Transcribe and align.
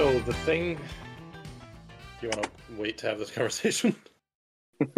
So 0.00 0.18
the 0.20 0.32
thing. 0.32 0.78
You 2.22 2.30
want 2.30 2.44
to 2.44 2.50
wait 2.78 2.96
to 2.98 3.06
have 3.06 3.18
this 3.18 3.30
conversation? 3.30 3.94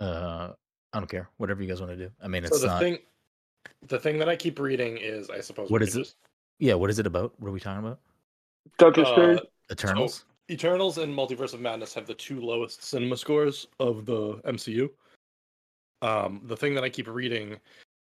Uh, 0.00 0.52
I 0.92 0.98
don't 1.00 1.10
care. 1.10 1.28
Whatever 1.36 1.60
you 1.60 1.68
guys 1.68 1.80
want 1.80 1.90
to 1.92 1.96
do. 1.98 2.10
I 2.22 2.28
mean, 2.28 2.42
so 2.44 2.46
it's 2.46 2.60
the 2.60 2.68
not. 2.68 2.80
thing, 2.80 2.98
the 3.88 3.98
thing 3.98 4.18
that 4.20 4.28
I 4.28 4.36
keep 4.36 4.58
reading 4.60 4.96
is, 4.96 5.28
I 5.28 5.40
suppose. 5.40 5.70
What 5.70 5.82
is 5.82 5.94
we 5.94 6.00
it? 6.00 6.04
just- 6.04 6.16
Yeah, 6.60 6.74
what 6.74 6.88
is 6.88 6.98
it 7.00 7.06
about? 7.06 7.32
What 7.38 7.48
are 7.48 7.52
we 7.52 7.58
talking 7.60 7.84
about? 7.84 7.98
Doctor 8.78 9.02
Uh, 9.04 9.12
Strange. 9.12 9.40
Eternals. 9.72 10.24
Eternals 10.50 10.98
and 10.98 11.12
Multiverse 11.12 11.52
of 11.52 11.60
Madness 11.60 11.92
have 11.94 12.06
the 12.06 12.14
two 12.14 12.40
lowest 12.40 12.82
cinema 12.84 13.16
scores 13.16 13.66
of 13.80 14.06
the 14.06 14.34
MCU. 14.46 14.88
Um, 16.00 16.40
the 16.44 16.56
thing 16.56 16.74
that 16.76 16.84
I 16.84 16.88
keep 16.88 17.08
reading 17.08 17.56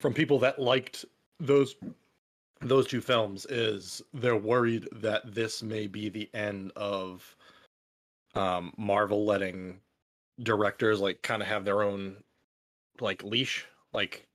from 0.02 0.14
people 0.14 0.38
that 0.40 0.60
liked 0.60 1.06
those 1.40 1.76
those 2.62 2.88
two 2.88 3.02
films 3.02 3.46
is 3.50 4.02
they're 4.14 4.36
worried 4.36 4.88
that 4.92 5.34
this 5.34 5.62
may 5.62 5.88
be 5.88 6.10
the 6.10 6.30
end 6.34 6.72
of 6.76 7.36
um, 8.36 8.74
Marvel 8.78 9.26
letting 9.26 9.80
directors 10.44 11.00
like 11.00 11.22
kind 11.22 11.42
of 11.42 11.48
have 11.48 11.66
their 11.66 11.84
own 11.84 12.18
like 13.00 13.24
leash, 13.24 13.66
like 13.94 14.28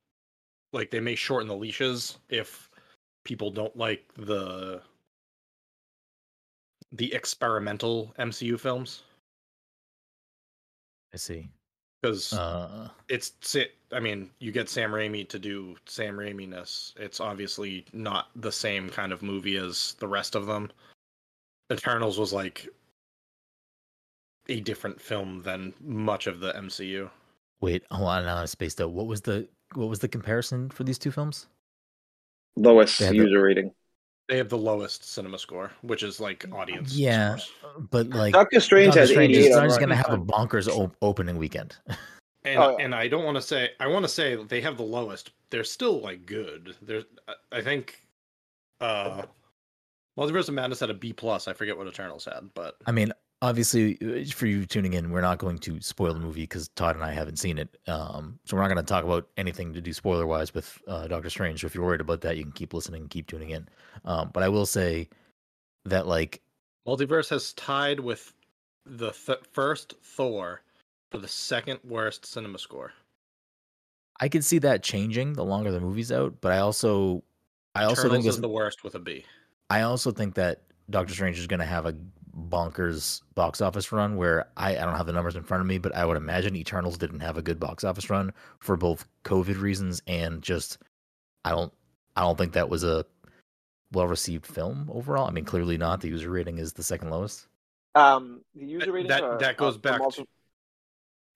like 0.73 0.91
they 0.91 1.01
may 1.01 1.15
shorten 1.15 1.49
the 1.49 1.57
leashes 1.57 2.19
if 2.29 2.71
people 3.25 3.51
don't 3.51 3.77
like 3.77 4.05
the 4.17 4.81
the 6.93 7.13
experimental 7.15 8.15
MCU 8.19 8.59
films 8.59 9.03
I 11.13 11.19
see. 11.19 11.49
Because 12.03 12.33
Uh, 12.33 12.89
it's 13.09 13.33
Sa- 13.41 13.61
I 13.93 14.01
mean 14.01 14.31
you 14.41 14.51
get 14.53 14.69
Sam 14.69 14.91
Raimi 14.91 15.29
to 15.29 15.39
do 15.39 15.77
Sam 15.87 16.17
Raimi 16.17 16.49
ness. 16.49 16.95
It's 16.99 17.21
obviously 17.21 17.85
not 17.93 18.29
the 18.37 18.51
same 18.53 18.91
kind 18.91 19.13
of 19.13 19.23
movie 19.23 19.57
as 19.57 19.95
the 20.01 20.09
rest 20.09 20.35
of 20.35 20.47
them. 20.47 20.71
Eternals 21.73 22.19
was 22.19 22.33
like 22.33 22.69
a 24.49 24.61
different 24.61 25.01
film 25.01 25.43
than 25.43 25.73
much 25.81 26.27
of 26.27 26.41
the 26.41 26.53
MCU. 26.55 27.09
wait, 27.61 27.85
hold 27.93 28.09
on. 28.09 28.25
Now 28.25 28.39
I 28.39 28.45
spaced 28.47 28.81
out. 28.81 28.91
What 28.91 29.07
was 29.07 29.21
the 29.21 29.49
what 29.75 29.89
was 29.89 30.01
the 30.01 30.09
comparison 30.09 30.69
for 30.71 30.85
these 30.85 30.99
two 30.99 31.13
films? 31.13 31.47
Lowest 32.57 32.99
they 32.99 33.07
had 33.07 33.15
the- 33.15 33.19
user 33.19 33.41
rating. 33.43 33.73
They 34.33 34.39
have 34.39 34.49
the 34.49 34.57
lowest 34.57 35.05
cinema 35.05 35.39
score, 35.39 35.71
which 35.83 36.03
is 36.03 36.19
like 36.19 36.47
audience. 36.53 36.95
Yeah, 36.97 37.37
scores. 37.37 37.87
but 37.91 38.09
like 38.09 38.33
Doctor 38.33 38.61
Strange 38.61 38.87
Doctor 38.87 39.01
has 39.01 39.11
Strange 39.11 39.37
is 39.37 39.55
on 39.55 39.61
not 39.65 39.69
just 39.69 39.79
gonna 39.81 39.95
have 39.95 40.09
a 40.11 40.17
bonkers 40.17 40.69
op- 40.69 40.97
opening 41.03 41.37
weekend. 41.37 41.77
And 42.45 42.59
Oh, 42.59 42.77
yeah. 42.77 42.87
and 42.87 42.95
I 42.95 43.07
don't 43.07 43.25
want 43.25 43.37
to 43.37 43.43
say 43.43 43.71
I 43.79 43.87
want 43.89 44.05
to 44.05 44.09
say 44.09 44.35
they 44.35 44.61
have 44.63 44.77
the 44.79 44.83
lowest. 44.83 45.31
They're 45.51 45.63
still 45.63 46.01
like 46.01 46.25
good. 46.27 46.75
There's 46.81 47.05
I- 47.29 47.59
I 47.59 47.61
think 47.61 48.01
uh 48.81 49.23
Multiverse 50.19 50.49
of 50.49 50.55
Madness 50.55 50.81
had 50.81 50.89
a 50.91 50.95
B 50.95 51.13
plus. 51.13 51.47
I 51.47 51.53
forget 51.53 51.77
what 51.77 51.87
Eternals 51.87 52.25
had, 52.25 52.49
but 52.55 52.79
I 52.87 52.91
mean, 52.91 53.13
obviously, 53.43 53.99
uh, 54.01 54.25
for 54.33 54.47
you 54.47 54.65
tuning 54.65 54.95
in, 54.95 55.11
we're 55.11 55.21
not 55.21 55.39
going 55.39 55.59
to 55.59 55.81
spoil 55.81 56.15
the 56.15 56.21
movie 56.21 56.43
because 56.43 56.69
Todd 56.69 56.95
and 56.95 57.05
I 57.05 57.13
haven't 57.13 57.39
seen 57.39 57.59
it. 57.59 57.77
Um, 57.89 58.39
so 58.45 58.57
we're 58.57 58.63
not 58.63 58.73
going 58.73 58.85
to 58.85 58.89
talk 58.89 59.05
about 59.05 59.29
anything 59.37 59.75
to 59.75 59.83
do 59.83 59.93
spoiler 59.93 60.27
wise 60.27 60.55
with 60.55 60.81
uh, 60.89 61.09
Doctor 61.09 61.29
Strange. 61.29 61.61
So 61.61 61.67
if 61.67 61.75
you're 61.75 61.85
worried 61.85 62.01
about 62.01 62.23
that, 62.23 62.39
you 62.39 62.45
can 62.45 62.53
keep 62.53 62.73
listening 62.73 63.03
and 63.03 63.11
keep 63.11 63.27
tuning 63.27 63.51
in. 63.51 63.69
Um, 64.07 64.31
but 64.33 64.43
I 64.43 64.49
will 64.49 64.65
say 64.65 65.09
that, 65.85 66.07
like, 66.07 66.41
Multiverse 66.87 67.29
has 67.29 67.53
tied 67.53 68.01
with 68.01 68.33
the 68.87 69.11
th- 69.11 69.39
first 69.53 69.95
Thor 70.03 70.63
for 71.11 71.19
the 71.19 71.29
second 71.29 71.81
worst 71.85 72.25
cinema 72.25 72.59
score. 72.59 72.93
I 74.21 74.29
could 74.29 74.45
see 74.45 74.59
that 74.59 74.83
changing 74.83 75.35
the 75.35 75.45
longer 75.45 75.71
the 75.71 75.81
movie's 75.81 76.13
out. 76.13 76.41
But 76.41 76.53
I 76.53 76.59
also, 76.59 77.23
I 77.75 77.85
also 77.85 78.09
think 78.09 78.25
is 78.25 78.41
the 78.41 78.49
worst 78.49 78.85
with 78.85 78.95
a 78.95 78.99
B. 78.99 79.25
I 79.71 79.83
also 79.83 80.11
think 80.11 80.35
that 80.35 80.63
Doctor 80.91 81.13
Strange 81.13 81.39
is 81.39 81.47
going 81.47 81.61
to 81.61 81.67
have 81.67 81.87
a 81.87 81.95
bonkers 82.37 83.23
box 83.35 83.61
office 83.61 83.93
run 83.93 84.17
where 84.17 84.47
I, 84.57 84.73
I 84.77 84.81
don't 84.85 84.97
have 84.97 85.07
the 85.07 85.13
numbers 85.13 85.37
in 85.37 85.43
front 85.43 85.61
of 85.61 85.67
me, 85.67 85.79
but 85.79 85.95
I 85.95 86.05
would 86.05 86.17
imagine 86.17 86.57
Eternals 86.57 86.97
didn't 86.99 87.21
have 87.21 87.37
a 87.39 87.43
good 87.43 87.61
box 87.61 87.85
office 87.85 88.09
run 88.11 88.33
for 88.59 88.77
both 88.77 89.07
COVID 89.25 89.61
reasons 89.61 90.03
and 90.07 90.43
just 90.43 90.79
I 91.45 91.51
don't 91.51 91.73
I 92.17 92.23
don't 92.23 92.39
think 92.39 92.53
that 92.55 92.69
was 92.69 92.85
a 92.85 93.05
well 93.93 94.07
received 94.09 94.47
film 94.47 94.91
overall. 94.93 95.27
I 95.29 95.31
mean, 95.31 95.45
clearly 95.45 95.77
not. 95.77 96.01
The 96.01 96.09
user 96.09 96.31
rating 96.31 96.59
is 96.59 96.73
the 96.73 96.83
second 96.83 97.11
lowest. 97.11 97.47
Um, 97.95 98.41
the 98.55 98.65
user 98.67 98.87
That- 98.87 98.93
ratings 98.93 99.09
that- 99.11 99.23
are, 99.23 99.39
that 99.39 99.57
goes 99.59 99.77
are 99.77 99.81
back 99.81 99.99
multi- 99.99 100.23
to- 100.23 100.29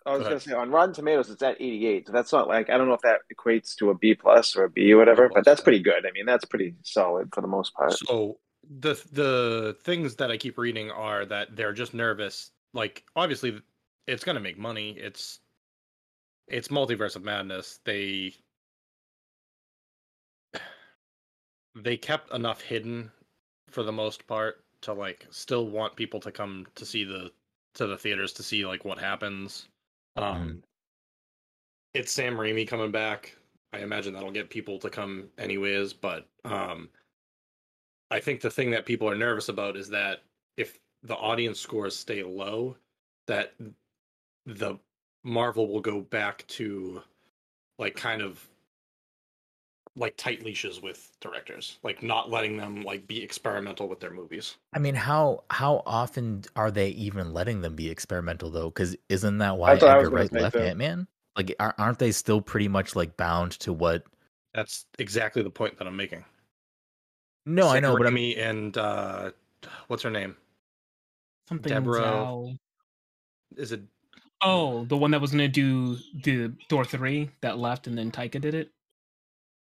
I 0.06 0.10
was 0.12 0.18
Go 0.20 0.22
gonna 0.24 0.36
ahead. 0.36 0.42
say 0.48 0.52
on 0.54 0.70
Rotten 0.70 0.94
Tomatoes 0.94 1.30
it's 1.30 1.42
at 1.42 1.60
88, 1.60 2.06
so 2.06 2.12
that's 2.12 2.32
not 2.32 2.46
like 2.46 2.70
I 2.70 2.78
don't 2.78 2.86
know 2.86 2.94
if 2.94 3.00
that 3.00 3.22
equates 3.34 3.74
to 3.78 3.90
a 3.90 3.94
B 3.94 4.14
plus 4.14 4.54
or 4.56 4.62
a 4.64 4.70
B 4.70 4.92
or 4.92 4.98
whatever, 4.98 5.28
B+, 5.28 5.32
but 5.34 5.44
that's 5.44 5.60
yeah. 5.60 5.64
pretty 5.64 5.80
good. 5.80 6.06
I 6.06 6.12
mean, 6.12 6.24
that's 6.26 6.44
pretty 6.44 6.76
solid 6.84 7.28
for 7.34 7.40
the 7.40 7.48
most 7.48 7.74
part. 7.74 7.92
So 7.94 8.38
the 8.80 8.94
the 9.12 9.76
things 9.82 10.16
that 10.16 10.30
I 10.30 10.36
keep 10.36 10.58
reading 10.58 10.90
are 10.90 11.24
that 11.26 11.56
they're 11.56 11.72
just 11.72 11.94
nervous. 11.94 12.50
Like 12.74 13.04
obviously, 13.14 13.60
it's 14.06 14.24
gonna 14.24 14.40
make 14.40 14.58
money. 14.58 14.90
It's 14.98 15.40
it's 16.48 16.68
multiverse 16.68 17.16
of 17.16 17.24
madness. 17.24 17.80
They 17.84 18.34
they 21.74 21.96
kept 21.96 22.32
enough 22.32 22.60
hidden 22.60 23.10
for 23.68 23.82
the 23.82 23.92
most 23.92 24.26
part 24.26 24.64
to 24.82 24.92
like 24.92 25.26
still 25.30 25.66
want 25.66 25.96
people 25.96 26.20
to 26.20 26.30
come 26.30 26.66
to 26.74 26.84
see 26.84 27.04
the 27.04 27.30
to 27.74 27.86
the 27.86 27.98
theaters 27.98 28.32
to 28.34 28.42
see 28.42 28.64
like 28.64 28.84
what 28.84 28.98
happens. 28.98 29.68
Um, 30.16 30.62
it's 31.92 32.12
Sam 32.12 32.36
Raimi 32.36 32.66
coming 32.66 32.90
back. 32.90 33.36
I 33.72 33.80
imagine 33.80 34.14
that'll 34.14 34.30
get 34.30 34.48
people 34.48 34.78
to 34.78 34.88
come 34.88 35.28
anyways, 35.38 35.92
but 35.92 36.26
um 36.44 36.88
I 38.10 38.20
think 38.20 38.40
the 38.40 38.50
thing 38.50 38.70
that 38.70 38.86
people 38.86 39.08
are 39.08 39.16
nervous 39.16 39.48
about 39.48 39.76
is 39.76 39.88
that 39.90 40.22
if 40.56 40.78
the 41.02 41.16
audience 41.16 41.60
scores 41.60 41.96
stay 41.96 42.22
low, 42.22 42.76
that 43.26 43.54
the 44.46 44.78
Marvel 45.24 45.68
will 45.68 45.80
go 45.80 46.00
back 46.00 46.46
to 46.46 47.02
like 47.78 47.96
kind 47.96 48.22
of 48.22 48.46
like 49.96 50.16
tight 50.16 50.44
leashes 50.44 50.80
with 50.80 51.10
directors, 51.20 51.78
like 51.82 52.02
not 52.02 52.30
letting 52.30 52.56
them 52.56 52.82
like 52.82 53.06
be 53.06 53.22
experimental 53.22 53.88
with 53.88 53.98
their 53.98 54.12
movies. 54.12 54.56
I 54.72 54.78
mean, 54.78 54.94
how 54.94 55.44
how 55.50 55.82
often 55.86 56.44
are 56.54 56.70
they 56.70 56.90
even 56.90 57.32
letting 57.32 57.62
them 57.62 57.74
be 57.74 57.90
experimental 57.90 58.50
though? 58.50 58.68
Because 58.68 58.96
isn't 59.08 59.38
that 59.38 59.56
why 59.56 59.70
That's 59.70 59.82
what 59.82 59.90
I 59.90 59.96
was 59.98 60.06
Edgar 60.06 60.16
Wright 60.16 60.32
left 60.32 60.56
too. 60.56 60.62
Ant 60.62 60.78
Man? 60.78 61.08
Like, 61.34 61.54
aren't 61.58 61.98
they 61.98 62.12
still 62.12 62.40
pretty 62.40 62.68
much 62.68 62.96
like 62.96 63.16
bound 63.16 63.52
to 63.60 63.72
what? 63.72 64.04
That's 64.54 64.86
exactly 64.98 65.42
the 65.42 65.50
point 65.50 65.76
that 65.78 65.86
I'm 65.86 65.96
making. 65.96 66.24
No, 67.46 67.68
I 67.68 67.74
Sam 67.74 67.82
know, 67.84 67.96
but 67.96 68.06
I'm 68.06 68.14
Raimi 68.16 68.38
and 68.38 68.76
uh 68.76 69.30
what's 69.86 70.02
her 70.02 70.10
name? 70.10 70.36
Something 71.48 71.72
Deborah- 71.72 72.02
Zhao. 72.02 72.58
Is 73.56 73.72
it 73.72 73.82
Oh, 74.42 74.84
the 74.84 74.96
one 74.96 75.10
that 75.12 75.20
was 75.20 75.30
gonna 75.30 75.48
do 75.48 75.96
the 76.22 76.52
Thor 76.68 76.84
three 76.84 77.30
that 77.40 77.58
left, 77.58 77.86
and 77.86 77.96
then 77.96 78.10
Taika 78.10 78.38
did 78.40 78.54
it. 78.54 78.70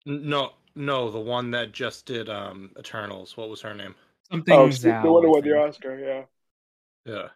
No, 0.05 0.53
no, 0.75 1.11
the 1.11 1.19
one 1.19 1.51
that 1.51 1.71
just 1.73 2.05
did 2.05 2.29
um 2.29 2.71
Eternals. 2.79 3.37
What 3.37 3.49
was 3.49 3.61
her 3.61 3.73
name? 3.73 3.93
Something 4.31 4.53
Oh, 4.55 4.67
Zhao. 4.69 5.03
the 5.03 5.11
one 5.11 5.23
who 5.23 5.31
won 5.31 5.43
the. 5.43 5.57
Oscar, 5.57 5.99
yeah. 5.99 6.23
Yeah, 7.05 7.21
Let 7.23 7.31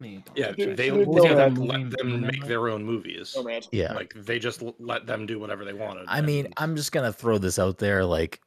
me 0.00 0.24
yeah. 0.34 0.46
check. 0.48 0.56
Did- 0.56 0.76
They 0.76 0.90
did- 0.90 0.98
they 0.98 1.04
did- 1.04 1.08
let, 1.08 1.56
let 1.58 1.90
them 1.90 2.06
remember? 2.12 2.26
make 2.32 2.44
their 2.44 2.68
own 2.68 2.84
movies. 2.84 3.34
Oh 3.38 3.42
man. 3.44 3.62
yeah. 3.72 3.92
Like 3.94 4.12
they 4.14 4.38
just 4.40 4.62
let 4.80 5.06
them 5.06 5.24
do 5.26 5.38
whatever 5.38 5.64
they 5.64 5.72
wanted. 5.72 6.06
I 6.08 6.20
mean, 6.20 6.46
and- 6.46 6.54
I'm 6.58 6.74
just 6.76 6.90
gonna 6.92 7.12
throw 7.12 7.38
this 7.38 7.58
out 7.58 7.78
there, 7.78 8.04
like 8.04 8.40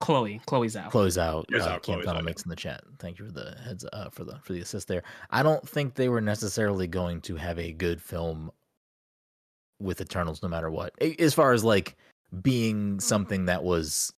Chloe. 0.00 0.40
Chloe's 0.46 0.74
Zhao. 0.74 0.90
close 0.90 1.16
out. 1.16 1.46
Close 1.48 1.62
uh, 1.62 1.70
out, 1.70 1.82
Camp 1.82 2.02
close 2.02 2.06
out, 2.06 2.16
Comics 2.16 2.42
in 2.42 2.50
the 2.50 2.56
chat. 2.56 2.82
Thank 2.98 3.18
you 3.18 3.26
for 3.26 3.32
the 3.32 3.56
heads 3.64 3.84
uh, 3.92 4.10
for 4.10 4.24
the 4.24 4.38
for 4.42 4.52
the 4.52 4.60
assist 4.60 4.88
there. 4.88 5.02
I 5.30 5.42
don't 5.42 5.66
think 5.66 5.94
they 5.94 6.08
were 6.08 6.20
necessarily 6.20 6.86
going 6.86 7.20
to 7.22 7.36
have 7.36 7.58
a 7.58 7.72
good 7.72 8.02
film 8.02 8.50
with 9.80 10.00
Eternals, 10.00 10.42
no 10.42 10.48
matter 10.48 10.70
what. 10.70 10.92
As 11.18 11.34
far 11.34 11.52
as 11.52 11.64
like 11.64 11.96
being 12.42 13.00
something 13.00 13.46
that 13.46 13.62
was 13.62 14.12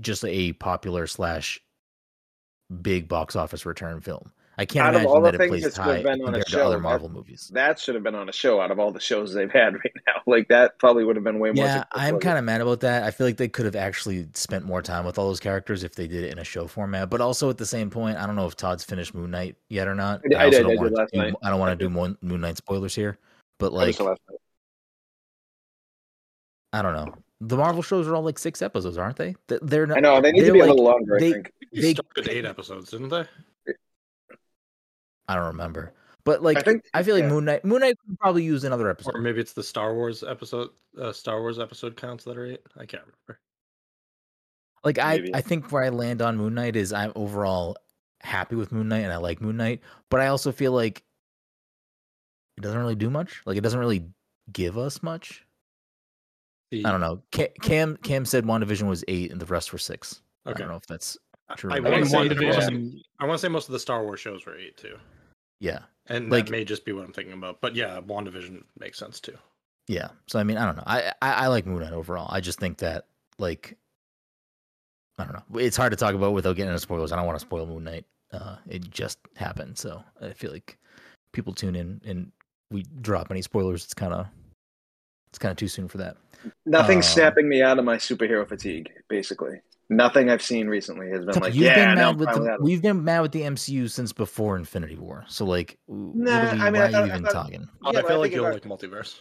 just 0.00 0.24
a 0.24 0.52
popular 0.54 1.06
slash 1.06 1.60
big 2.82 3.08
box 3.08 3.36
office 3.36 3.64
return 3.64 4.00
film. 4.00 4.32
I 4.60 4.64
can't 4.66 4.86
Out 4.88 4.94
of 4.96 5.02
imagine 5.02 5.10
all 5.14 5.20
the 5.20 5.30
that 5.30 5.34
it 5.36 5.38
things 5.38 5.50
plays 5.50 5.62
that 5.62 5.74
should 5.74 5.84
have 5.84 5.94
high 5.96 6.02
been 6.02 6.12
on 6.14 6.18
a 6.20 6.24
compared 6.24 6.46
to 6.46 6.50
show, 6.50 6.66
other 6.66 6.76
that- 6.76 6.82
Marvel 6.82 7.08
movies. 7.08 7.48
That 7.54 7.78
should 7.78 7.94
have 7.94 8.02
been 8.02 8.16
on 8.16 8.28
a 8.28 8.32
show 8.32 8.60
out 8.60 8.72
of 8.72 8.80
all 8.80 8.90
the 8.90 8.98
shows 8.98 9.32
they've 9.32 9.50
had 9.52 9.74
right 9.84 9.92
now. 10.04 10.14
Like 10.26 10.48
that 10.48 10.80
probably 10.80 11.04
would 11.04 11.14
have 11.14 11.24
been 11.24 11.38
way 11.38 11.52
more. 11.52 11.64
Yeah, 11.64 11.84
I'm 11.92 12.18
kind 12.18 12.36
of 12.38 12.44
mad 12.44 12.60
about 12.60 12.80
that. 12.80 13.04
I 13.04 13.12
feel 13.12 13.26
like 13.28 13.36
they 13.36 13.46
could 13.46 13.66
have 13.66 13.76
actually 13.76 14.26
spent 14.34 14.64
more 14.64 14.82
time 14.82 15.04
with 15.04 15.16
all 15.16 15.28
those 15.28 15.38
characters 15.38 15.84
if 15.84 15.94
they 15.94 16.08
did 16.08 16.24
it 16.24 16.32
in 16.32 16.40
a 16.40 16.44
show 16.44 16.66
format. 16.66 17.08
But 17.08 17.20
also 17.20 17.48
at 17.50 17.56
the 17.58 17.66
same 17.66 17.88
point, 17.88 18.18
I 18.18 18.26
don't 18.26 18.34
know 18.34 18.46
if 18.46 18.56
Todd's 18.56 18.82
finished 18.82 19.14
Moon 19.14 19.30
Knight 19.30 19.54
yet 19.68 19.86
or 19.86 19.94
not. 19.94 20.22
I 20.24 20.28
did- 20.28 20.36
I 20.38 20.44
also 20.46 20.58
did, 20.58 20.62
don't 20.76 20.92
want 20.92 21.08
to 21.12 21.30
do. 21.30 21.36
I 21.40 21.50
don't 21.50 21.60
want 21.60 21.70
I 21.70 21.74
to 21.74 21.78
do 21.78 21.88
Moon, 21.88 22.18
Moon 22.20 22.40
Knight 22.40 22.56
spoilers 22.56 22.96
here. 22.96 23.16
But 23.60 23.72
like, 23.72 23.96
I 26.72 26.82
don't 26.82 26.94
know. 26.94 27.14
The 27.40 27.56
Marvel 27.56 27.82
shows 27.82 28.08
are 28.08 28.16
all 28.16 28.22
like 28.22 28.38
six 28.38 28.60
episodes, 28.62 28.98
aren't 28.98 29.16
they? 29.16 29.36
They're 29.46 29.86
not. 29.86 29.98
I 29.98 30.00
know 30.00 30.20
they 30.20 30.32
need 30.32 30.40
to 30.40 30.44
they're 30.46 30.54
be 30.54 30.60
a 30.60 30.66
little 30.66 30.84
longer. 30.84 31.18
they- 31.20 31.28
I 31.28 31.32
think. 31.34 31.52
they 31.72 31.80
they- 31.80 31.94
started 31.94 32.28
eight 32.28 32.44
episodes, 32.44 32.90
didn't 32.90 33.10
they? 33.10 33.24
I 35.28 35.34
don't 35.34 35.46
remember. 35.46 35.92
But 36.24 36.42
like, 36.42 36.58
I, 36.58 36.60
I 36.60 36.62
think 36.64 36.84
feel 37.04 37.14
like. 37.16 37.24
Moon 37.26 37.44
Knight. 37.44 37.64
Moon 37.64 37.80
Knight 37.80 37.96
could 38.06 38.18
probably 38.18 38.42
use 38.44 38.64
another 38.64 38.90
episode. 38.90 39.14
Or 39.14 39.20
maybe 39.20 39.40
it's 39.40 39.52
the 39.52 39.62
Star 39.62 39.94
Wars 39.94 40.22
episode. 40.22 40.70
Uh, 41.00 41.12
Star 41.12 41.40
Wars 41.40 41.58
episode 41.58 41.96
counts 41.96 42.24
that 42.24 42.36
are 42.36 42.46
eight. 42.46 42.60
I 42.76 42.84
can't 42.86 43.02
remember. 43.02 43.40
Like 44.84 44.98
I, 44.98 45.16
Maybe. 45.16 45.34
I 45.34 45.40
think 45.40 45.72
where 45.72 45.82
I 45.82 45.88
land 45.88 46.22
on 46.22 46.36
Moon 46.36 46.54
Knight 46.54 46.76
is 46.76 46.92
I'm 46.92 47.12
overall 47.16 47.76
happy 48.20 48.56
with 48.56 48.72
Moon 48.72 48.88
Knight 48.88 49.00
and 49.00 49.12
I 49.12 49.16
like 49.16 49.40
Moon 49.40 49.56
Knight, 49.56 49.80
but 50.10 50.20
I 50.20 50.28
also 50.28 50.52
feel 50.52 50.72
like 50.72 51.02
it 52.56 52.60
doesn't 52.60 52.78
really 52.78 52.94
do 52.94 53.10
much. 53.10 53.42
Like 53.44 53.56
it 53.56 53.62
doesn't 53.62 53.78
really 53.80 54.04
give 54.52 54.78
us 54.78 55.02
much. 55.02 55.44
The- 56.70 56.84
I 56.84 56.90
don't 56.92 57.00
know. 57.00 57.22
Cam 57.32 57.96
Cam 57.98 58.24
said 58.24 58.44
WandaVision 58.44 58.88
was 58.88 59.02
eight 59.08 59.32
and 59.32 59.40
the 59.40 59.46
rest 59.46 59.72
were 59.72 59.78
six. 59.78 60.20
I 60.46 60.52
don't 60.52 60.68
know 60.68 60.76
if 60.76 60.86
that's 60.86 61.18
true. 61.56 61.72
I 61.72 61.76
I 61.76 61.78
not. 61.80 61.90
wanna 61.90 61.96
think 62.04 62.10
say- 62.10 62.16
I 62.16 62.20
wanna 62.20 62.34
say- 62.62 62.68
WandaVision. 62.70 63.00
I 63.20 63.26
want 63.26 63.38
to 63.38 63.42
say 63.46 63.48
most 63.48 63.68
of 63.68 63.72
the 63.72 63.78
Star 63.80 64.04
Wars 64.04 64.20
shows 64.20 64.46
were 64.46 64.56
eight 64.56 64.76
too, 64.76 64.96
yeah, 65.60 65.80
and 66.06 66.30
Like- 66.30 66.46
that 66.46 66.50
may 66.52 66.64
just 66.64 66.84
be 66.84 66.92
what 66.92 67.04
I'm 67.04 67.12
thinking 67.12 67.34
about. 67.34 67.60
But 67.60 67.74
yeah, 67.74 68.00
WandaVision 68.00 68.62
makes 68.78 68.98
sense 68.98 69.20
too. 69.20 69.36
yeah. 69.88 70.08
So 70.26 70.38
I 70.38 70.44
mean, 70.44 70.56
I 70.58 70.64
don't 70.66 70.76
know. 70.76 70.84
I, 70.86 71.12
I 71.22 71.32
I 71.32 71.46
like 71.48 71.66
Moon 71.66 71.80
Knight 71.80 71.92
overall. 71.92 72.28
I 72.30 72.40
just 72.40 72.58
think 72.60 72.78
that 72.78 73.06
like 73.38 73.76
I 75.18 75.24
don't 75.24 75.32
know. 75.32 75.58
It's 75.60 75.76
hard 75.76 75.90
to 75.92 75.96
talk 75.96 76.14
about 76.14 76.32
without 76.32 76.54
getting 76.56 76.68
into 76.70 76.78
spoilers. 76.78 77.10
I 77.12 77.16
don't 77.16 77.26
want 77.26 77.36
to 77.38 77.44
spoil 77.44 77.66
Moon 77.66 77.84
Knight. 77.84 78.04
Uh, 78.32 78.56
it 78.68 78.88
just 78.90 79.18
happened, 79.36 79.78
so 79.78 80.02
I 80.20 80.30
feel 80.32 80.52
like 80.52 80.78
people 81.32 81.52
tune 81.54 81.74
in 81.74 82.00
and 82.04 82.30
we 82.70 82.84
drop 83.00 83.30
any 83.30 83.42
spoilers. 83.42 83.84
It's 83.84 83.94
kind 83.94 84.12
of 84.12 84.26
it's 85.30 85.38
kind 85.38 85.50
of 85.50 85.56
too 85.56 85.68
soon 85.68 85.88
for 85.88 85.98
that. 85.98 86.16
Nothing's 86.66 87.06
Um, 87.08 87.12
snapping 87.14 87.48
me 87.48 87.62
out 87.62 87.78
of 87.78 87.84
my 87.84 87.96
superhero 87.96 88.46
fatigue. 88.48 88.92
Basically, 89.08 89.60
nothing 89.90 90.30
I've 90.30 90.42
seen 90.42 90.68
recently 90.68 91.08
has 91.10 91.24
been 91.24 91.34
Tuck, 91.34 91.42
like, 91.44 91.54
you've 91.54 91.64
yeah, 91.64 91.86
been 91.86 91.94
no, 91.96 92.12
mad 92.12 92.18
with 92.20 92.28
the, 92.34 92.40
with 92.40 92.48
that. 92.48 92.62
we've 92.62 92.82
been 92.82 93.04
mad 93.04 93.20
with 93.20 93.32
the 93.32 93.42
MCU 93.42 93.90
since 93.90 94.12
before 94.12 94.56
Infinity 94.56 94.96
War. 94.96 95.24
So 95.28 95.44
like, 95.44 95.78
w- 95.88 96.08
what 96.08 96.16
Nah, 96.16 96.30
are 96.50 96.54
we, 96.54 96.60
I 96.60 96.70
mean, 96.70 96.72
why 96.74 96.78
I 96.80 96.88
are 96.88 96.90
thought- 96.90 96.92
you 96.92 96.98
I 96.98 97.06
even 97.16 97.22
thought- 97.24 97.32
talking? 97.32 97.68
Yeah, 97.84 97.88
I 97.88 97.92
feel 98.02 98.10
I 98.10 98.14
like 98.16 98.22
think 98.22 98.34
you'll 98.34 98.46
if 98.46 98.54
like 98.54 98.80
multiverse. 98.80 99.18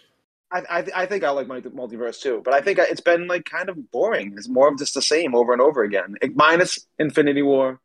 I, 0.51 0.59
I, 0.69 0.85
I 0.95 1.05
think 1.07 1.23
I 1.25 1.29
like 1.31 1.47
multiverse 1.47 2.21
too, 2.21 2.41
but 2.45 2.53
I 2.53 2.61
think 2.61 2.79
it's 2.79 3.01
been 3.01 3.27
like 3.27 3.43
kind 3.45 3.67
of 3.69 3.91
boring. 3.91 4.33
It's 4.37 4.47
more 4.47 4.69
of 4.71 4.77
just 4.77 4.93
the 4.93 5.01
same 5.01 5.35
over 5.35 5.51
and 5.53 5.61
over 5.61 5.83
again, 5.83 6.15
It- 6.21 6.35
minus 6.35 6.79
Infinity 6.99 7.41
War, 7.41 7.79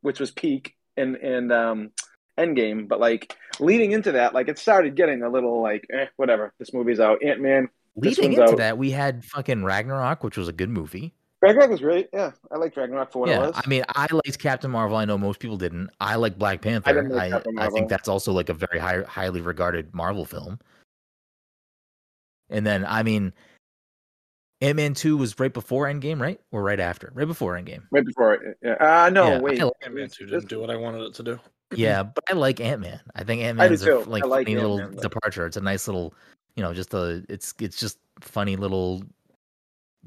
which 0.00 0.18
was 0.20 0.30
peak, 0.30 0.74
and 0.96 1.16
and 1.16 1.52
um, 1.52 1.90
Endgame. 2.38 2.88
But 2.88 3.00
like 3.00 3.36
leading 3.60 3.92
into 3.92 4.12
that, 4.12 4.32
like 4.34 4.48
it 4.48 4.58
started 4.58 4.94
getting 4.96 5.22
a 5.22 5.28
little 5.28 5.60
like, 5.62 5.86
eh, 5.92 6.06
whatever. 6.16 6.54
This 6.58 6.72
movie's 6.72 7.00
out. 7.00 7.22
Ant 7.22 7.40
Man. 7.40 7.68
Leading 7.98 8.32
into 8.34 8.44
out. 8.44 8.56
that, 8.58 8.76
we 8.78 8.90
had 8.90 9.24
fucking 9.24 9.64
Ragnarok, 9.64 10.22
which 10.22 10.36
was 10.36 10.48
a 10.48 10.52
good 10.52 10.68
movie. 10.70 11.14
Ragnarok 11.46 11.70
was 11.70 11.80
great. 11.80 12.08
Yeah, 12.12 12.32
I 12.50 12.56
liked 12.56 12.76
Ragnarok 12.76 13.12
for 13.12 13.20
what 13.20 13.28
it 13.28 13.32
yeah, 13.32 13.46
was. 13.46 13.54
I 13.56 13.68
mean, 13.68 13.84
I 13.94 14.06
liked 14.12 14.38
Captain 14.38 14.70
Marvel. 14.70 14.96
I 14.96 15.04
know 15.04 15.16
most 15.16 15.38
people 15.38 15.56
didn't. 15.56 15.90
I 16.00 16.16
like 16.16 16.36
Black 16.38 16.60
Panther. 16.60 16.88
I 16.88 16.90
I, 16.90 16.94
didn't 16.94 17.10
like 17.12 17.30
Captain 17.32 17.58
I 17.58 17.68
think 17.68 17.88
that's 17.88 18.08
also 18.08 18.32
like 18.32 18.48
a 18.48 18.54
very 18.54 18.78
high, 18.78 19.02
highly 19.02 19.40
regarded 19.40 19.94
Marvel 19.94 20.24
film. 20.24 20.58
And 22.50 22.66
then, 22.66 22.84
I 22.84 23.02
mean, 23.02 23.32
Ant 24.60 24.76
Man 24.76 24.94
two 24.94 25.16
was 25.16 25.38
right 25.38 25.52
before 25.52 25.86
Endgame, 25.86 26.20
right, 26.20 26.40
or 26.50 26.62
right 26.62 26.80
after? 26.80 27.12
Right 27.14 27.26
before 27.26 27.54
Endgame. 27.54 27.82
right 27.90 28.04
before 28.04 28.34
it. 28.34 28.58
Yeah. 28.62 29.04
Uh, 29.04 29.10
no, 29.10 29.28
Yeah, 29.32 29.40
wait. 29.40 29.60
I 29.60 29.64
like 29.64 29.72
Ant-Man 29.84 30.08
two 30.08 30.26
didn't 30.26 30.48
do 30.48 30.60
what 30.60 30.70
I 30.70 30.76
wanted 30.76 31.02
it 31.02 31.14
to 31.14 31.22
do. 31.22 31.40
Yeah, 31.74 32.02
but 32.14 32.24
I 32.28 32.32
like 32.34 32.60
Ant 32.60 32.80
Man. 32.80 33.00
I 33.14 33.22
think 33.22 33.42
Ant 33.42 33.60
I 33.60 33.68
do 33.68 33.70
Man's 33.70 33.82
a 33.82 34.10
like, 34.10 34.24
I 34.24 34.26
like 34.26 34.46
funny 34.46 34.56
little 34.56 34.80
Ant-Man, 34.80 34.96
but- 34.96 35.02
departure. 35.02 35.46
It's 35.46 35.56
a 35.56 35.60
nice 35.60 35.86
little, 35.86 36.14
you 36.56 36.62
know, 36.62 36.72
just 36.74 36.94
a 36.94 37.22
it's 37.28 37.54
it's 37.60 37.78
just 37.78 37.98
funny 38.20 38.56
little, 38.56 39.02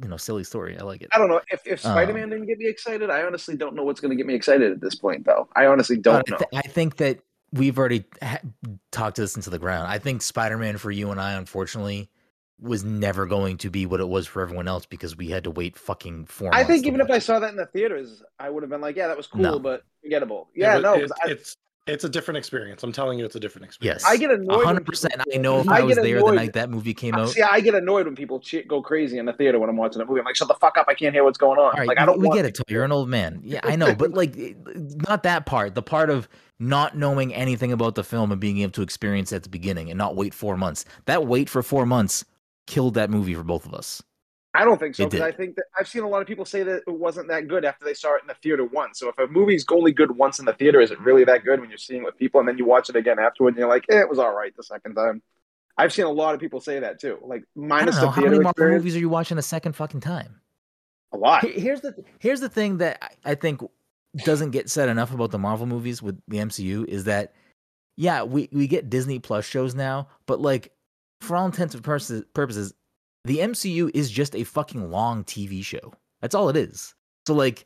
you 0.01 0.07
know, 0.07 0.17
silly 0.17 0.43
story. 0.43 0.77
I 0.79 0.83
like 0.83 1.01
it. 1.01 1.09
I 1.11 1.17
don't 1.17 1.27
know 1.29 1.41
if 1.51 1.65
if 1.65 1.85
Um, 1.85 1.91
Spider 1.91 2.13
Man 2.13 2.29
didn't 2.29 2.47
get 2.47 2.57
me 2.57 2.67
excited. 2.67 3.09
I 3.09 3.23
honestly 3.23 3.55
don't 3.55 3.75
know 3.75 3.83
what's 3.83 3.99
going 3.99 4.11
to 4.11 4.15
get 4.15 4.25
me 4.25 4.33
excited 4.33 4.71
at 4.71 4.81
this 4.81 4.95
point, 4.95 5.25
though. 5.25 5.47
I 5.55 5.65
honestly 5.65 5.97
don't 5.97 6.25
But 6.25 6.27
I, 6.27 6.31
know. 6.31 6.37
th- 6.51 6.65
I 6.65 6.67
think 6.67 6.97
that 6.97 7.19
we've 7.51 7.77
already 7.77 8.05
ha- 8.21 8.39
talked 8.91 9.17
this 9.17 9.35
into 9.35 9.49
the 9.49 9.59
ground. 9.59 9.87
I 9.87 9.97
think 9.99 10.21
Spider 10.21 10.57
Man 10.57 10.77
for 10.77 10.91
you 10.91 11.11
and 11.11 11.19
I, 11.19 11.33
unfortunately, 11.33 12.09
was 12.61 12.83
never 12.83 13.25
going 13.25 13.57
to 13.57 13.69
be 13.69 13.85
what 13.85 13.99
it 13.99 14.07
was 14.09 14.27
for 14.27 14.41
everyone 14.41 14.67
else 14.67 14.85
because 14.85 15.15
we 15.15 15.29
had 15.29 15.45
to 15.45 15.51
wait 15.51 15.77
fucking 15.77 16.25
four. 16.25 16.53
I 16.53 16.63
think 16.63 16.85
even 16.85 16.99
if 17.01 17.07
watch 17.07 17.15
I 17.15 17.19
saw 17.19 17.39
that 17.39 17.49
in 17.51 17.55
the 17.55 17.65
theaters, 17.67 18.21
I 18.39 18.49
would 18.49 18.63
have 18.63 18.69
been 18.69 18.81
like, 18.81 18.95
"Yeah, 18.97 19.07
that 19.07 19.17
was 19.17 19.27
cool, 19.27 19.41
No. 19.41 19.59
but 19.59 19.83
forgettable." 20.03 20.49
Yeah, 20.53 20.75
but 20.75 20.81
no, 20.81 20.93
it- 21.03 21.11
I, 21.23 21.29
it's 21.31 21.55
it's 21.89 22.03
a 22.03 22.09
different 22.09 22.37
experience. 22.37 22.83
I'm 22.83 22.91
telling 22.91 23.19
you, 23.19 23.25
it's 23.25 23.35
a 23.35 23.39
different 23.39 23.65
experience. 23.65 24.03
yes, 24.03 24.11
I 24.11 24.17
get 24.17 24.31
annoyed. 24.31 24.63
hundred 24.63 24.85
percent. 24.85 25.15
I 25.33 25.37
know 25.37 25.59
if 25.59 25.69
I 25.69 25.79
I, 25.79 25.81
was 25.81 25.95
get 25.95 26.03
there 26.03 26.21
the 26.21 26.31
night 26.31 26.53
that 26.53 26.69
movie 26.69 26.93
came 26.93 27.15
ah, 27.15 27.21
out. 27.21 27.29
See, 27.29 27.41
I 27.41 27.59
get 27.59 27.75
annoyed 27.75 28.05
when 28.05 28.15
people 28.15 28.39
che- 28.39 28.63
go 28.63 28.81
crazy 28.81 29.17
in 29.17 29.25
the 29.25 29.33
theater 29.33 29.59
when 29.59 29.69
I'm 29.69 29.77
watching 29.77 30.01
a 30.01 30.05
movie. 30.05 30.19
I'm 30.19 30.25
like, 30.25 30.35
"Shut 30.35 30.47
the 30.47 30.55
fuck 30.55 30.77
up! 30.77 30.85
I 30.87 30.93
can't 30.93 31.13
hear 31.13 31.23
what's 31.23 31.37
going 31.37 31.59
on." 31.59 31.65
All 31.65 31.71
right, 31.71 31.87
like, 31.87 31.99
I 31.99 32.05
don't 32.05 32.19
we 32.19 32.27
want 32.27 32.37
get 32.37 32.45
it. 32.45 32.55
Toy. 32.55 32.63
You're 32.67 32.83
an 32.83 32.91
old 32.91 33.09
man. 33.09 33.41
Yeah, 33.43 33.61
I 33.63 33.75
know, 33.75 33.93
but 33.95 34.13
like, 34.13 34.35
not 35.07 35.23
that 35.23 35.45
part. 35.45 35.75
The 35.75 35.81
part 35.81 36.09
of 36.09 36.27
not 36.59 36.97
knowing 36.97 37.33
anything 37.33 37.71
about 37.71 37.95
the 37.95 38.03
film 38.03 38.31
and 38.31 38.39
being 38.39 38.59
able 38.59 38.71
to 38.73 38.81
experience 38.81 39.31
it 39.31 39.37
at 39.37 39.43
the 39.43 39.49
beginning 39.49 39.89
and 39.89 39.97
not 39.97 40.15
wait 40.15 40.33
four 40.33 40.57
months. 40.57 40.85
That 41.05 41.25
wait 41.25 41.49
for 41.49 41.63
four 41.63 41.85
months 41.85 42.25
killed 42.67 42.93
that 42.95 43.09
movie 43.09 43.33
for 43.33 43.43
both 43.43 43.65
of 43.65 43.73
us. 43.73 44.03
I 44.53 44.65
don't 44.65 44.79
think 44.79 44.95
so 44.95 45.05
because 45.05 45.21
I 45.21 45.31
think 45.31 45.55
that 45.57 45.65
I've 45.77 45.87
seen 45.87 46.01
a 46.03 46.07
lot 46.07 46.21
of 46.21 46.27
people 46.27 46.43
say 46.43 46.63
that 46.63 46.81
it 46.87 46.91
wasn't 46.91 47.27
that 47.27 47.47
good 47.47 47.63
after 47.65 47.85
they 47.85 47.93
saw 47.93 48.15
it 48.15 48.21
in 48.23 48.27
the 48.27 48.33
theater 48.41 48.65
once. 48.65 48.97
So 48.99 49.09
if 49.09 49.17
a 49.19 49.27
movie's 49.27 49.63
only 49.69 49.91
good 49.91 50.11
once 50.17 50.39
in 50.39 50.45
the 50.45 50.53
theater, 50.53 50.81
is 50.81 50.89
it 50.89 50.99
really 51.01 51.23
that 51.25 51.43
good 51.45 51.59
when 51.59 51.69
you're 51.69 51.77
seeing 51.77 52.01
it 52.01 52.05
with 52.05 52.17
people 52.17 52.39
and 52.39 52.49
then 52.49 52.57
you 52.57 52.65
watch 52.65 52.89
it 52.89 52.95
again 52.95 53.19
afterward 53.19 53.49
and 53.49 53.57
you're 53.59 53.69
like, 53.69 53.85
eh, 53.91 53.99
it 53.99 54.09
was 54.09 54.17
all 54.17 54.33
right 54.33 54.55
the 54.57 54.63
second 54.63 54.95
time. 54.95 55.21
I've 55.77 55.93
seen 55.93 56.05
a 56.05 56.11
lot 56.11 56.33
of 56.33 56.41
people 56.41 56.59
say 56.59 56.79
that 56.79 56.99
too. 56.99 57.19
Like 57.23 57.41
I 57.41 57.45
minus 57.55 57.95
don't 57.95 58.05
know 58.05 58.09
the 58.09 58.11
how 58.11 58.21
many 58.23 58.39
Marvel 58.39 58.69
movies 58.69 58.95
are 58.95 58.99
you 58.99 59.07
watching 59.09 59.37
a 59.37 59.41
second 59.43 59.73
fucking 59.73 60.01
time. 60.01 60.41
a 61.13 61.17
lot. 61.17 61.45
Here's 61.45 61.81
the 61.81 61.93
here's 62.19 62.39
the 62.41 62.49
thing 62.49 62.77
that 62.79 62.97
I- 63.01 63.31
I 63.31 63.35
think 63.35 63.61
doesn't 64.25 64.49
get 64.51 64.69
said 64.69 64.89
enough 64.89 65.13
about 65.13 65.29
the 65.31 65.37
Marvel 65.37 65.67
movies 65.67 66.01
with 66.01 66.19
the 66.27 66.37
MCU 66.39 66.85
is 66.87 67.03
that 67.03 67.33
yeah, 67.97 68.23
we 68.23 68.49
we 68.51 68.65
get 68.67 68.89
Disney 68.89 69.19
Plus 69.19 69.45
shows 69.45 69.75
now, 69.75 70.07
but 70.25 70.41
like 70.41 70.71
for 71.21 71.35
all 71.37 71.45
intents 71.45 71.75
and 71.75 71.83
purposes, 71.83 72.23
purposes 72.33 72.73
the 73.25 73.39
MCU 73.39 73.91
is 73.93 74.09
just 74.09 74.35
a 74.35 74.43
fucking 74.43 74.89
long 74.91 75.23
TV 75.23 75.63
show. 75.63 75.93
That's 76.21 76.35
all 76.35 76.49
it 76.49 76.57
is. 76.57 76.93
So 77.27 77.33
like 77.33 77.65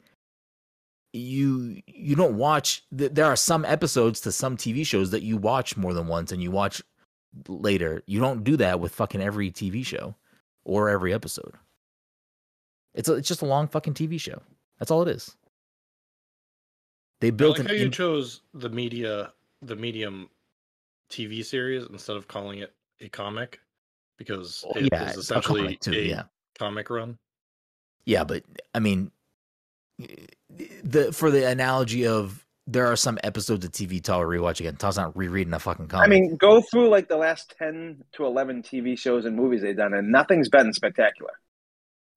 you 1.13 1.81
you 1.85 2.15
don't 2.15 2.37
watch 2.37 2.83
there 2.91 3.25
are 3.25 3.35
some 3.35 3.65
episodes 3.65 4.19
to 4.21 4.31
some 4.31 4.57
TV 4.57 4.85
shows 4.85 5.11
that 5.11 5.21
you 5.21 5.37
watch 5.37 5.77
more 5.77 5.93
than 5.93 6.07
once 6.07 6.31
and 6.31 6.41
you 6.41 6.51
watch 6.51 6.81
later. 7.47 8.01
You 8.07 8.19
don't 8.19 8.43
do 8.43 8.57
that 8.57 8.79
with 8.79 8.93
fucking 8.93 9.21
every 9.21 9.51
TV 9.51 9.85
show 9.85 10.15
or 10.65 10.89
every 10.89 11.13
episode. 11.13 11.53
It's 12.93 13.09
a, 13.09 13.13
it's 13.13 13.27
just 13.27 13.41
a 13.41 13.45
long 13.47 13.67
fucking 13.67 13.93
TV 13.93 14.19
show. 14.19 14.41
That's 14.79 14.91
all 14.91 15.01
it 15.01 15.07
is. 15.07 15.35
They 17.21 17.27
I 17.27 17.31
built 17.31 17.57
like 17.57 17.61
an 17.61 17.65
how 17.67 17.73
you 17.73 17.85
in- 17.85 17.91
chose 17.91 18.41
the 18.53 18.69
media, 18.69 19.31
the 19.61 19.75
medium 19.75 20.29
TV 21.09 21.45
series 21.45 21.85
instead 21.89 22.17
of 22.17 22.27
calling 22.27 22.59
it 22.59 22.73
a 23.01 23.09
comic 23.09 23.59
because 24.25 24.63
Well, 24.63 24.83
it 24.83 24.89
yeah, 24.91 25.09
is 25.09 25.17
a 25.17 25.19
essentially 25.19 25.61
comic 25.61 25.79
too, 25.79 25.91
a 25.91 25.95
yeah. 26.01 26.23
comic 26.57 26.89
run. 26.89 27.17
Yeah, 28.05 28.23
but 28.23 28.43
I 28.73 28.79
mean, 28.79 29.11
eh, 30.01 30.05
the 30.83 31.11
for 31.11 31.31
the 31.31 31.47
analogy 31.49 32.07
of 32.07 32.45
there 32.65 32.87
are 32.87 32.95
some 32.95 33.19
episodes 33.23 33.65
of 33.65 33.71
TV 33.71 34.01
Tal 34.01 34.19
will 34.19 34.27
rewatch 34.27 34.59
again. 34.59 34.75
Tal's 34.77 34.97
not 34.97 35.15
rereading 35.17 35.53
a 35.53 35.59
fucking 35.59 35.87
comic. 35.87 36.05
I 36.05 36.09
mean, 36.09 36.35
go 36.37 36.61
through 36.61 36.89
like 36.89 37.07
the 37.09 37.17
last 37.17 37.53
ten 37.57 38.03
to 38.13 38.25
eleven 38.25 38.61
TV 38.63 38.97
shows 38.97 39.25
and 39.25 39.35
movies 39.35 39.61
they've 39.61 39.75
done, 39.75 39.93
and 39.93 40.11
nothing's 40.11 40.49
been 40.49 40.73
spectacular. 40.73 41.31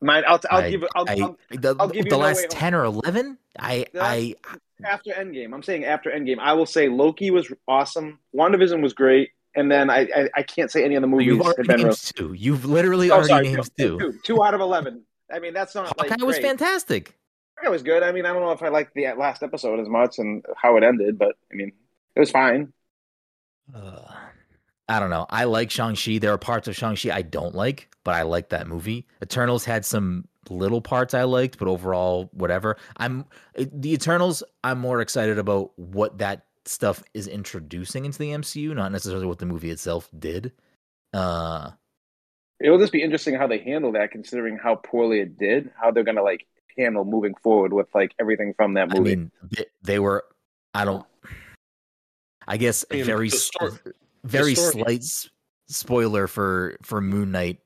Mine, 0.03 0.25
I'll, 0.27 0.41
I'll 0.51 0.61
I- 0.63 0.71
give. 0.71 0.85
I'll, 0.95 1.09
I, 1.09 1.13
I'll, 1.23 1.39
the, 1.51 1.77
I'll 1.81 1.89
give 1.89 2.05
you 2.05 2.11
the 2.11 2.17
No 2.17 2.19
last 2.19 2.43
Way 2.43 2.47
ten 2.51 2.75
or 2.75 2.85
eleven. 2.85 3.39
I 3.59 3.87
I 3.99 4.35
after 4.85 5.11
Endgame. 5.13 5.55
I'm 5.55 5.63
saying 5.63 5.85
after 5.85 6.11
Endgame. 6.11 6.39
I 6.39 6.53
will 6.53 6.67
say 6.67 6.89
Loki 6.89 7.31
was 7.31 7.51
awesome. 7.67 8.19
WandaVision 8.35 8.83
was 8.83 8.93
great, 8.93 9.31
and 9.57 9.71
then 9.71 9.91
I 9.91 10.01
I, 10.15 10.29
I 10.37 10.43
can't 10.43 10.71
say 10.71 10.85
any 10.85 10.95
of 10.95 11.03
the 11.03 11.09
movies 11.09 11.27
you've 11.27 11.41
already 11.41 11.67
been. 11.67 11.77
named 11.79 11.85
Real. 11.89 11.95
two. 11.97 12.33
You've 12.35 12.65
literally 12.65 13.11
Oh, 13.11 13.15
already 13.15 13.29
sorry, 13.29 13.49
named 13.49 13.71
two, 13.79 13.99
two. 13.99 14.19
two. 14.23 14.43
Out 14.45 14.55
of 14.55 14.61
eleven. 14.61 15.03
I 15.33 15.41
mean, 15.41 15.55
that's 15.55 15.75
not 15.75 15.97
like 15.99 16.11
Hawkeye 16.11 16.25
was 16.25 16.37
great. 16.37 16.47
fantastic. 16.47 17.15
It 17.65 17.69
was 17.71 17.83
good. 17.83 18.03
I 18.03 18.13
mean, 18.13 18.27
I 18.27 18.33
don't 18.33 18.43
know 18.43 18.53
if 18.53 18.63
I 18.63 18.69
liked 18.69 18.95
the 18.95 19.07
last 19.19 19.43
episode 19.43 19.81
as 19.81 19.89
much 19.89 20.19
and 20.19 20.45
how 20.57 20.77
it 20.77 20.85
ended, 20.85 21.19
but 21.19 21.37
I 21.51 21.55
mean, 21.57 21.73
it 22.15 22.21
was 22.21 22.31
fine. 22.31 22.73
Uh, 23.75 24.03
I 24.89 25.01
don't 25.01 25.11
know. 25.11 25.27
I 25.31 25.45
like 25.45 25.71
Shang-Chi. 25.71 26.19
There 26.19 26.33
are 26.33 26.39
parts 26.39 26.69
of 26.69 26.77
Shang-Chi 26.77 27.11
I 27.13 27.23
don't 27.23 27.55
like, 27.55 27.89
but 28.05 28.15
I 28.15 28.23
like 28.23 28.51
that 28.51 28.69
movie. 28.69 29.07
Eternals 29.23 29.65
had 29.65 29.85
some 29.85 30.29
little 30.49 30.81
parts 30.81 31.13
I 31.15 31.25
liked, 31.25 31.59
but 31.59 31.67
overall, 31.67 32.29
whatever. 32.33 32.77
I'm 32.99 33.25
the 33.57 33.93
Eternals, 33.95 34.43
I'm 34.63 34.79
more 34.79 35.01
excited 35.01 35.39
about 35.39 35.73
what 35.77 36.19
that 36.19 36.46
stuff 36.69 37.03
is 37.15 37.27
introducing 37.27 38.05
into 38.05 38.19
the 38.19 38.31
MCU, 38.31 38.75
not 38.75 38.93
necessarily 38.93 39.27
what 39.27 39.39
the 39.39 39.47
movie 39.47 39.71
itself 39.71 40.09
did. 40.19 40.53
Uh 41.13 41.71
It'll 42.59 42.79
just 42.79 42.93
be 42.93 43.03
interesting 43.03 43.35
how 43.35 43.47
they 43.47 43.59
handle 43.59 43.93
that, 43.93 44.11
considering 44.11 44.57
how 44.57 44.77
poorly 44.77 45.21
it 45.21 45.37
did. 45.39 45.71
How 45.81 45.91
they're 45.91 46.05
gonna 46.05 46.23
like 46.23 46.47
handle 46.79 47.05
moving 47.05 47.35
forward 47.43 47.73
with 47.73 47.89
like 47.95 48.13
everything 48.19 48.55
from 48.55 48.75
that 48.75 48.91
I 48.91 48.99
movie. 48.99 49.17
mean, 49.17 49.31
they, 49.43 49.65
they 49.83 49.99
were 49.99 50.25
I 50.75 50.85
don't 50.85 51.05
I 52.49 52.57
guess 52.57 52.85
I 52.91 52.97
mean, 52.97 53.05
very 53.05 53.29
story- 53.31 53.73
very 54.25 54.55
slight 54.55 55.05
spoiler 55.69 56.27
for 56.27 56.77
for 56.83 57.01
Moon 57.01 57.31
Knight. 57.33 57.59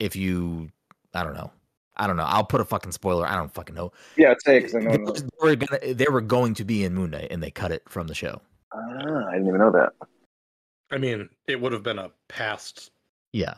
If 0.00 0.16
you, 0.16 0.70
I 1.14 1.22
don't 1.22 1.34
know, 1.34 1.52
I 1.96 2.06
don't 2.06 2.16
know. 2.16 2.24
I'll 2.24 2.44
put 2.44 2.60
a 2.60 2.64
fucking 2.64 2.92
spoiler. 2.92 3.26
I 3.26 3.36
don't 3.36 3.52
fucking 3.54 3.74
know. 3.74 3.92
yeah, 4.16 4.34
say 4.44 4.58
because 4.60 4.74
I 4.74 4.80
know. 4.80 4.90
They, 4.92 4.98
was- 4.98 5.22
they 5.22 5.28
were 5.40 5.56
gonna, 5.56 5.94
they 5.94 6.06
were 6.10 6.20
going 6.20 6.54
to 6.54 6.64
be 6.64 6.84
in 6.84 6.94
Moon 6.94 7.10
Knight, 7.10 7.28
and 7.30 7.42
they 7.42 7.50
cut 7.50 7.70
it 7.72 7.82
from 7.88 8.06
the 8.08 8.14
show. 8.14 8.40
Ah, 8.72 9.26
I 9.28 9.32
didn't 9.34 9.48
even 9.48 9.60
know 9.60 9.70
that. 9.72 9.92
I 10.90 10.98
mean, 10.98 11.28
it 11.46 11.60
would 11.60 11.72
have 11.72 11.82
been 11.82 11.98
a 11.98 12.10
past. 12.28 12.90
Yeah, 13.32 13.54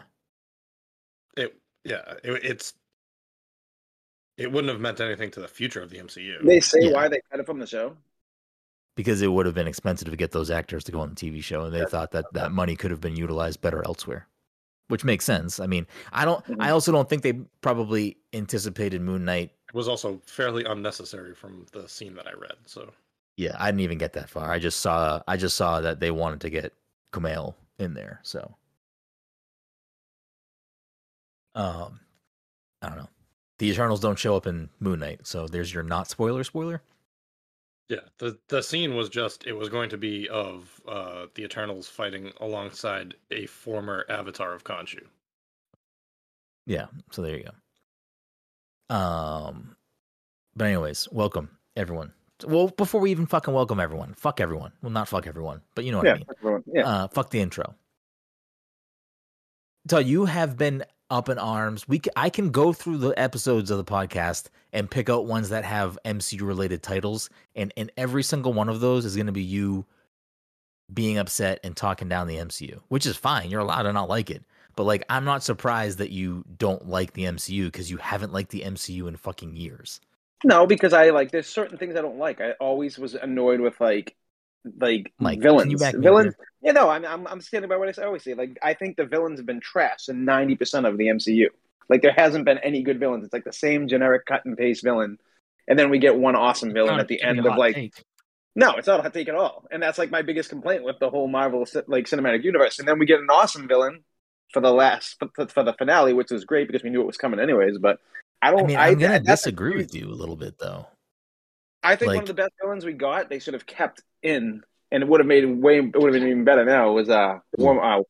It 1.36 1.54
yeah, 1.84 2.02
it, 2.24 2.44
it's 2.44 2.74
it 4.36 4.52
wouldn't 4.52 4.70
have 4.70 4.80
meant 4.80 5.00
anything 5.00 5.30
to 5.32 5.40
the 5.40 5.48
future 5.48 5.82
of 5.82 5.90
the 5.90 5.98
MCU. 5.98 6.44
They 6.44 6.60
say 6.60 6.78
Yeah. 6.82 6.92
why 6.92 7.08
they 7.08 7.20
cut 7.30 7.40
it 7.40 7.46
from 7.46 7.58
the 7.58 7.66
show. 7.66 7.96
because 8.96 9.20
it 9.22 9.26
would 9.28 9.44
have 9.46 9.54
been 9.54 9.66
expensive 9.66 10.08
to 10.10 10.16
get 10.16 10.32
those 10.32 10.50
actors 10.50 10.82
to 10.84 10.92
go 10.92 11.00
on 11.00 11.10
the 11.10 11.14
TV 11.14 11.42
show, 11.42 11.64
and 11.64 11.74
they 11.74 11.80
Yeah. 11.80 11.86
thought 11.86 12.12
that 12.12 12.26
that 12.32 12.52
money 12.52 12.76
could 12.76 12.90
have 12.90 13.00
been 13.00 13.16
utilized 13.16 13.60
better 13.60 13.82
elsewhere, 13.84 14.26
which 14.88 15.04
makes 15.04 15.24
sense. 15.24 15.58
I 15.60 15.66
mean, 15.66 15.86
I 16.12 16.24
don't. 16.24 16.44
Mhm. 16.46 16.56
I 16.60 16.70
also 16.70 16.92
don't 16.92 17.08
think 17.08 17.22
they 17.22 17.32
probably 17.60 18.16
anticipated 18.32 19.00
Moon 19.00 19.24
Knight. 19.24 19.52
It 19.68 19.74
was 19.74 19.88
also 19.88 20.20
fairly 20.26 20.64
unnecessary 20.64 21.34
from 21.34 21.66
the 21.72 21.88
scene 21.88 22.14
that 22.14 22.26
I 22.26 22.32
read. 22.32 22.56
So 22.66 22.92
Yeah, 23.36 23.56
I 23.58 23.66
didn't 23.70 23.80
even 23.80 23.98
get 23.98 24.14
that 24.14 24.30
far. 24.30 24.50
I 24.50 24.58
just 24.58 24.80
saw. 24.80 25.22
I 25.28 25.36
just 25.36 25.56
saw 25.56 25.80
that 25.80 26.00
they 26.00 26.10
wanted 26.10 26.40
to 26.42 26.50
get 26.50 26.72
Kumail 27.12 27.54
in 27.78 27.92
there. 27.94 28.20
So, 28.22 28.56
um, 31.54 32.00
I 32.82 32.88
don't 32.88 32.98
know. 32.98 33.08
The 33.58 33.68
Eternals 33.70 34.00
don't 34.00 34.18
show 34.18 34.36
up 34.36 34.46
in 34.46 34.68
Moon 34.80 35.00
Knight, 35.00 35.26
so 35.26 35.46
there's 35.46 35.72
your 35.72 35.82
not 35.82 36.08
spoiler 36.08 36.44
spoiler. 36.44 36.82
Yeah, 37.88 38.00
the 38.18 38.38
the 38.48 38.62
scene 38.62 38.94
was 38.96 39.08
just 39.08 39.46
it 39.46 39.52
was 39.52 39.68
going 39.68 39.90
to 39.90 39.96
be 39.98 40.28
of 40.28 40.80
uh 40.88 41.26
the 41.34 41.44
Eternals 41.44 41.88
fighting 41.88 42.32
alongside 42.40 43.14
a 43.30 43.46
former 43.46 44.04
avatar 44.08 44.52
of 44.54 44.64
Khonshu. 44.64 45.02
Yeah, 46.66 46.86
so 47.12 47.22
there 47.22 47.36
you 47.36 47.44
go. 47.44 48.94
Um, 48.94 49.76
but 50.56 50.66
anyways, 50.66 51.08
welcome 51.12 51.50
everyone. 51.76 52.12
Well, 52.46 52.68
before 52.68 53.00
we 53.00 53.10
even 53.12 53.26
fucking 53.26 53.54
welcome 53.54 53.80
everyone, 53.80 54.14
fuck 54.14 54.40
everyone. 54.40 54.72
Well, 54.82 54.90
not 54.90 55.08
fuck 55.08 55.26
everyone, 55.26 55.62
but 55.74 55.84
you 55.84 55.92
know 55.92 55.98
what 55.98 56.06
Yeah, 56.06 56.12
I 56.12 56.16
mean. 56.16 56.26
everyone- 56.38 56.64
yeah. 56.66 56.88
Uh, 56.88 57.08
fuck 57.08 57.30
the 57.30 57.40
intro. 57.40 57.74
So 59.88 59.98
you 59.98 60.24
have 60.26 60.56
been 60.56 60.84
up 61.10 61.28
in 61.28 61.38
arms. 61.38 61.86
We 61.88 62.00
I 62.16 62.30
can 62.30 62.50
go 62.50 62.72
through 62.72 62.98
the 62.98 63.18
episodes 63.18 63.70
of 63.70 63.78
the 63.78 63.84
podcast 63.84 64.48
and 64.72 64.90
pick 64.90 65.08
out 65.08 65.26
ones 65.26 65.48
that 65.50 65.64
have 65.64 65.98
MCU 66.04 66.42
related 66.42 66.82
titles, 66.82 67.30
and 67.54 67.72
and 67.76 67.90
every 67.96 68.22
single 68.22 68.52
one 68.52 68.68
of 68.68 68.80
those 68.80 69.04
is 69.04 69.16
going 69.16 69.26
to 69.26 69.32
be 69.32 69.42
you 69.42 69.84
being 70.92 71.18
upset 71.18 71.60
and 71.64 71.76
talking 71.76 72.08
down 72.08 72.28
the 72.28 72.36
MCU, 72.36 72.80
which 72.88 73.06
is 73.06 73.16
fine. 73.16 73.50
You're 73.50 73.60
allowed 73.60 73.82
to 73.82 73.92
not 73.92 74.08
like 74.08 74.30
it. 74.30 74.44
But 74.76 74.84
like, 74.84 75.04
I'm 75.08 75.24
not 75.24 75.42
surprised 75.42 75.98
that 75.98 76.10
you 76.10 76.44
don't 76.58 76.86
like 76.86 77.14
the 77.14 77.24
MCU 77.24 77.64
because 77.66 77.90
you 77.90 77.96
haven't 77.96 78.32
liked 78.32 78.50
the 78.50 78.60
MCU 78.60 79.08
in 79.08 79.16
fucking 79.16 79.56
years. 79.56 80.00
No, 80.44 80.66
because 80.66 80.92
I 80.92 81.10
like 81.10 81.30
there's 81.30 81.48
certain 81.48 81.78
things 81.78 81.96
I 81.96 82.02
don't 82.02 82.18
like. 82.18 82.40
I 82.40 82.52
always 82.52 82.98
was 82.98 83.14
annoyed 83.14 83.60
with 83.60 83.80
like 83.80 84.14
like 84.78 85.12
Mike, 85.18 85.40
villains. 85.40 85.70
you 85.70 85.78
villains. 86.00 86.34
Yeah, 86.62 86.72
no, 86.72 86.88
I'm, 86.88 87.04
I'm 87.04 87.26
I'm 87.26 87.40
standing 87.40 87.68
by 87.68 87.76
what 87.76 87.96
I 87.98 88.02
always 88.02 88.22
say. 88.24 88.34
Like 88.34 88.58
I 88.62 88.74
think 88.74 88.96
the 88.96 89.06
villains 89.06 89.38
have 89.38 89.46
been 89.46 89.60
trash 89.60 90.08
in 90.08 90.24
ninety 90.24 90.56
percent 90.56 90.86
of 90.86 90.98
the 90.98 91.06
MCU. 91.06 91.46
Like 91.88 92.02
there 92.02 92.12
hasn't 92.16 92.44
been 92.44 92.58
any 92.58 92.82
good 92.82 92.98
villains. 92.98 93.24
It's 93.24 93.32
like 93.32 93.44
the 93.44 93.52
same 93.52 93.88
generic 93.88 94.26
cut 94.26 94.44
and 94.44 94.56
paste 94.56 94.82
villain, 94.82 95.18
and 95.68 95.78
then 95.78 95.90
we 95.90 95.98
get 95.98 96.16
one 96.16 96.34
awesome 96.36 96.72
villain 96.72 96.98
at 96.98 97.08
the 97.08 97.22
end 97.22 97.46
of 97.46 97.56
like 97.56 97.74
take. 97.76 98.04
no, 98.56 98.72
it's 98.76 98.86
not 98.86 99.00
a 99.00 99.02
hot 99.02 99.14
take 99.14 99.28
at 99.28 99.34
all. 99.34 99.66
And 99.70 99.82
that's 99.82 99.98
like 99.98 100.10
my 100.10 100.22
biggest 100.22 100.48
complaint 100.50 100.82
with 100.84 100.98
the 100.98 101.10
whole 101.10 101.28
Marvel 101.28 101.64
like 101.86 102.06
cinematic 102.06 102.42
universe. 102.44 102.78
And 102.78 102.88
then 102.88 102.98
we 102.98 103.06
get 103.06 103.20
an 103.20 103.28
awesome 103.30 103.68
villain 103.68 104.04
for 104.52 104.60
the 104.60 104.72
last 104.72 105.16
for, 105.36 105.46
for 105.48 105.62
the 105.62 105.74
finale, 105.74 106.12
which 106.12 106.30
was 106.30 106.44
great 106.44 106.66
because 106.68 106.82
we 106.82 106.90
knew 106.90 107.00
it 107.02 107.06
was 107.06 107.16
coming 107.18 107.38
anyways. 107.40 107.78
But 107.78 108.00
I 108.42 108.50
don't. 108.50 108.64
I 108.64 108.66
mean, 108.66 108.76
I'm 108.76 108.98
gonna 108.98 109.20
Oh, 109.28 109.30
disagree 109.30 109.76
with 109.76 109.94
you 109.94 110.08
a 110.08 110.14
little 110.14 110.36
bit 110.36 110.58
though. 110.58 110.86
I 111.82 111.94
think 111.96 112.14
one 112.14 112.22
of 112.22 112.26
the 112.28 112.34
best 112.34 112.52
villains 112.60 112.84
we 112.84 112.92
got, 112.94 113.30
they 113.30 113.38
should 113.38 113.54
have 113.54 113.66
kept 113.66 114.02
in, 114.26 114.62
and 114.90 115.02
it 115.02 115.08
would 115.08 115.20
have 115.20 115.26
made 115.26 115.44
it 115.44 115.46
way. 115.46 115.78
It 115.78 115.96
would 115.96 116.12
have 116.12 116.20
been 116.20 116.28
even 116.28 116.44
better 116.44 116.64
now. 116.64 116.92
Was 116.92 117.08
uh, 117.08 117.38
Warm, 117.58 117.78
uh, 117.78 118.00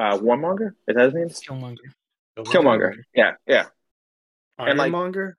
uh, 0.00 0.18
Warmonger? 0.18 0.68
Is 0.88 0.94
that 0.96 1.04
his 1.04 1.14
name? 1.14 1.28
Killmonger. 1.28 1.76
Killmonger. 2.38 2.94
Yeah, 3.14 3.32
yeah. 3.46 3.66
And, 4.58 4.78
like- 4.78 4.86
Ironmonger? 4.92 5.36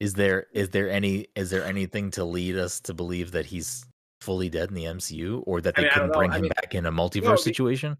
Is 0.00 0.14
there 0.14 0.46
is 0.52 0.70
there 0.70 0.88
any 0.88 1.26
is 1.34 1.50
there 1.50 1.64
anything 1.64 2.12
to 2.12 2.24
lead 2.24 2.56
us 2.56 2.78
to 2.82 2.94
believe 2.94 3.32
that 3.32 3.46
he's 3.46 3.84
fully 4.20 4.48
dead 4.48 4.68
in 4.68 4.74
the 4.76 4.84
MCU, 4.84 5.42
or 5.44 5.60
that 5.60 5.74
I 5.76 5.80
they 5.80 5.84
mean, 5.86 5.92
couldn't 5.92 6.08
don't 6.10 6.18
bring 6.18 6.30
I 6.30 6.36
him 6.36 6.42
mean- 6.42 6.52
back 6.54 6.74
in 6.76 6.86
a 6.86 6.92
multiverse 6.92 7.22
No, 7.24 7.30
the- 7.32 7.38
situation? 7.38 7.96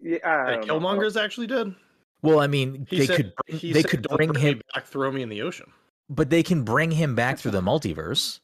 yeah 0.00 0.16
I 0.24 0.44
Hey, 0.52 0.56
don't 0.56 0.66
know. 0.66 0.80
Killmonger's 0.80 1.16
actually 1.18 1.48
dead. 1.48 1.74
Well, 2.22 2.40
I 2.40 2.46
mean, 2.46 2.86
He 2.88 3.00
they 3.00 3.06
said, 3.06 3.16
could 3.16 3.32
bring, 3.46 3.72
they 3.74 3.82
said, 3.82 3.90
could 3.90 4.02
"Don't 4.02 4.16
bring 4.16 4.34
him, 4.34 4.60
back, 4.74 4.86
throw 4.86 5.10
me 5.12 5.22
in 5.22 5.28
the 5.28 5.42
ocean. 5.42 5.70
but 6.08 6.30
they 6.30 6.42
can 6.42 6.62
bring 6.62 6.90
him 6.92 7.14
back 7.16 7.38
through 7.38 7.50
the 7.50 7.60
multiverse. 7.60 8.38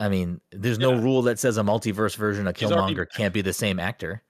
I 0.00 0.08
mean, 0.08 0.40
there's 0.50 0.78
no 0.78 0.92
Yeah. 0.92 1.00
rule 1.02 1.22
that 1.22 1.38
says 1.38 1.56
a 1.56 1.62
multiverse 1.62 2.16
version 2.16 2.46
of 2.46 2.54
Killmonger 2.54 3.06
can't 3.10 3.32
be 3.32 3.42
the 3.42 3.52
same 3.52 3.78
actor. 3.78 4.22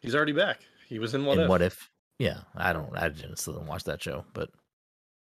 He's 0.00 0.14
already 0.14 0.32
back. 0.32 0.60
He 0.88 0.98
was 0.98 1.14
in 1.14 1.24
What 1.24 1.38
in 1.38 1.44
If. 1.44 1.48
What 1.48 1.62
If? 1.62 1.90
Yeah, 2.18 2.40
I 2.54 2.72
don't. 2.72 2.96
I 2.96 3.08
didn't 3.08 3.66
watch 3.66 3.84
that 3.84 4.02
show, 4.02 4.24
but 4.32 4.50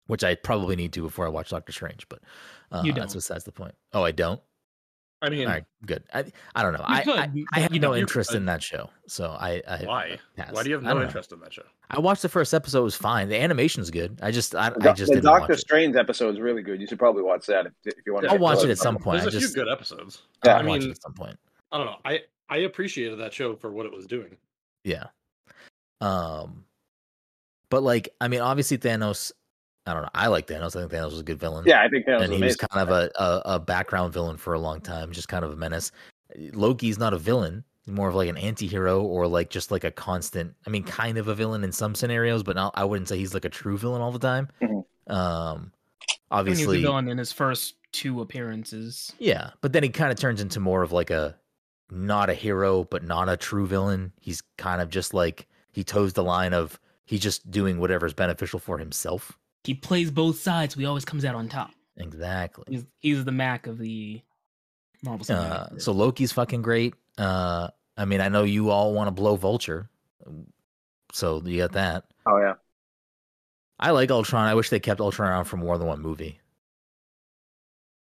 which 0.07 0.23
I 0.23 0.35
probably 0.35 0.75
need 0.75 0.93
to 0.93 1.01
before 1.01 1.25
I 1.25 1.29
watch 1.29 1.49
Doctor 1.49 1.71
Strange. 1.71 2.07
But 2.09 2.21
uh, 2.71 2.83
You 2.85 2.93
that's 2.93 3.13
don't. 3.13 3.17
besides 3.19 3.43
the 3.43 3.51
point. 3.51 3.73
Oh, 3.93 4.03
I 4.03 4.11
don't. 4.11 4.39
I 5.21 5.29
mean, 5.29 5.47
All 5.47 5.53
right, 5.53 5.63
good. 5.85 6.03
I 6.13 6.25
I 6.53 6.61
don't 6.61 6.73
know. 6.73 6.83
I, 6.83 7.01
could, 7.01 7.15
I 7.17 7.31
I 7.53 7.59
have 7.61 7.73
you 7.73 7.79
no 7.79 7.95
interest 7.95 8.31
You're- 8.31 8.37
in 8.37 8.45
that 8.45 8.61
show, 8.61 8.89
so 9.07 9.29
I, 9.29 9.61
I 9.67 9.83
why? 9.85 10.19
pass. 10.35 10.51
Why 10.53 10.61
do 10.61 10.69
you 10.69 10.75
have 10.75 10.83
no 10.83 10.89
don't 10.89 10.99
know. 10.99 11.05
interest 11.05 11.31
in 11.31 11.39
that 11.39 11.53
show? 11.53 11.63
I 11.89 11.99
watched 11.99 12.21
the 12.21 12.29
first 12.29 12.53
episode; 12.53 12.79
it 12.81 12.83
was 12.83 12.95
fine. 12.95 13.29
The 13.29 13.37
animation's 13.41 13.89
good. 13.89 14.19
I 14.21 14.29
just 14.31 14.53
I, 14.55 14.69
The, 14.71 14.89
I 14.89 14.93
just 14.93 15.09
the 15.09 15.15
didn't 15.15 15.23
Doctor 15.25 15.41
watch 15.41 15.49
it. 15.51 15.59
Strange 15.61 15.95
episode 15.95 16.35
is 16.35 16.39
really 16.41 16.61
good. 16.61 16.79
You 16.81 16.85
should 16.85 16.99
probably 16.99 17.23
watch 17.23 17.45
that 17.47 17.65
if, 17.65 17.71
if 17.85 17.93
you 18.05 18.13
want. 18.13 18.25
To. 18.25 18.31
I'll 18.33 18.37
watch 18.37 18.63
it 18.63 18.69
at 18.69 18.77
some 18.77 18.97
point. 18.97 19.21
There's 19.21 19.33
I 19.33 19.37
a 19.37 19.41
just 19.41 19.53
few 19.55 19.63
good 19.63 19.71
episodes. 19.71 20.21
I'll 20.43 20.49
Yeah. 20.51 20.55
watch 20.57 20.65
I 20.65 20.75
it 20.75 20.79
mean- 20.81 20.91
at 20.91 21.01
some 21.01 21.13
point. 21.13 21.39
I 21.71 21.77
don't 21.77 21.87
know. 21.87 21.97
I 22.05 22.19
I 22.49 22.57
appreciated 22.57 23.17
that 23.19 23.33
show 23.33 23.55
for 23.55 23.71
what 23.71 23.85
it 23.87 23.93
was 23.93 24.05
doing. 24.05 24.37
Yeah. 24.83 25.05
Um, 26.01 26.65
but 27.69 27.81
like, 27.83 28.09
I 28.21 28.27
mean, 28.27 28.41
obviously 28.41 28.77
Thanos. 28.77 29.31
I 29.87 29.93
don't 29.93 30.01
know. 30.03 30.09
I 30.15 30.27
like 30.27 30.47
Thanos. 30.47 30.75
I 30.75 30.79
think 30.79 30.91
Thanos 30.91 31.11
was 31.11 31.19
a 31.19 31.23
good 31.23 31.39
villain. 31.39 31.63
Yeah, 31.67 31.83
I 31.83 31.89
think 31.89 32.05
that 32.07 32.19
was 32.19 32.23
and 32.23 32.33
he 32.33 32.41
was 32.41 32.55
kind 32.55 32.89
of 32.89 32.89
a, 32.89 33.11
a 33.21 33.55
a 33.55 33.59
background 33.59 34.13
villain 34.13 34.37
for 34.37 34.53
a 34.53 34.59
long 34.59 34.81
time, 34.81 35.11
just 35.11 35.27
kind 35.27 35.45
of 35.45 35.51
a 35.51 35.55
menace. 35.55 35.91
Loki's 36.53 36.97
not 36.97 37.13
a 37.13 37.17
villain; 37.17 37.63
he's 37.85 37.93
more 37.93 38.09
of 38.09 38.15
like 38.15 38.27
an 38.27 38.37
anti-hero 38.37 39.01
or 39.03 39.27
like 39.27 39.49
just 39.49 39.69
like 39.71 39.83
a 39.83 39.91
constant. 39.91 40.55
I 40.65 40.69
mean, 40.71 40.83
kind 40.83 41.17
of 41.17 41.27
a 41.27 41.35
villain 41.35 41.63
in 41.63 41.71
some 41.71 41.93
scenarios, 41.93 42.41
but 42.41 42.55
not, 42.55 42.73
I 42.75 42.83
wouldn't 42.83 43.07
say 43.07 43.17
he's 43.17 43.33
like 43.33 43.45
a 43.45 43.49
true 43.49 43.77
villain 43.77 44.01
all 44.01 44.11
the 44.11 44.19
time. 44.19 44.49
Mhm. 44.61 44.83
Um, 45.07 45.71
I 46.31 46.41
mean, 46.41 46.55
he 46.55 46.65
was 46.65 46.67
a 46.67 46.71
obviously, 46.71 46.81
villain 46.81 47.07
in 47.07 47.17
his 47.19 47.31
first 47.31 47.75
two 47.91 48.21
appearances. 48.21 49.13
yeah, 49.19 49.51
but 49.61 49.71
then 49.71 49.83
he 49.83 49.89
kind 49.89 50.11
of 50.11 50.17
turns 50.17 50.41
into 50.41 50.59
more 50.59 50.81
of 50.81 50.91
like 50.91 51.11
a 51.11 51.37
not 51.91 52.31
a 52.31 52.33
hero, 52.33 52.83
but 52.85 53.03
not 53.03 53.29
a 53.29 53.37
true 53.37 53.67
villain. 53.67 54.11
He's 54.19 54.41
kind 54.57 54.81
of 54.81 54.89
just 54.89 55.13
like 55.13 55.47
he 55.71 55.83
toes 55.83 56.13
the 56.13 56.23
line 56.23 56.53
of 56.53 56.79
he's 57.05 57.19
just 57.19 57.51
doing 57.51 57.79
whatever's 57.79 58.15
beneficial 58.15 58.57
for 58.59 58.79
himself. 58.79 59.37
He 59.65 59.73
plays 59.73 60.11
both 60.11 60.39
sides, 60.39 60.73
so 60.73 60.79
he 60.79 60.85
always 60.85 61.05
comes 61.05 61.25
out 61.25 61.35
on 61.35 61.49
top. 61.49 61.71
Exactly. 61.97 62.65
He's 62.69 62.85
he's 62.99 63.25
the 63.25 63.31
Mac 63.31 63.67
of 63.67 63.77
the 63.77 64.21
Marvel 65.03 65.25
Uh, 65.35 65.77
so 65.77 65.91
Loki's 65.91 66.31
fucking 66.31 66.61
great. 66.61 66.93
Uh, 67.17 67.69
I 67.97 68.05
mean, 68.05 68.21
I 68.21 68.29
know 68.29 68.43
you 68.43 68.69
all 68.69 68.93
want 68.93 69.07
to 69.07 69.11
blow 69.11 69.35
Vulture, 69.35 69.89
so 71.13 71.41
you 71.45 71.57
got 71.57 71.71
that. 71.73 72.03
Oh 72.25 72.37
yeah. 72.37 72.53
I 73.79 73.91
like 73.91 74.09
Ultron. 74.11 74.45
I 74.47 74.55
wish 74.55 74.69
they 74.69 74.79
kept 74.79 75.01
Ultron 75.01 75.29
around 75.29 75.45
for 75.45 75.57
more 75.57 75.77
than 75.77 75.87
one 75.87 76.01
movie. 76.01 76.39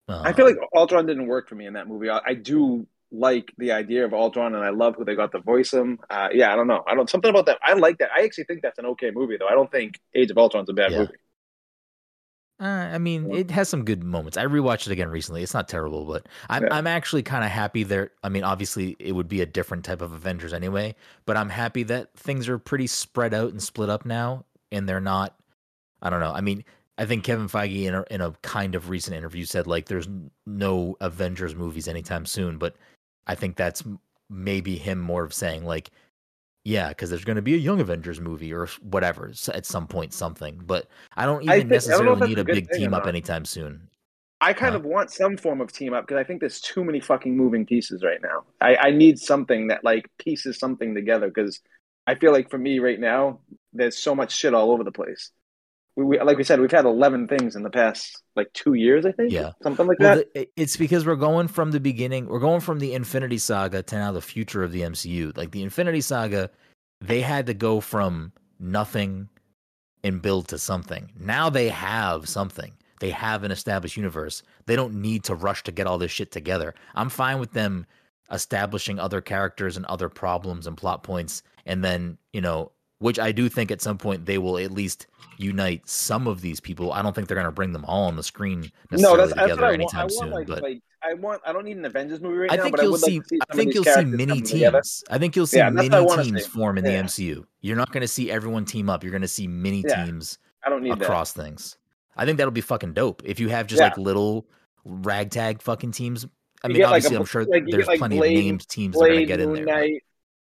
I 0.08 0.32
feel 0.32 0.46
Uh, 0.46 0.48
like 0.50 0.58
Ultron 0.74 1.04
didn't 1.06 1.26
work 1.26 1.48
for 1.48 1.54
me 1.54 1.66
in 1.66 1.74
that 1.74 1.86
movie. 1.86 2.08
I, 2.08 2.20
I 2.24 2.34
do 2.34 2.86
like 3.12 3.52
the 3.58 3.72
idea 3.72 4.04
of 4.06 4.14
Ultron, 4.14 4.54
and 4.54 4.64
I 4.64 4.70
love 4.70 4.96
who 4.96 5.04
they 5.04 5.14
got 5.14 5.32
to 5.32 5.40
voice 5.40 5.72
him. 5.72 5.98
Uh, 6.08 6.28
yeah, 6.32 6.52
I 6.52 6.56
don't 6.56 6.66
know. 6.66 6.82
I 6.86 6.94
don't 6.94 7.08
something 7.10 7.28
about 7.30 7.46
that. 7.46 7.58
I 7.62 7.74
like 7.74 7.98
that. 7.98 8.08
I 8.16 8.22
actually 8.24 8.44
think 8.44 8.62
that's 8.62 8.78
an 8.78 8.86
okay 8.86 9.10
movie, 9.10 9.36
though. 9.38 9.46
I 9.48 9.52
don't 9.52 9.70
think 9.70 10.00
Age 10.14 10.30
of 10.30 10.38
Ultron's 10.38 10.70
a 10.70 10.72
bad 10.72 10.92
Yeah. 10.92 11.00
movie. 11.00 11.12
Uh, 12.60 12.64
I 12.92 12.98
mean, 12.98 13.32
it 13.32 13.52
has 13.52 13.68
some 13.68 13.84
good 13.84 14.02
moments. 14.02 14.36
I 14.36 14.44
rewatched 14.44 14.88
it 14.88 14.92
again 14.92 15.10
recently. 15.10 15.44
It's 15.44 15.54
not 15.54 15.68
terrible, 15.68 16.04
but 16.04 16.26
I'm 16.48 16.64
Yeah. 16.64 16.74
I'm 16.74 16.88
actually 16.88 17.22
kind 17.22 17.44
of 17.44 17.50
happy 17.50 17.84
there. 17.84 18.10
I 18.24 18.28
mean, 18.28 18.42
obviously, 18.42 18.96
it 18.98 19.12
would 19.12 19.28
be 19.28 19.40
a 19.40 19.46
different 19.46 19.84
type 19.84 20.02
of 20.02 20.12
Avengers 20.12 20.52
anyway, 20.52 20.96
but 21.24 21.36
I'm 21.36 21.50
happy 21.50 21.84
that 21.84 22.12
things 22.14 22.48
are 22.48 22.58
pretty 22.58 22.88
spread 22.88 23.32
out 23.32 23.50
and 23.50 23.62
split 23.62 23.88
up 23.88 24.04
now, 24.04 24.44
and 24.72 24.88
they're 24.88 25.00
not. 25.00 25.36
I 26.02 26.10
don't 26.10 26.20
know. 26.20 26.32
I 26.32 26.40
mean, 26.40 26.64
I 26.98 27.06
think 27.06 27.22
Kevin 27.22 27.48
Feige 27.48 27.84
in 27.84 27.94
a, 27.94 28.04
in 28.10 28.20
a 28.20 28.32
kind 28.42 28.74
of 28.74 28.88
recent 28.88 29.16
interview 29.16 29.44
said 29.44 29.68
like 29.68 29.86
there's 29.86 30.08
no 30.46 30.96
Avengers 31.00 31.54
movies 31.54 31.86
anytime 31.86 32.26
soon, 32.26 32.58
but 32.58 32.74
I 33.28 33.36
think 33.36 33.56
that's 33.56 33.84
maybe 34.28 34.76
him 34.76 34.98
more 34.98 35.22
of 35.22 35.32
saying 35.32 35.64
like, 35.64 35.90
yeah, 36.68 36.88
because 36.90 37.08
there's 37.08 37.24
going 37.24 37.36
to 37.36 37.42
be 37.42 37.54
a 37.54 37.58
Young 37.58 37.80
Avengers 37.80 38.20
movie 38.20 38.52
or 38.52 38.66
whatever 38.82 39.32
at 39.54 39.64
some 39.64 39.86
point, 39.86 40.12
something. 40.12 40.60
But 40.66 40.86
I 41.16 41.24
don't 41.24 41.42
even 41.42 41.50
I 41.50 41.52
think- 41.60 41.60
I 41.60 41.62
don't 41.62 41.68
necessarily 41.70 42.28
need 42.28 42.38
a 42.38 42.42
a 42.42 42.44
big 42.44 42.70
team 42.70 42.92
up 42.92 43.06
anytime 43.06 43.44
soon. 43.46 43.88
I 44.40 44.52
kind 44.52 44.72
Huh? 44.72 44.78
of 44.80 44.84
want 44.84 45.10
some 45.10 45.36
form 45.36 45.60
of 45.62 45.72
team 45.72 45.94
up 45.94 46.06
because 46.06 46.20
I 46.20 46.24
think 46.24 46.40
there's 46.40 46.60
too 46.60 46.84
many 46.84 47.00
fucking 47.00 47.34
moving 47.36 47.64
pieces 47.66 48.04
right 48.04 48.20
now. 48.22 48.44
I, 48.60 48.76
I 48.76 48.90
need 48.90 49.18
something 49.18 49.68
that 49.68 49.82
like 49.82 50.08
pieces 50.18 50.58
something 50.58 50.94
together 50.94 51.28
because 51.28 51.60
I 52.06 52.14
feel 52.14 52.32
like 52.32 52.50
for 52.50 52.58
me 52.58 52.78
right 52.78 53.00
now, 53.00 53.40
there's 53.72 53.96
so 53.98 54.14
much 54.14 54.30
shit 54.32 54.54
all 54.54 54.70
over 54.70 54.84
the 54.84 54.92
place. 54.92 55.32
We, 55.98 56.04
we 56.04 56.20
like 56.20 56.36
we 56.38 56.44
said, 56.44 56.60
we've 56.60 56.70
had 56.70 56.84
11 56.84 57.26
things 57.26 57.56
in 57.56 57.64
the 57.64 57.70
past 57.70 58.22
like 58.36 58.52
two 58.52 58.74
years, 58.74 59.04
I 59.04 59.10
think. 59.10 59.32
Yeah. 59.32 59.50
something 59.64 59.84
like 59.88 59.98
Well, 59.98 60.16
that. 60.16 60.32
the, 60.32 60.48
it's 60.56 60.76
because 60.76 61.04
we're 61.04 61.16
going 61.16 61.48
from 61.48 61.72
the 61.72 61.80
beginning. 61.80 62.26
We're 62.26 62.38
going 62.38 62.60
from 62.60 62.78
the 62.78 62.94
Infinity 62.94 63.38
Saga 63.38 63.82
to 63.82 63.96
now 63.96 64.12
the 64.12 64.22
future 64.22 64.62
of 64.62 64.70
the 64.70 64.82
MCU. 64.82 65.36
Like 65.36 65.50
the 65.50 65.62
Infinity 65.64 66.00
Saga, 66.00 66.50
they 67.00 67.20
had 67.20 67.46
to 67.46 67.54
go 67.54 67.80
from 67.80 68.32
nothing 68.60 69.28
and 70.04 70.22
build 70.22 70.46
to 70.48 70.58
something. 70.58 71.10
Now 71.18 71.50
they 71.50 71.68
have 71.68 72.28
something. 72.28 72.72
They 73.00 73.10
have 73.10 73.42
an 73.42 73.50
established 73.50 73.96
universe. 73.96 74.44
They 74.66 74.76
don't 74.76 74.94
need 75.02 75.24
to 75.24 75.34
rush 75.34 75.64
to 75.64 75.72
get 75.72 75.88
all 75.88 75.98
this 75.98 76.12
shit 76.12 76.30
together. 76.30 76.76
I'm 76.94 77.08
fine 77.08 77.40
with 77.40 77.52
them 77.52 77.86
establishing 78.30 79.00
other 79.00 79.20
characters 79.20 79.76
and 79.76 79.84
other 79.86 80.08
problems 80.08 80.68
and 80.68 80.76
plot 80.76 81.02
points, 81.02 81.42
and 81.66 81.82
then 81.82 82.18
you 82.32 82.40
know, 82.40 82.70
which 82.98 83.18
I 83.18 83.32
do 83.32 83.48
think 83.48 83.70
at 83.70 83.80
some 83.80 83.98
point 83.98 84.26
they 84.26 84.38
will 84.38 84.58
at 84.58 84.70
least 84.72 85.06
unite 85.36 85.88
some 85.88 86.26
of 86.26 86.40
these 86.40 86.58
people. 86.60 86.92
I 86.92 87.00
don't 87.02 87.14
think 87.14 87.28
they're 87.28 87.36
going 87.36 87.44
to 87.46 87.52
bring 87.52 87.72
them 87.72 87.84
all 87.84 88.04
on 88.04 88.16
the 88.16 88.22
screen 88.22 88.70
necessarily 88.90 89.18
no, 89.18 89.26
that's, 89.26 89.34
that's 89.36 89.42
together 89.50 89.62
what 89.62 89.70
I 89.70 89.74
anytime 89.74 90.08
want. 90.08 90.12
I 90.12 90.24
want 90.24 90.30
soon. 90.30 90.30
like, 90.32 90.46
but 90.48 90.62
like 90.62 90.82
I 91.00 91.14
want. 91.14 91.40
I 91.46 91.52
don't 91.52 91.64
need 91.64 91.76
an 91.76 91.84
Avengers 91.84 92.20
movie 92.20 92.38
right 92.38 92.52
I 92.52 92.56
now, 92.56 92.64
think 92.64 92.72
but 92.76 92.80
I 92.80 92.82
you'll 92.84 92.92
would 92.92 93.00
see. 93.00 93.18
like 93.18 93.28
see 93.28 93.38
I 93.50 93.54
think 93.54 93.74
you'll 93.74 93.84
see 93.84 94.04
mini 94.04 94.40
together. 94.42 94.78
teams. 94.80 95.04
I 95.10 95.18
think 95.18 95.36
you'll 95.36 95.46
see 95.46 95.58
Yeah, 95.58 95.70
mini 95.70 95.94
I 95.94 96.22
teams 96.22 96.42
see. 96.44 96.50
form 96.50 96.76
in 96.76 96.82
the 96.84 96.90
MCU. 96.90 97.44
You're 97.60 97.76
not 97.76 97.92
going 97.92 98.00
to 98.00 98.08
see 98.08 98.30
everyone 98.32 98.64
team 98.64 98.90
up. 98.90 99.04
You're 99.04 99.12
going 99.12 99.22
to 99.22 99.28
see 99.28 99.46
mini 99.46 99.84
Yeah. 99.86 100.04
teams 100.06 100.38
I 100.64 100.70
don't 100.70 100.82
need 100.82 100.92
that. 100.92 101.02
across 101.02 101.32
things. 101.32 101.76
I 102.16 102.24
think 102.24 102.36
that'll 102.38 102.50
be 102.50 102.60
fucking 102.60 102.94
dope. 102.94 103.22
If 103.24 103.38
you 103.38 103.48
have 103.48 103.68
just 103.68 103.78
Yeah. 103.80 103.86
like 103.88 103.98
little 103.98 104.48
ragtag 104.84 105.62
fucking 105.62 105.92
teams. 105.92 106.26
I 106.64 106.68
You 106.68 106.74
mean, 106.74 106.84
obviously, 106.84 107.16
I'm 107.16 107.24
sure 107.24 107.44
there's 107.44 107.86
plenty 107.98 108.18
Blade- 108.18 108.36
of 108.38 108.44
named 108.44 108.68
teams 108.68 108.96
that 108.96 109.04
are 109.04 109.08
going 109.08 109.20
to 109.20 109.26
get 109.26 109.38
in 109.40 109.52
there. 109.52 109.64
Knight. 109.64 110.02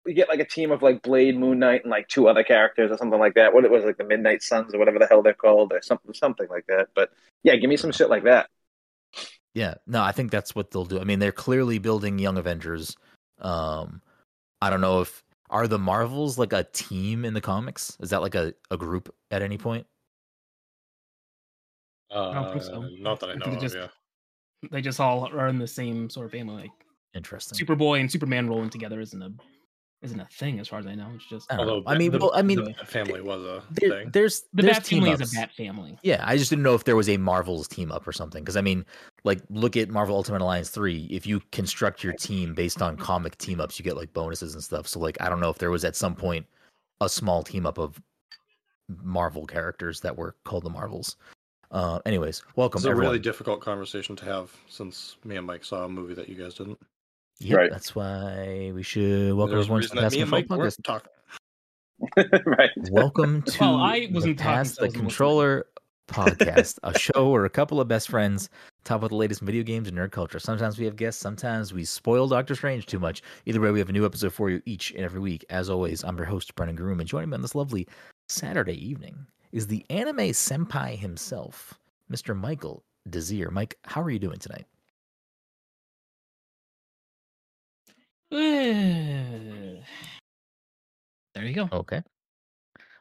You 0.06 0.14
get 0.14 0.28
like 0.28 0.40
a 0.40 0.44
team 0.44 0.73
of 0.73 0.82
like 0.82 1.02
Blade, 1.02 1.38
Moon 1.38 1.59
Knight, 1.61 1.82
and 1.82 1.90
like 1.90 2.09
two 2.09 2.28
other 2.28 2.42
characters 2.42 2.90
or 2.90 2.97
something 2.97 3.21
like 3.21 3.35
that. 3.35 3.54
What 3.54 3.64
it 3.64 3.71
was 3.71 3.85
like 3.85 3.99
the 3.99 4.04
Midnight 4.04 4.42
Suns 4.42 4.75
or 4.75 4.78
whatever 4.78 4.99
the 4.99 5.06
hell 5.06 5.23
they're 5.23 5.32
called, 5.35 5.73
or 5.73 5.80
something, 5.82 6.12
something 6.12 6.49
like 6.49 6.66
that. 6.66 6.88
But 6.94 7.11
yeah, 7.44 7.54
give 7.56 7.71
me 7.71 7.76
some 7.76 7.92
shit 7.92 8.11
like 8.11 8.25
that. 8.25 8.49
Yeah, 9.54 9.75
no, 9.87 10.02
I 10.02 10.12
think 10.12 10.30
that's 10.30 10.54
what 10.54 10.71
they'll 10.71 10.85
do. 10.87 10.99
I 10.99 11.04
mean, 11.04 11.18
they're 11.18 11.30
clearly 11.30 11.78
building 11.78 12.18
Young 12.18 12.38
Avengers. 12.38 12.97
Um, 13.40 14.00
I 14.61 14.71
don't 14.71 14.80
know 14.80 15.02
if 15.02 15.23
are 15.50 15.68
the 15.68 15.78
Marvels 15.78 16.38
like 16.38 16.52
a 16.54 16.64
team 16.64 17.25
in 17.25 17.35
the 17.35 17.40
comics? 17.40 17.97
Is 18.00 18.11
that 18.11 18.23
like 18.23 18.35
a, 18.35 18.54
a 18.71 18.76
group 18.78 19.14
at 19.30 19.42
any 19.42 19.59
point? 19.59 19.87
Uh, 22.11 22.32
don't 22.32 22.62
so. 22.62 22.80
Not 22.99 23.21
that 23.21 23.30
I 23.30 23.32
I 23.32 23.37
know 23.37 23.44
think 23.44 23.56
of. 23.56 23.62
just- 23.62 23.76
Yeah. 23.76 23.88
They 24.71 24.80
just 24.80 25.00
all 25.00 25.25
are 25.26 25.49
in 25.49 25.59
the 25.59 25.66
same 25.66 26.09
sort 26.09 26.26
of 26.26 26.32
family. 26.32 26.62
Like 26.62 26.71
Interesting. 27.14 27.59
Superboy 27.59 28.00
and 28.00 28.11
Superman 28.11 28.49
rolling 28.49 28.71
together 28.71 29.00
isn't 29.00 29.21
a 29.21 29.32
isn't 30.02 30.18
a 30.18 30.26
thing 30.26 30.59
as 30.59 30.68
far 30.68 30.78
as 30.80 30.87
I 30.87 30.94
know. 30.94 31.09
It's 31.14 31.25
just 31.26 31.52
I 31.52 31.56
know. 31.56 31.62
Although 31.62 31.82
I 31.87 31.97
mean, 31.97 32.11
the- 32.11 32.18
well, 32.18 32.32
I 32.35 32.42
mean, 32.42 32.56
the 32.64 32.71
Bat 32.71 32.88
family 32.88 33.21
was 33.21 33.42
a 33.42 33.62
there, 33.71 33.90
thing. 33.90 34.11
there's 34.12 34.42
the 34.52 34.62
there's 34.62 34.76
Bat 34.78 34.87
family 34.87 35.11
is 35.11 35.32
a 35.32 35.35
Bat 35.37 35.50
family. 35.56 35.99
Yeah, 36.02 36.23
I 36.26 36.37
just 36.37 36.50
didn't 36.50 36.64
know 36.64 36.75
if 36.75 36.85
there 36.85 36.97
was 36.97 37.09
a 37.09 37.16
Marvels 37.16 37.68
team 37.68 37.92
up 37.92 38.06
or 38.06 38.12
something. 38.12 38.42
Because 38.42 38.56
I 38.56 38.61
mean, 38.62 38.85
like, 39.25 39.40
look 39.49 39.76
at 39.76 39.88
Marvel 39.88 40.16
Ultimate 40.16 40.42
Alliance 40.42 40.71
three. 40.71 41.06
If 41.11 41.26
you 41.26 41.40
construct 41.52 42.02
your 42.02 42.12
team 42.14 42.54
based 42.54 42.82
on 42.82 42.97
comic 42.97 43.38
team 43.38 43.61
ups, 43.61 43.78
you 43.78 43.85
get 43.85 43.97
like 43.97 44.12
bonuses 44.12 44.54
and 44.54 44.62
stuff. 44.62 44.87
So 44.88 44.99
like, 44.99 45.16
I 45.21 45.28
don't 45.28 45.40
know 45.40 45.50
if 45.50 45.59
there 45.59 45.71
was 45.71 45.85
at 45.85 45.94
some 45.97 46.14
point 46.14 46.47
a 47.00 47.09
small 47.09 47.42
team 47.42 47.64
up 47.66 47.78
of 47.78 48.00
Marvel 49.02 49.47
characters 49.47 50.00
that 50.00 50.16
were 50.16 50.35
called 50.44 50.64
the 50.64 50.71
Marvels. 50.71 51.16
Uh, 51.71 52.00
anyways, 52.04 52.42
welcome 52.56 52.78
It's 52.80 52.85
a 52.87 52.90
everyone. 52.90 53.12
really 53.12 53.18
difficult 53.23 53.61
conversation 53.62 54.14
to 54.16 54.25
have 54.26 54.50
since 54.68 55.16
me 55.25 55.37
and 55.37 55.47
Mike 55.47 55.64
saw 55.64 55.85
a 55.85 55.88
movie 55.88 56.12
that 56.12 56.28
you 56.28 56.35
guys 56.35 56.52
didn't. 56.54 56.78
Yep, 57.42 57.58
Right. 57.58 57.70
that's 57.70 57.94
why 57.94 58.72
we 58.75 58.82
should 58.82 59.34
welcome 59.34 59.56
There's 59.56 59.68
a 59.68 59.72
everyone 59.72 59.82
to 59.82 59.84
reason 59.84 59.96
the 59.96 60.00
that 60.02 60.06
Past 60.06 60.14
me 60.14 60.20
Control 60.20 60.40
Mike 60.40 60.49
Podcast. 60.49 61.02
weren't 62.26 62.46
right. 62.58 62.70
Welcome 62.90 63.42
to 63.46 63.61
Well, 63.61 63.76
I 63.76 64.08
wasn't 64.12 64.38
talking, 64.38 64.52
Pass 64.54 64.76
the. 64.76 64.88
Controller 64.88 65.66
podcast, 66.08 66.78
a 66.82 66.96
show 66.99 67.30
where 67.30 67.44
a 67.44 67.50
couple 67.50 67.80
of 67.80 67.88
best 67.88 68.08
friends 68.08 68.50
talk 68.84 68.99
about 68.99 69.11
the 69.11 69.16
latest 69.16 69.40
video 69.40 69.62
games 69.62 69.88
and 69.88 69.96
nerd 69.96 70.11
culture. 70.11 70.38
Sometimes 70.38 70.78
we 70.78 70.84
have 70.84 70.96
guests, 70.96 71.20
sometimes 71.20 71.72
we 71.72 71.84
spoil 71.84 72.28
Doctor 72.28 72.54
Strange 72.54 72.87
too 72.87 72.99
much. 72.99 73.22
Either 73.46 73.61
way, 73.61 73.70
we 73.70 73.78
have 73.78 73.88
a 73.88 73.92
new 73.92 74.04
episode 74.04 74.32
for 74.32 74.50
you 74.50 74.61
each 74.66 74.90
and 74.90 75.00
every 75.04 75.20
week. 75.20 75.44
As 75.49 75.70
always, 75.70 76.02
I'm 76.04 76.16
your 76.16 76.26
host, 76.26 76.54
Brennan 76.54 76.76
Groom, 76.76 77.00
and 77.00 77.08
joining 77.08 77.30
me 77.30 77.34
on 77.37 77.42
this 77.42 77.54
lovely 77.54 77.87
Saturday 78.28 78.74
evening 78.87 79.26
is 79.52 79.66
the 79.68 79.85
anime 79.90 80.16
senpai 80.33 80.98
himself, 80.98 81.74
Mr. 82.11 82.37
Michael 82.37 82.83
Desir. 83.09 83.50
Mike, 83.50 83.78
how 83.85 84.02
are 84.02 84.11
you 84.11 84.18
doing 84.18 84.38
tonight? 84.38 84.66
There 88.33 89.83
you 91.45 91.55
go. 91.55 91.68
Okay. 91.73 92.03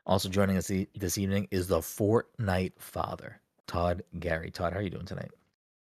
Also 0.05 0.29
joining 0.29 0.57
us 0.57 0.69
e- 0.71 0.87
this 0.95 1.17
evening 1.17 1.47
is 1.51 1.67
the 1.67 1.79
Fortnite 1.79 2.73
father, 2.79 3.39
Todd 3.67 4.03
Gary. 4.19 4.51
Todd, 4.51 4.73
how 4.73 4.79
are 4.79 4.81
you 4.81 4.89
doing 4.89 5.05
tonight? 5.05 5.31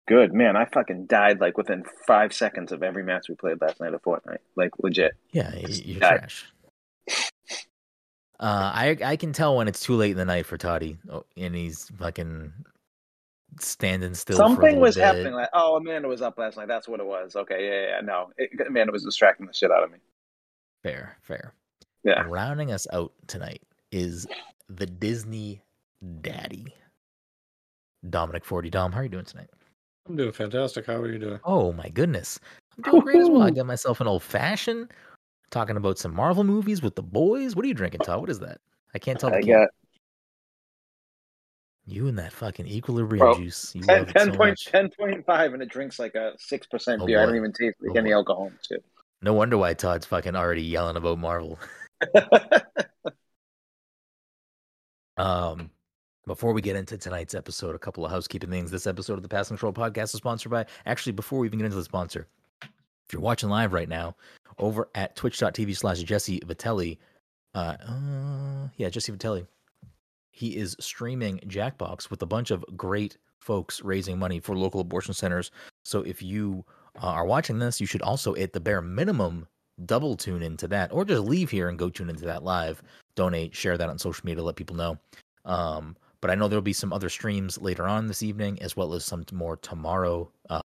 Good 0.08 0.32
man. 0.32 0.56
I 0.56 0.64
fucking 0.64 1.06
died 1.06 1.40
like 1.40 1.58
within 1.58 1.84
five 2.06 2.32
seconds 2.32 2.72
of 2.72 2.82
every 2.82 3.02
match 3.04 3.26
we 3.28 3.34
played 3.34 3.60
last 3.60 3.80
night 3.80 3.92
of 3.94 4.02
Fortnite. 4.02 4.38
Like 4.56 4.70
legit. 4.82 5.12
Yeah, 5.32 5.50
y- 5.54 5.64
you're 5.68 6.00
died. 6.00 6.18
trash. 6.20 6.46
Uh, 8.40 8.70
I 8.74 8.96
I 9.04 9.16
can 9.16 9.32
tell 9.32 9.56
when 9.56 9.68
it's 9.68 9.80
too 9.80 9.94
late 9.96 10.12
in 10.12 10.16
the 10.16 10.24
night 10.24 10.46
for 10.46 10.56
Toddy, 10.56 10.96
oh, 11.10 11.24
and 11.36 11.54
he's 11.54 11.90
fucking 11.98 12.52
standing 13.60 14.14
still. 14.14 14.36
Something 14.36 14.80
was 14.80 14.94
bit. 14.94 15.04
happening. 15.04 15.34
Like, 15.34 15.50
oh, 15.52 15.76
Amanda 15.76 16.08
was 16.08 16.22
up 16.22 16.38
last 16.38 16.56
night. 16.56 16.68
That's 16.68 16.88
what 16.88 17.00
it 17.00 17.06
was. 17.06 17.36
Okay, 17.36 17.66
yeah, 17.66 17.96
yeah. 17.96 18.00
No, 18.00 18.30
it, 18.36 18.50
Amanda 18.66 18.92
was 18.92 19.04
distracting 19.04 19.46
the 19.46 19.52
shit 19.52 19.70
out 19.70 19.82
of 19.82 19.90
me. 19.90 19.98
Fair, 20.82 21.16
fair. 21.22 21.54
Yeah. 22.04 22.24
Rounding 22.28 22.72
us 22.72 22.86
out 22.92 23.12
tonight 23.26 23.62
is 23.90 24.26
the 24.68 24.86
Disney 24.86 25.62
Daddy, 26.20 26.74
Dominic 28.08 28.44
Forty. 28.44 28.70
Dom, 28.70 28.92
how 28.92 29.00
are 29.00 29.04
you 29.04 29.08
doing 29.08 29.24
tonight? 29.24 29.50
I'm 30.08 30.16
doing 30.16 30.32
fantastic. 30.32 30.86
How 30.86 30.96
are 30.96 31.10
you 31.10 31.18
doing? 31.18 31.40
Oh 31.44 31.72
my 31.72 31.88
goodness, 31.88 32.38
I'm 32.76 32.90
doing 32.90 33.02
great 33.02 33.20
as 33.20 33.28
well. 33.28 33.42
I 33.42 33.50
got 33.50 33.66
myself 33.66 34.00
an 34.00 34.06
old 34.06 34.22
fashioned, 34.22 34.92
talking 35.50 35.76
about 35.76 35.98
some 35.98 36.14
Marvel 36.14 36.44
movies 36.44 36.82
with 36.82 36.94
the 36.94 37.02
boys. 37.02 37.56
What 37.56 37.64
are 37.64 37.68
you 37.68 37.74
drinking, 37.74 38.00
Todd? 38.00 38.20
What 38.20 38.30
is 38.30 38.38
that? 38.40 38.60
I 38.94 38.98
can't 38.98 39.18
tell. 39.18 39.30
the 39.30 39.36
I 39.36 39.42
can. 39.42 39.50
got 39.50 39.68
You 41.90 42.06
and 42.06 42.18
that 42.18 42.34
fucking 42.34 42.66
equilibrium 42.66 43.24
Bro, 43.24 43.38
juice. 43.38 43.74
You 43.74 43.80
10, 43.80 43.98
love 43.98 44.08
it 44.10 44.58
so 44.58 44.70
10.5 44.72 45.54
and 45.54 45.62
it 45.62 45.70
drinks 45.70 45.98
like 45.98 46.14
a 46.14 46.34
6% 46.38 46.98
Oh, 47.00 47.06
beer. 47.06 47.22
I 47.22 47.24
don't 47.24 47.34
even 47.36 47.50
taste 47.52 47.76
like 47.80 47.96
Oh, 47.96 47.98
any 47.98 48.10
boy. 48.10 48.16
alcohol 48.16 48.52
shit. 48.68 48.84
No 49.22 49.32
wonder 49.32 49.56
why 49.56 49.72
Todd's 49.72 50.04
fucking 50.04 50.36
already 50.36 50.62
yelling 50.62 50.96
about 50.96 51.18
Marvel. 51.18 51.58
Um, 55.16 55.70
before 56.26 56.52
we 56.52 56.62
get 56.62 56.76
into 56.76 56.96
tonight's 56.96 57.34
episode, 57.34 57.74
a 57.74 57.78
couple 57.78 58.04
of 58.04 58.12
housekeeping 58.12 58.50
things. 58.50 58.70
This 58.70 58.86
episode 58.86 59.14
of 59.14 59.22
the 59.22 59.28
Pass 59.28 59.48
Control 59.48 59.72
Podcast 59.72 60.04
is 60.04 60.12
sponsored 60.12 60.52
by. 60.52 60.66
Actually, 60.86 61.12
before 61.12 61.40
we 61.40 61.48
even 61.48 61.58
get 61.58 61.64
into 61.64 61.76
the 61.76 61.82
sponsor, 61.82 62.28
if 62.62 63.12
you're 63.12 63.20
watching 63.20 63.48
live 63.48 63.72
right 63.72 63.88
now, 63.88 64.14
over 64.58 64.88
at 64.94 65.16
twitch.tv 65.16 65.76
slash 65.76 65.98
Jesse 66.04 66.38
Vitelli, 66.46 66.98
uh, 67.54 67.76
uh, 67.88 68.68
yeah, 68.76 68.88
Jesse 68.90 69.10
Vitelli, 69.10 69.46
he 70.38 70.56
is 70.56 70.76
streaming 70.78 71.40
Jackbox 71.48 72.10
with 72.10 72.22
a 72.22 72.26
bunch 72.26 72.52
of 72.52 72.64
great 72.76 73.16
folks 73.40 73.82
raising 73.82 74.20
money 74.20 74.38
for 74.38 74.56
local 74.56 74.80
abortion 74.80 75.12
centers. 75.12 75.50
So 75.84 76.02
if 76.02 76.22
you 76.22 76.64
uh, 77.02 77.06
are 77.08 77.26
watching 77.26 77.58
this, 77.58 77.80
you 77.80 77.88
should 77.88 78.02
also, 78.02 78.36
at 78.36 78.52
the 78.52 78.60
bare 78.60 78.80
minimum, 78.80 79.48
double 79.84 80.16
tune 80.16 80.44
into 80.44 80.68
that, 80.68 80.92
or 80.92 81.04
just 81.04 81.24
leave 81.24 81.50
here 81.50 81.68
and 81.68 81.76
go 81.76 81.88
tune 81.88 82.08
into 82.08 82.24
that 82.26 82.44
live. 82.44 82.84
Donate, 83.16 83.52
share 83.52 83.76
that 83.76 83.88
on 83.88 83.98
social 83.98 84.24
media, 84.24 84.44
let 84.44 84.54
people 84.54 84.76
know. 84.76 84.96
Um, 85.44 85.96
but 86.20 86.30
I 86.30 86.36
know 86.36 86.46
there'll 86.46 86.62
be 86.62 86.72
some 86.72 86.92
other 86.92 87.08
streams 87.08 87.60
later 87.60 87.88
on 87.88 88.06
this 88.06 88.22
evening, 88.22 88.62
as 88.62 88.76
well 88.76 88.94
as 88.94 89.04
some 89.04 89.24
more 89.32 89.56
tomorrow. 89.56 90.30
Uh, 90.48 90.60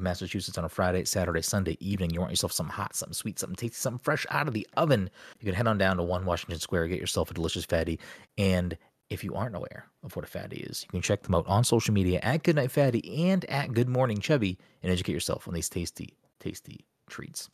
of 0.00 0.04
Massachusetts 0.04 0.58
on 0.58 0.64
a 0.64 0.68
Friday, 0.68 1.04
Saturday, 1.04 1.42
Sunday 1.42 1.76
evening. 1.78 2.10
You 2.10 2.20
want 2.20 2.32
yourself 2.32 2.52
some 2.52 2.68
hot, 2.68 2.96
something 2.96 3.14
sweet, 3.14 3.38
something 3.38 3.56
tasty, 3.56 3.76
something 3.76 4.00
fresh 4.00 4.26
out 4.30 4.48
of 4.48 4.54
the 4.54 4.66
oven. 4.76 5.10
You 5.38 5.46
can 5.46 5.54
head 5.54 5.68
on 5.68 5.78
down 5.78 5.98
to 5.98 6.02
One 6.02 6.24
Washington 6.24 6.58
Square, 6.58 6.88
get 6.88 6.98
yourself 6.98 7.30
a 7.30 7.34
delicious 7.34 7.64
fatty. 7.64 8.00
And 8.38 8.76
if 9.10 9.22
you 9.22 9.34
aren't 9.34 9.56
aware 9.56 9.86
of 10.02 10.16
what 10.16 10.24
a 10.24 10.28
fatty 10.28 10.58
is, 10.58 10.84
you 10.84 10.88
can 10.90 11.02
check 11.02 11.22
them 11.22 11.34
out 11.34 11.46
on 11.46 11.64
social 11.64 11.94
media 11.94 12.20
at 12.22 12.42
Goodnight 12.42 12.70
Fatty 12.70 13.26
and 13.28 13.44
at 13.46 13.72
Good 13.72 13.88
Morning 13.88 14.18
Chubby 14.18 14.58
and 14.82 14.90
educate 14.90 15.12
yourself 15.12 15.46
on 15.46 15.54
these 15.54 15.68
tasty, 15.68 16.14
tasty 16.40 16.84
treats. 17.08 17.50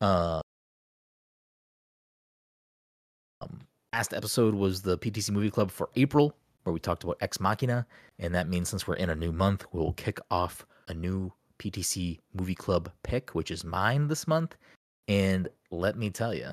Uh, 0.00 0.40
um, 3.40 3.60
last 3.92 4.12
episode 4.12 4.54
was 4.54 4.82
the 4.82 4.98
PTC 4.98 5.30
Movie 5.30 5.50
Club 5.50 5.70
for 5.70 5.88
April, 5.96 6.34
where 6.64 6.72
we 6.72 6.80
talked 6.80 7.04
about 7.04 7.16
Ex 7.20 7.40
Machina, 7.40 7.86
and 8.18 8.34
that 8.34 8.48
means 8.48 8.68
since 8.68 8.86
we're 8.86 8.94
in 8.94 9.10
a 9.10 9.14
new 9.14 9.32
month, 9.32 9.64
we 9.72 9.80
will 9.80 9.94
kick 9.94 10.20
off 10.30 10.66
a 10.88 10.94
new 10.94 11.32
PTC 11.58 12.18
Movie 12.34 12.54
Club 12.54 12.90
pick, 13.02 13.34
which 13.34 13.50
is 13.50 13.64
mine 13.64 14.08
this 14.08 14.26
month. 14.26 14.56
And 15.08 15.48
let 15.70 15.96
me 15.96 16.10
tell 16.10 16.34
you, 16.34 16.50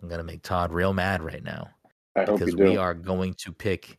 I'm 0.00 0.08
gonna 0.08 0.24
make 0.24 0.42
Todd 0.42 0.72
real 0.72 0.92
mad 0.92 1.22
right 1.22 1.42
now 1.42 1.68
I 2.16 2.24
hope 2.24 2.38
because 2.38 2.56
we 2.56 2.76
are 2.76 2.94
going 2.94 3.34
to 3.34 3.52
pick 3.52 3.98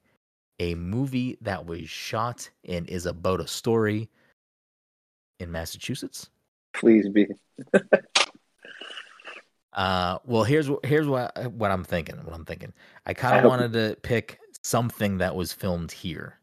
a 0.60 0.76
movie 0.76 1.38
that 1.42 1.66
was 1.66 1.90
shot 1.90 2.50
and 2.66 2.88
is 2.90 3.06
about 3.06 3.40
a 3.40 3.48
story 3.48 4.10
in 5.40 5.52
Massachusetts. 5.52 6.30
Please 6.74 7.10
be. 7.10 7.28
Uh, 9.74 10.20
well, 10.26 10.44
here's 10.44 10.70
here's 10.84 11.08
what 11.08 11.52
what 11.52 11.72
I'm 11.72 11.84
thinking. 11.84 12.16
What 12.18 12.36
I'm 12.36 12.46
thinking. 12.46 12.74
I 13.06 13.14
kind 13.14 13.38
of 13.38 13.50
wanted 13.50 13.74
to 13.74 13.98
pick 14.04 14.40
something 14.62 15.18
that 15.18 15.36
was 15.36 15.52
filmed 15.52 15.92
here, 15.92 16.40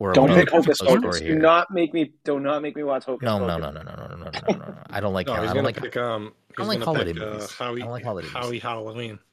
or 0.00 0.12
Don't 0.12 0.28
pick 0.28 0.48
a 0.50 0.56
Hocus 0.56 0.78
Pocus. 0.80 1.20
Do 1.20 1.34
not 1.38 1.70
make 1.72 1.92
me. 1.92 2.12
Do 2.24 2.38
not 2.38 2.62
make 2.62 2.76
me 2.76 2.82
watch 2.84 3.04
Hocus 3.04 3.24
No, 3.24 3.38
Pocus. 3.38 3.48
no, 3.60 3.70
no, 3.70 3.70
no, 3.70 3.82
no, 3.82 3.96
no, 3.96 4.06
no, 4.06 4.16
no, 4.16 4.30
no, 4.30 4.30
no, 4.58 4.64
no. 4.66 4.74
I 4.90 5.00
don't 5.00 5.12
like. 5.12 5.26
No, 5.26 5.34
I 5.34 5.36
he's 5.40 5.46
don't 5.46 5.56
gonna 5.56 5.66
like. 5.66 5.76
pick 5.82 5.96
um. 5.96 6.22
He's 6.22 6.32
I 6.56 6.60
don't 6.62 6.68
like 6.68 6.78
gonna 6.78 6.84
holiday 6.98 7.12
pick, 7.12 7.22
uh, 7.22 7.26
movies. 7.26 7.56
I 7.60 7.64
don't 7.78 7.90
like 7.90 8.04
holiday 8.04 8.28
Howie 8.28 8.44
movies. 8.46 8.62
Halloween. 8.62 9.18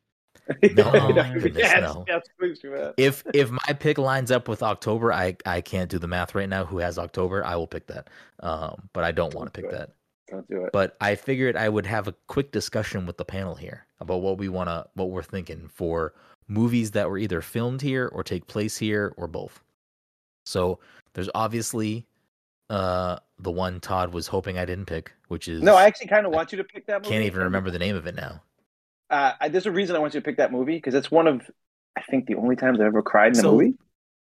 No, 0.75 0.91
goodness, 0.91 1.53
yes, 1.57 1.81
no. 1.81 2.05
yes, 2.07 2.21
please 2.39 2.59
do 2.59 2.69
that. 2.71 2.93
If 2.97 3.23
if 3.33 3.49
my 3.49 3.73
pick 3.79 3.97
lines 3.97 4.29
up 4.29 4.47
with 4.47 4.61
October, 4.61 5.11
I 5.11 5.35
I 5.43 5.61
can't 5.61 5.89
do 5.89 5.97
the 5.97 6.07
math 6.07 6.35
right 6.35 6.47
now. 6.47 6.65
Who 6.65 6.77
has 6.77 6.99
October? 6.99 7.43
I 7.43 7.55
will 7.55 7.65
pick 7.65 7.87
that. 7.87 8.11
Um, 8.41 8.87
but 8.93 9.03
I 9.03 9.11
don't 9.11 9.33
want 9.33 9.51
to 9.51 9.59
pick 9.59 9.65
Okay. 9.69 9.77
that. 9.77 9.89
Don't 10.29 10.47
do 10.47 10.63
it. 10.65 10.71
but 10.71 10.97
I 11.01 11.15
figured 11.15 11.55
I 11.55 11.67
would 11.69 11.85
have 11.87 12.07
a 12.07 12.13
quick 12.27 12.51
discussion 12.51 13.07
with 13.07 13.17
the 13.17 13.25
panel 13.25 13.55
here 13.55 13.87
about 13.99 14.17
what 14.21 14.37
we 14.37 14.49
want 14.49 14.69
to, 14.69 14.85
what 14.93 15.09
we're 15.09 15.23
thinking 15.23 15.67
for 15.67 16.13
movies 16.47 16.91
that 16.91 17.09
were 17.09 17.17
either 17.17 17.41
filmed 17.41 17.81
here 17.81 18.07
or 18.13 18.23
take 18.23 18.45
place 18.45 18.77
here 18.77 19.13
or 19.17 19.27
both. 19.27 19.63
So 20.45 20.79
there's 21.13 21.29
obviously 21.35 22.05
uh 22.69 23.17
the 23.39 23.51
one 23.51 23.79
Todd 23.79 24.13
was 24.13 24.27
hoping 24.27 24.57
I 24.57 24.65
didn't 24.65 24.85
pick, 24.85 25.11
which 25.27 25.47
is 25.47 25.61
No, 25.61 25.75
I 25.75 25.85
actually 25.85 26.07
kind 26.07 26.25
of 26.25 26.31
want 26.31 26.51
you 26.51 26.57
to 26.57 26.63
pick 26.63 26.87
that 26.87 27.01
movie. 27.03 27.09
can't 27.13 27.25
even 27.25 27.41
remember 27.43 27.69
the 27.71 27.79
name 27.79 27.95
of 27.95 28.07
it 28.07 28.15
now. 28.15 28.41
Uh, 29.09 29.33
I, 29.39 29.49
there's 29.49 29.65
a 29.67 29.71
reason 29.71 29.95
I 29.95 29.99
want 29.99 30.13
you 30.15 30.19
to 30.19 30.25
pick 30.25 30.37
that 30.37 30.51
movie 30.51 30.75
because 30.77 30.95
it's 30.95 31.11
one 31.11 31.27
of, 31.27 31.41
I 31.95 32.01
think, 32.09 32.25
the 32.25 32.35
only 32.35 32.55
times 32.55 32.79
I've 32.79 32.87
ever 32.87 33.03
cried 33.03 33.33
in 33.37 33.45
a 33.45 33.51
movie. 33.51 33.73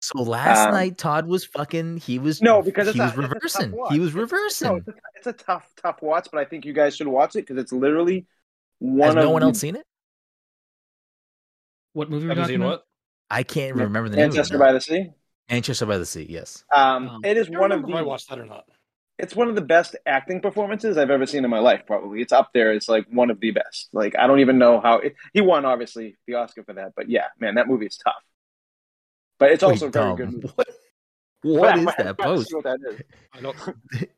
So 0.01 0.21
last 0.21 0.67
Um, 0.67 0.73
night 0.73 0.97
Todd 0.99 1.25
was 1.25 1.45
fucking 1.45 1.97
he 1.97 2.19
was 2.19 2.41
No, 2.43 2.61
because 2.61 2.87
it's 2.87 2.93
he 2.95 2.99
a- 3.01 3.05
was 3.05 3.11
it's 3.13 3.17
a 3.17 3.21
tough 3.23 3.33
reversing. 3.33 3.71
watch. 3.71 3.93
He 3.93 3.99
was 3.99 4.13
No, 4.13 4.21
reversing. 4.21 4.77
it's 4.77 4.87
a, 4.87 4.93
it's 5.15 5.27
a 5.27 5.33
tough, 5.33 5.65
tough 5.81 6.01
watch, 6.03 6.27
but 6.31 6.39
I 6.39 6.45
think 6.45 6.65
you 6.65 6.73
guys 6.73 6.95
should 6.95 7.07
watch 7.07 7.35
it 7.35 7.47
because 7.47 7.57
it's 7.57 7.71
literally 7.71 8.27
one 8.77 9.07
Has 9.07 9.15
of 9.15 9.21
no 9.23 9.31
one 9.31 9.39
the- 9.41 9.47
else 9.47 9.59
seen 9.59 9.75
it? 9.75 9.85
What 11.93 12.11
movie 12.11 12.25
are 12.25 12.27
we 12.27 12.29
Haven't 12.35 12.43
talking 12.43 12.59
seen 12.59 12.67
what? 12.67 12.85
I 13.31 13.41
can't 13.41 13.69
even 13.69 13.81
remember 13.83 14.09
the 14.09 14.17
name 14.17 14.25
Manchester 14.27 14.55
of 14.55 14.61
it. 14.61 14.63
by 14.63 14.67
now. 14.67 14.73
the 14.73 14.81
Sea. 14.81 15.09
Manchester 15.49 15.85
by 15.85 15.97
the 15.97 16.05
Sea, 16.05 16.25
yes. 16.29 16.63
Um, 16.75 17.09
Um, 17.09 17.21
it 17.23 17.37
is 17.37 17.49
I 17.49 17.51
don't 17.51 17.59
one 17.59 17.71
of 17.71 17.83
remember 17.83 17.87
if 17.87 17.95
I 17.95 18.01
the 18.01 18.05
watched 18.05 18.29
that 18.29 18.39
or 18.39 18.45
not. 18.45 18.65
it's 19.17 19.35
one 19.35 19.49
of 19.49 19.55
the 19.55 19.61
best 19.61 19.95
acting 20.05 20.41
performances 20.41 20.97
I've 20.97 21.09
ever 21.09 21.25
seen 21.25 21.43
in 21.43 21.49
my 21.49 21.59
life. 21.59 21.83
Probably 21.87 22.21
it's 22.21 22.31
up 22.33 22.51
there. 22.53 22.73
It's 22.73 22.87
like 22.89 23.05
one 23.09 23.29
of 23.31 23.39
the 23.39 23.51
best. 23.51 23.89
Like 23.93 24.15
I 24.17 24.27
don't 24.27 24.39
even 24.39 24.57
know 24.59 24.79
how 24.79 24.99
it, 24.99 25.15
he 25.33 25.41
won. 25.41 25.65
Obviously 25.65 26.17
the 26.27 26.35
Oscar 26.35 26.63
for 26.63 26.73
that, 26.73 26.93
but 26.95 27.09
yeah, 27.09 27.27
man, 27.39 27.55
that 27.55 27.67
movie 27.67 27.87
is 27.87 27.97
tough. 27.97 28.23
But 29.39 29.51
it's 29.51 29.63
also 29.63 29.87
Wait, 29.87 29.93
very 29.93 30.13
Dom, 30.13 30.15
good. 30.15 30.31
Movie. 30.31 30.49
What, 31.43 31.61
what 31.61 31.73
I'm 31.73 31.79
is 31.79 31.83
about 31.83 31.97
to 31.99 32.03
that 32.03 32.17
post? 32.19 32.53
what 32.53 32.63
that 32.65 32.79
is. 32.91 33.01
I 33.33 33.41
don't. 33.41 33.57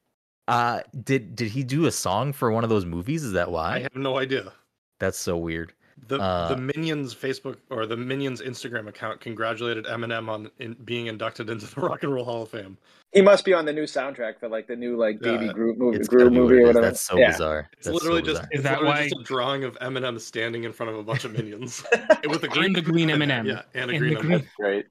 Uh 0.47 0.81
did 1.03 1.35
did 1.35 1.51
he 1.51 1.63
do 1.63 1.85
a 1.85 1.91
song 1.91 2.33
for 2.33 2.51
one 2.51 2.63
of 2.63 2.71
those 2.71 2.83
movies? 2.85 3.23
Is 3.23 3.33
that 3.33 3.51
why? 3.51 3.75
I 3.75 3.79
have 3.81 3.95
no 3.95 4.17
idea. 4.17 4.51
That's 4.99 5.17
so 5.19 5.37
weird. 5.37 5.73
The 6.07 6.19
Uh, 6.19 6.49
the 6.49 6.57
Minions 6.57 7.13
Facebook 7.13 7.57
or 7.69 7.85
the 7.85 7.97
Minions 7.97 8.41
Instagram 8.41 8.87
account 8.87 9.19
congratulated 9.21 9.85
Eminem 9.85 10.29
on 10.29 10.49
in, 10.59 10.73
being 10.85 11.07
inducted 11.07 11.49
into 11.49 11.65
the 11.67 11.81
Rock 11.87 12.03
and 12.03 12.13
Roll 12.13 12.25
Hall 12.25 12.43
of 12.43 12.49
Fame. 12.49 12.77
He 13.13 13.21
must 13.21 13.43
be 13.43 13.53
on 13.53 13.65
the 13.65 13.73
new 13.73 13.83
soundtrack 13.83 14.39
for 14.39 14.47
like 14.47 14.67
the 14.67 14.75
new 14.75 14.95
like 14.95 15.19
Baby 15.19 15.47
Yeah, 15.47 15.53
Groot 15.53 15.77
movie, 15.77 15.97
It's 15.97 16.07
gotta 16.07 16.25
Groot 16.25 16.33
be 16.33 16.39
what 16.39 16.49
movie 16.49 16.61
or 16.63 16.67
whatever. 16.67 16.85
That's 16.85 17.01
so 17.01 17.17
yeah. 17.17 17.31
bizarre. 17.31 17.69
It's 17.73 17.85
That's 17.87 17.93
literally 17.95 18.21
so 18.21 18.25
just 18.33 18.41
bizarre. 18.41 18.57
Is 18.57 18.63
that 18.63 18.71
literally 18.81 18.93
why- 19.01 19.09
just 19.09 19.21
a 19.21 19.23
drawing 19.23 19.63
of 19.63 19.77
Eminem 19.79 20.19
standing 20.19 20.63
in 20.63 20.71
front 20.71 20.91
of 20.91 20.97
a 20.97 21.03
bunch 21.03 21.25
of 21.25 21.33
minions 21.33 21.83
with 22.27 22.43
a 22.43 22.45
And 22.45 22.51
green 22.53 22.73
the 22.73 22.81
green 22.81 23.09
M&M. 23.09 23.45
Yeah, 23.47 23.61
and 23.73 23.89
a 23.91 23.93
And 23.95 23.99
green 23.99 24.13
the 24.13 24.19
green- 24.21 24.31
That's 24.39 24.55
great. 24.55 24.85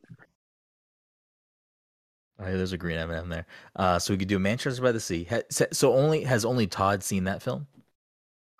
Oh, 2.40 2.44
yeah, 2.47 2.53
there's 2.57 2.73
a 2.73 2.79
green 2.79 2.97
M&M 2.99 3.29
there. 3.29 3.47
Uh, 3.77 3.99
so 3.99 4.14
we 4.14 4.18
could 4.18 4.29
do 4.29 4.38
Manchester 4.38 4.81
by 4.83 4.92
the 4.92 5.01
Sea. 5.01 5.25
Ha- 5.31 5.40
so- 5.51 5.66
So 5.73 5.92
only 5.94 6.23
has 6.25 6.44
only 6.44 6.66
Todd 6.68 7.03
seen 7.03 7.25
that 7.25 7.42
film? 7.42 7.66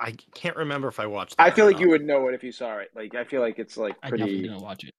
I 0.01 0.13
can't 0.35 0.57
remember 0.57 0.89
if 0.89 1.01
I 1.01 1.07
watched. 1.07 1.37
That 1.37 1.45
I 1.47 1.51
feel 1.51 1.67
or 1.67 1.73
like 1.73 1.81
you 1.81 1.89
would 1.89 2.05
know 2.05 2.29
it 2.29 2.35
if 2.35 2.43
you 2.45 2.53
saw 2.53 2.79
it. 2.79 2.91
Like 2.95 3.15
I 3.15 3.25
feel 3.25 3.41
like 3.41 3.59
it's 3.59 3.77
like 3.77 4.01
pretty. 4.01 4.15
I 4.15 4.17
definitely 4.17 4.35
pretty. 4.41 4.49
didn't 4.49 4.63
watch 4.63 4.85
it. 4.85 4.95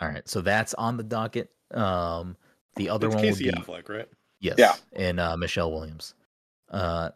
All 0.00 0.08
right, 0.08 0.28
so 0.28 0.40
that's 0.40 0.74
on 0.74 0.96
the 0.96 1.02
docket. 1.04 1.50
Um, 1.72 2.36
the 2.76 2.88
other 2.88 3.06
It's 3.06 3.14
one 3.16 3.24
would 3.24 3.30
Casey 3.30 3.44
be 3.44 3.52
Affleck, 3.52 3.88
right? 3.88 4.08
yes, 4.40 4.56
Yeah. 4.58 4.74
and 4.94 5.20
uh, 5.20 5.36
Michelle 5.36 5.70
Williams. 5.70 6.14
Uh, 6.70 7.10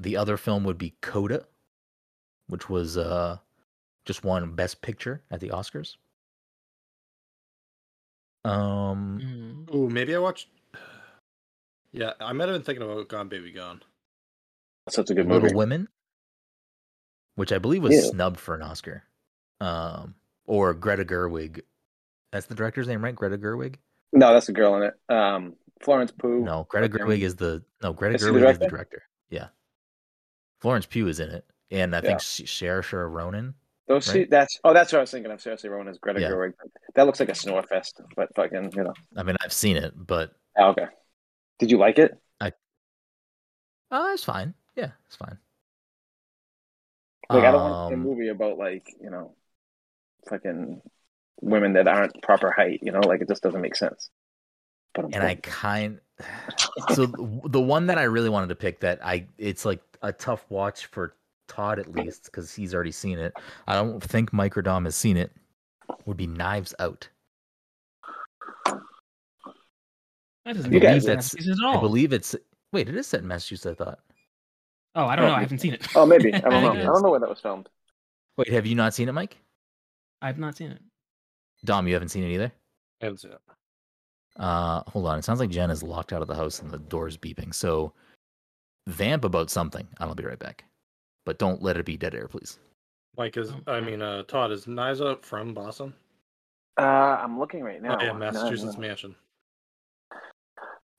the 0.00 0.16
other 0.16 0.36
film 0.36 0.64
would 0.64 0.78
be 0.78 0.94
Coda, 1.02 1.46
which 2.48 2.68
was 2.68 2.98
uh, 2.98 3.36
just 4.04 4.24
won 4.24 4.54
Best 4.56 4.82
Picture 4.82 5.22
at 5.30 5.38
the 5.38 5.50
Oscars. 5.50 5.96
Um, 8.44 9.20
Mm. 9.68 9.74
Ooh, 9.74 9.88
maybe 9.88 10.14
I 10.14 10.18
watched. 10.18 10.48
Yeah, 11.94 12.12
I 12.20 12.32
might 12.32 12.48
have 12.48 12.54
been 12.54 12.62
thinking 12.62 12.82
about 12.82 13.06
Gone 13.08 13.28
Baby 13.28 13.52
Gone. 13.52 13.82
That's 14.86 14.96
such 14.96 15.10
a 15.10 15.14
good 15.14 15.26
Little 15.28 15.42
movie. 15.42 15.54
Women, 15.54 15.88
which 17.34 17.52
I 17.52 17.58
believe 17.58 17.82
was 17.82 17.94
Yeah. 17.94 18.10
snubbed 18.10 18.38
for 18.40 18.54
an 18.54 18.62
Oscar. 18.62 19.04
Um, 19.60 20.14
or 20.46 20.74
Greta 20.74 21.04
Gerwig. 21.04 21.60
That's 22.32 22.46
the 22.46 22.54
director's 22.54 22.88
name, 22.88 23.02
right? 23.04 23.14
Greta 23.14 23.38
Gerwig? 23.38 23.76
No, 24.12 24.32
that's 24.32 24.48
a 24.48 24.52
girl 24.52 24.76
in 24.76 24.82
it. 24.84 24.94
Um, 25.08 25.54
Florence 25.82 26.12
Pugh. 26.12 26.42
No, 26.44 26.66
Greta 26.68 26.88
Gerwig 26.88 27.20
is 27.20 27.36
the 27.36 27.62
no. 27.82 27.92
Greta 27.92 28.16
Is 28.16 28.20
she 28.22 28.26
the 28.26 28.32
Gerwig 28.32 28.50
is 28.52 28.58
the 28.58 28.68
director? 28.68 29.02
Yeah, 29.30 29.48
Florence 30.60 30.86
Pugh 30.86 31.08
is 31.08 31.20
in 31.20 31.30
it, 31.30 31.44
and 31.70 31.94
I 31.94 31.98
Yeah. 31.98 32.02
think 32.02 32.20
Sh- 32.20 32.42
Saoirse 32.42 33.10
Ronan. 33.10 33.54
Those 33.88 34.08
right? 34.08 34.24
two, 34.24 34.26
that's 34.30 34.58
oh, 34.64 34.72
that's 34.72 34.92
what 34.92 34.98
I 34.98 35.02
was 35.02 35.10
thinking 35.10 35.30
of. 35.32 35.44
Ronan 35.64 35.88
as 35.88 35.98
Greta 35.98 36.20
Yeah. 36.20 36.30
Gerwig. 36.30 36.52
That 36.94 37.06
looks 37.06 37.20
like 37.20 37.30
a 37.30 37.34
snore 37.34 37.62
fest, 37.62 38.00
but 38.16 38.34
fucking, 38.34 38.72
you 38.76 38.84
know. 38.84 38.92
I 39.16 39.22
mean, 39.22 39.36
I've 39.40 39.52
seen 39.52 39.76
it, 39.76 39.92
but 39.96 40.32
Oh, 40.56 40.68
okay. 40.70 40.86
Did 41.58 41.70
you 41.70 41.78
like 41.78 41.98
it? 41.98 42.16
uh, 42.40 42.50
it's 44.14 44.24
fine. 44.24 44.54
Yeah, 44.74 44.92
it's 45.06 45.16
fine. 45.16 45.38
Like, 47.30 47.44
I 47.44 47.50
don't 47.52 47.62
want 47.70 47.90
to 47.90 47.96
see 47.96 48.00
a 48.00 48.02
Um, 48.02 48.02
movie 48.08 48.28
about 48.28 48.58
like 48.58 48.94
you 49.00 49.10
know, 49.10 49.34
fucking 50.28 50.82
women 51.40 51.72
that 51.74 51.88
aren't 51.88 52.20
proper 52.22 52.50
height. 52.50 52.80
You 52.82 52.92
know, 52.92 53.00
like 53.00 53.20
it 53.22 53.28
just 53.28 53.42
doesn't 53.42 53.60
make 53.60 53.76
sense. 53.76 54.10
But 54.94 55.06
and 55.06 55.22
I 55.22 55.36
kind 55.36 56.00
so 56.94 57.06
the 57.06 57.60
one 57.60 57.86
that 57.86 57.96
I 57.98 58.02
really 58.04 58.28
wanted 58.28 58.48
to 58.48 58.54
pick 58.54 58.80
that 58.80 59.04
I 59.04 59.26
it's 59.38 59.64
like 59.64 59.80
a 60.02 60.12
tough 60.12 60.44
watch 60.50 60.86
for 60.86 61.14
Todd 61.48 61.78
at 61.78 61.90
least 61.92 62.24
because 62.24 62.54
he's 62.54 62.74
already 62.74 62.92
seen 62.92 63.18
it. 63.18 63.32
I 63.66 63.74
don't 63.74 64.02
think 64.02 64.30
Microdom 64.32 64.84
has 64.84 64.94
seen 64.94 65.16
it. 65.16 65.32
Would 66.04 66.16
be 66.18 66.26
Knives 66.26 66.74
Out. 66.78 67.08
That 70.44 70.56
doesn't 70.56 70.72
You 70.72 70.80
make 70.80 70.82
guys- 70.82 71.04
that's- 71.04 71.30
sense 71.32 71.60
I 71.64 71.78
believe 71.80 72.12
it's 72.12 72.34
wait, 72.72 72.88
it 72.88 72.96
is 72.96 73.06
set 73.06 73.20
in 73.20 73.28
Massachusetts. 73.28 73.80
I 73.80 73.84
thought. 73.84 74.00
Oh, 74.94 75.06
I 75.06 75.16
don't 75.16 75.26
know. 75.26 75.34
I 75.34 75.40
haven't 75.40 75.58
seen 75.58 75.74
it. 75.74 75.86
oh, 75.94 76.04
maybe 76.06 76.32
I 76.34 76.38
don't 76.40 76.62
know. 76.62 76.70
I 76.72 76.82
don't 76.82 77.02
know 77.02 77.10
where 77.10 77.20
that 77.20 77.28
was 77.28 77.40
filmed. 77.40 77.68
Wait, 78.36 78.48
have 78.48 78.66
you 78.66 78.74
not 78.74 78.94
seen 78.94 79.08
it, 79.08 79.12
Mike? 79.12 79.38
I've 80.20 80.38
not 80.38 80.56
seen 80.56 80.70
it. 80.70 80.80
Dom, 81.64 81.86
you 81.86 81.94
haven't 81.94 82.08
seen 82.10 82.24
it 82.24 82.32
either. 82.34 82.52
I 83.00 83.06
haven't 83.06 83.18
seen 83.18 83.32
it. 83.32 83.40
Uh, 84.36 84.82
hold 84.88 85.06
on. 85.06 85.18
It 85.18 85.24
sounds 85.24 85.40
like 85.40 85.50
Jen 85.50 85.70
is 85.70 85.82
locked 85.82 86.12
out 86.12 86.22
of 86.22 86.28
the 86.28 86.34
house 86.34 86.60
and 86.60 86.70
the 86.70 86.78
door's 86.78 87.16
beeping. 87.16 87.54
So, 87.54 87.92
vamp 88.86 89.24
about 89.24 89.50
something. 89.50 89.86
I'll 89.98 90.14
be 90.14 90.24
right 90.24 90.38
back. 90.38 90.64
But 91.24 91.38
don't 91.38 91.62
let 91.62 91.76
it 91.76 91.84
be 91.86 91.96
dead 91.96 92.14
air, 92.14 92.28
please. 92.28 92.58
Mike 93.16 93.36
is. 93.36 93.52
Oh, 93.66 93.72
I 93.72 93.80
mean, 93.80 94.00
uh, 94.02 94.22
Todd 94.24 94.50
is 94.52 94.64
Niza 94.66 95.22
from 95.22 95.52
Boston. 95.54 95.92
Uh, 96.78 96.82
I'm 97.22 97.38
looking 97.38 97.62
right 97.62 97.82
now. 97.82 97.98
oh, 98.00 98.02
yeah, 98.02 98.12
No, 98.12 98.18
Massachusetts 98.18 98.74
no. 98.74 98.80
Mansion. 98.80 99.14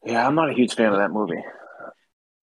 Yeah, 0.05 0.27
I'm 0.27 0.35
not 0.35 0.49
a 0.49 0.53
huge 0.53 0.75
fan 0.75 0.91
of 0.91 0.97
that 0.99 1.11
movie. 1.11 1.43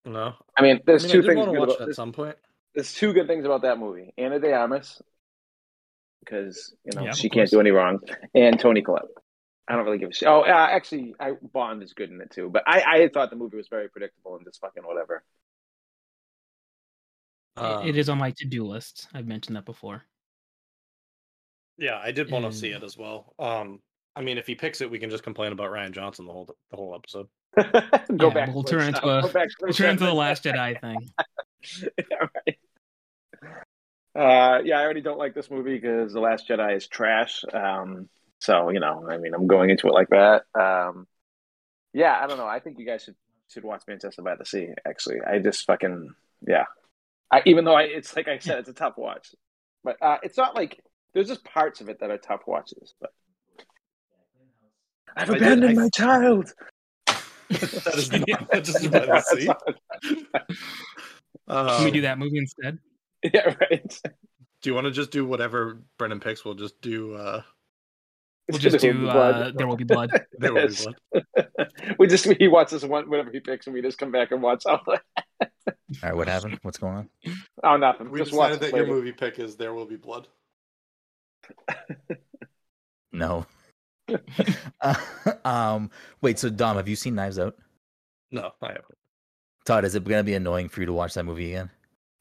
No, 0.05 0.35
I 0.57 0.63
mean, 0.63 0.77
I 0.77 0.81
there's 0.87 1.05
mean, 1.05 1.13
two 1.13 1.23
did 1.23 1.27
things. 1.27 1.37
want 1.37 1.49
to 1.49 1.53
watch 1.53 1.75
about, 1.77 1.81
it 1.81 1.85
at 1.85 1.93
some 1.93 2.13
point. 2.13 2.37
there's 2.75 2.95
two 2.95 3.13
good 3.13 3.27
things 3.27 3.45
about 3.45 3.63
that 3.63 3.79
movie: 3.79 4.13
Ana 4.19 4.39
de 4.41 4.53
Armas, 4.53 5.01
because 6.21 6.75
you 6.85 6.93
know 6.95 7.03
Yeah, 7.03 7.13
she 7.13 7.29
can't 7.29 7.51
do 7.51 7.61
any 7.61 7.71
wrong, 7.71 8.01
and 8.35 8.59
Toni 8.59 8.83
Collette. 8.83 9.05
I 9.69 9.77
don't 9.77 9.85
really 9.85 9.99
give 9.99 10.11
a 10.11 10.15
shit. 10.15 10.29
Oh, 10.29 10.41
uh, 10.43 10.47
actually, 10.71 11.15
I, 11.21 11.33
Bond 11.53 11.83
is 11.83 11.93
good 11.93 12.11
in 12.11 12.21
it 12.21 12.31
too. 12.33 12.51
But 12.51 12.65
I, 12.67 12.83
I 13.05 13.09
thought 13.09 13.31
the 13.31 13.37
movie 13.37 13.57
was 13.57 13.69
very 13.69 13.89
predictable 13.89 14.37
and 14.37 14.45
just 14.45 14.61
fucking 14.61 14.83
whatever. 14.83 15.23
Uh, 17.57 17.83
it 17.85 17.97
is 17.97 18.09
on 18.09 18.19
my 18.19 18.31
to-do 18.33 18.65
list. 18.67 19.09
I've 19.15 19.27
mentioned 19.27 19.57
that 19.57 19.65
before. 19.67 20.05
Yeah, 21.79 22.01
I 22.03 22.11
did 22.13 22.31
want 22.31 22.45
to 22.47 22.53
see 22.53 22.71
it 22.71 22.83
as 22.83 22.97
well. 22.97 23.35
Um, 23.39 23.81
I 24.17 24.23
mean, 24.23 24.39
if 24.39 24.47
he 24.47 24.55
picks 24.55 24.81
it, 24.81 24.91
we 24.91 24.99
can 24.99 25.11
just 25.11 25.23
complain 25.23 25.53
about 25.53 25.71
Rian 25.71 25.93
Johnson 25.93 26.27
the 26.27 26.33
whole 26.33 26.47
the 26.71 26.77
whole 26.77 26.95
episode. 26.95 27.29
Go 28.17 28.29
Yeah, 28.29 28.35
back. 28.35 28.55
we'll 28.55 28.63
to 28.65 28.71
turn 28.71 28.83
it. 28.83 28.89
into 28.89 29.01
Go 29.01 29.19
a- 29.19 29.29
back 29.29 29.49
to 29.49 29.55
We'll 29.63 29.73
turn 29.73 29.91
into 29.91 30.05
the 30.05 30.15
Last 30.15 30.45
Jedi 30.45 30.81
thing. 30.81 31.11
Yeah, 31.99 32.27
right. 32.35 32.59
Uh, 34.15 34.61
yeah, 34.65 34.79
I 34.79 34.83
already 34.85 35.01
don't 35.03 35.19
like 35.19 35.35
this 35.35 35.51
movie 35.51 35.79
because 35.79 36.13
The 36.13 36.21
Last 36.21 36.49
Jedi 36.49 36.77
is 36.77 36.87
trash. 36.89 37.45
Um, 37.53 38.09
so 38.41 38.71
you 38.71 38.81
know, 38.81 39.07
I 39.09 39.19
mean, 39.19 39.35
I'm 39.35 39.47
going 39.47 39.71
into 39.71 39.87
it 39.89 39.93
like 39.95 40.09
that. 40.11 40.43
Um, 40.55 41.07
yeah, 41.93 42.19
I 42.21 42.27
don't 42.27 42.39
know. 42.39 42.47
I 42.47 42.61
think 42.61 42.79
you 42.79 42.87
guys 42.87 43.03
should 43.05 43.17
should 43.49 43.65
watch 43.65 43.83
Manchester 43.89 44.23
by 44.23 44.37
the 44.37 44.45
Sea. 44.47 44.69
Actually, 44.87 45.21
I 45.27 45.39
just 45.39 45.65
fucking 45.67 46.13
yeah. 46.47 46.65
I 47.31 47.43
even 47.47 47.65
though 47.65 47.75
I, 47.75 47.83
it's 47.83 48.17
like 48.17 48.27
I 48.29 48.39
said, 48.39 48.59
it's 48.59 48.69
a 48.69 48.73
tough 48.75 48.95
watch, 48.97 49.29
but 49.85 49.97
uh, 50.03 50.19
it's 50.23 50.37
not 50.37 50.55
like 50.57 50.81
there's 51.15 51.29
just 51.29 51.45
parts 51.45 51.81
of 51.81 51.89
it 51.89 52.01
that 52.01 52.11
are 52.11 52.19
tough 52.19 52.43
watches. 52.47 52.95
But 53.01 53.11
I've 55.17 55.31
I 55.31 55.37
abandoned 55.37 55.79
I- 55.79 55.83
my 55.83 55.89
child. 55.95 56.53
that 57.59 57.95
is 57.97 58.13
not 58.29 58.53
Manchester 58.53 58.91
by 58.91 59.07
the 59.07 59.21
Sea. 59.21 59.51
Can 60.03 60.27
Um, 61.49 61.85
we 61.85 61.91
do 61.91 62.01
that 62.03 62.19
movie 62.19 62.39
instead? 62.39 62.79
yeah, 63.23 63.55
right. 63.61 64.01
Do 64.63 64.71
you 64.71 64.75
want 64.75 64.85
to 64.87 64.91
just 64.93 65.11
do 65.11 65.25
whatever 65.27 65.83
Brendan 65.99 66.21
picks? 66.21 66.45
We'll 66.45 66.55
just 66.55 66.81
do. 66.81 67.15
uh 67.15 67.43
We'll 68.49 68.59
just 68.59 68.81
There 68.81 68.93
do 68.93 68.99
Will 69.01 69.07
Be 69.07 69.13
Blood. 69.13 69.35
uh, 69.35 69.53
There 69.57 69.67
Will 69.67 69.77
Be 69.77 69.85
Blood. 69.85 70.11
There 70.39 70.53
will 70.55 70.69
be 70.69 70.75
blood. 71.13 71.59
we 71.99 72.07
just 72.07 72.25
he 72.25 72.49
watches 72.49 72.85
one 72.85 73.09
whatever 73.11 73.31
he 73.31 73.41
picks, 73.41 73.67
and 73.67 73.75
we 73.75 73.83
just 73.83 73.99
come 73.99 74.11
back 74.13 74.31
and 74.33 74.43
watch 74.43 74.65
all. 74.67 74.81
All 74.87 74.97
right, 76.03 76.17
what 76.17 76.29
happened? 76.29 76.59
What's 76.63 76.79
going 76.79 76.97
on? 76.97 77.09
Oh, 77.65 77.77
nothing. 77.77 78.11
We 78.11 78.21
just 78.21 78.31
decided 78.33 78.57
it 78.63 78.71
that 78.73 78.77
your 78.77 78.87
movie 78.87 79.13
pick 79.13 79.39
is 79.39 79.57
There 79.57 79.75
Will 79.75 79.87
Be 79.87 79.97
Blood. 79.97 80.29
No. 83.13 83.47
Uh, 84.81 84.95
um, 85.45 85.91
wait. 86.23 86.39
So 86.39 86.49
Dom, 86.51 86.77
have 86.77 86.89
you 86.89 86.97
seen 86.97 87.15
Knives 87.15 87.39
Out? 87.39 87.57
No, 88.31 88.51
I 88.63 88.69
haven't. 88.69 88.85
Todd, 89.65 89.85
is 89.85 89.95
it 89.95 90.05
gonna 90.05 90.25
be 90.25 90.35
annoying 90.35 90.69
for 90.69 90.81
you 90.81 90.87
to 90.87 90.93
watch 90.93 91.15
that 91.15 91.25
movie 91.25 91.51
again? 91.55 91.71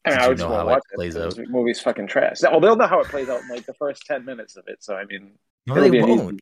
I, 0.06 0.10
mean, 0.10 0.13
Since 0.19 0.23
I 0.23 0.28
would 0.30 0.38
just 0.38 0.49
know 0.49 0.56
want 0.56 0.60
how 0.60 0.63
to 0.65 0.69
it 0.69 0.73
watch 0.73 0.84
it. 0.91 0.95
plays 0.95 1.13
because 1.15 1.39
out. 1.39 1.45
The 1.45 1.52
movie's 1.52 1.80
fucking 1.82 2.08
trash. 2.08 2.41
Well, 2.41 2.60
they'll 2.60 2.75
know 2.75 2.88
how 2.88 2.99
it 3.02 3.08
plays 3.08 3.30
out 3.30 3.41
in 3.41 3.47
like 3.49 3.65
the 3.65 3.73
first 3.73 4.04
ten 4.06 4.25
minutes 4.25 4.56
of 4.56 4.63
it. 4.67 4.84
So 4.84 4.95
I 4.95 5.06
mean, 5.06 5.32
No, 5.67 5.75
they 5.75 5.89
be 5.89 6.02
won't. 6.02 6.39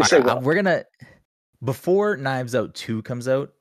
Just 0.00 0.10
say 0.10 0.16
I- 0.18 0.20
I- 0.20 0.24
well. 0.26 0.40
we're 0.40 0.54
gonna 0.54 0.84
before 1.62 2.16
Knives 2.16 2.54
Out 2.54 2.74
two 2.74 3.02
comes 3.02 3.28
out. 3.28 3.52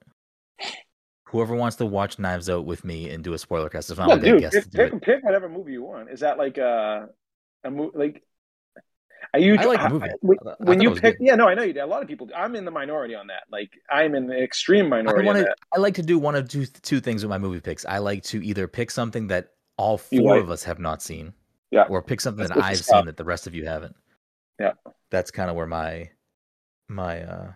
Whoever 1.25 1.53
wants 1.55 1.75
to 1.77 1.85
watch 1.85 2.17
Knives 2.17 2.49
Out 2.49 2.65
with 2.65 2.83
me 2.83 3.11
and 3.11 3.23
do 3.23 3.33
a 3.33 3.37
spoiler 3.37 3.69
cast, 3.69 3.91
if 3.91 3.99
not, 3.99 4.07
No, 4.07 4.13
I'll 4.15 4.19
get 4.19 4.27
a 4.29 4.31
dude, 4.31 4.41
guest 4.41 4.53
pick, 4.55 4.63
to 4.63 4.69
do 4.71 4.77
pick, 4.77 4.93
it. 4.93 5.01
pick 5.03 5.23
whatever 5.23 5.47
movie 5.47 5.73
you 5.73 5.83
want. 5.83 6.09
Is 6.09 6.21
that 6.21 6.39
like 6.39 6.57
a 6.57 7.09
a 7.63 7.69
movie? 7.69 7.91
Like, 7.97 8.23
are 9.33 9.39
you? 9.39 9.55
I 9.57 9.63
like 9.65 9.91
movie. 9.91 10.07
when- 10.21 10.37
I 10.45 10.55
I 10.79 10.83
you 10.83 10.95
pick, 10.95 11.17
yeah, 11.19 11.35
no, 11.35 11.47
I 11.47 11.53
know 11.53 11.63
you 11.63 11.73
did. 11.73 11.81
A 11.81 11.85
lot 11.85 12.01
of 12.01 12.07
people. 12.07 12.27
do. 12.27 12.33
I'm 12.33 12.55
in 12.55 12.65
the 12.65 12.71
minority 12.71 13.15
on 13.15 13.27
that. 13.27 13.43
Like, 13.51 13.71
I'm 13.91 14.15
in 14.15 14.27
the 14.27 14.41
extreme 14.41 14.85
I 14.87 15.01
minority. 15.01 15.27
to. 15.39 15.43
that. 15.45 15.57
I 15.73 15.79
like 15.79 15.95
to 15.95 16.01
do 16.03 16.17
one 16.19 16.35
of 16.35 16.47
two 16.49 16.65
two 16.65 16.99
things 16.99 17.23
with 17.23 17.29
my 17.29 17.37
movie 17.37 17.59
picks. 17.61 17.85
I 17.85 17.97
like 17.99 18.23
to 18.25 18.43
either 18.43 18.67
pick 18.67 18.91
something 18.91 19.27
that 19.27 19.49
all 19.77 19.97
four 19.97 20.37
of 20.37 20.49
us 20.49 20.63
have 20.63 20.79
not 20.79 21.01
seen, 21.01 21.33
Yeah. 21.71 21.83
or 21.83 22.01
pick 22.01 22.19
something 22.21 22.45
That's 22.47 22.59
that 22.59 22.63
I've 22.65 22.77
seen 22.79 23.05
that 23.05 23.17
the 23.17 23.23
rest 23.23 23.47
of 23.47 23.53
you 23.55 23.65
haven't. 23.65 23.95
Yeah. 24.59 24.73
that's 25.09 25.31
kind 25.31 25.49
of 25.49 25.55
where 25.55 25.65
my 25.67 26.09
my 26.89 27.21
uh 27.23 27.51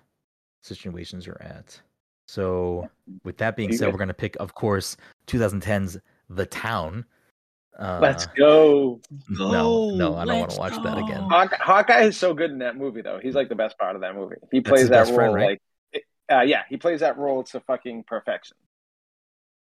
situations 0.61 1.27
are 1.27 1.41
at. 1.41 1.79
So, 2.27 2.89
with 3.25 3.37
that 3.37 3.55
being 3.57 3.73
said, 3.75 3.91
we're 3.91 3.99
gonna 3.99 4.13
pick, 4.13 4.37
of 4.39 4.55
course, 4.55 4.95
2010's 5.27 5.97
The 6.29 6.45
Town. 6.45 7.05
Uh, 7.77 7.99
Let's 8.01 8.27
go. 8.27 9.01
No, 9.29 9.95
no, 9.95 10.15
I 10.15 10.25
don't 10.25 10.39
want 10.39 10.51
to 10.51 10.59
watch 10.59 10.83
that 10.83 10.97
again. 10.97 11.23
Hawkeye, 11.23 11.57
Hawkeye 11.57 12.03
is 12.03 12.17
so 12.17 12.33
good 12.33 12.51
in 12.51 12.59
that 12.59 12.77
movie, 12.77 13.01
though. 13.01 13.19
He's 13.21 13.35
like 13.35 13.49
the 13.49 13.55
best 13.55 13.77
part 13.79 13.95
of 13.95 14.01
that 14.01 14.15
movie. 14.15 14.35
He 14.51 14.59
That's 14.59 14.69
plays 14.69 14.89
that 14.89 15.07
role 15.07 15.15
friend, 15.15 15.33
right? 15.33 15.61
like, 15.93 16.05
uh, 16.31 16.41
yeah, 16.41 16.63
he 16.69 16.77
plays 16.77 16.99
that 16.99 17.17
role 17.17 17.43
to 17.45 17.59
fucking 17.61 18.03
perfection. 18.03 18.57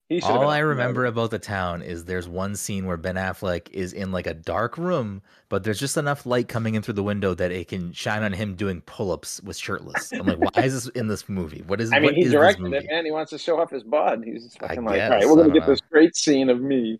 He 0.09 0.21
All 0.21 0.49
I 0.49 0.59
remember 0.59 1.01
movie. 1.01 1.09
about 1.09 1.31
the 1.31 1.39
town 1.39 1.81
is 1.81 2.05
there's 2.05 2.27
one 2.27 2.55
scene 2.55 2.85
where 2.85 2.97
Ben 2.97 3.15
Affleck 3.15 3.69
is 3.71 3.93
in 3.93 4.11
like 4.11 4.27
a 4.27 4.33
dark 4.33 4.77
room, 4.77 5.21
but 5.47 5.63
there's 5.63 5.79
just 5.79 5.95
enough 5.95 6.25
light 6.25 6.47
coming 6.49 6.75
in 6.75 6.81
through 6.81 6.95
the 6.95 7.03
window 7.03 7.33
that 7.33 7.51
it 7.51 7.69
can 7.69 7.93
shine 7.93 8.21
on 8.21 8.33
him 8.33 8.55
doing 8.55 8.81
pull-ups 8.81 9.41
with 9.43 9.55
shirtless. 9.55 10.11
I'm 10.11 10.25
like, 10.27 10.39
why 10.39 10.63
is 10.63 10.73
this 10.73 10.87
in 10.89 11.07
this 11.07 11.29
movie? 11.29 11.63
What 11.65 11.79
is? 11.79 11.91
I 11.93 11.95
mean, 11.95 12.05
what 12.05 12.15
he 12.15 12.23
is 12.23 12.31
directed 12.31 12.73
it, 12.73 12.85
man. 12.89 13.05
He 13.05 13.11
wants 13.11 13.29
to 13.31 13.37
show 13.37 13.59
off 13.61 13.71
his 13.71 13.83
bod. 13.83 14.23
He's 14.25 14.43
just 14.43 14.61
I 14.61 14.67
fucking 14.67 14.83
like, 14.83 14.95
guess, 14.97 15.11
all 15.11 15.17
right, 15.17 15.25
we're 15.25 15.35
gonna 15.35 15.43
don't 15.47 15.53
get 15.53 15.67
this 15.67 15.81
great 15.89 16.15
scene 16.15 16.49
of 16.49 16.59
me. 16.61 16.99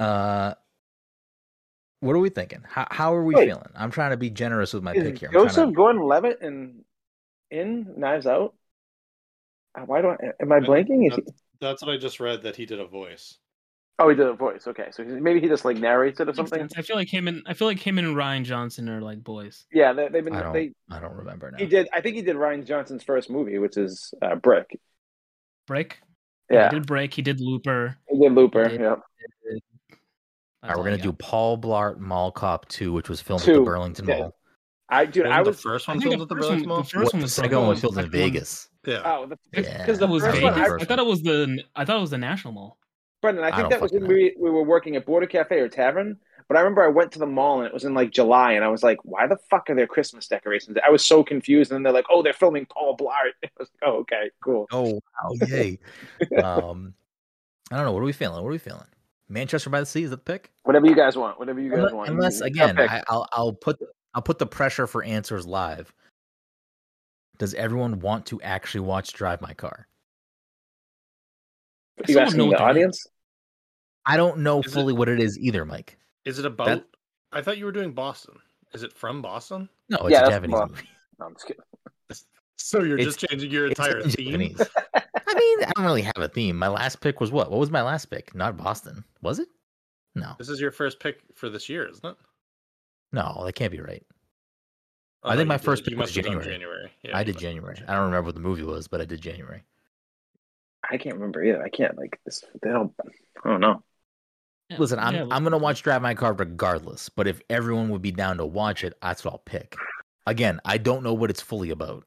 Uh, 0.00 0.54
what 2.00 2.14
are 2.16 2.18
we 2.18 2.28
thinking? 2.28 2.62
How 2.68 2.86
how 2.90 3.14
are 3.14 3.24
we 3.24 3.34
Wait. 3.34 3.48
feeling? 3.48 3.68
I'm 3.74 3.90
trying 3.90 4.10
to 4.10 4.16
be 4.16 4.30
generous 4.30 4.72
with 4.74 4.82
my 4.82 4.92
Is 4.92 5.02
pick 5.04 5.18
here. 5.18 5.28
I'm 5.28 5.34
Joseph 5.34 5.68
to- 5.70 5.72
Gordon-Levitt 5.74 6.38
in 6.42 6.84
in 7.50 7.94
Knives 7.96 8.26
Out? 8.26 8.54
Uh, 9.78 9.82
Why 9.82 10.02
do 10.02 10.08
I? 10.08 10.16
Am 10.40 10.52
I 10.52 10.60
blanking? 10.60 11.08
Is 11.10 11.16
he, 11.16 11.22
That's 11.60 11.82
what 11.82 11.90
I 11.92 11.96
just 11.96 12.20
read 12.20 12.42
that 12.42 12.56
he 12.56 12.66
did 12.66 12.80
a 12.80 12.86
voice. 12.86 13.38
oh, 13.98 14.08
he 14.08 14.16
did 14.16 14.26
a 14.26 14.34
voice. 14.34 14.66
Okay, 14.66 14.88
so 14.90 15.02
maybe 15.04 15.40
he 15.40 15.48
just 15.48 15.64
like 15.64 15.76
narrates 15.78 16.20
it 16.20 16.28
or 16.28 16.34
something. 16.34 16.68
I 16.76 16.82
feel 16.82 16.96
like 16.96 17.08
him 17.12 17.26
and 17.28 17.42
I 17.46 17.54
feel 17.54 17.68
like 17.68 17.78
him 17.78 17.96
and 17.98 18.14
Rian 18.16 18.44
Johnson 18.44 18.88
are 18.88 19.00
like 19.00 19.22
boys. 19.24 19.64
Yeah, 19.72 19.92
they, 19.92 20.08
they've 20.08 20.24
been. 20.24 20.34
I 20.34 20.42
don't. 20.42 20.52
They, 20.52 20.72
I 20.90 21.00
don't 21.00 21.14
remember 21.14 21.50
now. 21.50 21.58
he 21.58 21.66
did. 21.66 21.88
I 21.92 22.00
think 22.00 22.16
he 22.16 22.22
did 22.22 22.36
Rian 22.36 22.66
Johnson's 22.66 23.02
first 23.02 23.30
movie, 23.30 23.58
which 23.58 23.76
is 23.76 24.12
uh, 24.20 24.34
Brick. 24.34 24.78
Break. 25.66 25.98
Yeah, 26.50 26.68
He 26.68 26.74
did 26.76 26.86
Break. 26.86 27.14
He 27.14 27.22
did 27.22 27.40
Looper. 27.40 27.96
he 28.10 28.18
did 28.18 28.32
Looper. 28.32 28.64
He 28.68 28.76
did- 28.76 28.80
Yeah, 28.82 28.90
All 28.90 29.00
right, 30.68 30.76
we're 30.78 30.84
gonna 30.84 30.98
do 30.98 31.12
Paul 31.12 31.58
Blart 31.58 31.98
Mall 31.98 32.30
Cop 32.32 32.68
2, 32.68 32.92
which 32.92 33.08
was 33.08 33.20
filmed 33.20 33.42
at 33.48 33.54
the 33.54 33.60
Burlington 33.60 34.06
Yeah. 34.08 34.18
Mall. 34.18 34.36
I 34.88 35.06
dude, 35.06 35.26
I 35.26 35.38
Wasn't 35.40 35.46
was 35.46 35.56
the 35.56 35.62
first 35.62 35.88
one 35.88 36.00
filmed 36.00 36.22
at 36.22 36.28
the 36.28 36.34
Burlington 36.34 36.68
Mall. 36.68 36.78
the 36.82 36.84
first 36.84 37.12
one 37.12 37.20
the 37.20 37.24
was 37.24 37.32
second 37.34 37.44
second 37.50 37.56
one 37.58 37.66
one- 37.66 37.70
was 37.74 37.80
filmed 37.80 37.98
in 37.98 38.10
Vegas. 38.10 38.68
Yeah. 38.86 39.00
Oh, 39.04 39.26
the, 39.26 39.38
Yeah. 39.62 39.78
because 39.78 39.98
the 39.98 40.06
It 40.06 40.10
was 40.10 40.22
first 40.22 40.34
Vegas. 40.36 40.44
one, 40.58 40.60
I, 40.60 40.74
I 40.82 40.84
thought 40.84 40.98
it 40.98 41.06
was 41.06 41.22
the. 41.22 41.62
I 41.74 41.84
thought 41.84 41.96
it 41.96 42.00
was 42.00 42.10
the 42.10 42.18
National 42.18 42.52
Mall. 42.52 42.78
Brendan, 43.22 43.44
I 43.44 43.48
I 43.48 43.50
think 43.52 43.60
don't 43.62 43.70
that 43.70 43.80
was 43.80 43.90
fucking 43.92 44.06
when 44.06 44.16
we, 44.16 44.36
we 44.38 44.50
were 44.50 44.62
working 44.62 44.96
at 44.96 45.06
Border 45.06 45.26
Cafe 45.26 45.58
or 45.58 45.68
Tavern. 45.68 46.18
But 46.46 46.58
I 46.58 46.60
remember 46.60 46.84
I 46.84 46.88
went 46.88 47.10
to 47.12 47.18
the 47.18 47.26
mall 47.26 47.60
and 47.60 47.66
it 47.66 47.72
was 47.72 47.84
in 47.84 47.94
like 47.94 48.10
July, 48.10 48.52
and 48.52 48.62
I 48.62 48.68
was 48.68 48.82
like, 48.82 48.98
"Why 49.02 49.26
the 49.26 49.38
fuck 49.48 49.70
are 49.70 49.74
there 49.74 49.86
Christmas 49.86 50.28
decorations?" 50.28 50.76
I 50.86 50.90
was 50.90 51.02
so 51.02 51.24
confused, 51.24 51.70
and 51.70 51.76
then 51.76 51.82
they're 51.84 51.92
like, 51.94 52.04
"Oh, 52.10 52.22
they're 52.22 52.34
filming 52.34 52.66
Paul 52.66 52.98
Blart." 52.98 53.32
I 53.44 53.48
was 53.58 53.70
like, 53.80 53.88
"Oh, 53.90 54.00
okay, 54.00 54.30
cool." 54.42 54.66
Oh 54.70 54.92
wow, 54.92 55.46
yay! 55.48 55.78
um, 56.42 56.92
I 57.72 57.76
don't 57.76 57.86
know. 57.86 57.92
What 57.92 58.00
are 58.00 58.04
we 58.04 58.12
feeling? 58.12 58.42
What 58.42 58.48
are 58.50 58.52
we 58.52 58.58
feeling? 58.58 58.84
Manchester 59.34 59.68
by 59.68 59.80
the 59.80 59.86
Sea 59.86 60.04
is 60.04 60.10
that 60.10 60.24
the 60.24 60.32
pick? 60.32 60.50
Whatever 60.62 60.86
you 60.86 60.94
guys 60.94 61.16
want, 61.16 61.38
whatever 61.38 61.60
you 61.60 61.68
guys 61.68 61.78
Unless, 61.80 61.92
want. 61.92 62.08
unless 62.10 62.40
again. 62.40 62.78
I, 62.78 63.02
I'll 63.08 63.26
I'll 63.32 63.52
put 63.52 63.78
the, 63.80 63.86
I'll 64.14 64.22
put 64.22 64.38
the 64.38 64.46
pressure 64.46 64.86
for 64.86 65.02
answers 65.02 65.44
live. 65.46 65.92
Does 67.38 67.52
everyone 67.54 67.98
want 67.98 68.26
to 68.26 68.40
actually 68.42 68.82
watch 68.82 69.12
Drive 69.12 69.42
My 69.42 69.52
Car? 69.52 69.88
I 71.98 72.04
you 72.08 72.14
don't 72.14 72.24
asking 72.26 72.38
know 72.38 72.50
the 72.50 72.58
audience? 72.62 73.06
I 74.06 74.16
don't 74.16 74.38
know 74.38 74.60
Is 74.60 74.66
it- 74.66 74.70
fully 74.70 74.92
what 74.94 75.08
it 75.08 75.20
is 75.20 75.38
either, 75.38 75.64
Mike. 75.64 75.98
Is 76.24 76.38
it 76.38 76.46
about? 76.46 76.84
I 77.32 77.42
thought 77.42 77.58
you 77.58 77.64
were 77.64 77.72
doing 77.72 77.92
Boston. 77.92 78.36
Is 78.72 78.82
it 78.84 78.92
from 78.92 79.20
Boston? 79.20 79.68
No, 79.88 79.98
it's 80.06 80.12
Yeah, 80.12 80.26
a 80.26 80.30
Japanese 80.30 80.60
movie. 80.68 80.88
No, 81.18 81.26
I'm 81.26 81.34
just 81.34 81.46
kidding. 81.46 81.62
So 82.56 82.82
you're 82.82 82.96
It's- 82.98 83.16
just 83.16 83.28
changing 83.28 83.50
your 83.50 83.66
entire 83.66 83.98
in 83.98 84.10
theme. 84.10 84.56
Japanese. 85.34 85.56
I 85.56 85.60
mean, 85.60 85.64
I 85.68 85.72
don't 85.76 85.84
really 85.84 86.02
have 86.02 86.18
a 86.18 86.28
theme. 86.28 86.56
My 86.56 86.68
last 86.68 87.00
pick 87.00 87.20
was 87.20 87.30
what? 87.32 87.50
What 87.50 87.60
was 87.60 87.70
my 87.70 87.82
last 87.82 88.06
pick? 88.06 88.34
Not 88.34 88.56
Boston, 88.56 89.04
was 89.22 89.38
it? 89.38 89.48
No, 90.16 90.34
This 90.38 90.48
is 90.48 90.60
your 90.60 90.70
first 90.70 91.00
pick 91.00 91.18
for 91.34 91.48
this 91.50 91.68
year, 91.68 91.86
isn't 91.88 92.04
it? 92.06 92.16
no, 93.12 93.42
that 93.44 93.54
can't 93.54 93.72
be 93.72 93.80
right. 93.80 94.04
Oh, 95.24 95.30
I 95.30 95.32
no, 95.34 95.38
think 95.38 95.48
my 95.48 95.54
you 95.54 95.58
did- 95.58 95.64
first 95.64 95.86
you 95.86 95.90
pick 95.90 95.98
was 95.98 96.08
must 96.10 96.14
have 96.16 96.24
done 96.24 96.32
January. 96.34 96.52
January. 96.52 96.90
Yeah, 97.02 97.16
I 97.16 97.24
did 97.24 97.34
must 97.34 97.42
January. 97.42 97.76
I 97.88 97.94
don't 97.94 98.04
remember 98.04 98.26
what 98.26 98.34
the 98.34 98.40
movie 98.40 98.62
was, 98.62 98.86
but 98.88 99.00
I 99.00 99.04
did 99.06 99.20
January. 99.20 99.64
I 100.90 100.98
can't 100.98 101.14
remember 101.16 101.42
either. 101.42 101.62
I 101.62 101.68
can't 101.70 101.96
like 101.96 102.20
this. 102.24 102.44
They 102.62 102.70
don't. 102.70 102.92
I 103.44 103.48
don't 103.48 103.60
know. 103.60 103.82
Yeah, 104.70 104.76
Listen, 104.78 104.98
I'm 104.98 105.14
yeah, 105.14 105.26
I'm 105.30 105.42
gonna 105.42 105.58
watch 105.58 105.82
Drive 105.82 106.00
My 106.02 106.14
Car 106.14 106.32
regardless. 106.34 107.08
But 107.08 107.26
if 107.26 107.40
everyone 107.50 107.88
would 107.90 108.02
be 108.02 108.12
down 108.12 108.36
to 108.38 108.46
watch 108.46 108.84
it, 108.84 108.94
that's 109.02 109.24
what 109.24 109.32
I'll 109.32 109.38
pick. 109.38 109.74
Again, 110.26 110.60
I 110.64 110.78
don't 110.78 111.02
know 111.02 111.12
what 111.14 111.28
it's 111.30 111.40
fully 111.42 111.70
about. 111.70 112.04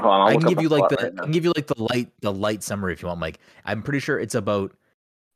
On, 0.00 0.28
I 0.30 0.36
can 0.36 0.46
give 0.48 0.60
you 0.62 0.68
like 0.68 0.88
the 0.90 0.96
right. 0.96 1.12
I 1.18 1.22
can 1.24 1.32
give 1.32 1.44
you 1.44 1.52
like 1.56 1.66
the 1.66 1.82
light 1.82 2.10
the 2.20 2.32
light 2.32 2.62
summary 2.62 2.92
if 2.92 3.02
you 3.02 3.08
want, 3.08 3.20
Mike. 3.20 3.38
I'm 3.64 3.82
pretty 3.82 3.98
sure 4.00 4.18
it's 4.18 4.34
about. 4.34 4.70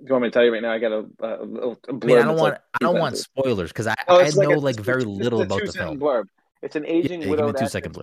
Do 0.01 0.07
you 0.07 0.13
want 0.13 0.23
me 0.25 0.29
to 0.31 0.33
tell 0.33 0.45
you 0.45 0.53
right 0.53 0.63
now? 0.63 0.73
I 0.73 0.79
got 0.79 0.93
a, 0.93 1.07
a, 1.21 1.45
little 1.45 1.79
a 1.89 1.93
I 1.93 1.95
blurb. 1.95 2.05
mean, 2.05 2.19
I 2.19 2.23
don't 2.23 2.37
want 2.37 2.53
like 2.55 2.61
I 2.75 2.79
don't 2.85 2.99
want 2.99 3.17
spoilers 3.17 3.71
because 3.71 3.87
I, 3.87 3.95
Oh, 4.09 4.21
I 4.21 4.31
know 4.31 4.55
a- 4.55 4.59
like 4.59 4.77
very 4.81 5.05
little 5.05 5.43
about 5.43 5.61
the 5.65 5.73
film. 5.73 5.99
Blurb. 6.01 6.25
It's 6.61 6.77
an 6.77 6.85
Yeah, 6.85 6.91
aging 6.91 7.21
give 7.21 7.27
me 7.29 7.31
widowed 7.31 7.57
two 7.57 7.67
second. 7.69 7.97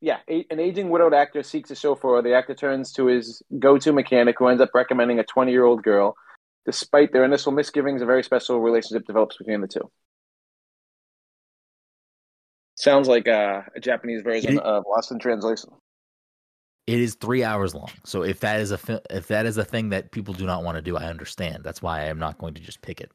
Yeah, 0.00 0.18
a, 0.28 0.46
an 0.50 0.58
aging 0.60 0.88
widowed 0.90 1.12
actor 1.12 1.42
seeks 1.42 1.70
a 1.70 1.74
chauffeur. 1.76 2.22
The 2.22 2.34
actor 2.34 2.54
turns 2.54 2.92
to 2.92 3.06
his 3.06 3.42
go-to 3.58 3.92
mechanic, 3.92 4.36
who 4.38 4.46
ends 4.48 4.62
up 4.62 4.70
recommending 4.74 5.18
a 5.18 5.24
20-year-old 5.24 5.82
girl. 5.82 6.16
Despite 6.64 7.12
their 7.12 7.24
initial 7.24 7.52
misgivings, 7.52 8.00
a 8.00 8.06
very 8.06 8.22
special 8.22 8.60
relationship 8.60 9.06
develops 9.06 9.36
between 9.36 9.60
the 9.60 9.68
two. 9.68 9.90
Sounds 12.80 13.08
like 13.08 13.28
uh, 13.28 13.62
a 13.76 13.80
Japanese 13.80 14.22
version 14.22 14.56
It- 14.56 14.62
of 14.62 14.84
Lost 14.88 15.12
in 15.12 15.18
Translation. 15.18 15.70
It 16.86 16.98
is 16.98 17.14
three 17.14 17.44
hours 17.44 17.74
long. 17.74 17.90
So 18.04 18.22
if 18.24 18.40
that 18.40 18.58
is 18.58 18.70
a 18.72 18.78
fi- 18.78 19.00
if 19.10 19.28
that 19.28 19.46
is 19.46 19.58
a 19.58 19.64
thing 19.64 19.90
that 19.90 20.10
people 20.10 20.34
do 20.34 20.44
not 20.46 20.64
want 20.64 20.76
to 20.76 20.82
do, 20.82 20.96
I 20.96 21.04
understand. 21.04 21.62
That's 21.62 21.80
why 21.82 22.00
I 22.00 22.04
am 22.06 22.18
not 22.18 22.38
going 22.38 22.54
to 22.54 22.60
just 22.60 22.80
pick 22.82 23.00
it. 23.00 23.12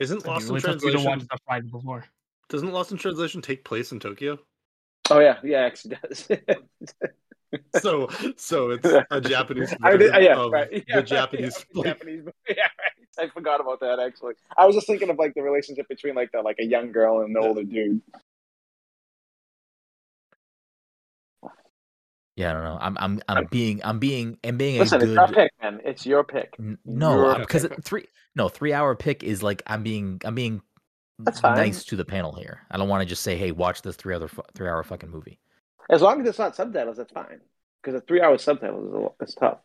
Isn't 0.00 0.16
It'd 0.18 0.24
be 0.24 0.30
Lost 0.30 0.48
in 0.48 0.54
really 0.54 0.60
tough 0.60 0.80
for 0.80 0.86
you 0.86 0.92
to 0.92 0.98
watch 0.98 1.04
Translation? 1.04 1.28
the 1.30 1.38
Friday 1.46 1.68
before. 1.70 2.04
Doesn't 2.50 2.72
Lost 2.72 2.90
in 2.92 2.98
Translation 2.98 3.40
take 3.40 3.64
place 3.64 3.92
in 3.92 4.00
Tokyo? 4.00 4.38
Oh 5.08 5.20
yeah, 5.20 5.38
yeah, 5.44 5.62
it 5.64 5.66
actually 5.66 5.96
does. 6.02 6.28
So 7.80 8.08
so 8.36 8.70
it's 8.72 8.84
a 9.10 9.20
Japanese 9.20 9.72
I 9.82 9.92
version 9.96 10.12
did, 10.12 10.24
yeah, 10.24 10.36
of 10.36 10.50
right. 10.52 10.68
the 10.68 10.84
Yeah, 10.88 11.00
Japanese. 11.00 11.64
yeah, 11.74 11.78
like, 11.80 11.86
Japanese. 11.86 12.24
Yeah, 12.48 12.54
right. 12.64 13.08
I 13.18 13.28
forgot 13.32 13.60
about 13.60 13.80
that 13.80 13.98
actually. 14.00 14.34
I 14.58 14.66
was 14.66 14.74
just 14.74 14.86
thinking 14.88 15.08
of 15.08 15.16
like 15.16 15.32
the 15.34 15.42
relationship 15.42 15.88
between 15.88 16.16
like 16.16 16.32
the 16.32 16.42
like 16.42 16.56
a 16.60 16.64
young 16.64 16.90
girl 16.92 17.20
and 17.22 17.34
the 17.34 17.40
Yeah. 17.40 17.46
older 17.46 17.62
dude. 17.62 18.02
Yeah, 22.36 22.50
I 22.50 22.52
don't 22.52 22.64
know. 22.64 22.78
I'm 22.80 22.96
I'm 23.00 23.20
I'm 23.28 23.46
being 23.46 23.80
I'm 23.84 23.98
being 23.98 24.38
I'm 24.44 24.56
being 24.58 24.78
Listen, 24.78 25.00
a 25.00 25.04
it's 25.04 25.14
your 25.14 25.28
pick, 25.28 25.52
man. 25.62 25.80
It's 25.84 26.06
your 26.06 26.24
pick. 26.24 26.54
N- 26.58 26.78
no 26.84 27.36
because 27.38 27.64
it- 27.64 27.82
three 27.84 28.06
no 28.34 28.48
three 28.48 28.72
hour 28.74 28.94
pick 28.94 29.22
is 29.22 29.42
like 29.42 29.62
I'm 29.66 29.82
being 29.82 30.20
I'm 30.24 30.34
being 30.34 30.60
That's 31.18 31.40
fine. 31.40 31.56
nice 31.56 31.84
to 31.86 31.96
the 31.96 32.04
panel 32.04 32.32
here. 32.34 32.60
I 32.70 32.76
don't 32.76 32.88
want 32.88 33.00
to 33.02 33.06
just 33.06 33.22
say 33.22 33.36
hey 33.38 33.52
watch 33.52 33.80
this 33.82 33.96
three 33.96 34.14
other 34.14 34.28
three 34.54 34.68
hour 34.68 34.82
fucking 34.82 35.10
movie. 35.10 35.38
As 35.88 36.02
long 36.02 36.20
as 36.20 36.28
it's 36.28 36.38
not 36.38 36.54
subtitles, 36.56 36.98
that's 36.98 37.12
fine. 37.12 37.40
Because 37.82 38.02
a 38.02 38.04
three-hour 38.04 38.36
subtitles 38.38 38.88
is 38.88 38.92
a, 38.92 38.96
lo- 38.96 39.14
it's 39.20 39.34
tough. 39.36 39.58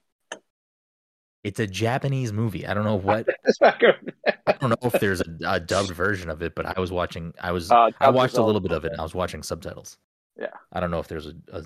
It's 1.43 1.59
a 1.59 1.65
Japanese 1.65 2.31
movie. 2.31 2.67
I 2.67 2.75
don't 2.75 2.83
know 2.85 2.95
what 2.97 3.27
not 3.61 3.79
good. 3.79 4.13
I 4.45 4.51
don't 4.53 4.69
know 4.69 4.77
if 4.93 4.99
there's 5.01 5.21
a, 5.21 5.25
a 5.47 5.59
dubbed 5.59 5.89
version 5.89 6.29
of 6.29 6.43
it, 6.43 6.53
but 6.53 6.67
I 6.67 6.79
was 6.79 6.91
watching. 6.91 7.33
I 7.41 7.51
was 7.51 7.71
Uh, 7.71 7.89
I 7.99 8.11
watched 8.11 8.37
a 8.37 8.43
little 8.43 8.61
bit 8.61 8.71
of 8.71 8.85
it. 8.85 8.91
and 8.91 8.99
I 9.01 9.03
was 9.03 9.15
watching 9.15 9.41
subtitles. 9.41 9.97
Yeah. 10.39 10.53
I 10.71 10.79
don't 10.79 10.91
know 10.91 10.99
if 10.99 11.07
there's 11.07 11.25
a 11.25 11.33
a 11.51 11.63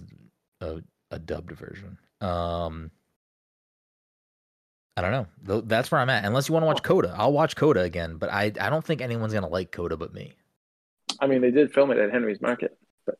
a, 0.61 0.81
a 1.11 1.19
dubbed 1.19 1.51
version. 1.51 1.97
Um, 2.21 2.91
I 4.97 5.01
don't 5.01 5.11
know. 5.11 5.61
That's 5.61 5.91
where 5.91 5.99
I'm 6.01 6.09
at. 6.09 6.23
Unless 6.25 6.47
you 6.47 6.53
want 6.53 6.63
to 6.63 6.67
watch 6.67 6.83
Coda, 6.83 7.13
I'll 7.17 7.33
watch 7.33 7.55
Coda 7.55 7.81
again. 7.81 8.17
But 8.17 8.31
I 8.31 8.51
I 8.59 8.69
don't 8.69 8.83
think 8.83 9.01
anyone's 9.01 9.33
gonna 9.33 9.49
like 9.49 9.71
Coda 9.71 9.97
but 9.97 10.13
me. 10.13 10.33
I 11.19 11.27
mean, 11.27 11.41
they 11.41 11.51
did 11.51 11.73
film 11.73 11.91
it 11.91 11.97
at 11.97 12.11
Henry's 12.11 12.41
Market, 12.41 12.77
but 13.05 13.17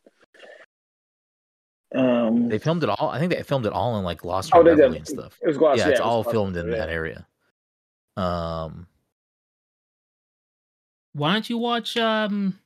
um, 1.95 2.49
They 2.49 2.57
filmed 2.59 2.83
it 2.83 2.89
all. 2.89 3.09
I 3.09 3.19
think 3.19 3.31
they 3.33 3.43
filmed 3.43 3.65
it 3.65 3.73
all 3.73 3.97
in 3.97 4.03
like 4.03 4.23
Lost 4.25 4.51
Oh, 4.53 4.61
in 4.61 4.65
they 4.65 4.75
did. 4.75 4.93
and 4.95 5.07
stuff. 5.07 5.37
it 5.41 5.47
was 5.47 5.57
Gloss. 5.57 5.77
yeah, 5.77 5.89
it's 5.89 5.99
it 5.99 6.03
all 6.03 6.23
Gloss- 6.23 6.33
filmed 6.33 6.57
in 6.57 6.69
yeah. 6.69 6.77
that 6.77 6.89
area. 6.89 7.27
Um, 8.17 8.87
Why 11.13 11.33
don't 11.33 11.49
you 11.49 11.57
watch 11.57 11.95
um 11.97 12.57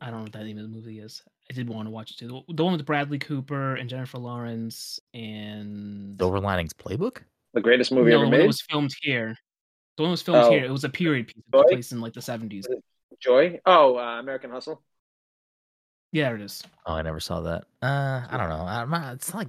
I 0.00 0.06
don't 0.06 0.16
know 0.18 0.22
what 0.24 0.32
that 0.32 0.44
name 0.44 0.58
of 0.58 0.64
the 0.64 0.68
movie 0.68 0.98
is. 1.00 1.22
I 1.52 1.54
did 1.54 1.68
want 1.68 1.86
to 1.86 1.90
watch 1.90 2.12
it 2.12 2.18
too. 2.18 2.28
The- 2.48 2.54
The 2.54 2.64
one 2.64 2.72
with 2.76 2.86
Bradley 2.86 3.18
Cooper 3.18 3.74
and 3.76 3.88
Jennifer 3.88 4.18
Lawrence 4.18 4.98
and 5.12 6.18
Silver 6.18 6.40
Linings 6.40 6.72
Playbook. 6.72 7.18
The 7.54 7.60
greatest 7.60 7.92
movie 7.92 8.10
no, 8.10 8.16
ever 8.16 8.24
the 8.24 8.30
one 8.30 8.32
that 8.32 8.38
made. 8.38 8.46
was 8.46 8.62
filmed 8.62 8.94
here. 9.02 9.36
The 9.96 10.02
one 10.02 10.08
that 10.10 10.12
was 10.12 10.22
filmed 10.22 10.44
Oh. 10.44 10.50
here. 10.50 10.64
It 10.64 10.70
was 10.70 10.84
a 10.84 10.88
period 10.88 11.26
piece. 11.28 11.36
It 11.36 11.52
took 11.56 11.68
place 11.68 11.92
in 11.92 12.00
like 12.00 12.14
the 12.14 12.22
seventies. 12.22 12.66
Joy. 13.20 13.60
Oh, 13.66 13.98
uh, 13.98 14.18
American 14.18 14.50
Hustle. 14.50 14.82
Yeah, 16.12 16.24
there 16.28 16.36
it 16.36 16.42
is. 16.42 16.62
Oh, 16.86 16.94
I 16.94 17.02
never 17.02 17.20
saw 17.20 17.40
that. 17.42 17.64
Uh, 17.82 18.22
I 18.30 18.36
don't 18.36 18.48
know. 18.48 18.64
I'm 18.66 18.90
not, 18.90 19.14
it's 19.14 19.34
like 19.34 19.48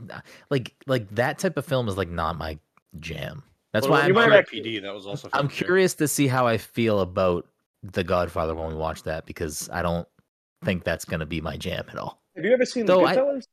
like 0.50 0.74
like 0.86 1.10
that 1.16 1.38
type 1.40 1.58
of 1.58 1.66
film 1.66 1.88
is 1.88 1.98
like 1.98 2.10
not 2.10 2.38
my 2.38 2.58
jam. 3.00 3.44
That's 3.72 3.88
well, 3.88 4.00
why 4.02 4.08
you 4.08 4.14
I'm 4.20 4.30
might 4.30 4.30
might 4.30 4.48
PD. 4.48 4.82
That 4.82 4.94
was 4.94 5.08
also. 5.08 5.30
I'm 5.34 5.50
here. 5.50 5.66
curious 5.66 5.94
to 5.96 6.08
see 6.08 6.28
how 6.28 6.46
I 6.46 6.58
feel 6.58 7.00
about 7.02 7.48
The 7.84 8.04
Godfather 8.04 8.54
when 8.56 8.68
we 8.68 8.76
watch 8.76 9.04
that 9.04 9.26
because 9.26 9.70
I 9.72 9.82
don't 9.82 10.08
think 10.64 10.84
that's 10.84 11.06
gonna 11.06 11.26
be 11.26 11.42
my 11.42 11.58
jam 11.58 11.86
at 11.90 11.98
all. 11.98 12.22
Have 12.36 12.46
you 12.46 12.54
ever 12.54 12.66
seen 12.66 12.86
Though 12.86 13.00
The 13.00 13.06
I- 13.06 13.16
Goodfellas? 13.16 13.48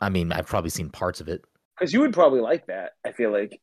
I 0.00 0.08
mean, 0.08 0.32
I've 0.32 0.46
probably 0.46 0.70
seen 0.70 0.90
parts 0.90 1.20
of 1.20 1.28
it. 1.28 1.44
Because 1.78 1.92
you 1.92 2.00
would 2.00 2.12
probably 2.12 2.40
like 2.40 2.66
that. 2.66 2.92
I 3.04 3.12
feel 3.12 3.30
like. 3.30 3.60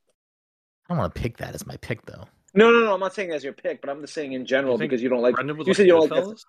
I 0.88 0.94
don't 0.94 1.00
want 1.00 1.14
to 1.14 1.22
pick 1.22 1.38
that 1.38 1.54
as 1.56 1.66
my 1.66 1.78
pick 1.78 2.06
though. 2.06 2.26
No, 2.54 2.72
no, 2.72 2.84
no. 2.84 2.94
I'm 2.94 3.00
not 3.00 3.14
saying 3.14 3.32
as 3.32 3.44
your 3.44 3.54
pick, 3.54 3.82
but 3.82 3.90
I'm 3.90 4.02
just 4.02 4.14
saying 4.14 4.34
in 4.34 4.46
general 4.46 4.78
think 4.78 4.90
because 4.90 5.04
you 5.04 5.10
don't 5.10 5.22
like. 5.22 5.36
You 5.38 5.54
like 5.54 5.76
said 5.76 5.86
you 5.86 5.94
don't 5.94 6.10
like 6.10 6.24
that- 6.24 6.44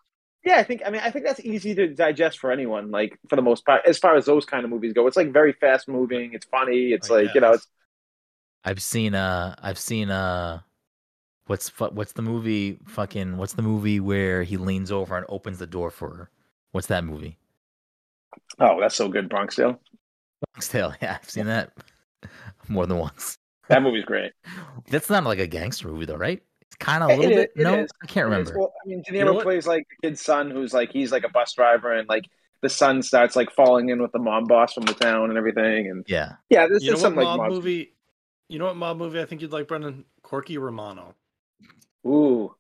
Yeah, 0.44 0.56
I 0.56 0.62
think. 0.62 0.82
I 0.86 0.90
mean, 0.90 1.02
I 1.04 1.10
think 1.10 1.26
that's 1.26 1.40
easy 1.40 1.74
to 1.74 1.88
digest 1.94 2.38
for 2.38 2.50
anyone. 2.50 2.90
Like 2.90 3.18
for 3.28 3.36
the 3.36 3.42
most 3.42 3.66
part, 3.66 3.82
as 3.86 3.98
far 3.98 4.16
as 4.16 4.24
those 4.24 4.46
kind 4.46 4.64
of 4.64 4.70
movies 4.70 4.92
go, 4.92 5.06
it's 5.06 5.16
like 5.16 5.32
very 5.32 5.52
fast 5.52 5.88
moving. 5.88 6.32
It's 6.32 6.46
funny. 6.46 6.92
It's 6.92 7.10
I 7.10 7.14
like 7.14 7.34
you 7.34 7.40
know, 7.40 7.52
it's 7.52 7.66
I've 8.64 8.80
seen 8.80 9.14
uh 9.14 9.54
I've 9.60 9.78
seen 9.78 10.10
uh 10.10 10.60
what's 11.50 11.68
fu- 11.68 11.86
what's 11.98 12.12
the 12.12 12.22
movie 12.22 12.78
fucking 12.86 13.36
what's 13.36 13.54
the 13.54 13.62
movie 13.62 13.98
where 13.98 14.44
he 14.44 14.56
leans 14.56 14.92
over 14.92 15.16
and 15.16 15.26
opens 15.28 15.58
the 15.58 15.66
door 15.66 15.90
for 15.90 16.14
her? 16.14 16.30
What's 16.70 16.86
that 16.86 17.02
movie? 17.04 17.36
oh, 18.60 18.80
that's 18.80 18.94
so 18.94 19.08
good, 19.08 19.28
Bronx 19.28 19.56
Tale. 19.56 19.80
Bronx 20.54 20.68
Tale. 20.68 20.94
Yeah, 21.02 21.18
I've 21.20 21.28
seen 21.28 21.46
that 21.46 21.72
more 22.68 22.86
than 22.86 22.98
once. 22.98 23.36
That 23.68 23.82
movie's 23.82 24.04
great. 24.04 24.32
That's 24.90 25.10
not 25.10 25.24
like 25.24 25.38
a 25.40 25.46
gangster 25.46 25.88
movie 25.88 26.06
though, 26.06 26.16
right? 26.16 26.40
It's 26.62 26.76
kind 26.76 27.02
of 27.02 27.10
a 27.10 27.16
little 27.16 27.32
is- 27.32 27.36
bit. 27.38 27.52
it 27.56 27.62
no, 27.64 27.74
is. 27.82 27.90
I 28.02 28.06
can't 28.06 28.26
It 28.28 28.30
is. 28.30 28.48
remember. 28.48 28.58
Well, 28.58 28.72
I 28.84 28.88
mean, 28.88 29.02
De 29.02 29.10
Niro 29.12 29.18
You 29.18 29.24
know 29.24 29.40
plays 29.40 29.66
like 29.66 29.84
the 30.00 30.08
kid's 30.08 30.20
son, 30.20 30.50
who's 30.52 30.72
like 30.72 30.92
he's 30.92 31.10
like 31.10 31.24
a 31.24 31.28
bus 31.30 31.52
driver, 31.54 31.92
and 31.92 32.08
like 32.08 32.24
the 32.62 32.68
son 32.68 33.02
starts 33.02 33.34
like 33.34 33.50
falling 33.50 33.88
in 33.88 34.00
with 34.00 34.12
the 34.12 34.18
mob 34.20 34.46
boss 34.48 34.72
from 34.74 34.84
the 34.84 34.94
town 34.94 35.30
and 35.30 35.36
everything. 35.38 35.88
And 35.90 36.04
Yeah, 36.08 36.34
yeah, 36.48 36.68
this 36.68 36.82
You 36.84 36.92
is 36.94 37.00
what 37.00 37.00
some 37.00 37.16
like 37.16 37.24
mob 37.24 37.40
mob- 37.40 37.50
movie? 37.50 37.94
You 38.48 38.58
know 38.60 38.66
what 38.66 38.76
mob 38.76 38.98
movie 38.98 39.20
I 39.20 39.24
think 39.24 39.40
you'd 39.42 39.52
like, 39.52 39.66
Brendan? 39.68 40.04
Corky 40.22 40.58
Romano. 40.58 41.14
Ooh, 42.06 42.54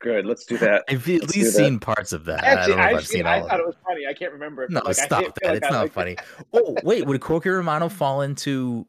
good. 0.00 0.26
Let's 0.26 0.44
do 0.46 0.56
that. 0.58 0.84
I've 0.88 1.08
at 1.08 1.20
Let's 1.22 1.36
least 1.36 1.56
that. 1.56 1.64
seen 1.64 1.78
parts 1.78 2.12
of 2.12 2.24
that. 2.26 2.42
Actually, 2.44 2.50
I 2.50 2.66
don't 2.66 2.76
know 2.76 2.82
if 2.82 2.88
I've 2.88 2.96
actually, 2.96 3.16
seen 3.16 3.26
I 3.26 3.36
all 3.38 3.42
of 3.44 3.50
thought 3.50 3.58
it. 3.60 3.62
it 3.62 3.66
was 3.66 3.76
funny. 3.86 4.06
I 4.08 4.14
can't 4.14 4.32
remember. 4.32 4.62
it, 4.64 4.70
No, 4.70 4.80
like, 4.84 4.94
stop 4.96 5.22
that. 5.34 5.44
like 5.44 5.56
It's 5.58 5.66
I 5.66 5.70
not 5.70 5.80
liked 5.82 5.94
funny. 5.94 6.12
it. 6.12 6.20
Oh, 6.52 6.76
wait, 6.82 7.06
would 7.06 7.20
Corky 7.20 7.50
Romano 7.50 7.88
fall 7.88 8.22
into 8.22 8.86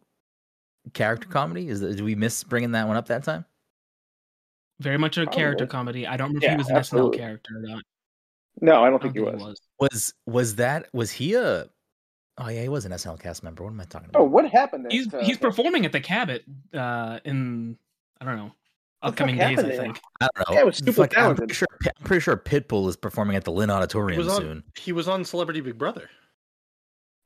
character 0.94 1.28
comedy? 1.28 1.68
Is 1.70 1.82
that, 1.82 1.96
did 1.96 2.02
we 2.06 2.16
miss 2.16 2.44
bringing 2.44 2.72
that 2.72 2.88
one 2.88 2.98
up 2.98 3.08
that 3.08 3.24
time? 3.24 3.46
Very 4.80 4.98
much 4.98 5.18
a 5.18 5.26
character 5.26 5.66
comedy. 5.66 6.06
I 6.06 6.18
don't 6.18 6.28
remember 6.28 6.46
if 6.46 6.50
Yeah, 6.50 6.52
he 6.52 6.58
was 6.58 6.70
an 6.70 6.76
absolutely. 6.78 7.18
SNL 7.18 7.22
character 7.22 7.58
or 7.58 7.62
not. 7.62 7.84
No, 8.62 8.84
I 8.84 8.90
don't 8.90 9.00
I 9.00 9.04
think 9.04 9.16
don't 9.16 9.38
he 9.40 9.44
was. 9.44 9.62
Was 9.80 10.14
was 10.26 10.56
that 10.56 10.88
was 10.94 11.12
he 11.12 11.34
a? 11.36 11.68
Oh 12.40 12.48
yeah, 12.50 12.62
he 12.62 12.70
was 12.70 12.86
an 12.86 12.92
SNL 12.92 13.20
cast 13.20 13.44
member. 13.44 13.64
What 13.64 13.72
am 13.72 13.82
I 13.82 13.86
talking 13.86 14.10
about? 14.10 14.20
Oh, 14.22 14.26
what 14.26 14.48
happened? 14.52 14.86
He's 14.92 15.08
to- 15.08 15.24
he's 15.24 15.38
performing 15.38 15.86
at 15.88 15.92
the 15.92 16.00
Cabot 16.00 16.44
uh, 16.74 17.20
in 17.26 17.78
I 18.22 18.26
don't 18.26 18.36
know 18.38 18.44
What 18.44 18.52
the 18.54 18.57
upcoming 19.02 19.38
days. 19.38 19.60
I 19.60 19.70
think. 19.76 20.00
I 20.22 20.28
don't 20.36 20.50
know. 20.50 20.56
Yeah, 20.56 20.62
it 20.62 20.66
was 20.66 20.78
super 20.78 20.92
Fuck, 20.92 21.18
I'm 21.18 21.36
pretty 21.36 21.54
sure. 21.54 21.68
I'm 21.84 22.04
pretty 22.06 22.22
sure 22.22 22.38
Pitbull 22.38 22.88
is 22.90 22.96
performing 22.98 23.36
at 23.36 23.44
the 23.44 23.52
Lynn 23.52 23.70
He 23.70 23.76
Auditorium 23.76 24.18
was 24.20 24.28
on. 24.30 24.42
soon. 24.42 24.64
He 24.78 24.92
was 24.92 25.08
on 25.08 25.24
Celebrity 25.26 25.62
Big 25.62 25.78
Brother. 25.78 26.10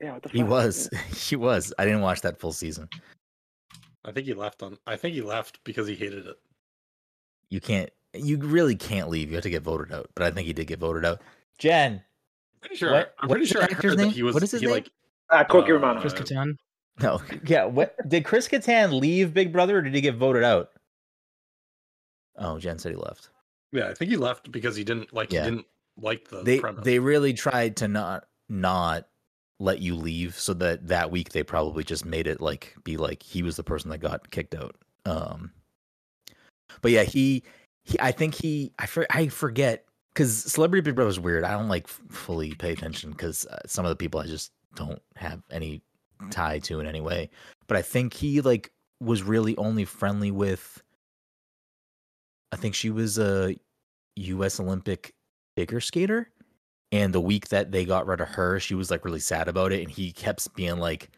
Yeah, 0.00 0.14
what 0.14 0.22
the 0.22 0.28
He 0.30 0.42
was. 0.42 0.88
he 1.28 1.36
was. 1.36 1.72
I 1.78 1.84
didn't 1.84 2.00
watch 2.00 2.20
that 2.22 2.38
full 2.38 2.52
season. 2.52 2.88
I 4.04 4.10
think 4.12 4.26
he 4.26 4.34
left 4.34 4.62
on. 4.62 4.76
I 4.86 4.96
think 4.96 5.14
he 5.14 5.22
left 5.22 5.60
because 5.64 5.86
he 5.86 5.94
hated 5.94 6.26
it. 6.26 6.36
You 7.50 7.60
can't. 7.60 7.90
You 8.14 8.36
really 8.38 8.74
can't 8.76 9.08
leave. 9.08 9.28
You 9.30 9.36
have 9.36 9.44
to 9.44 9.50
get 9.50 9.62
voted 9.62 9.92
out. 9.92 10.10
But 10.14 10.24
I 10.26 10.30
think 10.30 10.46
he 10.46 10.52
did 10.52 10.66
get 10.66 10.78
voted 10.80 11.04
out. 11.04 11.20
Jen. 11.58 12.02
Pretty 12.60 12.76
sure. 12.76 12.92
What- 12.92 13.14
I'm 13.20 13.28
pretty 13.28 13.46
sure 13.46 13.60
I 13.62 13.64
actor's 13.64 13.92
heard 13.92 13.98
name? 13.98 14.08
that 14.08 14.14
he 14.14 14.22
was. 14.22 14.34
What 14.34 14.42
is 14.42 14.50
his 14.50 14.60
he, 14.60 14.66
name? 14.66 14.74
Like, 14.76 14.90
Ah, 15.30 15.44
Corky 15.44 15.70
Uh, 15.70 15.74
Romano. 15.76 16.00
Chris 16.00 16.12
Uh, 16.12 16.16
Kattan. 16.18 16.56
No. 17.00 17.22
Yeah. 17.46 17.64
What 17.64 17.94
did 18.06 18.24
Chris 18.24 18.48
Kattan 18.48 19.00
leave 19.00 19.32
Big 19.32 19.50
Brother, 19.52 19.78
or 19.78 19.82
did 19.82 19.94
he 19.94 20.00
get 20.02 20.16
voted 20.16 20.44
out? 20.44 20.68
Oh, 22.36 22.58
Jen 22.58 22.78
said 22.78 22.92
he 22.92 22.96
left. 22.96 23.30
yeah, 23.72 23.88
I 23.88 23.94
think 23.94 24.10
he 24.10 24.16
left 24.16 24.50
because 24.50 24.76
he 24.76 24.84
didn't 24.84 25.12
like. 25.12 25.32
Yeah. 25.32 25.44
He 25.44 25.50
didn't 25.50 25.66
like 25.98 26.28
the 26.28 26.42
they 26.42 26.60
premise. 26.60 26.84
they 26.84 26.98
really 26.98 27.32
tried 27.34 27.76
to 27.76 27.88
not 27.88 28.24
not 28.48 29.06
let 29.58 29.80
you 29.80 29.94
leave 29.94 30.34
so 30.34 30.54
that 30.54 30.88
that 30.88 31.10
week 31.10 31.30
they 31.30 31.42
probably 31.42 31.84
just 31.84 32.04
made 32.04 32.26
it 32.26 32.40
like 32.40 32.74
be 32.82 32.96
like 32.96 33.22
he 33.22 33.42
was 33.42 33.56
the 33.56 33.62
person 33.62 33.90
that 33.90 33.98
got 33.98 34.30
kicked 34.30 34.54
out 34.54 34.74
um 35.04 35.52
but 36.80 36.90
yeah 36.90 37.04
he 37.04 37.42
he 37.84 37.96
i 38.00 38.10
think 38.10 38.34
he 38.34 38.72
i, 38.78 38.86
for, 38.86 39.06
I 39.10 39.28
forget 39.28 39.84
because 40.12 40.34
celebrity 40.34 40.82
big 40.82 40.96
brother 40.96 41.10
is 41.10 41.20
weird 41.20 41.44
i 41.44 41.52
don't 41.52 41.68
like 41.68 41.86
fully 41.86 42.54
pay 42.54 42.72
attention 42.72 43.10
because 43.10 43.46
uh, 43.46 43.60
some 43.66 43.84
of 43.84 43.90
the 43.90 43.96
people 43.96 44.18
i 44.18 44.26
just 44.26 44.50
don't 44.74 45.00
have 45.16 45.42
any 45.50 45.82
tie 46.30 46.58
to 46.60 46.80
in 46.80 46.86
any 46.86 47.00
way 47.00 47.30
but 47.68 47.76
i 47.76 47.82
think 47.82 48.14
he 48.14 48.40
like 48.40 48.72
was 49.00 49.22
really 49.22 49.56
only 49.58 49.84
friendly 49.84 50.30
with 50.30 50.82
i 52.52 52.56
think 52.56 52.74
she 52.74 52.90
was 52.90 53.18
a 53.18 53.56
us 54.16 54.60
olympic 54.60 55.12
figure 55.56 55.80
skater 55.80 56.28
and 56.92 57.12
the 57.14 57.20
week 57.20 57.48
that 57.48 57.72
they 57.72 57.84
got 57.84 58.06
rid 58.06 58.20
of 58.20 58.28
her 58.28 58.60
she 58.60 58.74
was 58.74 58.90
like 58.90 59.04
really 59.04 59.20
sad 59.20 59.48
about 59.48 59.72
it 59.72 59.80
and 59.82 59.90
he 59.90 60.12
kept 60.12 60.54
being 60.54 60.76
like 60.78 61.10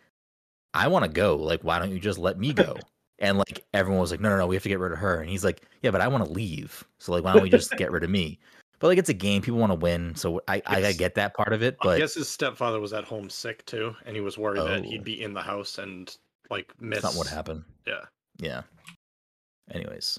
i 0.73 0.89
want 0.89 1.05
to 1.05 1.11
go 1.11 1.37
like 1.37 1.63
why 1.63 1.79
don't 1.79 1.91
you 1.91 1.99
just 2.01 2.19
let 2.19 2.39
me 2.39 2.53
go 2.53 2.77
and 3.21 3.39
like 3.39 3.65
everyone 3.75 4.01
was 4.01 4.11
like 4.11 4.21
no 4.21 4.29
no 4.29 4.37
no 4.39 4.47
we 4.47 4.57
have 4.57 4.63
to 4.63 4.69
get 4.69 4.79
rid 4.81 4.93
of 4.93 4.99
her 4.99 5.21
and 5.21 5.31
he's 5.31 5.45
like 5.45 5.63
yeah 5.83 5.91
but 5.91 6.01
i 6.01 6.09
want 6.09 6.25
to 6.25 6.31
leave 6.33 6.85
so 6.99 7.13
like 7.13 7.23
why 7.25 7.33
don't 7.33 7.43
we 7.43 7.51
just 7.51 7.71
get 7.77 7.91
rid 7.93 8.03
of 8.05 8.11
me 8.11 8.39
but 8.81 8.89
like 8.89 8.99
it's 8.99 9.09
a 9.09 9.15
game 9.15 9.41
people 9.41 9.59
want 9.61 9.71
to 9.71 9.79
win 9.79 10.15
so 10.17 10.41
i 10.49 10.61
i, 10.67 10.85
I 10.87 10.93
get 10.93 11.15
that 11.15 11.33
part 11.35 11.53
of 11.53 11.63
it 11.63 11.77
But 11.81 11.91
I 11.91 11.99
guess 11.99 12.15
his 12.15 12.29
stepfather 12.29 12.81
was 12.81 12.93
at 12.93 13.05
home 13.05 13.31
sick 13.31 13.65
too, 13.67 13.95
and 14.05 14.15
he 14.17 14.21
was 14.21 14.37
worried 14.37 14.63
that 14.63 14.81
Oh. 14.81 14.83
he'd 14.83 15.05
be 15.05 15.23
in 15.23 15.33
the 15.33 15.41
house 15.43 15.79
and 15.79 16.15
like 16.51 16.73
miss. 16.81 17.01
that's 17.03 17.15
not 17.15 17.19
what 17.19 17.29
happened 17.29 17.65
Yeah. 17.87 18.03
yeah 18.39 18.63
anyways 19.71 20.19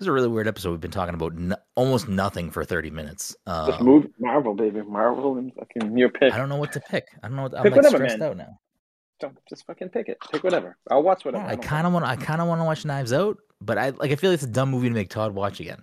this 0.00 0.04
is 0.04 0.08
a 0.08 0.12
really 0.12 0.28
weird 0.28 0.48
episode 0.48 0.70
we've 0.70 0.80
been 0.80 0.90
talking 0.90 1.14
about 1.14 1.34
no, 1.34 1.54
almost 1.76 2.08
nothing 2.08 2.50
for 2.50 2.64
30 2.64 2.90
minutes 2.90 3.36
Just 3.46 3.80
um, 3.80 3.84
move 3.86 4.06
Marvel, 4.18 4.54
baby. 4.54 4.80
Marvel 4.82 5.36
and 5.36 5.52
fucking 5.54 5.96
your 5.96 6.08
pick. 6.08 6.32
i 6.32 6.38
don't 6.38 6.48
know 6.48 6.56
what 6.56 6.72
to 6.72 6.80
pick 6.80 7.06
i 7.22 7.28
don't 7.28 7.36
know 7.36 7.42
what 7.42 7.54
i'm 7.56 7.62
Pick 7.64 7.72
like 7.72 7.76
whatever, 7.82 7.96
stressed 7.98 8.18
man. 8.18 8.28
out 8.30 8.36
now 8.38 8.58
Don't 9.20 9.36
just 9.48 9.66
fucking 9.66 9.90
pick 9.90 10.08
it. 10.08 10.16
Pick 10.32 10.42
whatever. 10.42 10.78
I'll 10.90 11.02
watch 11.02 11.26
whatever. 11.26 11.44
Yeah, 11.44 11.50
I 11.52 11.56
kind 11.56 11.86
of 11.86 11.92
want. 11.92 12.06
I 12.06 12.16
kind 12.16 12.40
of 12.40 12.48
want 12.48 12.60
to 12.62 12.64
watch 12.64 12.86
Knives 12.86 13.12
Out, 13.12 13.36
but 13.60 13.76
I 13.76 13.90
like. 13.90 14.10
I 14.12 14.16
feel 14.16 14.30
like 14.30 14.36
it's 14.40 14.44
a 14.48 14.56
dumb 14.58 14.70
movie 14.70 14.88
to 14.88 14.94
make 14.94 15.10
Todd 15.10 15.34
watch 15.34 15.60
again. 15.60 15.82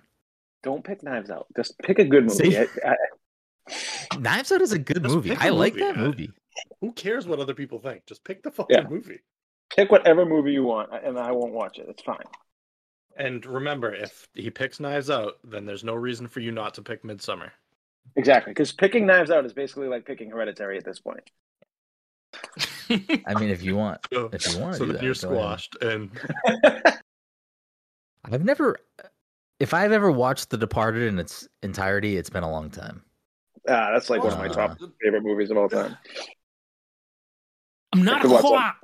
Don't 0.64 0.82
pick 0.82 1.04
Knives 1.04 1.30
Out. 1.30 1.46
Just 1.54 1.78
pick 1.78 2.00
a 2.00 2.04
good 2.04 2.24
movie. 2.24 2.50
See? 2.50 2.58
I, 2.58 2.66
I, 2.84 4.16
Knives 4.18 4.50
Out 4.50 4.60
is 4.60 4.72
a 4.72 4.78
good 4.80 5.04
Just 5.04 5.14
movie. 5.14 5.28
pick 5.30 5.38
a 5.40 5.44
I 5.44 5.48
like 5.50 5.74
movie, 5.74 5.84
that 5.86 5.96
uh, 5.96 6.00
movie. 6.00 6.30
Who 6.80 6.90
cares 6.94 7.28
what 7.28 7.38
other 7.38 7.54
people 7.54 7.78
think? 7.78 8.06
Just 8.06 8.24
pick 8.24 8.42
the 8.42 8.50
fucking 8.50 8.76
Yeah. 8.76 8.88
movie. 8.88 9.20
Pick 9.72 9.92
whatever 9.92 10.26
movie 10.26 10.50
you 10.52 10.64
want, 10.64 10.90
and 10.92 11.16
I 11.16 11.30
won't 11.30 11.52
watch 11.52 11.78
it. 11.78 11.86
It's 11.88 12.02
fine. 12.02 12.18
And 13.18 13.44
remember, 13.44 13.92
if 13.92 14.28
he 14.34 14.48
picks 14.48 14.78
Knives 14.80 15.10
Out, 15.10 15.34
then 15.44 15.66
there's 15.66 15.82
no 15.84 15.94
reason 15.94 16.28
for 16.28 16.38
you 16.40 16.52
not 16.52 16.72
to 16.74 16.82
pick 16.82 17.04
Midsummer. 17.04 17.52
Exactly, 18.16 18.52
because 18.52 18.72
picking 18.72 19.06
Knives 19.06 19.30
Out 19.30 19.44
is 19.44 19.52
basically 19.52 19.88
like 19.88 20.06
picking 20.06 20.30
Hereditary 20.30 20.78
at 20.78 20.84
this 20.84 21.00
point. 21.00 21.28
I 22.90 23.34
mean, 23.34 23.50
if 23.50 23.62
you 23.62 23.76
want, 23.76 24.00
So, 24.12 24.30
if 24.32 24.54
you 24.54 24.60
want 24.60 24.74
to 24.74 24.78
so 24.78 24.86
do 24.86 24.92
that, 24.92 25.02
you're 25.02 25.14
go 25.14 25.30
ahead. 25.30 25.60
squashed. 25.60 25.76
And 25.82 26.10
I've 28.24 28.44
never, 28.44 28.76
if 29.60 29.74
I've 29.74 29.92
ever 29.92 30.10
watched 30.10 30.50
The 30.50 30.56
Departed 30.56 31.02
in 31.02 31.18
its 31.18 31.48
entirety, 31.62 32.16
it's 32.16 32.30
been 32.30 32.44
a 32.44 32.50
long 32.50 32.70
time. 32.70 33.02
Ah, 33.68 33.90
that's 33.92 34.08
like 34.08 34.22
one 34.22 34.32
of 34.32 34.38
my 34.38 34.46
Uh, 34.46 34.52
top 34.54 34.78
favorite 35.02 35.22
movies 35.22 35.50
of 35.50 35.56
all 35.58 35.68
time. 35.68 35.96
I'm 37.92 38.04
not 38.04 38.18
a 38.20 38.22
could 38.22 38.30
watch 38.30 38.44
quack. 38.44 38.76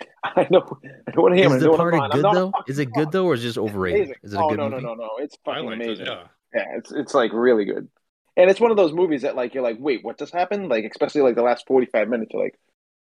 I 0.24 0.46
know. 0.50 0.78
I 1.06 1.10
don't 1.10 1.22
want 1.22 1.32
to 1.34 1.36
hear 1.36 1.46
Is 1.46 1.54
it. 1.56 1.58
The 1.60 1.64
don't 1.66 1.78
wanna 1.78 1.90
Departed 1.90 1.98
go 1.98 2.02
on. 2.04 2.12
I'm 2.12 2.22
good 2.22 2.52
though? 2.52 2.52
Is 2.68 2.78
it 2.78 2.92
good 2.92 3.12
though, 3.12 3.26
or 3.26 3.34
is 3.34 3.40
it 3.42 3.48
just 3.48 3.58
overrated? 3.58 4.00
amazing. 4.00 4.14
Is 4.22 4.32
it 4.34 4.36
a 4.36 4.42
oh 4.42 4.48
good 4.50 4.58
no, 4.58 4.68
movie? 4.68 4.82
no, 4.82 4.94
no, 4.94 5.02
no! 5.04 5.10
It's 5.18 5.36
I 5.46 5.50
fucking 5.50 5.66
liked 5.66 5.82
amazing. 5.82 6.06
it. 6.06 6.08
Yeah. 6.08 6.24
Yeah, 6.54 6.64
it's 6.76 6.92
it's 6.92 7.14
like 7.14 7.32
really 7.32 7.64
good, 7.64 7.88
and 8.36 8.50
it's 8.50 8.60
one 8.60 8.70
of 8.70 8.76
those 8.76 8.92
movies 8.92 9.22
that 9.22 9.36
like 9.36 9.54
you're 9.54 9.62
like, 9.62 9.78
wait, 9.80 10.04
what 10.04 10.18
just 10.18 10.32
happened? 10.34 10.68
Like 10.68 10.84
especially 10.84 11.22
like 11.22 11.34
the 11.34 11.42
last 11.42 11.66
forty 11.66 11.86
five 11.86 12.08
minutes, 12.08 12.30
you're 12.34 12.42
like, 12.42 12.58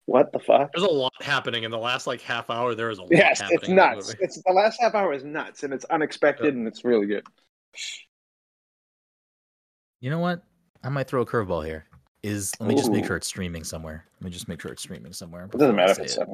what 0.07 0.33
the 0.33 0.39
fuck? 0.39 0.71
There's 0.73 0.87
a 0.87 0.91
lot 0.93 1.13
happening 1.21 1.65
in 1.65 1.71
the 1.71 1.79
last 1.79 2.07
like 2.07 2.21
half 2.21 2.49
hour. 2.49 2.75
There 2.75 2.91
is 2.91 2.99
a 2.99 3.03
lot 3.03 3.11
Yes, 3.13 3.41
happening. 3.41 3.59
it's 3.61 3.69
in 3.69 3.77
that 3.77 3.97
nuts. 3.97 4.15
It's 4.21 4.43
the 4.43 4.53
last 4.53 4.81
half 4.81 4.95
hour 4.95 5.13
is 5.13 5.25
nuts, 5.25 5.63
and 5.65 5.75
it's 5.75 5.85
unexpected, 5.87 6.55
and 6.55 6.67
it's 6.69 6.85
really 6.85 7.07
good. 7.07 7.27
You 10.01 10.11
know 10.11 10.19
what? 10.21 10.43
I 10.83 10.89
might 10.89 11.09
throw 11.09 11.23
a 11.23 11.27
curveball 11.27 11.65
here. 11.67 11.87
Is 12.23 12.53
let 12.61 12.69
me 12.69 12.75
just 12.75 12.93
make 12.93 13.07
sure 13.07 13.17
it's 13.17 13.27
streaming 13.27 13.65
somewhere. 13.65 14.05
Let 14.21 14.27
me 14.27 14.31
just 14.31 14.47
make 14.47 14.61
sure 14.61 14.71
it's 14.71 14.83
streaming 14.83 15.13
somewhere. 15.13 15.45
It 15.45 15.53
doesn't 15.53 15.75
matter 15.75 15.93
if 15.93 15.97
say 15.97 16.03
it's 16.05 16.17
it. 16.19 16.29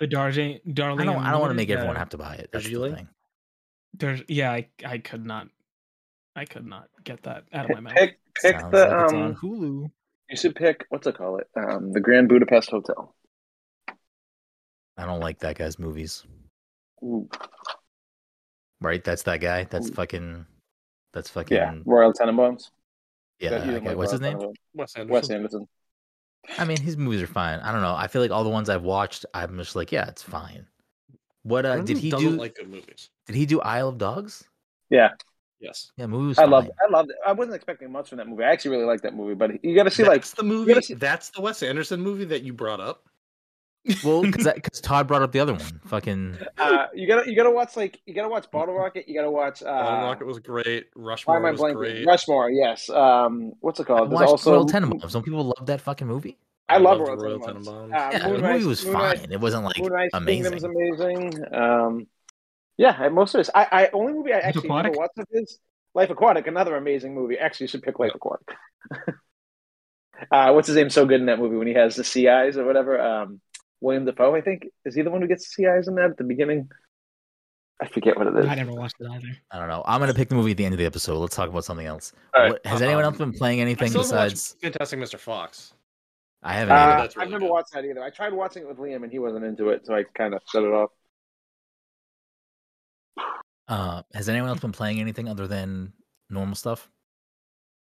Seven. 0.00 0.06
The 0.06 0.06
Darling, 0.06 0.58
I 0.66 0.70
Darling. 0.72 1.06
don't. 1.06 1.16
I 1.24 1.30
don't 1.32 1.40
want 1.40 1.50
to 1.50 1.54
make 1.56 1.70
everyone 1.70 1.96
uh, 1.96 1.98
have 2.00 2.10
to 2.10 2.18
buy 2.18 2.34
it. 2.36 2.50
That's 2.52 2.68
the 2.68 2.90
thing. 2.94 3.08
There's, 3.94 4.22
yeah, 4.28 4.52
I, 4.52 4.68
I 4.84 4.98
could 4.98 5.24
not, 5.24 5.48
I 6.36 6.44
could 6.44 6.66
not 6.66 6.88
get 7.04 7.22
that 7.24 7.44
out 7.52 7.64
of 7.64 7.70
my 7.70 7.80
mouth. 7.80 7.94
Pick 7.94 8.18
pick 8.40 8.60
Sounds 8.60 8.72
the 8.72 8.86
like 8.86 9.04
it's 9.04 9.12
on 9.12 9.22
um. 9.22 9.34
Hulu. 9.36 9.90
You 10.30 10.36
should 10.36 10.54
pick 10.54 10.84
what's 10.90 11.06
it 11.06 11.16
call 11.16 11.38
it? 11.38 11.46
Um, 11.56 11.92
the 11.92 12.00
Grand 12.00 12.28
Budapest 12.28 12.70
Hotel. 12.70 13.14
I 14.96 15.06
don't 15.06 15.20
like 15.20 15.38
that 15.40 15.56
guy's 15.56 15.78
movies. 15.78 16.24
Ooh, 17.02 17.28
Right? 18.80 19.02
That's 19.02 19.22
that 19.24 19.40
guy. 19.40 19.64
That's 19.64 19.88
Ooh. 19.88 19.94
fucking. 19.94 20.46
That's 21.12 21.30
fucking. 21.30 21.56
yeah, 21.56 21.74
Royal 21.86 22.12
Tenenbaums. 22.12 22.70
yeah, 23.40 23.50
That- 23.50 23.66
you 23.66 23.72
that 23.72 23.84
guy. 23.84 23.94
What's 23.94 24.12
his 24.12 24.20
name? 24.20 24.36
Tenenbaums. 24.38 24.54
Wes 24.74 24.94
Anderson. 24.96 25.12
Wes 25.14 25.30
Anderson. 25.30 25.68
I 26.56 26.64
mean, 26.64 26.80
his 26.80 26.96
movies 26.96 27.22
are 27.22 27.26
fine. 27.26 27.58
I 27.60 27.72
don't 27.72 27.82
know. 27.82 27.94
I 27.94 28.06
feel 28.08 28.22
like 28.22 28.30
all 28.30 28.44
the 28.44 28.50
ones 28.50 28.68
I've 28.68 28.82
watched, 28.82 29.26
I'm 29.34 29.56
just 29.58 29.76
like, 29.76 29.92
yeah, 29.92 30.08
it's 30.08 30.22
fine. 30.22 30.66
What 31.42 31.66
uh, 31.66 31.78
did 31.82 31.98
he 31.98 32.10
do? 32.10 32.30
like 32.30 32.56
good 32.56 32.68
movies. 32.70 33.10
Did 33.26 33.36
he 33.36 33.46
do 33.46 33.60
Isle 33.60 33.88
of 33.88 33.98
Dogs? 33.98 34.44
Yeah, 34.90 35.10
Yes. 35.60 35.90
Yeah, 35.96 36.06
movie 36.06 36.28
was 36.28 36.38
I 36.38 36.42
fine. 36.42 36.50
loved. 36.50 36.70
I 36.86 36.90
loved 36.90 37.10
it. 37.10 37.16
I 37.26 37.32
wasn't 37.32 37.56
expecting 37.56 37.90
much 37.90 38.08
from 38.08 38.18
that 38.18 38.28
movie. 38.28 38.44
I 38.44 38.50
actually 38.52 38.72
really 38.72 38.84
liked 38.84 39.02
that 39.02 39.14
movie, 39.14 39.34
but 39.34 39.62
you 39.64 39.74
got 39.74 39.84
to 39.84 39.90
see 39.90 40.04
like 40.04 40.22
that's 40.22 40.32
the 40.34 40.44
movie. 40.44 40.80
see- 40.82 40.94
That's 40.94 41.30
the 41.30 41.40
Wes 41.40 41.62
Anderson 41.62 42.00
movie 42.00 42.24
that 42.26 42.42
you 42.42 42.52
brought 42.52 42.80
up. 42.80 43.08
Well, 44.04 44.22
because 44.22 44.80
Todd 44.82 45.06
brought 45.08 45.22
up 45.22 45.32
the 45.32 45.40
other 45.40 45.52
one. 45.54 45.62
Fucking. 45.86 46.36
uh, 46.58 46.86
you 46.94 47.06
gotta 47.06 47.28
you 47.30 47.36
gotta 47.36 47.50
watch 47.50 47.76
like 47.76 48.00
you 48.06 48.14
gotta 48.14 48.28
watch 48.28 48.50
Bottle 48.50 48.74
Rocket. 48.74 49.08
You 49.08 49.14
gotta 49.14 49.30
watch. 49.30 49.62
Uh, 49.62 49.66
Bottle 49.66 50.08
Rocket 50.08 50.26
was 50.26 50.38
great. 50.38 50.86
why 50.94 51.02
Rushmore 51.10 51.36
am 51.36 51.44
I 51.46 51.50
was 51.52 51.60
blanking? 51.60 51.74
great. 51.74 52.06
Rushmore. 52.06 52.50
Yes. 52.50 52.88
Um, 52.90 53.52
what's 53.60 53.80
it 53.80 53.86
called? 53.86 54.10
There's 54.10 54.20
also 54.22 54.52
Royal 54.52 54.66
Tenenbaums. 54.66 55.12
Don't 55.12 55.24
people 55.24 55.44
love 55.44 55.66
that 55.66 55.80
fucking 55.80 56.06
movie? 56.06 56.36
I 56.68 56.76
love 56.78 56.98
loved 56.98 57.08
Royal, 57.22 57.38
Royal 57.38 57.40
Tenenbaums. 57.40 57.64
Tenenbaums. 57.66 57.94
Uh, 57.94 58.10
Yeah, 58.12 58.18
the 58.28 58.38
movie 58.42 58.64
was 58.66 58.84
Moonrise- 58.84 59.20
fine. 59.20 59.32
It 59.32 59.40
wasn't 59.40 59.64
like 59.64 59.78
Moonrise 59.78 60.10
Kingdom's 60.26 60.64
amazing. 60.64 61.26
amazing. 61.34 61.54
Um, 61.54 62.06
yeah, 62.76 63.08
most 63.08 63.34
of 63.34 63.38
this. 63.40 63.50
I, 63.54 63.66
I 63.72 63.90
only 63.94 64.12
movie 64.12 64.32
I 64.34 64.38
actually 64.38 64.68
never 64.68 64.88
Aquatic? 64.88 64.96
watched 64.98 65.18
of 65.18 65.26
his 65.32 65.58
Life 65.94 66.10
Aquatic, 66.10 66.46
another 66.46 66.76
amazing 66.76 67.14
movie. 67.14 67.38
Actually, 67.38 67.64
you 67.64 67.68
should 67.68 67.82
pick 67.82 67.98
Life 67.98 68.12
Aquatic. 68.14 68.46
uh, 70.30 70.52
what's 70.52 70.66
his 70.66 70.76
name? 70.76 70.90
So 70.90 71.06
good 71.06 71.20
in 71.20 71.26
that 71.26 71.38
movie 71.38 71.56
when 71.56 71.66
he 71.66 71.74
has 71.74 71.96
the 71.96 72.04
sea 72.04 72.28
eyes 72.28 72.56
or 72.56 72.64
whatever. 72.64 73.00
Um, 73.00 73.40
William 73.80 74.04
Dafoe, 74.04 74.34
I 74.34 74.40
think, 74.40 74.66
is 74.84 74.94
he 74.94 75.02
the 75.02 75.10
one 75.10 75.22
who 75.22 75.28
gets 75.28 75.44
the 75.48 75.50
sea 75.52 75.66
eyes 75.68 75.88
in 75.88 75.94
that 75.96 76.10
at 76.10 76.16
the 76.16 76.24
beginning? 76.24 76.68
I 77.80 77.86
forget 77.86 78.16
what 78.18 78.26
it 78.26 78.36
is. 78.36 78.46
I 78.46 78.56
never 78.56 78.72
watched 78.72 78.96
it 78.98 79.06
either. 79.08 79.28
I 79.52 79.58
don't 79.58 79.68
know. 79.68 79.84
I'm 79.86 80.00
gonna 80.00 80.12
pick 80.14 80.28
the 80.28 80.34
movie 80.34 80.50
at 80.50 80.56
the 80.56 80.64
end 80.64 80.74
of 80.74 80.78
the 80.78 80.86
episode. 80.86 81.18
Let's 81.18 81.36
talk 81.36 81.48
about 81.48 81.64
something 81.64 81.86
else. 81.86 82.12
All 82.34 82.42
right. 82.42 82.52
What, 82.52 82.66
has 82.66 82.82
anyone 82.82 83.04
else 83.04 83.18
been 83.18 83.32
playing 83.32 83.60
anything 83.60 83.88
still 83.90 84.02
haven't 84.02 84.16
watched 84.18 84.32
besides? 84.34 84.56
Fantastic 84.60 84.98
Mr. 84.98 85.18
Fox. 85.18 85.74
I 86.42 86.54
haven't. 86.54 86.72
Uh, 86.74 86.78
either. 86.78 87.02
that's 87.02 87.16
I've 87.16 87.30
never 87.30 87.40
good. 87.40 87.50
watched 87.50 87.72
that 87.74 87.84
either. 87.84 88.02
I 88.02 88.10
tried 88.10 88.32
watching 88.32 88.62
it 88.64 88.68
with 88.68 88.78
Liam, 88.78 89.04
and 89.04 89.12
he 89.12 89.20
wasn't 89.20 89.44
into 89.44 89.68
it, 89.68 89.86
so 89.86 89.94
I 89.94 90.02
kind 90.16 90.34
of 90.34 90.40
shut 90.50 90.64
it 90.64 90.72
off. 90.72 90.90
Uh, 93.68 94.02
has 94.14 94.28
anyone 94.28 94.48
else 94.48 94.60
been 94.60 94.72
playing 94.72 95.00
anything 95.00 95.28
other 95.28 95.46
than 95.46 95.92
normal 96.30 96.54
stuff? 96.54 96.88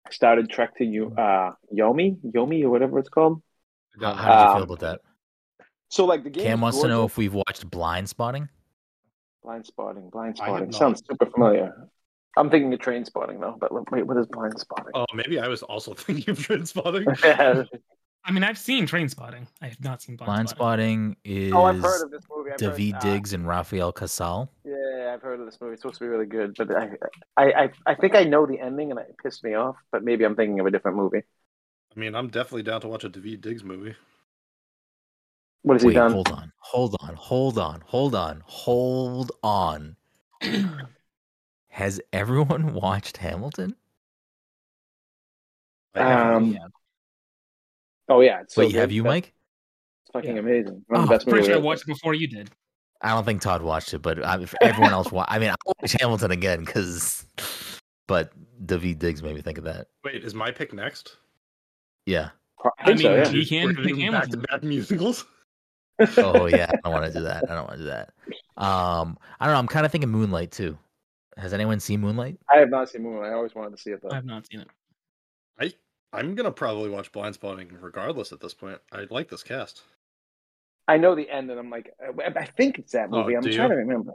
I 0.07 0.11
started 0.11 0.51
Trek 0.51 0.77
to 0.79 0.85
you, 0.85 1.15
uh, 1.17 1.53
Yomi, 1.73 2.17
Yomi, 2.35 2.65
or 2.65 2.71
whatever 2.71 2.99
it's 2.99 3.09
called. 3.09 3.41
How, 4.01 4.13
how 4.15 4.29
did 4.29 4.41
you 4.41 4.47
feel 4.55 4.57
Um, 4.57 4.63
about 4.63 4.81
that? 4.81 5.01
So, 5.91 6.07
like 6.07 6.25
the 6.25 6.31
game. 6.31 6.45
Cam 6.45 6.59
is 6.59 6.63
wants 6.63 6.81
to 6.81 6.89
know 6.89 7.05
if 7.05 7.17
we've 7.19 7.35
watched 7.35 7.69
Blind 7.69 8.09
Spotting. 8.09 8.49
Blind 9.43 9.65
spotting, 9.65 10.11
blind 10.11 10.37
spotting 10.37 10.71
sounds 10.71 11.03
super 11.09 11.27
familiar. 11.27 11.89
I'm 12.37 12.51
thinking 12.51 12.73
of 12.73 12.79
train 12.81 13.05
spotting 13.05 13.41
though, 13.41 13.57
but 13.59 13.73
wait, 13.91 14.07
what 14.07 14.17
is 14.19 14.27
blind 14.27 14.59
spotting? 14.59 14.93
Oh, 14.95 15.07
maybe 15.15 15.41
I 15.41 15.49
was 15.49 15.63
also 15.63 15.95
thinking 15.95 16.31
of 16.31 16.39
Trainspotting. 16.39 17.67
I 18.25 18.33
mean, 18.33 18.45
I've 18.45 18.59
seen 18.59 18.87
Train 18.87 19.09
Spotting. 19.09 19.49
I 19.63 19.69
have 19.69 19.83
not 19.83 20.03
seen 20.03 20.17
Blind, 20.17 20.27
Blind 20.29 20.49
Spotting. 20.51 21.17
Spotting 21.25 21.47
is 21.49 21.53
oh, 21.55 21.65
I've 21.65 21.81
heard 21.81 22.05
of 22.05 22.11
this 22.11 22.23
movie. 22.31 22.51
I've 22.53 22.59
David 22.59 22.93
heard, 22.93 22.97
uh, 22.97 23.13
Diggs 23.13 23.33
and 23.33 23.49
Rafael 23.49 23.93
Casal. 23.93 24.53
yeah, 24.63 25.13
I've 25.15 25.23
heard 25.23 25.41
of 25.41 25.47
this 25.47 25.59
movie. 25.59 25.73
It's 25.73 25.83
supposed 25.83 25.99
to 25.99 26.05
be 26.05 26.09
really 26.09 26.27
good, 26.27 26.55
but 26.57 26.71
I, 26.71 26.91
I, 27.39 27.53
I, 27.53 27.71
I 27.87 27.95
think 27.95 28.15
I 28.15 28.25
know 28.25 28.45
the 28.45 28.61
ending, 28.61 28.91
and 28.91 29.01
it 29.01 29.17
pissed 29.23 29.43
me 29.43 29.55
off. 29.55 29.77
But 29.91 30.05
maybe 30.05 30.25
I'm 30.25 30.37
thinking 30.37 30.61
of 30.61 30.67
a 30.67 30.71
different 30.71 30.99
movie. 30.99 31.23
I 31.97 31.99
mean, 31.99 32.15
I'm 32.15 32.29
definitely 32.29 32.63
down 32.63 32.83
to 32.83 32.89
watch 32.89 33.05
a 33.05 33.09
David 33.09 33.41
Diggs 33.41 33.65
movie. 33.65 33.97
What 35.63 35.75
has 35.75 35.83
he 35.83 35.89
Wait, 35.89 35.95
done? 35.95 36.13
hold 36.13 36.29
on, 36.33 36.53
hold 36.59 36.97
on, 37.01 37.15
hold 37.17 37.59
on, 37.59 37.83
hold 37.87 38.15
on, 38.15 38.43
hold 38.47 39.33
on. 39.43 39.97
Has 41.69 42.01
everyone 42.13 42.75
watched 42.75 43.19
Hamilton? 43.19 43.77
Um, 45.95 46.57
Oh 48.09 48.21
yeah, 48.21 48.41
it's 48.41 48.55
so 48.55 48.63
Wait, 48.63 48.73
good. 48.73 48.81
have 48.81 48.91
you, 48.93 49.05
Mike? 49.05 49.33
It's 50.03 50.11
fucking 50.13 50.35
Yeah. 50.35 50.41
amazing. 50.41 50.85
One 50.89 51.01
of 51.01 51.05
Oh, 51.05 51.07
the 51.07 51.15
best 51.15 51.27
Pretty 51.27 51.41
movies. 51.43 51.47
sure 51.55 51.57
I 51.57 51.65
watched 51.65 51.83
it 51.83 51.87
before 51.87 52.15
you 52.15 52.27
did. 52.27 52.51
I 53.03 53.11
don't 53.11 53.25
think 53.25 53.41
Todd 53.41 53.63
watched 53.63 53.95
it, 53.95 54.01
but 54.03 54.23
I, 54.25 54.41
if 54.41 54.55
everyone 54.61 54.93
else 54.93 55.11
watched, 55.13 55.31
I 55.31 55.39
mean, 55.39 55.51
I'll 55.51 55.75
watch 55.81 55.93
Hamilton 55.93 56.33
again 56.33 56.65
because, 56.65 57.25
but 58.09 58.33
David 58.67 58.99
Diggs 58.99 59.23
made 59.23 59.35
me 59.35 59.43
think 59.43 59.59
of 59.59 59.65
that. 59.65 59.87
Wait, 60.05 60.25
is 60.25 60.35
my 60.35 60.51
pick 60.51 60.73
next? 60.73 61.17
Yeah. 62.07 62.31
I 62.65 62.71
I 62.81 62.89
mean, 62.95 62.99
so. 63.03 63.15
Yeah. 63.15 63.29
he 63.29 63.47
can 63.47 63.69
We're 63.69 63.75
pick 63.75 63.85
doing 63.85 64.01
Hamilton. 64.01 64.41
back-to-back 64.41 64.63
musicals. 64.65 65.25
Oh 66.19 66.47
yeah, 66.47 66.67
I 66.73 66.77
don't 66.85 66.93
want 66.93 67.07
to 67.07 67.13
do 67.19 67.25
that. 67.25 67.45
I 67.51 67.55
don't 67.55 67.67
want 67.67 67.79
to 67.79 67.85
do 67.85 67.91
that. 67.91 68.11
Um, 68.57 69.19
I 69.39 69.47
don't 69.47 69.55
know. 69.55 69.59
I'm 69.59 69.67
kind 69.69 69.87
of 69.87 69.93
thinking 69.93 70.11
Moonlight 70.11 70.51
too. 70.53 70.77
Has 71.37 71.53
anyone 71.55 71.81
seen 71.81 72.01
Moonlight? 72.01 72.39
I 72.53 72.59
have 72.59 72.71
not 72.71 72.89
seen 72.91 73.03
Moonlight. 73.03 73.31
I 73.31 73.35
always 73.35 73.55
wanted 73.55 73.77
to 73.77 73.83
see 73.83 73.91
it 73.91 74.03
though. 74.03 74.11
I 74.11 74.17
have 74.17 74.25
not 74.25 74.47
seen 74.51 74.61
it. 74.61 74.69
I 75.61 75.73
I'm 76.13 76.35
gonna 76.35 76.51
probably 76.51 76.91
watch 76.91 77.13
Blind 77.13 77.35
Spotting 77.35 77.71
regardless 77.81 78.33
at 78.33 78.41
this 78.41 78.55
point. 78.55 78.79
I 78.93 79.07
like 79.11 79.29
this 79.29 79.43
cast. 79.43 79.83
I 80.89 80.97
know 80.97 81.15
the 81.15 81.31
end, 81.31 81.51
and 81.51 81.59
I'm 81.61 81.71
like, 81.71 81.93
I 82.03 82.27
I 82.39 82.45
think 82.47 82.79
it's 82.79 82.93
that 82.93 83.09
Oh, 83.13 83.21
movie. 83.23 83.37
I'm 83.37 83.43
trying 83.43 83.55
you? 83.55 83.69
to 83.69 83.75
remember. 83.77 84.13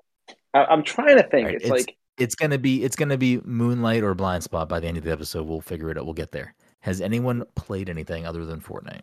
I, 0.53 0.65
I'm 0.65 0.83
trying 0.83 1.17
to 1.17 1.23
think. 1.23 1.45
Alright, 1.47 1.55
it's, 1.55 1.65
it's- 1.65 1.71
like 1.87 1.95
It's 2.17 2.35
gonna 2.35 2.57
be 2.57 2.83
it's 2.83 2.95
gonna 2.95 3.17
be 3.17 3.39
Moonlight 3.45 4.03
or 4.03 4.13
Blind 4.13 4.43
Spot 4.43 4.67
by 4.69 4.79
the 4.79 4.87
end 4.87 4.97
of 4.97 5.03
the 5.03 5.11
episode. 5.11 5.47
We'll 5.47 5.61
figure 5.61 5.89
it 5.89 5.97
out. 5.97 6.05
We'll 6.05 6.13
get 6.13 6.31
there. 6.31 6.53
Has 6.81 7.01
anyone 7.01 7.43
played 7.55 7.89
anything 7.89 8.25
other 8.27 8.45
than 8.45 8.59
Fortnite? 8.61 9.01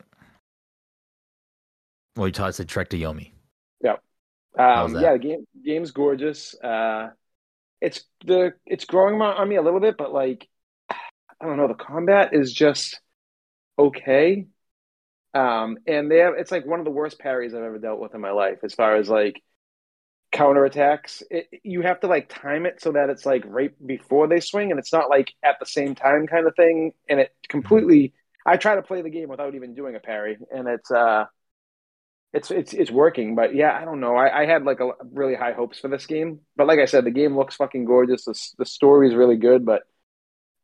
Well, 2.17 2.27
you 2.27 2.33
Todd 2.33 2.55
said 2.55 2.69
Trek 2.69 2.91
to 2.91 2.99
Yomi. 2.99 3.33
How's 4.57 4.93
Um, 4.93 5.01
yeah, 5.01 5.13
the 5.15 5.19
game 5.19 5.47
game's 5.65 5.91
gorgeous. 5.93 6.55
Uh, 6.61 7.11
it's 7.81 8.05
the 8.25 8.53
it's 8.67 8.85
growing 8.85 9.21
on 9.21 9.37
on 9.37 9.49
me 9.49 9.57
a 9.57 9.63
little 9.63 9.81
bit, 9.81 9.97
but 9.97 10.13
like 10.13 10.49
I 10.91 11.47
don't 11.47 11.57
know, 11.57 11.69
the 11.69 11.75
combat 11.75 12.35
is 12.35 12.53
just 12.53 13.01
okay. 13.79 14.47
Um, 15.35 15.79
and 15.87 16.11
they 16.11 16.19
have 16.19 16.35
it's 16.37 16.53
like 16.53 16.67
one 16.67 16.79
of 16.79 16.85
the 16.85 16.91
worst 16.91 17.19
parries 17.19 17.55
I've 17.55 17.63
ever 17.63 17.79
dealt 17.79 18.01
with 18.01 18.15
in 18.15 18.21
my 18.21 18.33
life 18.33 18.59
as 18.63 18.75
far 18.75 18.97
as 18.97 19.09
like 19.09 19.43
counterattacks. 20.33 21.23
It, 21.31 21.49
you 21.63 21.83
have 21.83 22.01
to 22.01 22.07
like 22.07 22.29
time 22.29 22.67
it 22.67 22.83
so 22.83 22.93
that 22.93 23.11
it's 23.11 23.27
like 23.27 23.45
right 23.47 23.73
before 23.87 24.29
they 24.29 24.41
swing, 24.41 24.71
and 24.71 24.79
it's 24.79 24.93
not 24.93 25.11
like 25.11 25.33
at 25.43 25.59
the 25.61 25.67
same 25.67 25.95
time 25.95 26.27
kind 26.27 26.47
of 26.47 26.55
thing. 26.57 26.93
And 27.09 27.21
it 27.21 27.33
completely. 27.49 28.15
I 28.45 28.57
try 28.57 28.75
to 28.75 28.83
play 28.83 29.03
the 29.03 29.11
game 29.11 29.29
without 29.29 29.55
even 29.55 29.75
doing 29.75 29.97
a 29.97 30.01
parry, 30.01 30.37
and 30.55 30.69
it's 30.69 30.91
uh 30.91 31.25
it's 32.33 32.51
it's 32.51 32.72
it's 32.72 32.91
working. 32.91 33.35
But 33.35 33.55
yeah, 33.55 33.76
I 33.80 33.85
don't 33.85 34.01
know. 34.01 34.16
I, 34.16 34.43
I 34.43 34.47
had 34.47 34.64
like 34.64 34.80
a 34.80 34.91
really 35.12 35.35
high 35.35 35.53
hopes 35.53 35.78
for 35.78 35.89
this 35.89 36.07
game, 36.07 36.41
but 36.57 36.66
like 36.66 36.78
I 36.78 36.87
said, 36.87 37.05
the 37.05 37.11
game 37.11 37.37
looks 37.37 37.57
fucking 37.57 37.85
gorgeous. 37.85 38.24
The 38.24 38.35
the 38.59 38.66
story 38.66 39.09
is 39.09 39.14
really 39.14 39.37
good, 39.37 39.64
but 39.66 39.83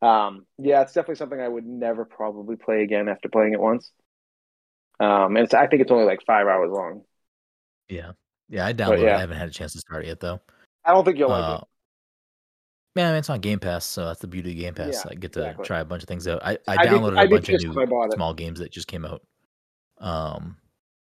Um, 0.01 0.47
yeah, 0.59 0.83
it's 0.83 0.93
definitely 0.93 1.17
something 1.17 1.41
I 1.41 1.49
would 1.49 1.67
never 1.67 2.05
probably 2.05 2.57
play 2.57 2.83
again 2.83 3.09
after 3.09 3.29
playing 3.29 3.53
it 3.55 3.61
once. 3.61 3.91
Um, 5.01 5.37
and 5.37 5.45
it's, 5.45 5.55
I 5.55 5.67
think 5.67 5.83
it's 5.83 5.91
only 5.91 6.05
like 6.05 6.21
five 6.27 6.47
hours 6.47 6.71
long. 6.73 7.03
Yeah, 7.89 8.13
yeah. 8.49 8.65
I 8.67 8.73
downloaded. 8.73 9.03
yeah. 9.03 9.15
it. 9.15 9.17
I 9.17 9.21
haven't 9.21 9.39
had 9.39 9.49
a 9.49 9.53
chance 9.53 9.73
to 9.73 9.79
start 9.81 10.05
it 10.05 10.09
yet 10.09 10.21
though. 10.21 10.41
I 10.85 10.93
don't 10.93 11.05
think 11.05 11.19
you'll 11.19 11.31
like 11.31 11.45
Uh, 11.45 11.59
it. 11.63 11.69
Man, 12.97 13.15
it's 13.17 13.31
on 13.31 13.41
Game 13.41 13.59
Pass, 13.61 13.85
so 13.85 14.07
that's 14.07 14.21
the 14.21 14.27
beauty 14.27 14.51
of 14.53 14.57
Game 14.57 14.75
Pass. 14.75 15.05
Yeah, 15.05 15.11
I 15.13 15.15
get 15.15 15.33
to 15.35 15.41
exactly. 15.41 15.67
try 15.67 15.81
a 15.81 15.85
bunch 15.85 16.03
of 16.03 16.09
things 16.09 16.27
out. 16.27 16.41
I, 16.45 16.53
I 16.67 16.77
I 16.79 16.87
did- 16.87 16.93
downloaded 16.93 17.19
I 17.19 17.23
a 17.25 17.29
did 17.29 17.31
bunch 17.31 17.49
of 17.51 17.61
new 17.63 17.69
when 17.75 17.87
I 17.87 17.91
bought 17.91 18.07
it. 18.07 18.15
small 18.15 18.35
games 18.35 18.59
that 18.61 18.73
just 18.73 18.89
came 18.89 19.05
out. 19.05 19.23
Um, 19.99 20.57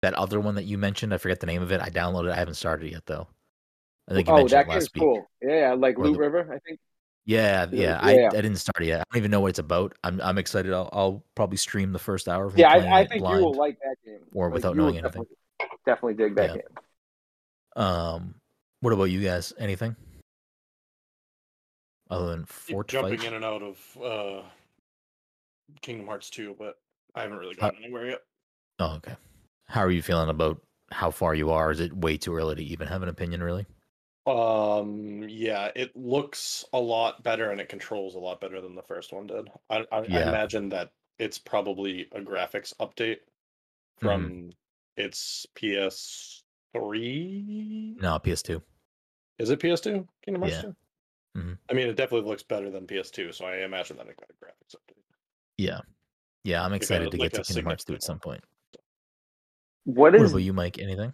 that 0.04 0.14
other 0.14 0.38
one 0.40 0.54
that 0.54 0.64
you 0.64 0.78
mentioned, 0.78 1.12
I 1.12 1.18
forget 1.18 1.40
the 1.40 1.46
name 1.46 1.62
of 1.62 1.72
it. 1.72 1.80
I 1.80 1.88
downloaded. 1.90 2.28
it. 2.28 2.32
I 2.32 2.36
haven't 2.36 2.54
started 2.54 2.86
it 2.86 2.92
yet 2.92 3.06
though. 3.06 3.26
I 4.08 4.14
think 4.14 4.28
you 4.28 4.34
Oh, 4.34 4.36
mentioned 4.36 4.50
that 4.58 4.66
it 4.66 4.68
last 4.68 4.74
game's 4.76 4.94
week. 4.94 5.00
cool. 5.02 5.26
Yeah, 5.42 5.74
like 5.74 5.98
Or 5.98 6.04
Loot 6.04 6.12
the- 6.14 6.18
River, 6.20 6.40
I 6.52 6.58
think. 6.66 6.78
Yeah, 7.26 7.66
Yeah, 7.72 7.80
yeah. 7.82 7.98
I, 8.02 8.14
yeah. 8.16 8.28
I 8.28 8.42
didn't 8.42 8.56
start 8.56 8.82
it 8.82 8.88
yet. 8.88 9.00
I 9.00 9.04
don't 9.10 9.18
even 9.22 9.30
know 9.30 9.40
what 9.40 9.48
it's 9.48 9.58
about. 9.58 9.94
I'm 10.04 10.20
I'm 10.20 10.36
excited. 10.36 10.74
I'll, 10.74 10.90
I'll 10.92 11.24
probably 11.34 11.56
stream 11.56 11.92
the 11.92 11.98
first 11.98 12.28
hour. 12.28 12.44
Of 12.44 12.54
me 12.54 12.60
Yeah, 12.60 12.68
I, 12.70 13.00
I 13.00 13.06
think 13.06 13.22
blind. 13.22 13.38
you 13.40 13.44
will 13.46 13.54
like 13.54 13.78
that 13.80 13.96
game. 14.04 14.20
or 14.34 14.46
Like, 14.48 14.54
without 14.54 14.74
you 14.74 14.80
will 14.82 14.86
knowing 14.92 14.98
anything. 14.98 15.24
Definitely, 15.24 15.78
definitely 15.86 16.14
dig 16.14 16.34
that 16.36 16.50
Yeah. 16.50 16.56
game. 17.76 17.82
Um, 17.84 18.34
what 18.80 18.92
about 18.92 19.04
you 19.04 19.22
guys? 19.22 19.54
Anything 19.58 19.96
other 22.10 22.26
than 22.28 22.44
Fort 22.44 22.88
jumping 22.88 23.18
Fight? 23.18 23.26
in 23.28 23.34
and 23.34 23.44
out 23.44 23.62
of 23.62 23.98
uh, 24.02 24.42
Kingdom 25.80 26.06
Hearts 26.06 26.28
2, 26.30 26.56
but 26.58 26.78
I 27.14 27.22
haven't 27.22 27.38
really 27.38 27.56
Uh, 27.58 27.60
gotten 27.70 27.82
anywhere 27.84 28.10
yet. 28.10 28.20
Oh, 28.80 28.96
okay. 28.96 29.16
How 29.74 29.80
are 29.80 29.90
you 29.90 30.02
feeling 30.02 30.28
about 30.28 30.60
how 30.92 31.10
far 31.10 31.34
you 31.34 31.50
are? 31.50 31.72
Is 31.72 31.80
it 31.80 31.92
way 31.92 32.16
too 32.16 32.32
early 32.36 32.54
to 32.54 32.62
even 32.62 32.86
have 32.86 33.02
an 33.02 33.08
opinion? 33.08 33.42
Really? 33.42 33.66
Um, 34.24 35.24
yeah, 35.28 35.72
it 35.74 35.96
looks 35.96 36.64
a 36.72 36.78
lot 36.78 37.24
better 37.24 37.50
and 37.50 37.60
it 37.60 37.68
controls 37.68 38.14
a 38.14 38.20
lot 38.20 38.40
better 38.40 38.60
than 38.60 38.76
the 38.76 38.84
first 38.84 39.12
one 39.12 39.26
did. 39.26 39.48
I, 39.68 39.78
I, 39.90 39.98
I 39.98 40.22
imagine 40.28 40.68
that 40.68 40.92
it's 41.18 41.40
probably 41.40 42.06
a 42.12 42.20
graphics 42.20 42.72
update 42.80 43.18
Mm-hmm. 44.00 44.06
from 44.06 44.50
its 44.96 45.44
PS3. 45.56 46.42
No, 48.00 48.18
PS2. 48.18 48.62
Is 49.40 49.50
it 49.50 49.58
PS2? 49.60 50.06
Kingdom 50.24 50.42
Hearts 50.42 50.56
Yeah. 50.56 50.62
2? 50.62 50.76
Mhm. 51.40 51.58
I 51.68 51.72
mean, 51.74 51.88
it 51.88 51.96
definitely 51.96 52.28
looks 52.28 52.42
better 52.44 52.70
than 52.70 52.86
PS2, 52.86 53.32
so 53.34 53.44
I 53.44 53.64
imagine 53.64 53.96
that 53.96 54.06
it 54.06 54.16
got 54.16 54.30
a 54.30 54.34
graphics 54.44 54.76
update. 54.76 55.02
Yeah, 55.58 55.80
yeah. 56.44 56.64
I'm 56.64 56.72
excited 56.74 57.10
to 57.10 57.16
like 57.16 57.32
get 57.32 57.42
to 57.44 57.52
Kingdom 57.52 57.66
Hearts 57.66 57.84
2 57.84 57.94
at 57.94 58.02
some 58.04 58.20
point. 58.20 58.44
What 59.84 60.12
What 60.12 60.14
is 60.16 60.30
about 60.32 60.42
you, 60.42 60.52
Mike? 60.52 60.78
Anything? 60.78 61.12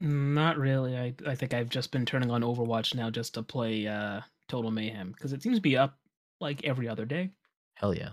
Not 0.00 0.58
really. 0.58 0.96
I 0.96 1.14
I 1.26 1.34
think 1.34 1.54
I've 1.54 1.68
just 1.68 1.90
been 1.90 2.04
turning 2.04 2.30
on 2.30 2.42
Overwatch 2.42 2.94
now 2.94 3.10
just 3.10 3.34
to 3.34 3.42
play 3.42 3.86
uh 3.86 4.20
Total 4.48 4.70
Mayhem 4.70 5.12
because 5.12 5.32
it 5.32 5.42
seems 5.42 5.56
to 5.56 5.62
be 5.62 5.76
up 5.76 5.98
like 6.40 6.64
every 6.64 6.88
other 6.88 7.04
day. 7.04 7.30
Hell 7.74 7.94
yeah. 7.94 8.10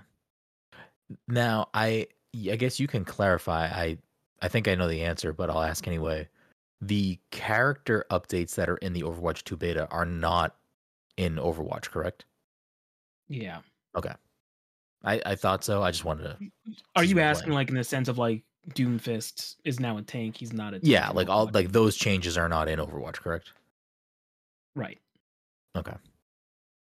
Now, 1.28 1.70
I 1.74 2.08
I 2.50 2.56
guess 2.56 2.80
you 2.80 2.88
can 2.88 3.04
clarify. 3.04 3.66
I 3.66 3.98
I 4.42 4.48
think 4.48 4.68
I 4.68 4.76
know 4.76 4.88
the 4.88 5.04
answer, 5.04 5.34
but 5.34 5.50
I'll 5.50 5.62
ask 5.62 5.88
anyway. 5.88 6.30
The 6.84 7.20
character 7.30 8.06
updates 8.10 8.56
that 8.56 8.68
are 8.68 8.78
in 8.78 8.94
the 8.94 9.04
Overwatch 9.04 9.44
2 9.44 9.56
beta 9.56 9.88
are 9.92 10.06
not 10.06 10.56
in 11.16 11.36
Overwatch, 11.36 11.92
correct? 11.92 12.26
Yeah. 13.30 13.60
Okay. 13.96 14.14
I, 15.04 15.22
I 15.24 15.36
thought 15.36 15.64
so. 15.64 15.84
I 15.84 15.92
just 15.92 16.06
wanted 16.06 16.24
to. 16.24 16.38
Are 16.96 17.04
you 17.04 17.20
asking 17.20 17.50
playing. 17.50 17.56
like 17.56 17.70
in 17.70 17.76
the 17.76 17.84
sense 17.84 18.08
of 18.08 18.18
like 18.18 18.44
Doomfist 18.70 19.56
is 19.66 19.80
now 19.80 19.98
a 19.98 20.02
tank? 20.02 20.38
He's 20.38 20.54
not 20.54 20.74
a 20.74 20.80
tank 20.80 20.84
Yeah, 20.84 21.10
like 21.10 21.30
all 21.30 21.48
Overwatch. 21.48 21.54
like 21.56 21.72
those 21.72 21.96
changes 21.96 22.38
are 22.38 22.48
not 22.50 22.68
in 22.70 22.80
Overwatch, 22.80 23.16
correct? 23.16 23.54
right. 24.76 25.00
Okay. 25.76 25.96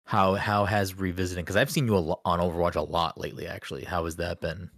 How 0.05 0.35
how 0.35 0.65
has 0.65 0.95
revisiting? 0.97 1.43
Because 1.43 1.55
I've 1.57 1.69
seen 1.69 1.85
you 1.87 1.95
a 1.95 1.99
lo- 1.99 2.21
on 2.25 2.39
Overwatch 2.39 2.75
a 2.75 2.81
lot 2.81 3.19
lately. 3.19 3.47
Actually, 3.47 3.83
how 3.83 4.05
has 4.05 4.15
that 4.17 4.39
been? 4.41 4.69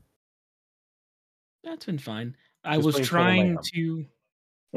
That's 1.64 1.86
been 1.86 2.00
fine. 2.00 2.36
I 2.64 2.76
Just 2.78 2.86
was 2.86 3.08
trying 3.08 3.58
to. 3.76 4.06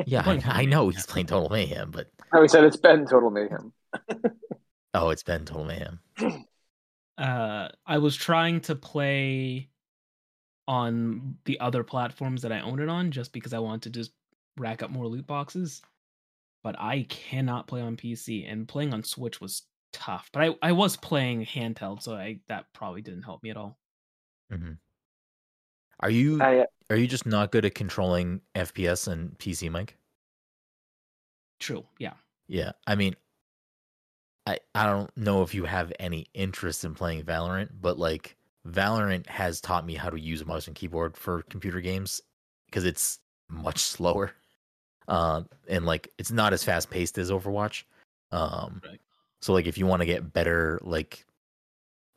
Yeah, 0.06 0.22
I, 0.24 0.40
I 0.62 0.64
know 0.64 0.88
he's 0.88 1.04
playing 1.04 1.26
Total 1.26 1.50
Mayhem, 1.50 1.90
but 1.90 2.10
how 2.32 2.40
he 2.40 2.48
said 2.48 2.64
it's 2.64 2.78
been 2.78 3.04
total 3.06 3.30
mayhem. 3.30 3.74
oh, 4.94 5.10
it's 5.10 5.22
been 5.22 5.44
Total 5.44 5.64
Mayhem. 5.64 6.00
Uh, 7.18 7.68
I 7.86 7.98
was 7.98 8.16
trying 8.16 8.62
to 8.62 8.74
play 8.74 9.68
on 10.68 11.36
the 11.44 11.58
other 11.60 11.82
platforms 11.82 12.42
that 12.42 12.52
I 12.52 12.60
own 12.60 12.80
it 12.80 12.88
on, 12.88 13.10
just 13.10 13.32
because 13.32 13.52
I 13.52 13.58
want 13.58 13.82
to 13.82 13.90
just 13.90 14.12
rack 14.56 14.82
up 14.82 14.90
more 14.90 15.06
loot 15.06 15.26
boxes. 15.26 15.82
But 16.62 16.76
I 16.78 17.06
cannot 17.08 17.66
play 17.66 17.80
on 17.80 17.96
PC, 17.96 18.50
and 18.50 18.68
playing 18.68 18.94
on 18.94 19.02
Switch 19.02 19.40
was 19.40 19.62
tough. 19.92 20.30
But 20.32 20.42
I, 20.42 20.68
I 20.68 20.72
was 20.72 20.96
playing 20.96 21.44
handheld, 21.44 22.02
so 22.02 22.14
I 22.14 22.38
that 22.48 22.66
probably 22.72 23.02
didn't 23.02 23.22
help 23.22 23.42
me 23.42 23.50
at 23.50 23.56
all. 23.56 23.78
Mm-hmm. 24.52 24.72
Are 26.00 26.10
you 26.10 26.42
I, 26.42 26.66
are 26.90 26.96
you 26.96 27.06
just 27.06 27.26
not 27.26 27.52
good 27.52 27.64
at 27.64 27.74
controlling 27.74 28.40
FPS 28.54 29.08
and 29.08 29.38
PC, 29.38 29.70
Mike? 29.70 29.96
True, 31.60 31.84
yeah. 31.98 32.14
Yeah, 32.48 32.72
I 32.86 32.96
mean, 32.96 33.14
I 34.46 34.58
I 34.74 34.86
don't 34.86 35.16
know 35.16 35.42
if 35.42 35.54
you 35.54 35.64
have 35.64 35.92
any 35.98 36.26
interest 36.34 36.84
in 36.84 36.94
playing 36.94 37.24
Valorant, 37.24 37.70
but 37.80 37.98
like 37.98 38.36
Valorant 38.68 39.26
has 39.26 39.60
taught 39.60 39.86
me 39.86 39.94
how 39.94 40.08
to 40.08 40.18
use 40.20 40.40
a 40.40 40.44
mouse 40.44 40.66
and 40.66 40.76
keyboard 40.76 41.16
for 41.16 41.42
computer 41.42 41.80
games 41.80 42.20
because 42.66 42.84
it's 42.84 43.18
much 43.48 43.78
slower, 43.78 44.32
uh, 45.08 45.42
and 45.68 45.84
like 45.84 46.08
it's 46.18 46.30
not 46.30 46.52
as 46.52 46.62
fast 46.64 46.90
paced 46.90 47.18
as 47.18 47.30
Overwatch. 47.30 47.84
Um, 48.30 48.80
Right. 48.84 49.00
so 49.40 49.52
like 49.52 49.66
if 49.66 49.76
you 49.76 49.86
want 49.86 50.00
to 50.00 50.06
get 50.06 50.32
better, 50.32 50.78
like 50.82 51.26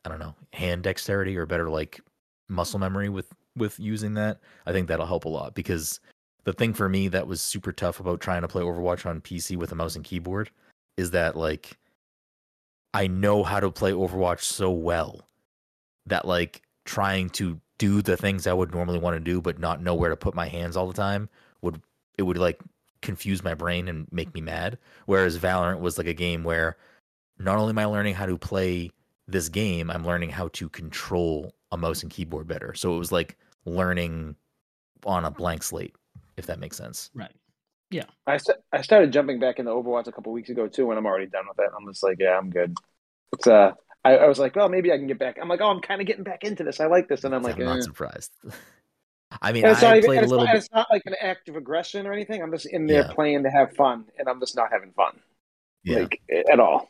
I 0.04 0.08
don't 0.08 0.20
know, 0.20 0.34
hand 0.52 0.84
dexterity 0.84 1.36
or 1.36 1.46
better 1.46 1.68
like 1.68 2.00
muscle 2.48 2.78
memory 2.78 3.08
with 3.08 3.32
with 3.56 3.78
using 3.80 4.14
that, 4.14 4.40
I 4.66 4.72
think 4.72 4.86
that'll 4.88 5.06
help 5.06 5.24
a 5.24 5.28
lot 5.28 5.54
because 5.54 6.00
the 6.44 6.52
thing 6.52 6.72
for 6.74 6.88
me 6.88 7.08
that 7.08 7.26
was 7.26 7.40
super 7.40 7.72
tough 7.72 7.98
about 7.98 8.20
trying 8.20 8.42
to 8.42 8.48
play 8.48 8.62
Overwatch 8.62 9.04
on 9.04 9.20
PC 9.20 9.56
with 9.56 9.72
a 9.72 9.74
mouse 9.74 9.96
and 9.96 10.04
keyboard 10.04 10.50
is 10.96 11.10
that 11.10 11.36
like 11.36 11.76
I 12.94 13.08
know 13.08 13.42
how 13.42 13.58
to 13.60 13.70
play 13.70 13.90
Overwatch 13.92 14.40
so 14.40 14.70
well 14.70 15.26
that 16.06 16.26
like 16.26 16.62
trying 16.84 17.30
to 17.30 17.60
do 17.78 18.00
the 18.00 18.16
things 18.16 18.46
I 18.46 18.52
would 18.52 18.72
normally 18.72 18.98
want 18.98 19.16
to 19.16 19.20
do 19.20 19.40
but 19.40 19.58
not 19.58 19.82
know 19.82 19.94
where 19.94 20.10
to 20.10 20.16
put 20.16 20.34
my 20.34 20.48
hands 20.48 20.76
all 20.76 20.86
the 20.86 20.94
time 20.94 21.28
would 21.62 21.80
it 22.16 22.22
would 22.22 22.38
like 22.38 22.60
confuse 23.02 23.44
my 23.44 23.54
brain 23.54 23.88
and 23.88 24.06
make 24.10 24.34
me 24.34 24.40
mad 24.40 24.78
whereas 25.06 25.38
Valorant 25.38 25.80
was 25.80 25.98
like 25.98 26.06
a 26.06 26.14
game 26.14 26.44
where 26.44 26.76
not 27.38 27.58
only 27.58 27.70
am 27.70 27.78
I 27.78 27.84
learning 27.84 28.14
how 28.14 28.26
to 28.26 28.38
play 28.38 28.90
this 29.28 29.48
game 29.48 29.90
I'm 29.90 30.04
learning 30.04 30.30
how 30.30 30.48
to 30.48 30.68
control 30.68 31.54
a 31.72 31.76
mouse 31.76 32.02
and 32.02 32.10
keyboard 32.10 32.46
better 32.46 32.74
so 32.74 32.94
it 32.94 32.98
was 32.98 33.12
like 33.12 33.36
learning 33.64 34.36
on 35.04 35.24
a 35.24 35.30
blank 35.30 35.62
slate 35.62 35.94
if 36.36 36.46
that 36.46 36.58
makes 36.58 36.76
sense 36.76 37.10
Right. 37.14 37.32
Yeah. 37.90 38.04
I, 38.26 38.36
st- 38.38 38.58
I 38.72 38.82
started 38.82 39.12
jumping 39.12 39.38
back 39.38 39.58
into 39.58 39.70
Overwatch 39.70 40.06
a 40.06 40.12
couple 40.12 40.32
weeks 40.32 40.50
ago 40.50 40.66
too, 40.66 40.90
and 40.90 40.98
I'm 40.98 41.06
already 41.06 41.26
done 41.26 41.44
with 41.48 41.58
it. 41.64 41.70
I'm 41.76 41.86
just 41.86 42.02
like, 42.02 42.16
yeah, 42.18 42.36
I'm 42.36 42.50
good. 42.50 42.76
It's 43.32 43.46
uh, 43.46 43.72
I, 44.06 44.16
I 44.16 44.28
was 44.28 44.38
like, 44.38 44.56
well, 44.56 44.68
maybe 44.68 44.92
I 44.92 44.96
can 44.96 45.06
get 45.06 45.18
back. 45.18 45.38
I'm 45.40 45.48
like, 45.48 45.60
oh, 45.60 45.68
I'm 45.68 45.80
kind 45.80 46.00
of 46.00 46.06
getting 46.06 46.24
back 46.24 46.44
into 46.44 46.64
this. 46.64 46.80
I 46.80 46.86
like 46.86 47.08
this, 47.08 47.24
and 47.24 47.34
I'm 47.34 47.42
like, 47.42 47.56
I'm 47.56 47.64
not 47.64 47.78
eh. 47.78 47.82
surprised 47.82 48.32
I 49.42 49.52
mean 49.52 49.62
not 49.62 49.82
I 49.82 49.96
even, 49.98 50.08
played 50.08 50.22
a 50.22 50.26
little 50.26 50.44
not, 50.44 50.52
bit 50.52 50.58
it's 50.58 50.72
not 50.72 50.86
like 50.90 51.02
an 51.06 51.16
act 51.20 51.48
of 51.48 51.56
aggression 51.56 52.06
or 52.06 52.12
anything. 52.12 52.42
I'm 52.42 52.52
just 52.52 52.66
in 52.66 52.86
there 52.86 53.02
Yeah. 53.02 53.12
playing 53.12 53.42
to 53.42 53.50
have 53.50 53.74
fun, 53.74 54.04
and 54.18 54.28
I'm 54.28 54.40
just 54.40 54.56
not 54.56 54.70
having 54.70 54.92
fun, 54.92 55.18
yeah 55.84 55.98
like 56.00 56.20
at 56.50 56.60
all. 56.60 56.88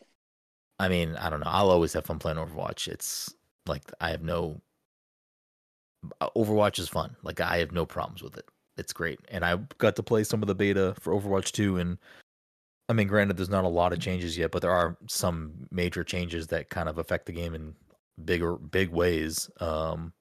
I 0.78 0.88
mean, 0.88 1.16
I 1.16 1.30
don't 1.30 1.40
know. 1.40 1.46
I'll 1.48 1.70
always 1.70 1.94
have 1.94 2.04
fun 2.04 2.18
playing 2.18 2.36
Overwatch. 2.36 2.88
It's 2.88 3.34
like 3.66 3.82
I 4.00 4.10
have 4.10 4.22
no 4.22 4.60
uh, 6.20 6.28
Overwatch 6.36 6.78
is 6.78 6.88
fun. 6.88 7.16
Like 7.22 7.40
I 7.40 7.58
have 7.58 7.72
no 7.72 7.86
problems 7.86 8.22
with 8.22 8.36
it. 8.36 8.48
It's 8.76 8.92
great. 8.92 9.18
And 9.28 9.44
I 9.44 9.56
got 9.78 9.96
to 9.96 10.02
play 10.02 10.22
some 10.22 10.42
of 10.42 10.48
the 10.48 10.54
beta 10.54 10.94
for 11.00 11.14
Overwatch 11.14 11.52
2 11.52 11.78
and 11.78 11.98
I 12.88 12.92
mean, 12.92 13.08
granted 13.08 13.36
there's 13.36 13.50
not 13.50 13.64
a 13.64 13.68
lot 13.68 13.92
of 13.92 13.98
changes 13.98 14.38
yet, 14.38 14.52
but 14.52 14.62
there 14.62 14.70
are 14.70 14.96
some 15.08 15.66
major 15.70 16.04
changes 16.04 16.46
that 16.48 16.70
kind 16.70 16.88
of 16.88 16.98
affect 16.98 17.26
the 17.26 17.32
game 17.32 17.54
in 17.54 17.74
bigger 18.24 18.56
big 18.56 18.90
ways. 18.90 19.50
Um 19.60 20.12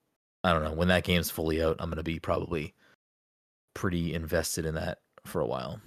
I 0.46 0.54
don't 0.54 0.64
know. 0.64 0.74
When 0.74 0.90
that 0.90 1.04
game's 1.04 1.32
fully 1.32 1.64
out, 1.64 1.78
I'm 1.80 1.90
going 1.90 1.98
to 1.98 2.04
be 2.04 2.20
probably 2.20 2.76
pretty 3.74 4.14
invested 4.14 4.64
in 4.64 4.76
that 4.76 5.00
for 5.26 5.42
a 5.42 5.46
while. 5.48 5.82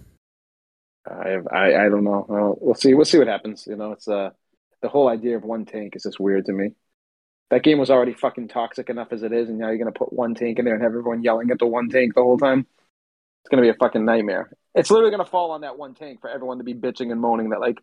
I 1.07 1.39
I 1.53 1.87
I 1.87 1.89
don't 1.89 2.05
know. 2.05 2.59
We'll 2.61 2.75
see. 2.75 2.93
We'll 2.95 3.05
see 3.05 3.19
what 3.19 3.29
happens. 3.29 3.67
You 3.67 3.77
know, 3.77 3.93
it's 3.93 4.09
uh 4.09 4.31
the 4.83 4.89
whole 4.89 5.09
idea 5.09 5.37
of 5.37 5.45
one 5.45 5.65
tank 5.65 5.97
is 5.97 6.03
just 6.03 6.21
weird 6.21 6.47
to 6.47 6.53
me. 6.53 6.73
That 7.51 7.63
game 7.63 7.79
was 7.79 7.89
already 7.89 8.15
fucking 8.15 8.49
toxic 8.49 8.91
enough 8.91 9.13
as 9.13 9.23
it 9.23 9.33
is, 9.33 9.49
and 9.49 9.59
now 9.59 9.69
you're 9.69 9.79
gonna 9.79 9.93
put 9.93 10.13
one 10.13 10.35
tank 10.35 10.59
in 10.59 10.65
there 10.65 10.75
and 10.75 10.83
have 10.83 10.93
everyone 10.93 11.23
yelling 11.23 11.51
at 11.51 11.59
the 11.59 11.67
one 11.67 11.89
tank 11.89 12.15
the 12.15 12.23
whole 12.23 12.39
time. 12.39 12.61
It's 12.61 13.49
gonna 13.51 13.63
be 13.63 13.71
a 13.71 13.75
fucking 13.75 14.05
nightmare. 14.05 14.51
It's 14.75 14.91
literally 14.91 15.11
gonna 15.11 15.25
fall 15.25 15.51
on 15.53 15.63
that 15.63 15.79
one 15.79 15.95
tank 15.95 16.21
for 16.21 16.29
everyone 16.31 16.59
to 16.59 16.65
be 16.65 16.75
bitching 16.75 17.11
and 17.13 17.21
moaning 17.21 17.51
that 17.51 17.61
like 17.61 17.79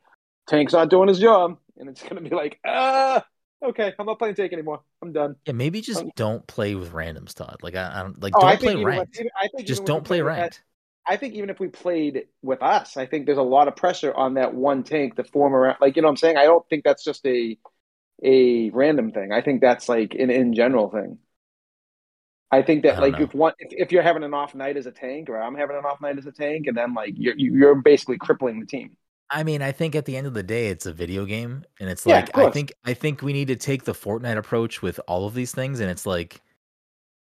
tank's 0.47 0.73
not 0.73 0.89
doing 0.89 1.07
his 1.07 1.19
job, 1.19 1.57
and 1.77 1.89
it's 1.89 2.01
gonna 2.03 2.21
be 2.21 2.29
like, 2.29 2.59
ah, 2.65 3.25
okay, 3.63 3.93
I'm 3.97 4.05
not 4.05 4.19
playing 4.19 4.35
tank 4.35 4.53
anymore. 4.53 4.81
I'm 5.01 5.11
done. 5.11 5.35
Yeah, 5.45 5.53
maybe 5.53 5.81
just 5.81 6.01
Um, 6.01 6.11
don't 6.15 6.45
play 6.47 6.75
with 6.75 6.91
randoms, 6.93 7.33
Todd. 7.33 7.57
Like 7.61 7.75
I, 7.75 7.99
I 7.99 8.03
don't 8.03 8.21
like 8.21 8.33
Oh, 8.37 8.41
don't 8.41 8.59
play 8.59 8.83
ranked. 8.83 9.19
I 9.39 9.47
think 9.47 9.67
just 9.67 9.85
don't 9.85 10.03
play 10.03 10.21
with 10.21 10.35
that- 10.35 10.59
I 11.07 11.17
think 11.17 11.35
even 11.35 11.51
if 11.51 11.59
we 11.59 11.67
played 11.67 12.25
with 12.41 12.63
us, 12.63 12.97
I 12.97 13.05
think 13.05 13.27
there's 13.27 13.37
a 13.37 13.43
lot 13.43 13.67
of 13.67 13.75
pressure 13.75 14.11
on 14.15 14.35
that 14.35 14.55
one 14.55 14.81
tank 14.83 15.15
to 15.17 15.23
form 15.23 15.53
around. 15.53 15.77
Like 15.79 15.95
you 15.95 16.01
know 16.01 16.07
what 16.07 16.13
I'm 16.13 16.17
saying? 16.17 16.37
I 16.37 16.45
don't 16.45 16.67
think 16.67 16.83
that's 16.83 17.03
just 17.03 17.25
a 17.27 17.57
a 18.23 18.69
random 18.71 19.11
thing. 19.11 19.31
I 19.31 19.41
think 19.41 19.61
that's 19.61 19.87
like 19.89 20.15
an 20.15 20.29
in 20.31 20.53
general 20.53 20.89
thing. 20.89 21.19
I 22.51 22.61
think 22.61 22.83
that 22.83 22.99
I 22.99 22.99
like 22.99 23.19
if 23.19 23.33
one 23.33 23.53
if, 23.59 23.69
if 23.71 23.91
you're 23.91 24.03
having 24.03 24.23
an 24.23 24.33
off 24.33 24.55
night 24.55 24.77
as 24.77 24.85
a 24.85 24.91
tank 24.91 25.29
or 25.29 25.37
I'm 25.41 25.55
having 25.55 25.77
an 25.77 25.85
off 25.85 26.01
night 26.01 26.17
as 26.17 26.25
a 26.25 26.31
tank 26.31 26.67
and 26.67 26.77
then 26.77 26.93
like 26.93 27.13
you're 27.17 27.35
you're 27.37 27.75
basically 27.75 28.17
crippling 28.17 28.59
the 28.59 28.65
team. 28.65 28.95
I 29.29 29.43
mean, 29.43 29.61
I 29.61 29.71
think 29.71 29.95
at 29.95 30.05
the 30.05 30.17
end 30.17 30.27
of 30.27 30.33
the 30.33 30.43
day, 30.43 30.67
it's 30.67 30.85
a 30.85 30.93
video 30.93 31.25
game, 31.25 31.65
and 31.79 31.89
it's 31.89 32.05
Yeah, 32.05 32.25
like 32.29 32.29
I 32.35 32.45
think 32.45 32.73
I 32.85 32.93
think 32.93 33.21
we 33.21 33.33
need 33.33 33.47
to 33.47 33.55
take 33.55 33.83
the 33.83 33.93
Fortnite 33.93 34.37
approach 34.37 34.81
with 34.81 34.99
all 35.07 35.25
of 35.25 35.33
these 35.33 35.51
things, 35.51 35.79
and 35.79 35.89
it's 35.89 36.05
like 36.05 36.41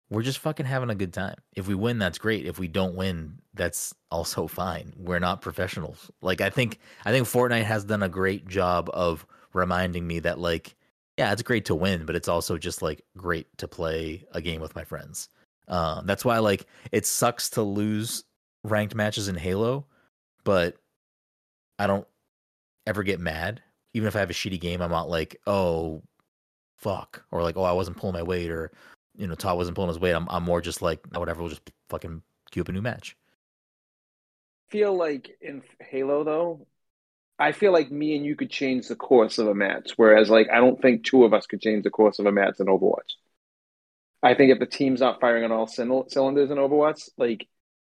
we're 0.10 0.24
just 0.24 0.40
fucking 0.40 0.66
having 0.68 0.90
a 0.92 0.96
good 0.96 1.14
time. 1.14 1.36
If 1.56 1.68
we 1.68 1.76
win, 1.76 2.00
that's 2.00 2.20
great. 2.20 2.46
If 2.48 2.60
we 2.60 2.68
don't 2.70 2.96
win, 2.96 3.40
that's 3.56 3.96
also 4.12 4.48
fine. 4.50 4.94
We're 4.98 5.20
not 5.20 5.42
professionals. 5.42 6.12
Like 6.22 6.42
I 6.42 6.50
think 6.52 6.80
I 7.06 7.12
think 7.12 7.28
Fortnite 7.28 7.66
has 7.66 7.86
done 7.86 8.04
a 8.04 8.10
great 8.10 8.48
job 8.48 8.90
of 8.94 9.26
reminding 9.54 10.08
me 10.08 10.20
that 10.22 10.40
like 10.40 10.76
yeah, 11.22 11.32
it's 11.32 11.44
great 11.44 11.66
to 11.66 11.76
win, 11.76 12.08
but 12.08 12.16
it's 12.16 12.28
also 12.28 12.58
just 12.58 12.82
like 12.82 13.04
great 13.16 13.46
to 13.60 13.68
play 13.68 14.26
a 14.32 14.42
game 14.42 14.60
with 14.60 14.76
my 14.76 14.84
friends. 14.84 15.30
Um, 15.68 16.08
that's 16.08 16.26
why 16.26 16.40
like 16.40 16.66
it 16.92 17.06
sucks 17.06 17.52
to 17.52 17.62
lose 17.62 18.24
ranked 18.64 18.96
matches 18.96 19.28
in 19.28 19.36
Halo, 19.36 19.86
but 20.44 20.78
I 21.78 21.86
don't 21.86 22.08
ever 22.88 23.04
get 23.04 23.20
mad. 23.20 23.62
Even 23.94 24.08
if 24.08 24.16
I 24.16 24.20
have 24.20 24.32
a 24.32 24.34
shitty 24.34 24.60
game, 24.60 24.82
I'm 24.82 24.90
not 24.90 25.12
like, 25.12 25.40
oh, 25.46 26.02
fuck, 26.80 27.24
or 27.30 27.44
like, 27.44 27.56
oh, 27.56 27.64
I 27.64 27.74
wasn't 27.74 27.98
pulling 27.98 28.16
my 28.16 28.24
weight, 28.24 28.50
or 28.50 28.72
you 29.16 29.28
know, 29.28 29.36
Todd 29.36 29.58
wasn't 29.58 29.76
pulling 29.76 29.90
his 29.90 30.00
weight. 30.00 30.14
I'm, 30.14 30.28
I'm 30.28 30.42
more 30.44 30.60
just 30.60 30.82
like, 30.82 31.02
"Oh, 31.14 31.20
whatever, 31.20 31.42
we'll 31.42 31.50
just 31.50 31.70
fucking 31.90 32.24
queue 32.50 32.64
up 32.64 32.70
a 32.70 32.72
new 32.72 32.82
match. 32.82 33.16
feel 34.72 34.98
like 34.98 35.38
in 35.40 35.62
Halo 35.82 36.24
though, 36.24 36.66
I 37.42 37.52
feel 37.54 37.74
like 37.74 37.92
me 37.92 38.16
and 38.16 38.26
you 38.26 38.36
could 38.38 38.50
change 38.52 38.88
the 38.88 38.96
course 38.96 39.38
of 39.40 39.48
a 39.48 39.56
match, 39.56 39.94
whereas 39.98 40.30
like 40.30 40.50
I 40.50 40.58
don't 40.60 40.82
think 40.82 41.04
two 41.06 41.26
of 41.26 41.34
us 41.34 41.46
could 41.48 41.62
change 41.62 41.84
the 41.84 41.90
course 41.90 42.20
of 42.20 42.26
a 42.26 42.32
match 42.32 42.60
in 42.60 42.68
Overwatch. 42.68 43.16
I 44.24 44.36
think 44.36 44.52
if 44.52 44.60
the 44.60 44.66
team's 44.66 45.00
not 45.00 45.20
firing 45.20 45.44
on 45.44 45.52
all 45.52 45.68
cyl- 45.68 46.06
cylinders 46.10 46.52
in 46.52 46.58
Overwatch, 46.58 47.10
like 47.18 47.48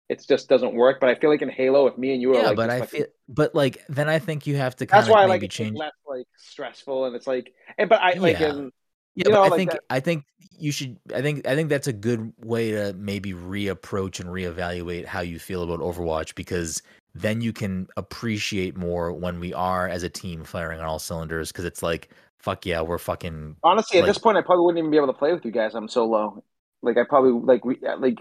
it 0.09 0.25
just 0.29 0.49
doesn't 0.49 0.75
work. 0.75 1.01
But 1.01 1.11
I 1.11 1.15
feel 1.15 1.31
like 1.31 1.43
in 1.43 1.49
Halo, 1.51 1.87
if 1.87 1.97
me 1.97 2.13
and 2.13 2.21
you 2.23 2.33
are 2.33 2.43
yeah, 2.43 2.49
like, 2.49 2.57
but 2.57 2.71
I 2.71 2.83
feel, 2.83 3.07
but 3.29 3.55
like 3.55 3.85
then 3.89 4.09
I 4.09 4.19
think 4.19 4.47
you 4.47 4.57
have 4.57 4.77
to 4.77 4.87
kind 4.87 5.01
that's 5.01 5.09
of 5.09 5.15
why 5.15 5.23
I 5.23 5.27
like 5.27 5.49
change. 5.51 5.79
less 5.79 5.93
like 6.07 6.27
stressful, 6.37 7.07
and 7.07 7.17
it's 7.17 7.27
like, 7.27 7.53
and 7.79 7.89
but 7.89 8.01
I 8.01 8.15
like 8.19 8.41
Yeah. 8.41 8.49
in 8.51 8.71
Yeah, 9.15 9.31
know, 9.31 9.43
I 9.43 9.49
like 9.49 9.59
think 9.59 9.71
that- 9.73 9.85
I 9.91 10.01
think 10.01 10.25
you 10.59 10.73
should. 10.73 10.99
I 11.15 11.23
think 11.23 11.47
I 11.47 11.55
think 11.55 11.69
that's 11.71 11.87
a 11.89 11.93
good 11.93 12.33
way 12.39 12.73
to 12.73 12.93
maybe 12.95 13.33
reapproach 13.33 14.21
and 14.21 14.29
reevaluate 14.29 15.07
how 15.07 15.21
you 15.21 15.39
feel 15.39 15.63
about 15.63 15.81
Overwatch 15.81 16.35
because 16.35 16.83
then 17.15 17.41
you 17.41 17.53
can 17.53 17.89
appreciate 17.97 18.77
more 18.77 19.13
when 19.13 19.41
we 19.41 19.53
are 19.53 19.89
as 19.89 20.03
a 20.03 20.09
team 20.09 20.45
firing 20.45 20.81
on 20.81 20.87
all 20.87 20.99
cylinders 20.99 21.51
because 21.51 21.65
it's 21.65 21.83
like 21.83 22.11
fuck 22.39 22.65
yeah, 22.65 22.81
we're 22.81 22.99
fucking 22.99 23.57
honestly 23.63 23.99
at 24.01 24.07
this 24.07 24.19
point, 24.19 24.37
I 24.37 24.43
probably 24.43 24.65
wouldn't 24.65 24.79
even 24.79 24.91
be 24.91 24.97
able 24.97 25.09
to 25.09 25.13
play 25.13 25.33
with 25.33 25.45
you 25.45 25.51
guys. 25.51 25.75
I'm 25.75 25.89
so 25.89 26.07
low. 26.07 26.43
Like 26.83 26.97
I 26.97 27.05
probably 27.09 27.33
like 27.33 27.65
we 27.65 27.79
like 27.99 28.19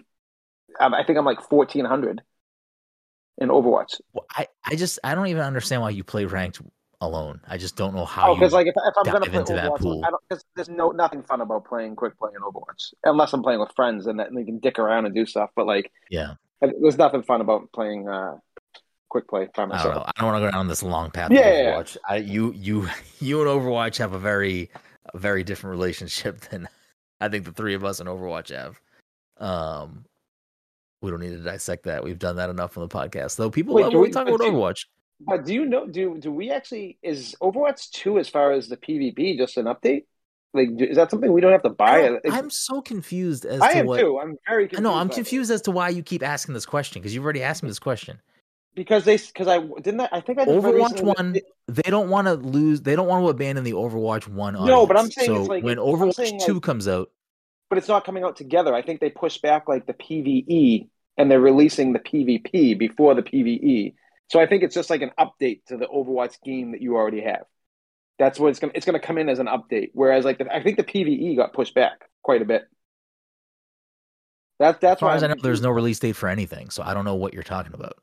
I 0.79 0.87
I 0.87 1.03
think 1.05 1.17
I'm 1.17 1.25
like 1.25 1.41
fourteen 1.41 1.85
hundred 1.85 2.21
in 3.37 3.49
Overwatch. 3.49 4.01
Well, 4.13 4.25
I, 4.31 4.47
I 4.63 4.75
just 4.75 4.99
I 5.03 5.15
don't 5.15 5.27
even 5.27 5.43
understand 5.43 5.81
why 5.81 5.91
you 5.91 6.03
play 6.03 6.25
ranked 6.25 6.61
alone. 6.99 7.39
I 7.47 7.57
just 7.57 7.75
don't 7.75 7.93
know 7.93 8.05
how 8.05 8.31
Oh, 8.31 8.35
because 8.35 8.53
like 8.53 8.67
if, 8.67 8.73
if 8.75 8.93
I'm 8.97 9.11
gonna 9.11 9.25
play 9.27 9.39
into 9.39 9.53
that 9.53 9.71
Overwatch, 9.71 9.79
pool. 9.79 10.03
I 10.05 10.09
don't. 10.09 10.43
There's 10.55 10.69
no 10.69 10.89
nothing 10.89 11.23
fun 11.23 11.41
about 11.41 11.65
playing 11.65 11.95
quick 11.95 12.17
play 12.17 12.31
in 12.35 12.41
Overwatch 12.41 12.93
unless 13.03 13.33
I'm 13.33 13.43
playing 13.43 13.59
with 13.59 13.71
friends 13.75 14.07
and 14.07 14.19
that 14.19 14.27
and 14.29 14.39
you 14.39 14.45
can 14.45 14.59
dick 14.59 14.79
around 14.79 15.05
and 15.05 15.13
do 15.13 15.25
stuff. 15.25 15.51
But 15.55 15.67
like, 15.67 15.91
yeah. 16.09 16.33
there's 16.61 16.97
nothing 16.97 17.21
fun 17.21 17.41
about 17.41 17.71
playing 17.71 18.09
uh, 18.09 18.37
quick 19.09 19.27
play 19.27 19.47
by 19.55 19.63
I 19.63 19.67
don't 19.83 19.95
know. 19.95 20.03
I 20.05 20.11
don't 20.21 20.31
want 20.31 20.41
to 20.43 20.47
go 20.47 20.51
down 20.51 20.67
this 20.67 20.83
long 20.83 21.11
path 21.11 21.31
Yeah, 21.31 21.39
of 21.39 21.45
yeah, 21.45 21.61
yeah. 21.61 21.75
Overwatch. 21.77 21.97
I 22.07 22.15
you 22.17 22.53
you 22.53 22.89
you 23.19 23.41
and 23.41 23.49
Overwatch 23.49 23.97
have 23.97 24.13
a 24.13 24.19
very 24.19 24.69
a 25.13 25.17
very 25.17 25.43
different 25.43 25.71
relationship 25.71 26.39
than 26.49 26.67
I 27.21 27.29
think 27.29 27.45
the 27.45 27.51
three 27.51 27.73
of 27.73 27.83
us 27.85 27.99
in 27.99 28.07
Overwatch 28.07 28.49
have. 28.49 28.79
Um 29.37 30.05
we 31.01 31.11
don't 31.11 31.19
need 31.19 31.29
to 31.29 31.37
dissect 31.43 31.83
that. 31.83 32.03
We've 32.03 32.17
done 32.17 32.37
that 32.37 32.49
enough 32.49 32.75
on 32.77 32.81
the 32.87 32.93
podcast. 32.93 33.35
Though 33.35 33.51
people 33.51 33.75
Wait, 33.75 33.83
love 33.83 33.93
when 33.93 34.01
we 34.01 34.07
we- 34.07 34.11
talk 34.13 34.27
about 34.27 34.39
do- 34.39 34.51
Overwatch. 34.51 34.85
But 35.19 35.45
do 35.45 35.53
you 35.53 35.65
know? 35.65 35.87
Do 35.87 36.17
do 36.19 36.31
we 36.31 36.51
actually 36.51 36.97
is 37.01 37.35
Overwatch 37.41 37.89
two 37.91 38.19
as 38.19 38.29
far 38.29 38.51
as 38.51 38.67
the 38.67 38.77
PvP 38.77 39.37
just 39.37 39.57
an 39.57 39.65
update? 39.65 40.03
Like, 40.53 40.69
is 40.79 40.95
that 40.95 41.09
something 41.11 41.31
we 41.33 41.41
don't 41.41 41.51
have 41.51 41.63
to 41.63 41.69
buy? 41.69 42.01
It's- 42.01 42.21
I'm 42.33 42.49
so 42.51 42.81
confused 42.81 43.43
as 43.45 43.59
I 43.61 43.73
to 43.73 43.79
am 43.79 43.85
what 43.87 43.99
too. 43.99 44.19
I'm 44.19 44.35
very 44.47 44.65
I 44.65 44.67
confused. 44.67 44.83
know, 44.83 44.93
I'm 44.93 45.07
by 45.07 45.13
it. 45.13 45.15
confused 45.15 45.49
as 45.51 45.61
to 45.63 45.71
why 45.71 45.89
you 45.89 46.03
keep 46.03 46.21
asking 46.23 46.53
this 46.53 46.65
question 46.67 47.01
because 47.01 47.15
you've 47.15 47.23
already 47.23 47.41
asked 47.43 47.63
me 47.63 47.69
this 47.69 47.79
question. 47.79 48.19
Because 48.77 49.05
they 49.05 49.17
because 49.17 49.47
I 49.47 49.57
didn't. 49.57 50.01
I, 50.01 50.09
I 50.13 50.21
think 50.21 50.37
I 50.37 50.45
just 50.45 50.55
Overwatch 50.55 51.01
one, 51.01 51.35
they 51.67 51.89
don't 51.89 52.09
want 52.09 52.27
to 52.27 52.35
lose. 52.35 52.81
They 52.81 52.95
don't 52.95 53.07
want 53.07 53.25
to 53.25 53.29
abandon 53.29 53.63
the 53.63 53.71
Overwatch 53.71 54.27
one. 54.27 54.55
Audience. 54.55 54.69
No, 54.69 54.85
but 54.85 54.97
I'm 54.97 55.09
saying 55.09 55.25
so 55.25 55.39
it's 55.39 55.49
like- 55.49 55.63
when 55.63 55.77
Overwatch 55.77 56.45
two 56.45 56.53
like- 56.53 56.63
comes 56.63 56.87
out, 56.87 57.09
but 57.69 57.79
it's 57.79 57.87
not 57.87 58.05
coming 58.05 58.23
out 58.23 58.37
together. 58.37 58.73
I 58.75 58.83
think 58.83 59.01
they 59.01 59.09
push 59.09 59.39
back 59.39 59.67
like 59.67 59.87
the 59.87 59.93
PVE 59.93 60.89
and 61.17 61.29
they're 61.29 61.41
releasing 61.41 61.91
the 61.91 61.99
PvP 61.99 62.77
before 62.77 63.15
the 63.15 63.23
PVE. 63.23 63.95
So 64.29 64.39
I 64.39 64.45
think 64.45 64.61
it's 64.61 64.75
just 64.75 64.91
like 64.91 65.01
an 65.01 65.11
update 65.19 65.65
to 65.69 65.77
the 65.77 65.87
Overwatch 65.87 66.35
game 66.45 66.73
that 66.73 66.81
you 66.81 66.95
already 66.95 67.21
have. 67.21 67.45
That's 68.19 68.39
what 68.39 68.49
it's 68.49 68.59
gonna 68.59 68.73
it's 68.75 68.85
gonna 68.85 68.99
come 68.99 69.17
in 69.17 69.27
as 69.27 69.39
an 69.39 69.47
update. 69.47 69.89
Whereas 69.93 70.23
like 70.23 70.37
the, 70.37 70.53
I 70.53 70.61
think 70.61 70.77
the 70.77 70.83
PVE 70.83 71.35
got 71.35 71.53
pushed 71.53 71.73
back 71.73 72.03
quite 72.21 72.43
a 72.43 72.45
bit. 72.45 72.67
That 74.59 74.79
that's 74.81 74.97
as 74.97 74.99
far 74.99 75.09
why 75.09 75.15
as 75.15 75.23
I 75.23 75.27
know, 75.29 75.35
there's 75.41 75.61
no 75.61 75.71
release 75.71 75.97
date 75.97 76.15
for 76.15 76.29
anything. 76.29 76.69
So 76.69 76.83
I 76.83 76.93
don't 76.93 77.05
know 77.05 77.15
what 77.15 77.33
you're 77.33 77.41
talking 77.41 77.73
about. 77.73 77.97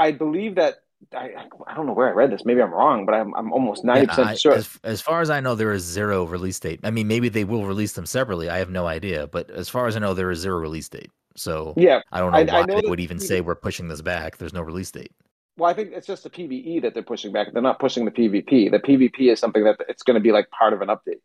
I 0.00 0.12
believe 0.12 0.56
that 0.56 0.76
I 1.14 1.30
I 1.66 1.74
don't 1.74 1.86
know 1.86 1.92
where 1.92 2.08
I 2.08 2.12
read 2.12 2.30
this. 2.32 2.44
Maybe 2.44 2.60
I'm 2.62 2.72
wrong, 2.72 3.06
but 3.06 3.14
I'm 3.14 3.34
I'm 3.34 3.52
almost 3.52 3.84
ninety 3.84 4.06
Yeah, 4.06 4.12
I- 4.12 4.16
percent 4.16 4.40
sure. 4.40 4.54
As, 4.54 4.78
as 4.82 5.00
far 5.00 5.20
as 5.20 5.30
I 5.30 5.40
know, 5.40 5.54
there 5.54 5.72
is 5.72 5.84
zero 5.84 6.24
release 6.24 6.58
date. 6.58 6.80
I 6.82 6.90
mean, 6.90 7.06
maybe 7.06 7.28
they 7.28 7.44
will 7.44 7.66
release 7.66 7.92
them 7.92 8.06
separately. 8.06 8.48
I 8.50 8.58
have 8.58 8.70
no 8.70 8.86
idea. 8.86 9.26
But 9.26 9.50
as 9.50 9.68
far 9.68 9.86
as 9.86 9.96
I 9.96 10.00
know, 10.00 10.14
there 10.14 10.30
is 10.30 10.40
zero 10.40 10.58
release 10.58 10.88
date. 10.88 11.10
So 11.36 11.74
yeah, 11.76 12.00
I 12.12 12.18
don't 12.20 12.32
know 12.32 12.38
I- 12.38 12.44
why 12.44 12.60
I 12.62 12.64
know 12.66 12.80
they 12.80 12.88
would 12.88 13.00
even 13.00 13.18
PV 13.18 13.22
say 13.22 13.40
we're 13.40 13.54
pushing 13.54 13.88
this 13.88 14.00
back. 14.02 14.38
There's 14.38 14.52
no 14.54 14.62
release 14.62 14.90
date. 14.90 15.12
Well, 15.56 15.70
I 15.70 15.74
think 15.74 15.92
it's 15.92 16.06
just 16.06 16.22
the 16.24 16.30
PVE 16.30 16.80
that 16.82 16.94
they're 16.94 17.02
pushing 17.02 17.32
back. 17.32 17.52
They're 17.52 17.60
not 17.60 17.78
pushing 17.78 18.04
the 18.06 18.10
PvP. 18.10 18.70
The 18.70 18.78
PvP 18.78 19.30
is 19.30 19.38
something 19.38 19.64
that 19.64 19.76
it's 19.88 20.02
going 20.02 20.14
to 20.14 20.20
be 20.20 20.32
like 20.32 20.50
part 20.50 20.72
of 20.72 20.80
an 20.80 20.88
update, 20.88 21.20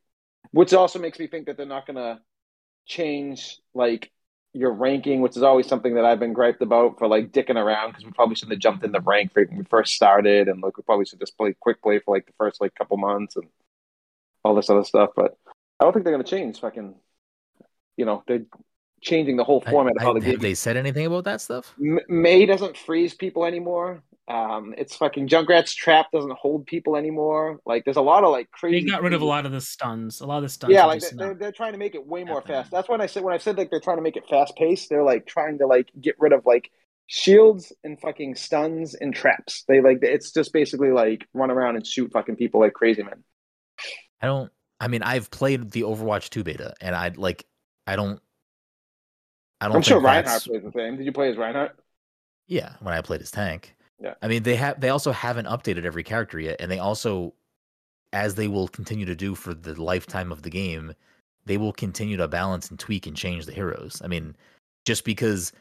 which 0.51 0.73
also 0.73 0.99
makes 0.99 1.19
me 1.19 1.27
think 1.27 1.45
that 1.45 1.55
they're 1.57 1.65
not 1.65 1.87
going 1.87 1.95
to 1.95 2.19
change 2.85 3.59
like 3.73 4.11
your 4.55 4.71
ranking, 4.71 5.21
which 5.21 5.35
is 5.35 5.43
always 5.43 5.67
something 5.67 5.95
that 5.95 6.05
I've 6.05 6.19
been 6.19 6.31
griped 6.33 6.61
about 6.61 6.97
for 6.97 7.07
like 7.07 7.31
dicking 7.31 7.57
around 7.61 7.89
because 7.91 8.05
we 8.05 8.11
probably 8.11 8.35
shouldn't 8.35 8.53
have 8.53 8.61
jumped 8.61 8.85
in 8.85 8.91
the 8.93 9.01
rank 9.01 9.31
right 9.35 9.49
when 9.49 9.57
we 9.59 9.65
first 9.65 9.93
started, 9.93 10.47
and 10.47 10.61
like 10.61 10.77
we 10.77 10.83
probably 10.83 11.05
should 11.05 11.19
just 11.19 11.37
play 11.37 11.53
quick 11.59 11.81
play 11.81 11.99
for 11.99 12.15
like 12.15 12.25
the 12.25 12.33
first 12.37 12.61
like 12.61 12.73
couple 12.75 12.95
months 12.97 13.35
and 13.35 13.45
all 14.43 14.55
this 14.55 14.69
other 14.69 14.85
stuff. 14.85 15.09
But 15.15 15.37
I 15.79 15.83
don't 15.83 15.91
think 15.91 16.05
they're 16.05 16.13
going 16.13 16.23
to 16.23 16.29
change. 16.29 16.59
Fucking, 16.61 16.95
you 17.97 18.05
know, 18.05 18.23
they're 18.27 18.45
changing 19.01 19.35
the 19.35 19.43
whole 19.43 19.61
I- 19.67 19.71
format 19.71 19.97
of 19.97 20.01
I- 20.01 20.05
how 20.05 20.13
the 20.13 20.21
have 20.31 20.39
they 20.39 20.53
said 20.55 20.77
anything 20.77 21.05
about 21.05 21.25
that 21.25 21.41
stuff? 21.41 21.73
M- 21.79 21.99
Mei 22.07 22.45
doesn't 22.45 22.77
freeze 22.77 23.13
people 23.13 23.43
anymore. 23.45 24.03
Um, 24.27 24.73
it's 24.75 24.95
fucking 24.95 25.27
Junkrat's 25.27 25.75
trap 25.75 26.11
doesn't 26.11 26.33
hold 26.33 26.65
people 26.65 26.95
anymore. 26.95 27.59
Like 27.65 27.85
there's 27.85 27.97
a 27.97 28.01
lot 28.01 28.23
of 28.23 28.31
like 28.31 28.49
crazy. 28.49 28.85
They 28.85 28.91
got 28.91 29.03
rid 29.03 29.13
of 29.13 29.21
a 29.21 29.25
lot 29.25 29.45
of 29.45 29.51
the 29.51 29.61
stuns. 29.61 30.19
A 30.19 30.25
lot 30.25 30.37
of 30.37 30.43
the 30.43 30.49
stuns. 30.49 30.73
Yeah, 30.73 30.83
are 30.83 30.87
like 30.87 31.01
just 31.01 31.15
they're, 31.15 31.35
they're 31.35 31.51
trying 31.51 31.73
to 31.73 31.77
make 31.77 31.93
it 31.93 32.05
way 32.05 32.23
more 32.23 32.37
happening. 32.37 32.57
fast. 32.57 32.71
That's 32.71 32.89
when 32.89 33.01
I 33.01 33.05
said 33.05 33.23
when 33.23 33.35
I 33.35 33.37
said 33.37 33.57
like 33.57 33.69
they're 33.69 33.79
trying 33.79 33.97
to 33.97 34.03
make 34.03 34.17
it 34.17 34.23
fast 34.27 34.55
paced. 34.55 34.89
They're 34.89 35.03
like 35.03 35.27
trying 35.27 35.59
to 35.59 35.67
like 35.67 35.91
get 36.01 36.15
rid 36.17 36.33
of 36.33 36.43
like 36.45 36.71
shields 37.05 37.71
and 37.83 37.99
fucking 37.99 38.33
stuns 38.33 38.95
and 38.95 39.13
traps. 39.13 39.63
They 39.67 39.79
like 39.79 39.99
it's 40.01 40.31
just 40.31 40.51
basically 40.53 40.89
like 40.89 41.27
run 41.35 41.51
around 41.51 41.75
and 41.75 41.85
shoot 41.85 42.11
fucking 42.11 42.35
people 42.35 42.61
like 42.61 42.73
crazy 42.73 43.03
men. 43.03 43.23
I 44.21 44.27
don't. 44.27 44.51
I 44.79 44.87
mean, 44.87 45.03
I've 45.03 45.29
played 45.29 45.71
the 45.71 45.81
Overwatch 45.83 46.29
2 46.29 46.43
beta, 46.43 46.73
and 46.81 46.95
I 46.95 47.11
like. 47.15 47.45
I 47.85 47.95
don't. 47.95 48.19
I 49.61 49.67
don't. 49.67 49.77
I'm 49.77 49.81
sure 49.83 49.99
Reinhardt 49.99 50.43
plays 50.43 50.63
the 50.63 50.71
same. 50.75 50.97
Did 50.97 51.05
you 51.05 51.11
play 51.11 51.29
as 51.29 51.37
Reinhardt? 51.37 51.77
Yeah, 52.47 52.73
when 52.79 52.93
I 52.93 53.01
played 53.01 53.21
as 53.21 53.29
tank. 53.29 53.74
Yeah. 53.99 54.15
I 54.21 54.27
mean, 54.27 54.43
they 54.43 54.55
have. 54.55 54.79
They 54.79 54.89
also 54.89 55.11
haven't 55.11 55.47
updated 55.47 55.85
every 55.85 56.03
character 56.03 56.39
yet, 56.39 56.57
and 56.59 56.69
they 56.69 56.79
also, 56.79 57.33
as 58.13 58.35
they 58.35 58.47
will 58.47 58.67
continue 58.67 59.05
to 59.05 59.15
do 59.15 59.35
for 59.35 59.53
the 59.53 59.79
lifetime 59.81 60.31
of 60.31 60.41
the 60.41 60.49
game, 60.49 60.93
they 61.45 61.57
will 61.57 61.73
continue 61.73 62.17
to 62.17 62.27
balance 62.27 62.69
and 62.69 62.79
tweak 62.79 63.07
and 63.07 63.15
change 63.15 63.45
the 63.45 63.53
heroes. 63.53 64.01
I 64.03 64.07
mean, 64.07 64.35
just 64.85 65.05
because 65.05 65.53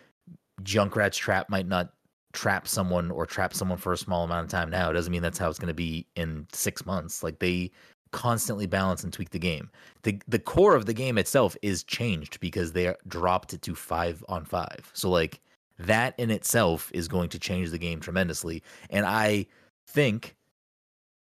Junkrat's 0.62 1.16
trap 1.16 1.48
might 1.48 1.66
not 1.66 1.92
trap 2.32 2.66
someone 2.66 3.10
or 3.10 3.26
trap 3.26 3.54
someone 3.54 3.78
for 3.78 3.92
a 3.92 3.98
small 3.98 4.24
amount 4.24 4.44
of 4.44 4.50
time 4.50 4.68
now 4.68 4.92
doesn't 4.92 5.12
mean 5.12 5.22
that's 5.22 5.38
how 5.38 5.48
it's 5.48 5.58
going 5.58 5.68
to 5.68 5.74
be 5.74 6.06
in 6.16 6.46
six 6.52 6.84
months. 6.84 7.22
Like 7.22 7.38
they 7.38 7.70
constantly 8.10 8.66
balance 8.66 9.04
and 9.04 9.12
tweak 9.12 9.30
the 9.30 9.38
game. 9.38 9.70
the 10.02 10.20
The 10.28 10.38
core 10.38 10.74
of 10.74 10.86
the 10.86 10.92
game 10.92 11.18
itself 11.18 11.56
is 11.62 11.84
changed 11.84 12.40
because 12.40 12.72
they 12.72 12.94
dropped 13.08 13.52
it 13.52 13.62
to 13.62 13.74
five 13.74 14.24
on 14.28 14.44
five. 14.44 14.90
So 14.92 15.10
like 15.10 15.40
that 15.78 16.14
in 16.18 16.30
itself 16.30 16.90
is 16.94 17.08
going 17.08 17.28
to 17.30 17.38
change 17.38 17.70
the 17.70 17.78
game 17.78 18.00
tremendously. 18.00 18.62
And 18.90 19.04
I 19.06 19.46
think, 19.86 20.36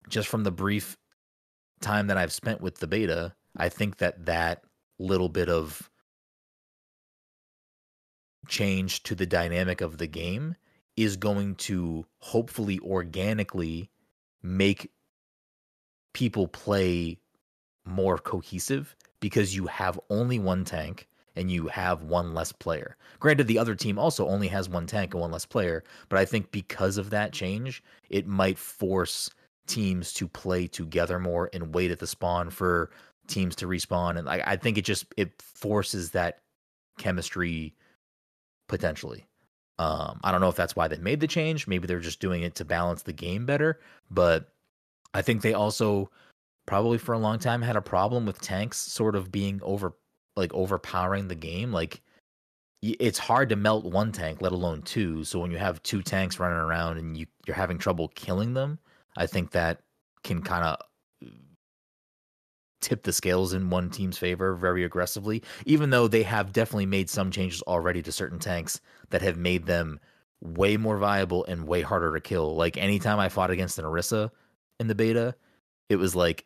just 0.09 0.29
from 0.29 0.45
the 0.45 0.53
brief 0.53 0.97
time 1.81 2.09
that 2.09 2.17
I've 2.17 2.33
spent 2.33 2.61
with 2.61 2.79
the 2.79 2.87
beta, 2.87 3.35
I 3.57 3.69
think 3.69 3.99
that 3.99 4.27
that 4.27 4.65
little 4.99 5.29
bit 5.29 5.49
of 5.49 5.91
change 8.49 9.03
to 9.05 9.15
the 9.15 9.27
dynamic 9.27 9.81
of 9.81 9.99
the 9.99 10.07
game 10.07 10.57
is 10.97 11.17
going 11.17 11.55
to 11.57 12.05
hopefully 12.19 12.79
organically 12.81 13.91
make 14.43 14.91
people 16.13 16.47
play 16.47 17.19
more 17.85 18.19
cohesive 18.19 18.95
because 19.21 19.57
you 19.57 19.67
have 19.67 19.99
only 20.11 20.39
one 20.39 20.65
tank 20.65 21.09
and 21.37 21.51
you 21.51 21.67
have 21.69 22.03
one 22.03 22.35
less 22.35 22.53
player. 22.53 22.97
Granted, 23.21 23.47
the 23.47 23.59
other 23.59 23.75
team 23.75 23.99
also 23.99 24.29
only 24.29 24.49
has 24.49 24.69
one 24.69 24.87
tank 24.87 25.15
and 25.15 25.21
one 25.21 25.31
less 25.31 25.47
player, 25.47 25.85
but 26.09 26.19
I 26.19 26.25
think 26.25 26.51
because 26.53 26.97
of 26.97 27.11
that 27.11 27.33
change, 27.33 27.83
it 28.11 28.27
might 28.27 28.59
force 28.59 29.31
teams 29.67 30.13
to 30.15 30.29
play 30.29 30.67
together 30.67 31.19
more 31.19 31.51
and 31.53 31.75
wait 31.75 31.91
at 31.91 31.99
the 31.99 32.07
spawn 32.07 32.51
for 32.51 32.91
teams 33.27 33.57
to 33.57 33.67
respawn. 33.67 34.19
And 34.19 34.29
I, 34.29 34.43
I 34.47 34.57
think 34.57 34.79
it 34.79 34.85
just 34.85 35.07
it 35.17 35.41
forces 35.41 36.11
that 36.11 36.41
chemistry 36.99 37.75
potentially. 38.69 39.27
Um, 39.79 40.21
I 40.23 40.31
don't 40.31 40.41
know 40.41 40.49
if 40.49 40.57
that's 40.57 40.77
why 40.77 40.87
they 40.89 40.99
made 40.99 41.21
the 41.21 41.27
change. 41.27 41.67
Maybe 41.67 41.87
they're 41.87 41.99
just 41.99 42.21
doing 42.21 42.43
it 42.43 42.55
to 42.57 42.65
balance 42.65 43.03
the 43.03 43.13
game 43.13 43.45
better. 43.45 43.81
But 44.11 44.53
I 45.15 45.23
think 45.23 45.43
they 45.43 45.55
also 45.55 46.11
probably 46.67 46.99
for 46.99 47.13
a 47.13 47.19
long 47.19 47.39
time 47.39 47.63
had 47.63 47.77
a 47.77 47.83
problem 47.83 48.25
with 48.25 48.41
tanks 48.41 48.79
sort 48.79 49.17
of 49.17 49.33
being 49.33 49.61
over 49.63 49.95
like 50.37 50.53
overpowering 50.55 51.29
the 51.29 51.35
game. 51.35 51.73
Like 51.73 52.03
it's 52.83 53.19
hard 53.19 53.49
to 53.49 53.57
melt 53.57 53.85
one 53.85 54.13
tank, 54.13 54.43
let 54.43 54.53
alone 54.53 54.83
two. 54.83 55.25
So 55.25 55.39
when 55.39 55.51
you 55.51 55.59
have 55.59 55.83
two 55.83 56.03
tanks 56.03 56.39
running 56.39 56.59
around 56.59 56.99
and 56.99 57.17
you 57.17 57.27
you're 57.47 57.57
having 57.57 57.79
trouble 57.79 58.09
killing 58.09 58.55
them, 58.55 58.79
I 59.17 59.27
think 59.27 59.53
that 59.53 59.81
can 60.23 60.43
kind 60.43 60.65
of 60.65 60.79
tip 62.81 63.03
the 63.03 63.13
scales 63.13 63.55
in 63.55 63.71
one 63.71 63.89
team's 63.89 64.19
favor 64.19 64.55
very 64.55 64.85
aggressively, 64.85 65.43
even 65.65 65.89
though 65.91 66.07
they 66.07 66.23
have 66.23 66.53
definitely 66.53 66.87
made 66.87 67.09
some 67.09 67.31
changes 67.31 67.63
already 67.63 68.03
to 68.03 68.13
certain 68.13 68.39
tanks 68.39 68.81
that 69.09 69.23
have 69.23 69.39
made 69.39 69.65
them 69.65 69.99
way 70.43 70.77
more 70.77 70.99
viable 70.99 71.45
and 71.47 71.67
way 71.67 71.81
harder 71.81 72.13
to 72.13 72.21
kill. 72.21 72.55
Like 72.55 72.77
anytime 72.77 73.19
I 73.19 73.31
fought 73.31 73.51
against 73.51 73.79
an 73.79 73.87
Orisa 73.87 74.31
in 74.79 74.89
the 74.89 74.95
beta, 74.95 75.35
it 75.89 75.97
was 75.97 76.15
like 76.15 76.45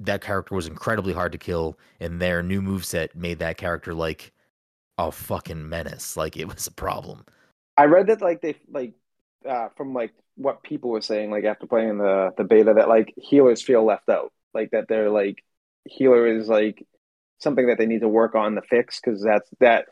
that 0.00 0.20
character 0.20 0.54
was 0.54 0.66
incredibly 0.66 1.12
hard 1.12 1.32
to 1.32 1.38
kill, 1.38 1.78
and 2.00 2.20
their 2.20 2.42
new 2.42 2.60
move 2.60 2.84
set 2.84 3.14
made 3.16 3.38
that 3.38 3.56
character 3.56 3.94
like 3.94 4.32
a 4.98 5.10
fucking 5.10 5.68
menace. 5.68 6.16
Like 6.16 6.36
it 6.36 6.46
was 6.46 6.66
a 6.66 6.72
problem. 6.72 7.24
I 7.76 7.84
read 7.84 8.06
that 8.08 8.22
like 8.22 8.40
they 8.40 8.56
like 8.70 8.94
uh, 9.48 9.68
from 9.76 9.94
like 9.94 10.12
what 10.36 10.62
people 10.62 10.90
were 10.90 11.00
saying 11.00 11.30
like 11.30 11.44
after 11.44 11.66
playing 11.66 11.98
the 11.98 12.32
the 12.36 12.44
beta 12.44 12.74
that 12.74 12.88
like 12.88 13.14
healers 13.16 13.62
feel 13.62 13.82
left 13.84 14.08
out 14.10 14.32
like 14.52 14.70
that 14.70 14.86
they're 14.86 15.08
like 15.08 15.42
healer 15.84 16.26
is 16.26 16.48
like 16.48 16.84
something 17.38 17.66
that 17.66 17.78
they 17.78 17.86
need 17.86 18.00
to 18.00 18.08
work 18.08 18.34
on 18.34 18.54
to 18.54 18.62
fix 18.62 19.00
because 19.00 19.22
that's 19.22 19.48
that. 19.60 19.86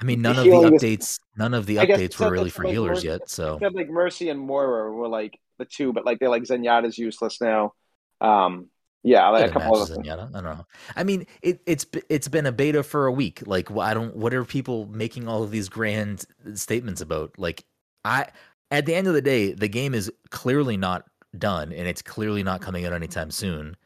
I 0.00 0.04
mean, 0.04 0.22
none 0.22 0.38
of 0.38 0.44
the 0.44 0.50
updates, 0.50 1.00
is, 1.00 1.20
none 1.36 1.54
of 1.54 1.66
the 1.66 1.76
updates 1.76 2.18
were 2.18 2.30
really 2.30 2.50
for 2.50 2.64
like 2.64 2.72
healers 2.72 2.96
Mercy, 2.96 3.06
yet. 3.06 3.30
So 3.30 3.58
like 3.72 3.88
Mercy 3.88 4.28
and 4.28 4.40
Moira 4.40 4.92
were 4.92 5.08
like 5.08 5.38
the 5.58 5.64
two, 5.64 5.92
but 5.92 6.04
like 6.04 6.18
they're 6.18 6.28
like 6.28 6.42
Zenyatta's 6.42 6.98
useless 6.98 7.40
now. 7.40 7.74
Um, 8.20 8.68
yeah, 9.04 9.28
like 9.28 9.50
a 9.50 9.52
couple 9.52 9.80
of 9.80 9.88
Zenyatta. 9.88 10.30
I 10.34 10.40
don't 10.40 10.58
know. 10.58 10.66
I 10.96 11.04
mean, 11.04 11.26
it, 11.42 11.60
it's 11.66 11.86
it's 12.08 12.26
been 12.26 12.46
a 12.46 12.52
beta 12.52 12.82
for 12.82 13.06
a 13.06 13.12
week. 13.12 13.42
Like, 13.46 13.70
I 13.70 13.94
don't. 13.94 14.16
What 14.16 14.34
are 14.34 14.44
people 14.44 14.86
making 14.86 15.28
all 15.28 15.42
of 15.42 15.50
these 15.50 15.68
grand 15.68 16.24
statements 16.54 17.00
about? 17.00 17.38
Like, 17.38 17.64
I 18.04 18.26
at 18.70 18.86
the 18.86 18.94
end 18.94 19.06
of 19.06 19.14
the 19.14 19.22
day, 19.22 19.52
the 19.52 19.68
game 19.68 19.94
is 19.94 20.10
clearly 20.30 20.76
not 20.76 21.04
done, 21.38 21.72
and 21.72 21.86
it's 21.86 22.02
clearly 22.02 22.42
not 22.42 22.62
coming 22.62 22.86
out 22.86 22.92
anytime 22.92 23.30
soon. 23.30 23.76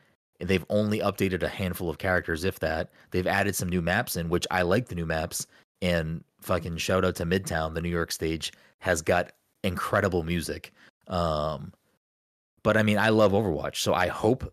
They've 0.40 0.64
only 0.70 1.00
updated 1.00 1.42
a 1.42 1.48
handful 1.48 1.90
of 1.90 1.98
characters, 1.98 2.44
if 2.44 2.60
that. 2.60 2.90
They've 3.10 3.26
added 3.26 3.56
some 3.56 3.68
new 3.68 3.82
maps 3.82 4.16
in, 4.16 4.28
which 4.28 4.46
I 4.50 4.62
like 4.62 4.86
the 4.86 4.94
new 4.94 5.06
maps. 5.06 5.46
And 5.82 6.22
fucking 6.40 6.76
shout 6.76 7.04
out 7.04 7.16
to 7.16 7.26
Midtown, 7.26 7.74
the 7.74 7.80
New 7.80 7.88
York 7.88 8.12
stage 8.12 8.52
has 8.78 9.02
got 9.02 9.32
incredible 9.64 10.22
music. 10.22 10.72
Um, 11.08 11.72
but 12.62 12.76
I 12.76 12.82
mean, 12.82 12.98
I 12.98 13.08
love 13.08 13.32
Overwatch, 13.32 13.76
so 13.76 13.94
I 13.94 14.08
hope, 14.08 14.52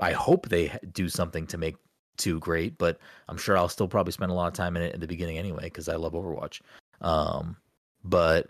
I 0.00 0.12
hope 0.12 0.48
they 0.48 0.76
do 0.92 1.08
something 1.08 1.46
to 1.48 1.58
make 1.58 1.76
two 2.16 2.38
great. 2.38 2.78
But 2.78 2.98
I'm 3.28 3.36
sure 3.36 3.56
I'll 3.56 3.68
still 3.68 3.88
probably 3.88 4.12
spend 4.12 4.30
a 4.30 4.34
lot 4.34 4.48
of 4.48 4.54
time 4.54 4.76
in 4.76 4.82
it 4.82 4.94
in 4.94 5.00
the 5.00 5.06
beginning 5.06 5.38
anyway 5.38 5.64
because 5.64 5.88
I 5.88 5.96
love 5.96 6.12
Overwatch. 6.12 6.60
Um, 7.00 7.56
but 8.04 8.48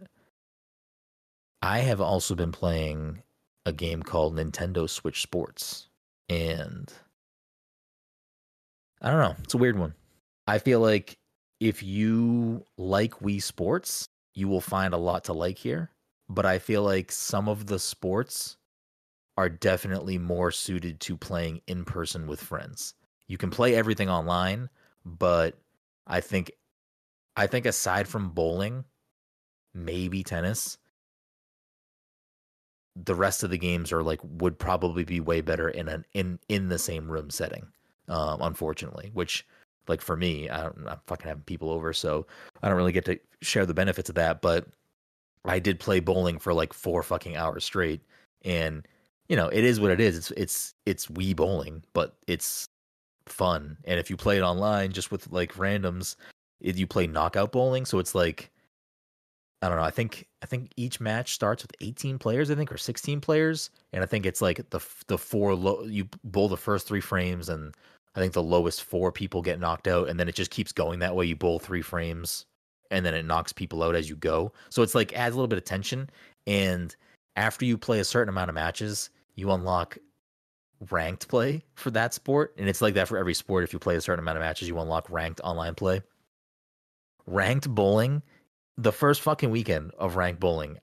I 1.62 1.78
have 1.78 2.00
also 2.00 2.34
been 2.34 2.52
playing 2.52 3.22
a 3.66 3.72
game 3.72 4.02
called 4.02 4.36
Nintendo 4.36 4.88
Switch 4.88 5.22
Sports 5.22 5.88
and 6.28 6.92
I 9.02 9.10
don't 9.10 9.20
know. 9.20 9.36
It's 9.42 9.54
a 9.54 9.58
weird 9.58 9.78
one. 9.78 9.94
I 10.46 10.58
feel 10.58 10.80
like 10.80 11.18
if 11.58 11.82
you 11.82 12.64
like 12.76 13.20
Wii 13.20 13.42
Sports, 13.42 14.08
you 14.34 14.48
will 14.48 14.60
find 14.60 14.94
a 14.94 14.98
lot 14.98 15.24
to 15.24 15.32
like 15.32 15.58
here. 15.58 15.90
But 16.28 16.46
I 16.46 16.58
feel 16.58 16.82
like 16.82 17.10
some 17.10 17.48
of 17.48 17.66
the 17.66 17.78
sports 17.78 18.56
are 19.40 19.48
definitely 19.48 20.18
more 20.18 20.50
suited 20.50 21.00
to 21.00 21.16
playing 21.16 21.62
in 21.66 21.82
person 21.82 22.26
with 22.26 22.38
friends. 22.38 22.92
You 23.26 23.38
can 23.38 23.48
play 23.48 23.74
everything 23.74 24.10
online, 24.10 24.68
but 25.06 25.56
I 26.06 26.20
think 26.20 26.52
I 27.38 27.46
think 27.46 27.64
aside 27.64 28.06
from 28.06 28.32
bowling, 28.32 28.84
maybe 29.72 30.22
tennis, 30.22 30.76
the 32.94 33.14
rest 33.14 33.42
of 33.42 33.48
the 33.48 33.56
games 33.56 33.92
are 33.92 34.02
like 34.02 34.20
would 34.22 34.58
probably 34.58 35.04
be 35.04 35.20
way 35.20 35.40
better 35.40 35.70
in 35.70 35.88
an 35.88 36.04
in 36.12 36.38
in 36.50 36.68
the 36.68 36.78
same 36.78 37.10
room 37.10 37.30
setting. 37.30 37.66
Um, 38.08 38.42
unfortunately, 38.42 39.10
which 39.14 39.46
like 39.88 40.02
for 40.02 40.18
me, 40.18 40.50
I 40.50 40.64
don't, 40.64 40.86
I'm 40.86 41.00
fucking 41.06 41.28
having 41.28 41.44
people 41.44 41.70
over, 41.70 41.94
so 41.94 42.26
I 42.62 42.68
don't 42.68 42.76
really 42.76 42.92
get 42.92 43.06
to 43.06 43.18
share 43.40 43.64
the 43.64 43.72
benefits 43.72 44.10
of 44.10 44.16
that. 44.16 44.42
But 44.42 44.66
I 45.46 45.60
did 45.60 45.80
play 45.80 46.00
bowling 46.00 46.38
for 46.38 46.52
like 46.52 46.74
four 46.74 47.02
fucking 47.02 47.36
hours 47.36 47.64
straight, 47.64 48.02
and 48.44 48.86
you 49.30 49.36
know 49.36 49.48
it 49.48 49.64
is 49.64 49.80
what 49.80 49.92
it 49.92 50.00
is. 50.00 50.18
It's 50.18 50.30
it's 50.32 50.74
it's 50.84 51.06
Wii 51.06 51.36
bowling, 51.36 51.84
but 51.94 52.16
it's 52.26 52.66
fun. 53.26 53.78
And 53.84 54.00
if 54.00 54.10
you 54.10 54.16
play 54.16 54.36
it 54.36 54.42
online, 54.42 54.92
just 54.92 55.12
with 55.12 55.30
like 55.32 55.54
randoms, 55.54 56.16
it, 56.60 56.76
you 56.76 56.86
play 56.86 57.06
knockout 57.06 57.52
bowling, 57.52 57.86
so 57.86 58.00
it's 58.00 58.14
like 58.14 58.50
I 59.62 59.68
don't 59.68 59.78
know. 59.78 59.84
I 59.84 59.90
think 59.92 60.26
I 60.42 60.46
think 60.46 60.72
each 60.76 61.00
match 61.00 61.32
starts 61.32 61.62
with 61.62 61.72
18 61.80 62.18
players, 62.18 62.50
I 62.50 62.56
think, 62.56 62.72
or 62.72 62.76
16 62.76 63.20
players, 63.20 63.70
and 63.92 64.02
I 64.02 64.06
think 64.06 64.26
it's 64.26 64.42
like 64.42 64.68
the 64.70 64.80
the 65.06 65.16
four 65.16 65.54
low. 65.54 65.84
You 65.84 66.08
bowl 66.24 66.48
the 66.48 66.56
first 66.56 66.88
three 66.88 67.00
frames, 67.00 67.48
and 67.48 67.72
I 68.16 68.20
think 68.20 68.32
the 68.32 68.42
lowest 68.42 68.82
four 68.82 69.12
people 69.12 69.42
get 69.42 69.60
knocked 69.60 69.86
out, 69.86 70.08
and 70.08 70.18
then 70.18 70.28
it 70.28 70.34
just 70.34 70.50
keeps 70.50 70.72
going 70.72 70.98
that 70.98 71.14
way. 71.14 71.26
You 71.26 71.36
bowl 71.36 71.60
three 71.60 71.82
frames, 71.82 72.46
and 72.90 73.06
then 73.06 73.14
it 73.14 73.24
knocks 73.26 73.52
people 73.52 73.84
out 73.84 73.94
as 73.94 74.08
you 74.08 74.16
go. 74.16 74.52
So 74.70 74.82
it's 74.82 74.96
like 74.96 75.12
adds 75.12 75.34
a 75.34 75.38
little 75.38 75.46
bit 75.46 75.58
of 75.58 75.64
tension. 75.64 76.10
And 76.48 76.96
after 77.36 77.64
you 77.64 77.78
play 77.78 78.00
a 78.00 78.04
certain 78.04 78.28
amount 78.28 78.48
of 78.48 78.56
matches, 78.56 79.10
you 79.40 79.50
unlock 79.50 79.98
ranked 80.90 81.28
play 81.28 81.64
for 81.74 81.90
that 81.90 82.14
sport, 82.14 82.54
and 82.56 82.68
it's 82.68 82.80
like 82.80 82.94
that 82.94 83.08
for 83.08 83.18
every 83.18 83.34
sport. 83.34 83.64
If 83.64 83.72
you 83.72 83.78
play 83.78 83.96
a 83.96 84.00
certain 84.00 84.22
amount 84.22 84.38
of 84.38 84.42
matches, 84.42 84.68
you 84.68 84.78
unlock 84.78 85.10
ranked 85.10 85.40
online 85.42 85.74
play. 85.74 86.02
Ranked 87.26 87.68
bowling 87.68 88.22
the 88.76 88.92
first 88.92 89.20
fucking 89.20 89.50
weekend 89.50 89.92
of 89.98 90.16
ranked 90.16 90.40
bowling. 90.40 90.78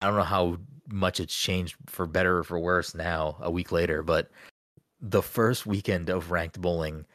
I 0.00 0.06
don't 0.06 0.16
know 0.16 0.22
how 0.22 0.58
much 0.88 1.20
it's 1.20 1.34
changed 1.34 1.76
for 1.86 2.06
better 2.06 2.38
or 2.38 2.44
for 2.44 2.58
worse 2.58 2.94
now, 2.94 3.36
a 3.40 3.50
week 3.50 3.72
later, 3.72 4.02
but 4.02 4.30
the 5.00 5.22
first 5.22 5.66
weekend 5.66 6.10
of 6.10 6.30
ranked 6.30 6.60
bowling, 6.60 7.06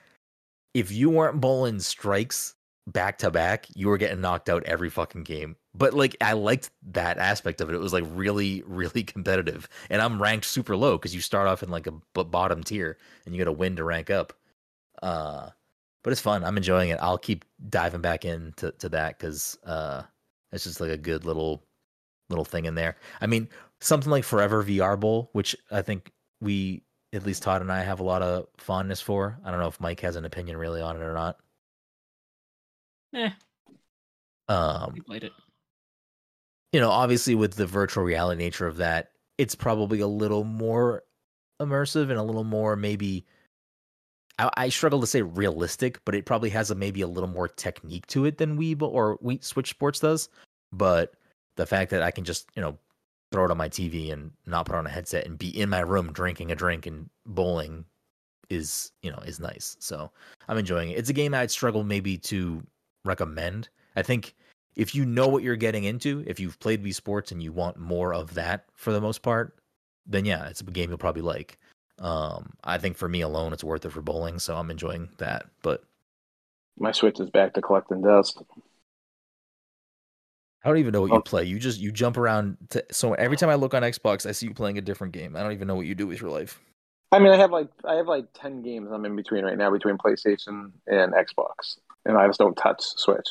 if 0.73 0.91
you 0.91 1.09
weren't 1.09 1.39
bowling 1.39 1.79
strikes 1.79 2.55
back 2.87 3.17
to 3.19 3.31
back, 3.31 3.67
you 3.75 3.87
were 3.87 3.97
getting 3.97 4.21
knocked 4.21 4.49
out 4.49 4.63
every 4.63 4.89
fucking 4.89 5.23
game. 5.23 5.55
But 5.77 5.93
like 5.93 6.15
I 6.21 6.33
liked 6.33 6.69
that 6.91 7.17
aspect 7.17 7.61
of 7.61 7.69
it. 7.69 7.75
It 7.75 7.79
was 7.79 7.93
like 7.93 8.05
really, 8.09 8.63
really 8.67 9.03
competitive. 9.03 9.67
And 9.89 10.01
I'm 10.01 10.21
ranked 10.21 10.45
super 10.45 10.75
low 10.75 10.97
because 10.97 11.13
you 11.13 11.21
start 11.21 11.47
off 11.47 11.63
in 11.63 11.69
like 11.69 11.87
a 11.87 11.91
b- 11.91 12.23
bottom 12.23 12.63
tier 12.63 12.97
and 13.25 13.35
you 13.35 13.39
got 13.39 13.45
to 13.45 13.51
win 13.51 13.75
to 13.75 13.83
rank 13.83 14.09
up. 14.09 14.33
Uh, 15.01 15.49
but 16.03 16.11
it's 16.11 16.21
fun. 16.21 16.43
I'm 16.43 16.57
enjoying 16.57 16.89
it. 16.89 16.99
I'll 17.01 17.17
keep 17.17 17.45
diving 17.69 18.01
back 18.01 18.25
into 18.25 18.71
to 18.71 18.89
that 18.89 19.17
because 19.17 19.57
uh, 19.65 20.03
it's 20.51 20.63
just 20.63 20.79
like 20.79 20.91
a 20.91 20.97
good 20.97 21.25
little 21.25 21.63
little 22.29 22.45
thing 22.45 22.65
in 22.65 22.75
there. 22.75 22.95
I 23.21 23.27
mean, 23.27 23.49
something 23.81 24.11
like 24.11 24.23
Forever 24.23 24.63
VR 24.63 24.99
Bowl, 24.99 25.29
which 25.33 25.55
I 25.71 25.81
think 25.81 26.11
we 26.41 26.83
at 27.13 27.25
least 27.25 27.43
Todd 27.43 27.61
and 27.61 27.71
I 27.71 27.83
have 27.83 27.99
a 27.99 28.03
lot 28.03 28.21
of 28.21 28.47
fondness 28.57 29.01
for. 29.01 29.39
I 29.43 29.51
don't 29.51 29.59
know 29.59 29.67
if 29.67 29.79
Mike 29.79 30.01
has 30.01 30.15
an 30.15 30.25
opinion 30.25 30.57
really 30.57 30.81
on 30.81 30.95
it 30.95 31.01
or 31.01 31.13
not. 31.13 31.37
Eh. 33.13 33.29
Um, 34.47 34.91
we 34.93 35.01
played 35.01 35.23
it. 35.23 35.31
You 36.75 36.81
know, 36.81 36.91
obviously 36.91 37.35
with 37.35 37.53
the 37.53 37.65
virtual 37.65 38.03
reality 38.03 38.37
nature 38.37 38.67
of 38.67 38.75
that, 38.75 39.11
it's 39.37 39.55
probably 39.55 40.01
a 40.01 40.07
little 40.07 40.43
more 40.43 41.03
immersive 41.61 42.09
and 42.09 42.19
a 42.19 42.23
little 42.23 42.43
more 42.43 42.75
maybe 42.75 43.25
I, 44.39 44.49
I, 44.57 44.67
struggle 44.67 44.99
to 44.99 45.07
say 45.07 45.21
realistic, 45.21 46.03
but 46.03 46.15
it 46.15 46.25
probably 46.25 46.49
has 46.49 46.71
a 46.71 46.75
maybe 46.75 46.99
a 46.99 47.07
little 47.07 47.29
more 47.29 47.47
technique 47.47 48.07
to 48.07 48.25
it 48.25 48.39
than 48.39 48.57
Weeb 48.57 48.81
or 48.81 49.17
Wii 49.19 49.41
Switch 49.41 49.69
Sports 49.69 50.01
does. 50.01 50.27
But 50.73 51.13
the 51.55 51.65
fact 51.65 51.91
that 51.91 52.03
I 52.03 52.11
can 52.11 52.25
just 52.25 52.49
you 52.57 52.61
know 52.61 52.77
throw 53.31 53.45
it 53.45 53.51
on 53.51 53.57
my 53.57 53.69
TV 53.69 54.11
and 54.11 54.31
not 54.45 54.65
put 54.65 54.75
on 54.75 54.85
a 54.85 54.89
headset 54.89 55.25
and 55.25 55.39
be 55.39 55.57
in 55.57 55.69
my 55.69 55.79
room 55.79 56.11
drinking 56.11 56.51
a 56.51 56.55
drink 56.55 56.85
and 56.85 57.09
bowling 57.25 57.85
is 58.49 58.91
you 59.01 59.11
know 59.11 59.19
is 59.19 59.39
nice. 59.39 59.77
So 59.79 60.11
I'm 60.49 60.57
enjoying 60.57 60.89
it. 60.89 60.97
It's 60.97 61.09
a 61.09 61.13
game 61.13 61.33
I'd 61.33 61.51
struggle 61.51 61.85
maybe 61.85 62.17
to 62.17 62.61
recommend. 63.05 63.69
I 63.95 64.01
think 64.01 64.35
if 64.75 64.93
you 64.93 65.05
know 65.05 65.27
what 65.27 65.43
you're 65.43 65.55
getting 65.55 65.83
into, 65.85 66.23
if 66.27 66.39
you've 66.39 66.59
played 66.59 66.83
Wii 66.83 66.93
Sports 66.93 67.31
and 67.31 67.41
you 67.41 67.51
want 67.51 67.77
more 67.77 68.13
of 68.13 68.33
that 68.33 68.65
for 68.75 68.91
the 68.91 69.01
most 69.01 69.21
part, 69.21 69.55
then 70.05 70.25
yeah, 70.25 70.47
it's 70.47 70.61
a 70.61 70.65
game 70.65 70.89
you'll 70.89 70.97
probably 70.97 71.21
like. 71.21 71.57
Um, 71.99 72.53
I 72.63 72.77
think 72.77 72.97
for 72.97 73.07
me 73.07 73.21
alone, 73.21 73.53
it's 73.53 73.63
worth 73.63 73.85
it 73.85 73.91
for 73.91 74.01
bowling, 74.01 74.39
so 74.39 74.55
I'm 74.57 74.69
enjoying 74.69 75.09
that. 75.17 75.45
But 75.61 75.83
My 76.77 76.91
Switch 76.91 77.19
is 77.21 77.29
back 77.29 77.53
to 77.53 77.61
collecting 77.61 78.01
dust. 78.01 78.41
I 80.63 80.69
don't 80.69 80.77
even 80.79 80.91
know 80.91 81.01
what 81.01 81.11
you 81.11 81.17
Oh. 81.17 81.21
play. 81.21 81.43
You 81.43 81.59
just 81.59 81.79
you 81.79 81.91
jump 81.91 82.17
around. 82.17 82.57
To, 82.71 82.83
so 82.91 83.13
every 83.13 83.37
time 83.37 83.49
I 83.49 83.55
look 83.55 83.73
on 83.73 83.83
Xbox, 83.83 84.25
I 84.25 84.31
see 84.31 84.47
you 84.47 84.53
playing 84.53 84.77
a 84.77 84.81
different 84.81 85.13
game. 85.13 85.35
I 85.35 85.43
don't 85.43 85.51
even 85.53 85.67
know 85.67 85.75
what 85.75 85.85
you 85.85 85.95
do 85.95 86.07
with 86.07 86.19
your 86.19 86.31
life. 86.31 86.59
I 87.11 87.19
mean, 87.19 87.31
I 87.31 87.37
have 87.37 87.51
like 87.51 87.69
I 87.85 87.93
have 87.95 88.07
like 88.07 88.25
ten 88.33 88.61
games 88.61 88.89
I'm 88.91 89.05
in 89.05 89.15
between 89.15 89.45
right 89.45 89.57
now 89.57 89.69
between 89.71 89.97
PlayStation 89.97 90.71
and 90.87 91.13
Xbox, 91.13 91.77
and 92.05 92.17
I 92.17 92.25
just 92.27 92.39
don't 92.39 92.57
touch 92.57 92.81
Switch. 92.81 93.27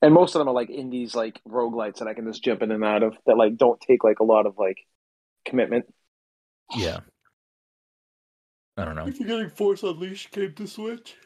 And 0.00 0.14
most 0.14 0.34
of 0.34 0.38
them 0.38 0.48
are 0.48 0.54
like 0.54 0.70
indies, 0.70 1.14
like 1.14 1.40
roguelites 1.48 1.98
that 1.98 2.08
I 2.08 2.14
can 2.14 2.26
just 2.26 2.44
jump 2.44 2.62
in 2.62 2.70
and 2.70 2.84
out 2.84 3.02
of 3.02 3.16
that 3.26 3.36
like 3.36 3.56
don't 3.56 3.80
take 3.80 4.04
like 4.04 4.20
a 4.20 4.24
lot 4.24 4.46
of 4.46 4.56
like 4.58 4.78
commitment. 5.44 5.86
Yeah. 6.76 7.00
I 8.76 8.84
don't 8.84 8.94
know. 8.94 9.08
If 9.08 9.18
you're 9.18 9.28
getting 9.28 9.50
Force 9.50 9.82
Unleashed 9.82 10.30
came 10.30 10.54
to 10.54 10.66
Switch. 10.68 11.16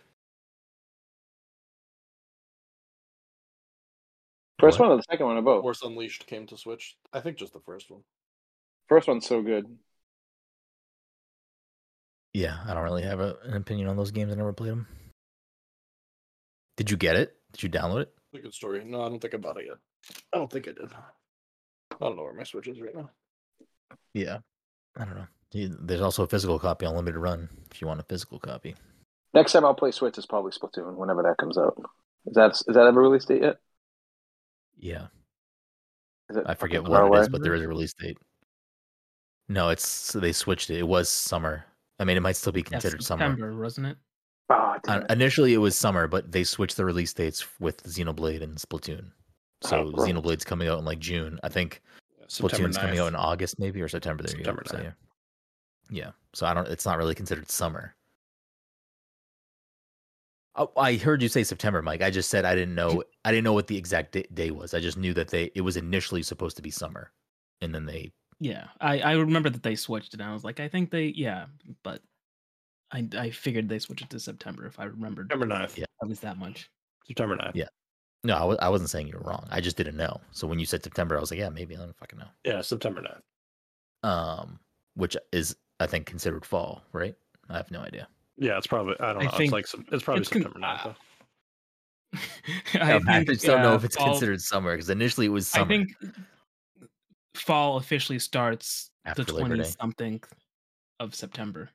First 4.59 4.79
What? 4.79 4.89
one 4.89 4.95
or 4.95 4.97
the 4.97 5.03
second 5.11 5.27
one 5.27 5.37
or 5.37 5.43
both? 5.43 5.63
Force 5.63 5.83
Unleashed 5.83 6.27
came 6.27 6.47
to 6.47 6.57
Switch. 6.57 6.97
I 7.13 7.21
think 7.21 7.37
just 7.37 7.53
the 7.53 7.61
first 7.61 7.91
one. 7.91 8.03
First 8.89 9.09
one's 9.09 9.27
so 9.27 9.43
good. 9.43 9.67
Yeah, 12.33 12.57
I 12.67 12.73
don't 12.73 12.85
really 12.85 13.03
have 13.03 13.21
a, 13.21 13.37
an 13.45 13.55
opinion 13.55 13.89
on 13.89 13.97
those 13.97 14.13
games. 14.13 14.33
I 14.33 14.37
never 14.37 14.53
played 14.55 14.71
them. 14.71 14.87
Did 16.79 16.91
you 16.91 16.97
get 16.97 17.17
it? 17.17 17.37
Did 17.53 17.65
you 17.65 17.69
download 17.69 18.03
it? 18.03 18.15
It's 18.33 18.39
a 18.39 18.43
good 18.43 18.55
story. 18.55 18.83
No, 18.85 19.03
I 19.05 19.09
don't 19.09 19.21
think 19.21 19.35
I 19.35 19.37
bought 19.37 19.59
it 19.59 19.67
yet. 19.67 19.77
I 20.33 20.39
don't 20.39 20.51
think 20.51 20.67
I 20.69 20.73
did. 20.73 20.91
I 20.93 21.95
don't 22.01 22.17
know 22.17 22.23
where 22.23 22.33
my 22.33 22.45
Switch 22.45 22.67
is 22.69 22.81
right 22.81 22.95
now. 22.95 23.11
Yeah. 24.15 24.39
I 24.97 25.05
don't 25.05 25.17
know. 25.17 25.27
You- 25.53 25.77
There's 25.81 26.01
also 26.01 26.23
a 26.23 26.27
physical 26.27 26.59
copy 26.59 26.87
on 26.87 26.97
limited 26.97 27.19
run 27.19 27.49
if 27.71 27.81
you 27.83 27.87
want 27.87 28.01
a 28.01 28.05
physical 28.05 28.39
copy. 28.39 28.75
Next 29.35 29.53
time 29.53 29.65
I'll 29.67 29.75
play 29.75 29.91
Switch 29.91 30.17
is 30.17 30.25
probably 30.27 30.51
Splatoon 30.53 30.95
whenever 30.97 31.23
that 31.25 31.37
comes 31.39 31.59
out. 31.59 31.77
Is 32.27 32.35
that 32.35 32.53
is 32.53 32.65
that 32.69 32.87
ever 32.87 33.01
released 33.03 33.29
date 33.29 33.43
yet? 33.43 33.57
Yeah. 34.79 35.07
Is 36.31 36.37
it 36.37 36.45
I 36.47 36.55
forget 36.55 36.81
fucking 36.83 36.95
far 36.95 37.09
what 37.09 37.19
it 37.19 37.23
is, 37.23 37.29
but 37.29 37.43
there 37.43 37.55
is 37.55 37.63
a 37.63 37.69
release 37.69 37.93
date. 37.95 38.17
No, 39.49 39.69
it's 39.69 40.13
they 40.13 40.33
switched 40.33 40.71
it. 40.71 40.79
It 40.79 40.89
was 40.89 41.09
summer. 41.11 41.65
I 41.99 42.05
mean, 42.05 42.17
it 42.17 42.21
might 42.21 42.37
still 42.37 42.53
be 42.53 42.61
Yeah, 42.61 42.71
considered 42.71 43.03
summer. 43.03 43.25
September, 43.31 43.61
wasn't 43.61 43.89
it? 43.89 43.97
Damn 44.85 45.03
Uh, 45.03 45.07
initially, 45.11 45.55
it 45.55 45.59
was 45.59 45.77
summer, 45.77 46.07
but 46.09 46.31
they 46.33 46.45
switched 46.45 46.77
the 46.77 46.85
release 46.85 47.13
dates 47.13 47.47
with 47.61 47.83
Xenoblade 47.85 48.43
and 48.43 48.57
Splatoon. 48.57 49.11
So 49.63 49.79
Oh. 49.79 49.93
Xenoblade's 49.93 50.45
coming 50.45 50.69
out 50.69 50.79
in 50.79 50.85
like 50.85 50.99
June. 50.99 51.39
I 51.43 51.49
think 51.49 51.81
Yeah, 52.19 52.25
September 52.29 52.69
Splatoon's 52.69 52.79
coming 52.79 52.99
out 52.99 53.09
in 53.09 53.15
August, 53.17 53.59
maybe 53.59 53.81
or 53.83 53.89
September. 53.89 54.23
There 54.23 54.31
September 54.35 54.63
you 54.67 54.71
go. 54.73 54.77
So, 54.79 54.83
9th. 54.83 54.95
yeah. 55.91 56.05
yeah. 56.07 56.11
So 56.35 56.47
I 56.47 56.55
don't. 56.55 56.69
It's 56.69 56.85
not 56.87 56.99
really 56.99 57.15
considered 57.15 57.51
summer. 57.51 57.95
Oh, 60.55 60.71
I 60.77 60.97
heard 60.97 61.23
you 61.23 61.29
say 61.29 61.45
September, 61.45 61.81
Mike. 61.81 62.03
I 62.03 62.11
just 62.11 62.29
said 62.29 62.45
I 62.45 62.55
didn't 62.55 62.75
know. 62.75 63.03
I 63.25 63.31
didn't 63.31 63.45
know 63.45 63.55
what 63.55 63.69
the 63.69 63.77
exact 63.79 64.13
day, 64.13 64.27
day 64.35 64.51
was. 64.51 64.75
I 64.75 64.81
just 64.81 64.99
knew 64.99 65.15
that 65.15 65.29
they 65.29 65.51
it 65.55 65.63
was 65.63 65.77
initially 65.79 66.23
supposed 66.23 66.57
to 66.57 66.63
be 66.63 66.71
summer, 66.71 67.11
and 67.63 67.75
then 67.75 67.87
they 67.87 68.13
Yeah, 68.39 68.67
I 68.81 69.01
I 69.01 69.13
remember 69.13 69.49
that 69.49 69.63
they 69.63 69.77
switched 69.77 70.13
it. 70.13 70.21
and 70.21 70.29
I 70.29 70.33
was 70.35 70.45
like, 70.45 70.61
I 70.61 70.69
think 70.69 70.91
they 70.91 71.07
yeah, 71.07 71.47
but 71.83 72.03
I 72.93 73.09
I 73.17 73.31
figured 73.31 73.69
they 73.69 73.79
switched 73.79 74.03
it 74.05 74.11
to 74.11 74.21
September 74.21 74.67
if 74.67 74.79
I 74.79 74.85
remembered 74.85 75.29
September 75.31 75.47
9th. 75.55 75.77
Yeah. 75.77 75.85
at 76.03 76.09
least 76.09 76.23
that 76.23 76.39
much. 76.39 76.71
September 77.07 77.37
9th. 77.37 77.53
Yeah. 77.55 77.69
No, 78.25 78.37
I 78.37 78.41
w- 78.41 78.59
I 78.63 78.69
wasn't 78.69 78.91
saying 78.91 79.09
you 79.09 79.15
were 79.15 79.29
wrong. 79.29 79.47
I 79.51 79.61
just 79.61 79.77
didn't 79.77 79.97
know. 79.97 80.21
So 80.31 80.47
when 80.47 80.59
you 80.59 80.67
said 80.67 80.85
September, 80.85 81.17
I 81.17 81.21
was 81.21 81.31
like, 81.31 81.41
yeah, 81.41 81.49
maybe 81.49 81.75
I 81.75 81.79
don't 81.81 81.97
fucking 81.97 82.19
know. 82.19 82.29
Yeah, 82.45 82.61
September 82.61 83.03
9th. 83.03 84.09
Um, 84.09 84.61
which 84.95 85.17
is 85.33 85.57
I 85.81 85.87
think 85.87 86.07
considered 86.07 86.45
fall, 86.45 86.83
right? 86.93 87.15
I 87.49 87.57
have 87.57 87.71
no 87.71 87.81
idea. 87.81 88.07
Yeah, 88.37 88.59
it's 88.59 88.67
probably 88.67 88.95
I 89.01 89.13
don't 89.13 89.23
I 89.23 89.25
know. 89.25 89.31
think 89.33 89.43
it's 89.45 89.53
like 89.53 89.67
Sep- 89.67 89.81
it's 89.93 90.05
probably 90.05 90.21
it's 90.21 90.31
con- 90.31 90.43
September 90.43 90.67
9th. 90.67 90.85
though. 90.85 90.95
I, 92.81 92.95
I, 92.97 93.01
think, 93.01 93.29
just 93.31 93.45
don't 93.47 93.63
know 93.63 93.73
uh, 93.73 93.77
if 93.77 93.85
it's 93.85 93.97
fall- 93.97 94.11
considered 94.11 94.41
summer 94.43 94.73
because 94.75 94.91
initially 94.91 95.27
it 95.27 95.31
was 95.31 95.49
summer. 95.49 95.65
I 95.65 95.69
think 95.69 95.91
fall 97.35 97.79
officially 97.79 98.19
starts 98.19 98.91
After 99.07 99.25
the 99.25 99.33
Labor 99.33 99.49
twenty 99.57 99.65
something 99.65 100.23
of 101.01 101.15
September. 101.15 101.71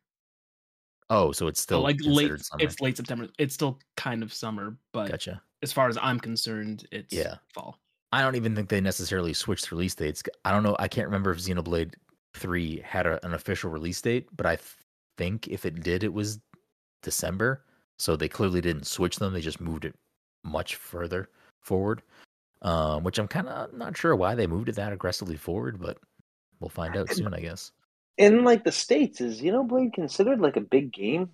Oh, 1.10 1.32
so 1.32 1.48
it's 1.48 1.60
So 1.60 1.64
still 1.64 1.82
like 1.82 1.98
late, 2.02 2.40
summer. 2.42 2.64
it's 2.64 2.80
late 2.82 2.98
September. 2.98 3.28
It's 3.38 3.54
still 3.54 3.80
kind 3.96 4.24
of 4.24 4.34
summer, 4.34 4.78
but 4.94 5.10
Gotcha. 5.12 5.42
as 5.64 5.72
far 5.72 5.88
as 5.90 5.98
I'm 6.02 6.20
concerned, 6.20 6.88
it's 6.92 7.14
Yeah. 7.14 7.36
fall. 7.54 7.80
I 8.12 8.22
don't 8.22 8.36
even 8.36 8.56
think 8.56 8.70
they 8.70 8.80
necessarily 8.82 9.34
switched 9.34 9.72
release 9.72 9.94
dates. 9.96 10.24
I 10.46 10.52
don't 10.52 10.64
know. 10.64 10.76
I 10.80 10.88
can't 10.88 11.08
remember 11.08 11.32
if 11.32 11.40
Xenoblade 11.40 11.94
Three 12.34 12.80
had 12.82 13.06
a, 13.08 13.26
an 13.26 13.34
official 13.34 13.70
release 13.72 14.00
date, 14.02 14.28
but 14.36 14.46
I 14.46 14.58
think 15.18 15.48
if 15.48 15.66
it 15.66 15.82
did, 15.82 16.04
it 16.04 16.14
was 16.14 16.40
December. 17.02 17.66
So 18.00 18.16
they 18.16 18.30
clearly 18.30 18.62
didn't 18.62 18.86
switch 18.86 19.16
them. 19.18 19.34
They 19.34 19.42
just 19.42 19.60
moved 19.60 19.86
it 19.86 19.96
much 20.44 20.76
further 20.76 21.30
forward. 21.62 22.04
Um, 22.62 23.04
which 23.04 23.20
I'm 23.20 23.28
kind 23.28 23.48
of 23.50 23.74
not 23.74 23.96
sure 23.98 24.16
why 24.16 24.34
they 24.36 24.48
moved 24.48 24.70
it 24.70 24.76
that 24.76 24.92
aggressively 24.94 25.36
forward, 25.38 25.80
but 25.80 26.00
we'll 26.60 26.70
find 26.70 26.96
out 26.96 27.10
soon, 27.12 27.34
I 27.34 27.40
guess. 27.40 27.72
In 28.18 28.44
like 28.44 28.64
the 28.64 28.72
states 28.72 29.22
is 29.22 29.42
Xenoblade 29.42 29.94
considered 29.94 30.40
like 30.40 30.58
a 30.58 30.62
big 30.62 30.92
game? 30.92 31.30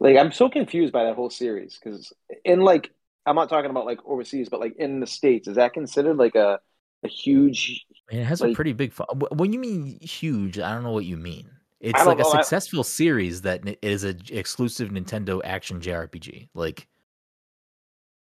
Like 0.00 0.16
I'm 0.16 0.32
so 0.32 0.48
confused 0.50 0.92
by 0.92 1.04
that 1.04 1.14
whole 1.16 1.30
series 1.30 1.78
because 1.82 2.12
in 2.44 2.60
like 2.60 2.90
I'm 3.26 3.36
not 3.36 3.48
talking 3.48 3.70
about 3.70 3.86
like 3.86 4.00
overseas, 4.04 4.48
but 4.50 4.60
like 4.60 4.76
in 4.76 5.00
the 5.00 5.06
states, 5.06 5.48
is 5.48 5.56
that 5.56 5.72
considered 5.72 6.16
like 6.18 6.34
a 6.34 6.60
a 7.02 7.08
huge? 7.08 7.86
I 8.10 8.14
mean, 8.14 8.22
it 8.22 8.26
has 8.26 8.42
a 8.42 8.48
pretty 8.52 8.72
big. 8.72 8.92
Fo- 8.92 9.06
when 9.32 9.52
you 9.52 9.58
mean 9.58 9.98
huge, 10.00 10.58
I 10.58 10.72
don't 10.74 10.82
know 10.82 10.92
what 10.92 11.04
you 11.06 11.16
mean. 11.16 11.50
It's 11.80 12.04
like 12.04 12.18
a 12.18 12.22
know, 12.22 12.28
I- 12.32 12.36
successful 12.42 12.84
series 12.84 13.42
that 13.42 13.60
is 13.66 13.68
n- 13.68 13.76
is 13.82 14.04
a 14.04 14.14
j- 14.14 14.34
exclusive 14.36 14.90
Nintendo 14.90 15.40
action 15.44 15.80
JRPG. 15.80 16.48
Like, 16.54 16.86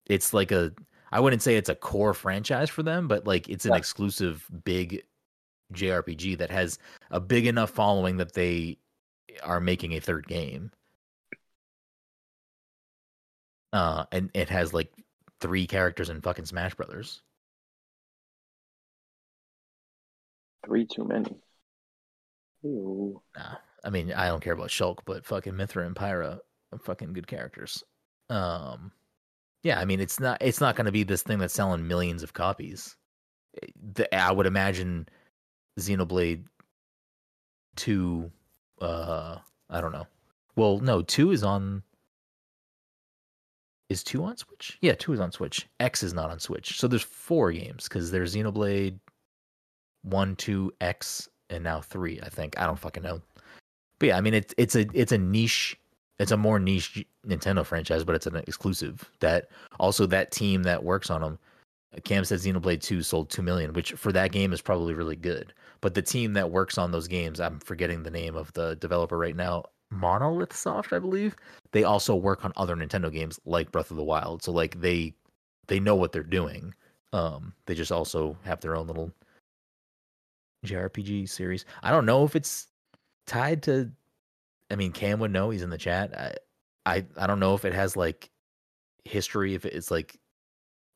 it's 0.06 0.32
like 0.32 0.52
a. 0.52 0.72
I 1.10 1.20
wouldn't 1.20 1.42
say 1.42 1.56
it's 1.56 1.70
a 1.70 1.74
core 1.74 2.12
franchise 2.14 2.68
for 2.70 2.82
them, 2.82 3.08
but 3.08 3.26
like 3.26 3.48
it's 3.48 3.64
an 3.64 3.72
Yeah. 3.72 3.78
exclusive 3.78 4.46
big 4.64 5.02
JRPG 5.72 6.38
that 6.38 6.50
has 6.50 6.78
a 7.10 7.20
big 7.20 7.46
enough 7.46 7.70
following 7.70 8.16
that 8.18 8.32
they 8.32 8.78
are 9.42 9.60
making 9.60 9.92
a 9.92 10.00
third 10.00 10.26
game. 10.26 10.70
Uh, 13.72 14.04
and 14.12 14.30
it 14.34 14.48
has 14.48 14.72
like 14.72 14.92
three 15.40 15.66
characters 15.66 16.08
in 16.10 16.20
fucking 16.20 16.46
Smash 16.46 16.74
Brothers. 16.74 17.22
Three 20.64 20.86
too 20.86 21.04
many. 21.04 21.36
Ew. 22.62 23.22
Nah, 23.36 23.56
I 23.84 23.90
mean, 23.90 24.12
I 24.12 24.28
don't 24.28 24.42
care 24.42 24.52
about 24.54 24.68
Shulk, 24.68 24.98
but 25.06 25.24
fucking 25.24 25.52
Mythra 25.52 25.86
and 25.86 25.94
Pyra 25.94 26.40
are 26.72 26.78
fucking 26.78 27.12
good 27.12 27.26
characters. 27.26 27.84
Um, 28.28 28.92
yeah, 29.62 29.78
I 29.78 29.84
mean, 29.84 30.00
it's 30.00 30.20
not 30.20 30.38
it's 30.40 30.60
not 30.60 30.76
going 30.76 30.86
to 30.86 30.92
be 30.92 31.04
this 31.04 31.22
thing 31.22 31.38
that's 31.38 31.54
selling 31.54 31.86
millions 31.86 32.22
of 32.22 32.32
copies. 32.32 32.96
Eh, 33.62 33.66
The, 33.94 34.14
I 34.14 34.32
would 34.32 34.46
imagine 34.46 35.08
Xenoblade 35.78 36.44
Two. 37.76 38.30
Uh, 38.80 39.38
I 39.70 39.80
don't 39.80 39.92
know. 39.92 40.06
Well, 40.56 40.80
no, 40.80 41.02
two 41.02 41.30
is 41.30 41.44
on. 41.44 41.82
Is 43.88 44.02
two 44.02 44.24
on 44.24 44.36
Switch? 44.36 44.76
Yeah, 44.82 44.94
two 44.94 45.12
is 45.12 45.20
on 45.20 45.32
Switch. 45.32 45.66
X 45.80 46.02
is 46.02 46.12
not 46.12 46.30
on 46.30 46.40
Switch. 46.40 46.78
So 46.78 46.88
there's 46.88 47.02
four 47.02 47.52
games 47.52 47.84
because 47.84 48.10
there's 48.10 48.34
Xenoblade 48.34 48.98
one, 50.02 50.36
two, 50.36 50.72
X, 50.80 51.28
and 51.50 51.64
now 51.64 51.80
three. 51.80 52.20
I 52.22 52.28
think 52.28 52.58
I 52.58 52.66
don't 52.66 52.78
fucking 52.78 53.02
know. 53.02 53.22
But 53.98 54.06
yeah, 54.06 54.16
I 54.16 54.20
mean 54.20 54.34
it's 54.34 54.54
it's 54.58 54.74
a 54.74 54.86
it's 54.92 55.12
a 55.12 55.18
niche. 55.18 55.76
It's 56.18 56.32
a 56.32 56.36
more 56.36 56.58
niche 56.58 57.04
Nintendo 57.26 57.64
franchise, 57.64 58.02
but 58.02 58.16
it's 58.16 58.26
an 58.26 58.36
exclusive. 58.36 59.08
That 59.20 59.48
also 59.78 60.04
that 60.06 60.32
team 60.32 60.64
that 60.64 60.82
works 60.82 61.10
on 61.10 61.20
them. 61.20 61.38
Cam 62.04 62.24
said 62.24 62.40
Xenoblade 62.40 62.82
Two 62.82 63.02
sold 63.02 63.30
two 63.30 63.42
million, 63.42 63.72
which 63.72 63.92
for 63.92 64.12
that 64.12 64.32
game 64.32 64.52
is 64.52 64.60
probably 64.60 64.94
really 64.94 65.16
good. 65.16 65.52
But 65.80 65.94
the 65.94 66.02
team 66.02 66.34
that 66.34 66.50
works 66.50 66.78
on 66.78 66.92
those 66.92 67.08
games, 67.08 67.40
I'm 67.40 67.60
forgetting 67.60 68.02
the 68.02 68.10
name 68.10 68.36
of 68.36 68.52
the 68.52 68.76
developer 68.76 69.16
right 69.16 69.36
now. 69.36 69.64
Monolith 69.90 70.54
Soft, 70.54 70.92
I 70.92 70.98
believe. 70.98 71.34
They 71.72 71.84
also 71.84 72.14
work 72.14 72.44
on 72.44 72.52
other 72.56 72.76
Nintendo 72.76 73.10
games 73.10 73.40
like 73.46 73.72
Breath 73.72 73.90
of 73.90 73.96
the 73.96 74.04
Wild. 74.04 74.42
So 74.42 74.52
like 74.52 74.80
they 74.80 75.14
they 75.66 75.80
know 75.80 75.94
what 75.94 76.12
they're 76.12 76.22
doing. 76.22 76.74
Um, 77.12 77.54
they 77.66 77.74
just 77.74 77.92
also 77.92 78.36
have 78.44 78.60
their 78.60 78.76
own 78.76 78.86
little 78.86 79.12
JRPG 80.66 81.28
series. 81.28 81.64
I 81.82 81.90
don't 81.90 82.06
know 82.06 82.24
if 82.24 82.36
it's 82.36 82.66
tied 83.26 83.62
to. 83.64 83.90
I 84.70 84.76
mean, 84.76 84.92
Cam 84.92 85.20
would 85.20 85.32
know. 85.32 85.50
He's 85.50 85.62
in 85.62 85.70
the 85.70 85.78
chat. 85.78 86.18
I, 86.18 86.34
I, 86.84 87.06
I 87.16 87.26
don't 87.26 87.40
know 87.40 87.54
if 87.54 87.64
it 87.64 87.72
has 87.72 87.96
like 87.96 88.30
history. 89.04 89.54
If 89.54 89.64
it's 89.64 89.90
like, 89.90 90.18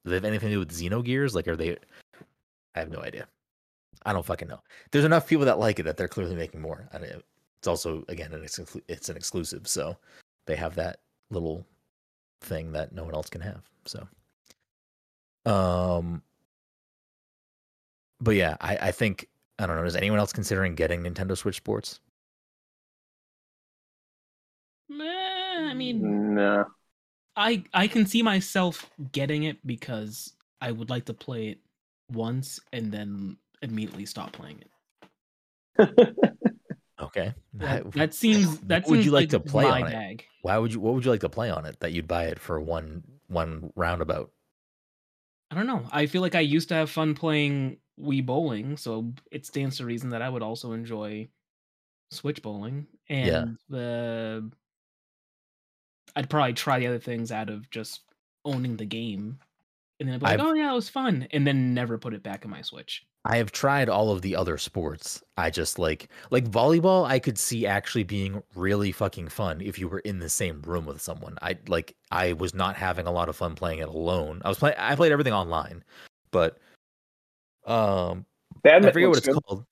do 0.05 0.11
they 0.11 0.17
have 0.17 0.25
anything 0.25 0.49
to 0.49 0.55
do 0.55 0.59
with 0.61 0.73
Xenogears? 0.73 1.35
Like, 1.35 1.49
are 1.49 1.57
they? 1.57 1.77
I 2.75 2.79
have 2.81 2.91
no 2.91 3.01
idea. 3.01 3.27
I 4.05 4.13
don't 4.13 4.25
fucking 4.27 4.49
know. 4.49 4.61
There's 4.91 5.05
enough 5.05 5.29
people 5.29 5.45
that 5.47 5.59
like 5.59 5.79
it 5.79 5.85
that 5.85 5.97
they're 5.97 6.09
clearly 6.09 6.35
making 6.35 6.61
more. 6.61 6.89
I 6.93 6.99
don't, 6.99 7.25
it's 7.59 7.69
also 7.69 8.05
again 8.09 8.33
an 8.33 8.43
exclu- 8.43 8.83
it's 8.89 9.09
an 9.09 9.17
exclusive, 9.17 9.69
so 9.69 9.97
they 10.47 10.57
have 10.57 10.75
that 10.75 10.99
little 11.31 11.65
thing 12.41 12.73
that 12.73 12.93
no 12.93 13.05
one 13.05 13.15
else 13.15 13.29
can 13.29 13.41
have. 13.41 13.63
So, 13.85 14.09
um, 15.51 16.23
but 18.21 18.35
yeah, 18.35 18.57
I, 18.61 18.77
I 18.77 18.91
think 18.93 19.29
I 19.59 19.67
don't 19.67 19.77
know. 19.77 19.85
Is 19.85 19.95
anyone 19.95 20.19
else 20.19 20.33
considering 20.33 20.75
getting 20.75 21.03
Nintendo 21.03 21.37
Switch 21.37 21.57
Sports? 21.57 22.01
I 24.91 25.75
mean, 25.75 26.35
No. 26.35 26.67
I 27.37 27.65
I 27.73 27.89
can 27.89 28.07
see 28.07 28.23
myself 28.23 28.91
getting 29.13 29.45
it 29.45 29.65
because 29.67 30.35
I 30.61 30.73
would 30.73 30.91
like 30.91 31.07
to 31.07 31.15
play 31.15 31.49
it 31.49 31.59
once 32.11 32.61
and 32.73 32.93
then 32.93 33.37
immediately 33.63 34.07
stop 34.07 34.33
playing 34.33 34.63
it. 35.79 36.17
Okay. 37.01 37.35
That, 37.55 37.91
that 37.93 38.15
seems 38.15 38.61
that 38.61 38.83
what 38.83 38.91
would 38.91 38.97
seems 38.97 39.07
you 39.07 39.13
like 39.13 39.29
to 39.31 39.41
play 39.41 39.65
my 39.65 39.83
on 39.83 39.93
it? 39.93 40.25
Why 40.43 40.57
would 40.57 40.73
you? 40.73 40.81
What 40.81 40.95
would 40.95 41.05
you 41.05 41.11
like 41.11 41.21
to 41.21 41.29
play 41.29 41.51
on 41.51 41.67
it 41.67 41.81
that 41.81 41.93
you'd 41.93 42.07
buy 42.07 42.27
it 42.27 42.39
for 42.39 42.61
one 42.61 43.03
one 43.27 43.73
roundabout? 43.75 44.31
I 45.51 45.57
don't 45.57 45.67
know. 45.67 45.85
I 45.91 46.07
feel 46.07 46.23
like 46.23 46.35
I 46.35 46.41
used 46.41 46.69
to 46.69 46.75
have 46.75 46.91
fun 46.91 47.15
playing 47.15 47.79
Wii 48.01 48.25
bowling, 48.25 48.77
so 48.77 49.13
it 49.31 49.47
stands 49.47 49.77
to 49.77 49.85
reason 49.85 50.11
that 50.11 50.23
I 50.23 50.29
would 50.29 50.43
also 50.43 50.73
enjoy 50.73 51.29
Switch 52.11 52.41
bowling. 52.41 52.87
And 53.09 53.27
Yeah. 53.27 53.45
the 53.69 54.51
I'd 56.17 56.31
probably 56.31 56.53
try 56.55 56.79
the 56.79 56.87
other 56.87 56.99
things 56.99 57.33
out 57.33 57.49
of 57.51 57.69
just 57.71 58.03
owning 58.45 58.77
the 58.77 58.85
game. 58.87 59.39
And 60.01 60.09
then 60.09 60.15
I'd 60.15 60.21
be 60.21 60.27
like, 60.27 60.41
I've- 60.41 60.43
oh 60.43 60.53
yeah, 60.55 60.71
it 60.73 60.75
was 60.75 60.89
fun. 60.89 61.29
And 61.33 61.47
then 61.47 61.75
never 61.75 61.97
put 61.99 62.15
it 62.15 62.23
back 62.23 62.45
in 62.45 62.51
my 62.51 62.63
Switch. 62.63 63.05
I 63.25 63.37
have 63.37 63.53
tried 63.53 63.89
all 63.89 64.11
of 64.11 64.21
the 64.23 64.35
other 64.35 64.59
sports. 64.59 65.23
I 65.37 65.49
just 65.51 65.79
like 65.79 66.09
like 66.33 66.51
volleyball. 66.51 67.07
I 67.07 67.21
could 67.21 67.39
see 67.39 67.69
actually 67.69 68.03
being 68.03 68.43
really 68.57 68.91
fucking 68.91 69.29
fun 69.29 69.61
if 69.61 69.79
you 69.79 69.87
were 69.87 70.01
in 70.01 70.19
the 70.19 70.29
same 70.29 70.61
room 70.63 70.87
with 70.87 71.01
someone. 71.01 71.39
I 71.41 71.57
like 71.69 71.95
I 72.11 72.33
was 72.33 72.53
not 72.53 72.75
having 72.75 73.07
a 73.07 73.13
lot 73.13 73.29
of 73.29 73.37
fun 73.37 73.55
playing 73.55 73.79
it 73.79 73.87
alone. 73.89 74.43
I 74.45 74.49
was 74.49 74.59
playing. 74.59 74.75
I 74.77 74.97
played 74.97 75.13
everything 75.13 75.35
online, 75.35 75.85
but 76.33 76.59
um, 77.65 78.27
Badminton 78.65 78.89
I 78.89 78.93
forget 78.93 79.09
what 79.09 79.19
it's 79.19 79.27
good. 79.29 79.45
called. 79.47 79.65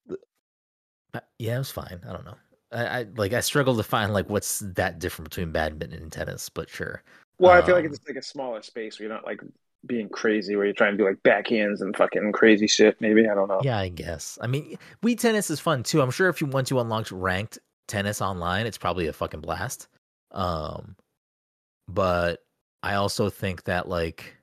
Uh, 1.14 1.20
Yeah, 1.40 1.56
it 1.56 1.58
was 1.58 1.72
fine. 1.72 2.00
I 2.08 2.12
don't 2.12 2.24
know. 2.24 2.36
I, 2.72 3.00
I 3.00 3.06
like 3.16 3.32
I 3.32 3.40
struggle 3.40 3.76
to 3.76 3.82
find 3.82 4.12
like 4.12 4.28
what's 4.28 4.60
that 4.60 4.98
different 4.98 5.30
between 5.30 5.52
badminton 5.52 6.02
and 6.02 6.12
tennis, 6.12 6.48
but 6.48 6.68
sure. 6.68 7.02
Well, 7.38 7.52
I 7.52 7.62
feel 7.62 7.74
like 7.74 7.84
Um, 7.84 7.92
it's 7.92 8.06
like 8.06 8.16
a 8.16 8.22
smaller 8.22 8.62
space 8.62 8.98
where 8.98 9.08
you're 9.08 9.14
not 9.14 9.24
like 9.24 9.40
being 9.86 10.08
crazy, 10.08 10.56
where 10.56 10.66
you're 10.66 10.74
trying 10.74 10.92
to 10.92 10.98
do 10.98 11.04
like 11.08 11.22
backhands 11.22 11.80
and 11.80 11.96
fucking 11.96 12.32
crazy 12.32 12.66
shit. 12.66 13.00
Maybe 13.00 13.28
I 13.28 13.34
don't 13.34 13.48
know. 13.48 13.60
Yeah, 13.62 13.78
I 13.78 13.88
guess. 13.88 14.38
I 14.40 14.46
mean, 14.46 14.76
Wii 15.02 15.18
tennis 15.18 15.50
is 15.50 15.58
fun 15.58 15.82
too. 15.82 16.02
I'm 16.02 16.10
sure 16.10 16.28
if 16.28 16.40
you 16.40 16.46
want 16.46 16.66
to 16.68 16.80
unlock 16.80 17.08
ranked 17.10 17.58
tennis 17.88 18.20
online, 18.20 18.66
it's 18.66 18.78
probably 18.78 19.06
a 19.06 19.12
fucking 19.12 19.40
blast. 19.40 19.88
Um, 20.32 20.96
but 21.88 22.40
I 22.82 22.94
also 22.94 23.30
think 23.30 23.64
that 23.64 23.88
like 23.88 24.36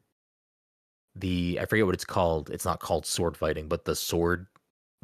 the 1.16 1.60
I 1.62 1.66
forget 1.66 1.86
what 1.86 1.96
it's 1.96 2.06
called. 2.06 2.50
It's 2.50 2.66
not 2.66 2.80
called 2.80 3.06
sword 3.06 3.38
fighting, 3.38 3.68
but 3.68 3.86
the 3.86 3.96
sword 3.96 4.48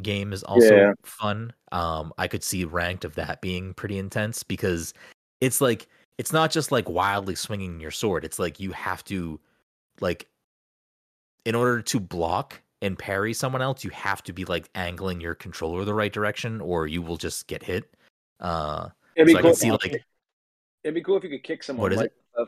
game 0.01 0.33
is 0.33 0.43
also 0.43 0.75
Yeah. 0.75 0.93
fun. 1.03 1.53
Um, 1.71 2.13
I 2.17 2.27
could 2.27 2.43
see 2.43 2.65
ranked 2.65 3.05
of 3.05 3.15
that 3.15 3.41
being 3.41 3.73
pretty 3.73 3.97
intense 3.97 4.43
because 4.43 4.93
it's 5.41 5.61
like 5.61 5.87
it's 6.17 6.33
not 6.33 6.51
just 6.51 6.71
like 6.71 6.89
wildly 6.89 7.35
swinging 7.35 7.79
your 7.79 7.91
sword. 7.91 8.23
It's 8.25 8.39
like 8.39 8.59
you 8.59 8.71
have 8.71 9.03
to 9.05 9.39
like 9.99 10.27
in 11.45 11.55
order 11.55 11.81
to 11.81 11.99
block 11.99 12.61
and 12.81 12.97
parry 12.97 13.33
someone 13.33 13.61
else, 13.61 13.83
you 13.83 13.89
have 13.91 14.23
to 14.23 14.33
be 14.33 14.45
like 14.45 14.69
angling 14.75 15.21
your 15.21 15.35
controller 15.35 15.85
the 15.85 15.93
right 15.93 16.11
direction, 16.11 16.61
or 16.61 16.87
you 16.87 17.01
will 17.01 17.17
just 17.17 17.47
get 17.47 17.63
hit. 17.63 17.93
Uh, 18.39 18.89
It'd 19.15 19.27
be 19.27 19.33
so 19.33 19.39
I 19.39 19.41
cool. 19.41 19.51
can 19.51 19.57
see 19.57 19.71
like 19.71 20.03
It'd 20.83 20.95
be 20.95 21.01
cool 21.01 21.17
if 21.17 21.23
you 21.23 21.29
could 21.29 21.43
kick 21.43 21.63
someone. 21.63 21.83
What 21.83 21.93
is 21.93 21.97
like, 21.97 22.11
uh, 22.37 22.45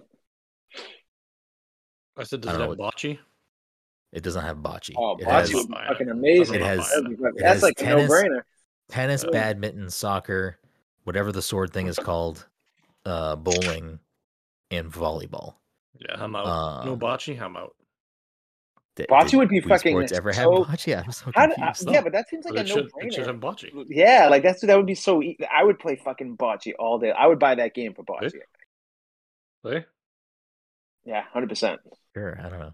I 2.17 2.23
said, 2.23 2.41
does 2.41 2.49
it 2.53 2.57
don't 2.57 2.69
have 2.69 2.77
know 2.77 2.83
bocce? 2.83 3.17
It 4.15 4.23
doesn't 4.23 4.43
have 4.43 4.57
bocce. 4.57 4.91
Oh, 4.97 5.15
it 5.17 5.25
bocce 5.25 5.31
has 5.31 5.53
would 5.53 5.67
be 5.67 5.75
It 5.75 5.87
fucking 5.87 6.09
amazing. 6.09 6.55
It 6.55 6.61
has- 6.61 6.89
That'd 6.89 7.11
it 7.11 7.19
That's 7.37 7.41
has 7.53 7.63
like 7.63 7.79
a 7.79 7.83
tennis. 7.83 8.09
no-brainer. 8.09 8.41
tennis, 8.89 9.23
Yeah. 9.23 9.29
badminton, 9.31 9.89
soccer, 9.89 10.57
whatever 11.03 11.31
the 11.31 11.41
sword 11.41 11.71
thing 11.73 11.87
is 11.87 11.99
called, 11.99 12.47
uh, 13.05 13.35
bowling, 13.35 13.99
and 14.71 14.91
volleyball. 14.91 15.55
Yeah, 15.99 16.15
I'm 16.23 16.35
out. 16.35 16.85
no 16.85 16.93
Um, 16.93 16.99
bocce, 16.99 17.39
I'm 17.39 17.55
out. 17.55 17.75
Did- 18.95 19.07
Bocce 19.09 19.31
did 19.31 19.37
would 19.37 19.49
be 19.49 19.59
Wii 19.59 19.67
fucking 19.67 19.91
Sports 19.93 20.11
ever 20.13 20.31
have 20.31 20.43
so- 20.43 20.63
bocce? 20.63 20.97
I'm 21.05 21.11
so 21.11 21.31
confused. 21.31 21.87
uh, 21.87 21.91
yeah, 21.91 22.01
but 22.01 22.13
that 22.13 22.29
seems 22.29 22.45
like 22.45 22.53
But 22.53 22.59
a 22.59 22.63
it, 22.63 22.67
should, 22.69 22.85
it 22.85 23.13
should 23.13 23.27
no-brainer. 23.27 23.27
have 23.27 23.35
bocce. 23.57 23.85
Yeah, 23.89 24.27
like 24.29 24.41
that's 24.43 24.61
that 24.61 24.77
would 24.77 24.85
be 24.85 24.95
so. 24.95 25.21
Easy. 25.21 25.45
I 25.51 25.63
would 25.63 25.77
play 25.79 25.97
fucking 25.97 26.37
bocce 26.37 26.73
all 26.79 26.97
day. 26.99 27.11
I 27.11 27.27
would 27.27 27.37
buy 27.39 27.55
that 27.55 27.73
game 27.73 27.93
for 27.93 28.03
bocce. 28.03 28.31
Hey? 29.63 29.85
Yeah, 31.03 31.23
hundred 31.33 31.49
percent. 31.49 31.81
Sure, 32.15 32.39
I 32.41 32.49
don't 32.49 32.59
know. 32.59 32.73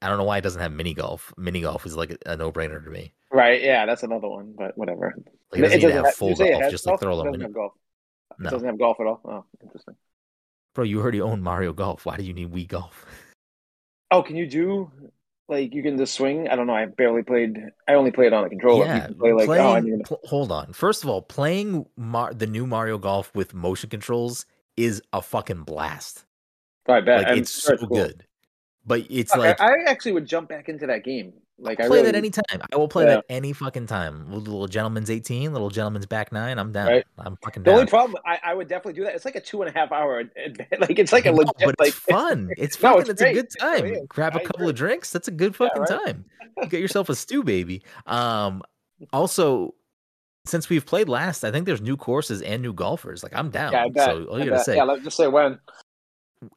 I 0.00 0.08
don't 0.08 0.18
know 0.18 0.24
why 0.24 0.38
it 0.38 0.42
doesn't 0.42 0.60
have 0.60 0.72
mini 0.72 0.94
golf. 0.94 1.32
Mini 1.36 1.60
golf 1.60 1.84
is 1.86 1.96
like 1.96 2.10
a, 2.26 2.32
a 2.32 2.36
no 2.36 2.52
brainer 2.52 2.82
to 2.84 2.90
me. 2.90 3.12
Right? 3.32 3.62
Yeah, 3.62 3.84
that's 3.86 4.02
another 4.04 4.28
one. 4.28 4.54
But 4.56 4.76
whatever. 4.78 5.14
Like, 5.50 5.58
it 5.60 5.62
doesn't 5.62 5.80
even 5.80 5.90
have 5.96 6.04
have- 6.06 6.14
full 6.14 6.34
golf. 6.34 6.70
Just 6.70 6.86
like 6.86 7.00
throw 7.00 7.10
It 7.10 7.14
a 7.14 7.24
doesn't 7.24 7.32
mini. 7.32 7.44
have 7.44 7.54
golf. 7.54 7.72
It 8.38 8.42
No, 8.44 8.50
doesn't 8.50 8.66
have 8.68 8.78
golf 8.78 8.98
at 9.00 9.06
all. 9.06 9.20
Oh, 9.24 9.44
interesting. 9.62 9.96
bro, 10.74 10.84
you 10.84 11.00
already 11.00 11.20
own 11.20 11.42
Mario 11.42 11.72
Golf. 11.72 12.06
Why 12.06 12.16
do 12.16 12.22
you 12.22 12.32
need 12.32 12.52
Wii 12.52 12.68
Golf? 12.68 13.04
Oh, 14.10 14.22
can 14.22 14.36
you 14.36 14.46
do 14.46 14.90
like 15.50 15.74
you 15.74 15.82
can 15.82 15.98
just 15.98 16.14
swing? 16.14 16.48
I 16.48 16.56
don't 16.56 16.66
know. 16.66 16.72
I 16.74 16.86
barely 16.86 17.22
played. 17.22 17.58
I 17.86 17.92
only 17.92 18.10
played 18.10 18.32
on 18.32 18.42
a 18.42 18.48
controller. 18.48 18.86
Yeah, 18.86 19.08
play 19.18 19.34
like 19.34 19.44
playing. 19.44 19.62
oh, 19.66 19.72
I 19.74 19.80
mean, 19.82 20.02
pl- 20.02 20.20
hold 20.24 20.50
on. 20.50 20.72
First 20.72 21.04
of 21.04 21.10
all, 21.10 21.20
playing 21.20 21.84
Mar- 21.98 22.32
the 22.32 22.46
new 22.46 22.66
Mario 22.66 22.96
Golf 22.96 23.30
with 23.34 23.52
motion 23.52 23.90
controls 23.90 24.46
is 24.78 25.02
a 25.12 25.20
fucking 25.20 25.64
blast. 25.64 26.24
Oh, 26.88 26.94
I 26.94 27.02
bet 27.02 27.24
Like 27.28 27.36
it's 27.36 27.52
so 27.52 27.76
cool. 27.76 27.88
good. 27.88 28.24
But 28.88 29.06
it's 29.10 29.32
I- 29.32 29.38
like 29.38 29.60
I, 29.60 29.84
actually 29.86 30.12
would 30.12 30.26
jump 30.26 30.48
back 30.48 30.68
into 30.68 30.86
that 30.88 31.04
game. 31.04 31.32
Like 31.60 31.80
i'll 31.80 31.88
play 31.88 31.98
really 31.98 32.12
that 32.12 32.16
anytime. 32.16 32.62
I 32.72 32.76
will 32.76 32.86
play 32.88 33.04
Yeah. 33.04 33.14
that 33.16 33.24
any 33.28 33.52
fucking 33.52 33.86
time. 33.86 34.30
Little 34.32 34.66
gentleman's 34.68 35.10
eighteen, 35.10 35.52
little 35.52 35.70
gentleman's 35.70 36.06
back 36.06 36.30
nine. 36.32 36.56
I'm 36.58 36.70
down. 36.72 36.86
Right. 36.86 37.04
I'm 37.18 37.36
fucking 37.42 37.64
down. 37.64 37.64
The 37.64 37.70
down. 37.70 37.78
only 37.80 37.90
problem, 37.90 38.22
I, 38.24 38.38
I 38.44 38.54
would 38.54 38.68
definitely 38.68 38.92
do 38.94 39.04
that. 39.04 39.14
It's 39.16 39.24
like 39.24 39.34
a 39.34 39.40
two 39.40 39.62
and 39.62 39.74
a 39.74 39.78
half 39.78 39.90
hour, 39.92 40.22
like 40.78 40.98
it's 41.00 41.12
like 41.12 41.26
a 41.26 41.30
No, 41.32 41.38
legit, 41.38 41.54
but 41.58 41.74
like 41.80 41.88
it's 41.88 41.96
fun. 42.10 42.50
It's 42.56 42.80
No, 42.82 42.94
fucking. 42.98 43.10
it's 43.10 43.20
it's, 43.22 43.22
a 43.22 43.32
good 43.34 43.48
really 43.82 43.94
time. 43.96 44.06
Grab 44.06 44.36
a 44.36 44.40
couple 44.40 44.68
of 44.68 44.74
drinks. 44.76 45.10
That's 45.10 45.26
a 45.28 45.32
good 45.32 45.56
fucking 45.56 45.82
right. 45.82 45.88
time. 46.06 46.24
You 46.62 46.68
get 46.68 46.80
yourself 46.86 47.08
a 47.08 47.14
stew, 47.14 47.42
baby. 47.42 47.82
Um. 48.06 48.62
Also, 49.12 49.74
since 50.46 50.68
we've 50.68 50.86
played 50.86 51.08
last, 51.08 51.44
I 51.44 51.50
think 51.50 51.66
there's 51.66 51.80
new 51.80 51.96
courses 51.96 52.40
and 52.42 52.62
new 52.62 52.72
golfers. 52.72 53.22
Like 53.24 53.34
I'm 53.34 53.50
down. 53.50 53.72
Yeah, 53.72 53.84
I 53.84 53.88
bet. 53.88 54.06
So 54.06 54.24
all 54.26 54.36
I 54.36 54.38
you 54.38 54.44
gotta 54.44 54.56
bet. 54.58 54.64
say, 54.64 54.76
Yeah, 54.76 54.84
let's 54.84 55.02
just 55.02 55.16
say 55.16 55.26
when. 55.26 55.58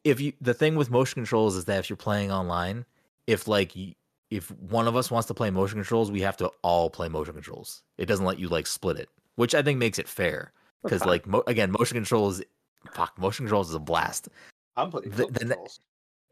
If 0.03 0.19
you 0.19 0.33
the 0.41 0.53
thing 0.53 0.75
with 0.75 0.89
motion 0.91 1.15
controls 1.15 1.55
is 1.55 1.65
that 1.65 1.79
if 1.79 1.89
you're 1.89 1.97
playing 1.97 2.31
online, 2.31 2.85
if 3.27 3.47
like 3.47 3.73
if 4.29 4.49
one 4.51 4.87
of 4.87 4.95
us 4.95 5.11
wants 5.11 5.27
to 5.27 5.33
play 5.33 5.49
motion 5.49 5.77
controls, 5.79 6.11
we 6.11 6.21
have 6.21 6.37
to 6.37 6.49
all 6.61 6.89
play 6.89 7.09
motion 7.09 7.33
controls. 7.33 7.83
It 7.97 8.05
doesn't 8.05 8.25
let 8.25 8.39
you 8.39 8.47
like 8.47 8.67
split 8.67 8.97
it, 8.97 9.09
which 9.35 9.53
I 9.55 9.61
think 9.61 9.77
makes 9.79 9.99
it 9.99 10.07
fair. 10.07 10.51
Because 10.83 10.99
fine. 11.01 11.09
like 11.09 11.27
mo- 11.27 11.43
again, 11.47 11.71
motion 11.71 11.95
controls, 11.95 12.41
fuck, 12.93 13.17
motion 13.19 13.45
controls 13.45 13.69
is 13.69 13.75
a 13.75 13.79
blast. 13.79 14.29
I'm 14.77 14.89
playing 14.89 15.11
The- 15.11 15.27
the 15.27 15.45
ne- 15.45 15.55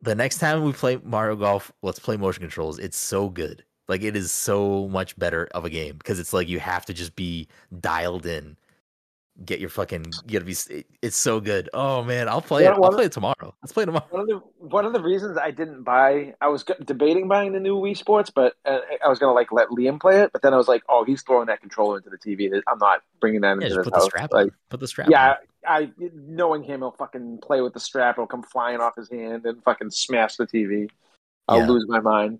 the 0.01 0.15
next 0.15 0.37
time 0.39 0.63
we 0.63 0.71
play 0.71 0.97
Mario 1.03 1.35
Golf, 1.35 1.71
let's 1.81 1.99
play 1.99 2.17
motion 2.17 2.41
controls. 2.41 2.79
It's 2.79 2.97
so 2.97 3.29
good. 3.29 3.63
Like 3.87 4.01
it 4.01 4.15
is 4.15 4.31
so 4.31 4.87
much 4.87 5.17
better 5.17 5.47
of 5.53 5.65
a 5.65 5.69
game 5.69 5.97
because 5.97 6.19
it's 6.19 6.31
like 6.33 6.47
you 6.47 6.59
have 6.59 6.85
to 6.85 6.93
just 6.93 7.15
be 7.15 7.47
dialed 7.79 8.25
in. 8.25 8.55
Get 9.45 9.59
your 9.59 9.69
fucking. 9.69 10.05
You 10.27 10.33
gotta 10.39 10.45
be. 10.45 10.51
it- 10.69 10.85
It's 11.01 11.15
so 11.15 11.39
good. 11.39 11.69
Oh 11.73 12.03
man, 12.03 12.27
I'll 12.27 12.41
play 12.41 12.63
Yeah, 12.63 12.73
it. 12.75 12.79
I'll 12.83 12.91
play 12.91 13.05
it 13.05 13.11
tomorrow. 13.13 13.55
Let's 13.61 13.71
play 13.71 13.85
tomorrow. 13.85 14.05
One 14.09 14.21
of 14.21 14.27
the 14.27 14.41
one 14.57 14.85
of 14.85 14.91
the 14.93 15.01
reasons 15.01 15.37
I 15.37 15.51
didn't 15.51 15.83
buy, 15.83 16.33
I 16.41 16.47
was 16.49 16.65
debating 16.83 17.27
buying 17.27 17.53
the 17.53 17.59
new 17.59 17.77
Wii 17.77 17.95
Sports, 17.95 18.29
but 18.29 18.55
uh, 18.65 18.79
I 19.03 19.07
was 19.07 19.17
gonna 19.17 19.33
like 19.33 19.51
let 19.51 19.69
Liam 19.69 19.99
play 19.99 20.21
it, 20.21 20.31
but 20.33 20.41
then 20.41 20.53
I 20.53 20.57
was 20.57 20.67
like, 20.67 20.83
oh, 20.89 21.05
he's 21.05 21.21
throwing 21.21 21.47
that 21.47 21.61
controller 21.61 21.97
into 21.97 22.09
the 22.09 22.17
TV. 22.17 22.51
I'm 22.67 22.77
not 22.79 23.01
bringing 23.21 23.41
that 23.41 23.59
Yeah, 23.61 23.67
into 23.67 23.83
put 23.83 23.93
the 23.93 24.01
strap 24.01 24.33
Like. 24.33 24.51
Put 24.69 24.79
the 24.81 24.87
strap. 24.87 25.09
yeah, 25.09 25.31
on. 25.31 25.35
I 25.67 25.91
knowing 26.13 26.63
him, 26.63 26.81
he'll 26.81 26.91
fucking 26.91 27.39
play 27.41 27.61
with 27.61 27.73
the 27.73 27.79
strap. 27.79 28.15
It'll 28.15 28.27
come 28.27 28.43
flying 28.43 28.79
off 28.81 28.95
his 28.97 29.09
hand 29.09 29.45
and 29.45 29.63
fucking 29.63 29.91
smash 29.91 30.35
the 30.35 30.47
TV. 30.47 30.89
I'll 31.47 31.59
Yeah. 31.59 31.67
lose 31.67 31.85
my 31.87 31.99
mind. 32.01 32.39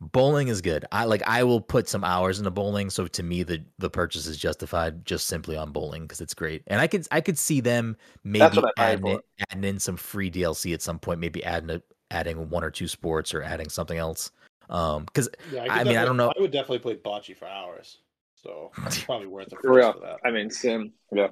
Bowling 0.00 0.48
is 0.48 0.60
good. 0.60 0.84
I 0.92 1.04
like. 1.04 1.22
I 1.26 1.44
will 1.44 1.60
put 1.60 1.88
some 1.88 2.04
hours 2.04 2.38
into 2.38 2.50
bowling. 2.50 2.90
So 2.90 3.06
to 3.06 3.22
me, 3.22 3.42
the 3.42 3.64
the 3.78 3.88
purchase 3.88 4.26
is 4.26 4.36
justified 4.36 5.04
just 5.06 5.28
simply 5.28 5.56
on 5.56 5.70
bowling 5.72 6.02
because 6.02 6.20
it's 6.20 6.34
great. 6.34 6.62
And 6.66 6.80
I 6.80 6.86
could 6.86 7.06
I 7.10 7.20
could 7.20 7.38
see 7.38 7.60
them 7.60 7.96
maybe 8.22 8.40
That's 8.40 8.56
what 8.56 8.66
I 8.66 8.70
buy 8.76 8.90
it 8.90 8.92
adding 8.92 9.06
in, 9.12 9.20
adding 9.50 9.64
in 9.64 9.78
some 9.78 9.96
free 9.96 10.30
DLC 10.30 10.74
at 10.74 10.82
some 10.82 10.98
point. 10.98 11.20
Maybe 11.20 11.42
adding 11.44 11.70
a, 11.70 11.80
adding 12.10 12.50
one 12.50 12.64
or 12.64 12.70
two 12.70 12.88
sports 12.88 13.32
or 13.32 13.42
adding 13.42 13.70
something 13.70 13.96
else. 13.96 14.30
Um, 14.68 15.04
because 15.04 15.28
Yeah, 15.52 15.62
I 15.70 15.78
could 15.78 15.86
mean, 15.88 15.96
I 15.96 16.04
don't 16.04 16.16
know- 16.16 16.32
I 16.36 16.40
would 16.40 16.50
definitely 16.50 16.80
play 16.80 16.96
bocce 16.96 17.34
for 17.36 17.46
hours. 17.46 17.98
So 18.34 18.72
it's 18.84 18.98
probably 19.04 19.28
worth 19.28 19.52
it 19.52 19.58
For 19.62 19.72
real. 19.72 19.92
for 19.92 20.00
that. 20.00 20.16
I 20.24 20.30
mean, 20.30 20.50
Sim. 20.50 20.92
Yeah. 21.12 21.28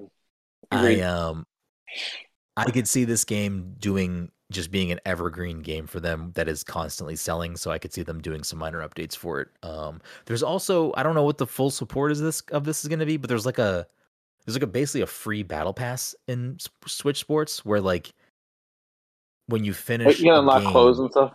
I 0.70 0.78
Agreed. 0.78 1.02
um 1.02 1.44
I 2.56 2.70
could 2.70 2.86
see 2.88 3.04
this 3.04 3.24
game 3.24 3.74
doing 3.78 4.30
just 4.52 4.70
being 4.70 4.92
an 4.92 5.00
evergreen 5.04 5.60
game 5.62 5.86
for 5.86 5.98
them 6.00 6.30
that 6.34 6.48
is 6.48 6.62
constantly 6.62 7.16
selling. 7.16 7.56
So 7.56 7.70
I 7.70 7.78
could 7.78 7.92
see 7.92 8.02
them 8.02 8.20
doing 8.20 8.44
some 8.44 8.58
minor 8.58 8.86
updates 8.86 9.16
for 9.16 9.40
it. 9.40 9.48
Um, 9.62 10.00
there's 10.26 10.42
also 10.42 10.92
I 10.96 11.02
don't 11.02 11.14
know 11.14 11.24
what 11.24 11.38
the 11.38 11.46
full 11.46 11.70
support 11.70 12.12
is 12.12 12.20
this 12.20 12.40
of 12.52 12.64
this 12.64 12.84
is 12.84 12.88
going 12.88 13.00
to 13.00 13.06
be, 13.06 13.16
but 13.16 13.28
there's 13.28 13.46
like 13.46 13.58
a 13.58 13.86
there's 14.44 14.56
like 14.56 14.62
a 14.62 14.66
basically 14.68 15.00
a 15.02 15.06
free 15.06 15.42
battle 15.42 15.72
pass 15.72 16.14
in 16.28 16.56
S- 16.60 16.68
Switch 16.86 17.18
Sports 17.18 17.64
where 17.64 17.80
like 17.80 18.12
when 19.46 19.64
you 19.64 19.72
finish 19.72 20.06
Wait, 20.06 20.18
you 20.18 20.24
can 20.30 20.38
unlock 20.40 20.62
game- 20.62 20.70
clothes 20.70 20.98
and 20.98 21.10
stuff. 21.10 21.32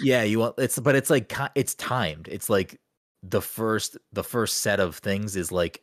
yeah, 0.00 0.22
you 0.22 0.38
want 0.38 0.54
it's 0.58 0.78
but 0.78 0.94
it's 0.94 1.10
like 1.10 1.32
it's 1.54 1.74
timed. 1.74 2.28
It's 2.28 2.48
like 2.48 2.80
the 3.22 3.40
first 3.42 3.96
the 4.12 4.24
first 4.24 4.58
set 4.58 4.80
of 4.80 4.96
things 4.96 5.36
is 5.36 5.50
like 5.52 5.82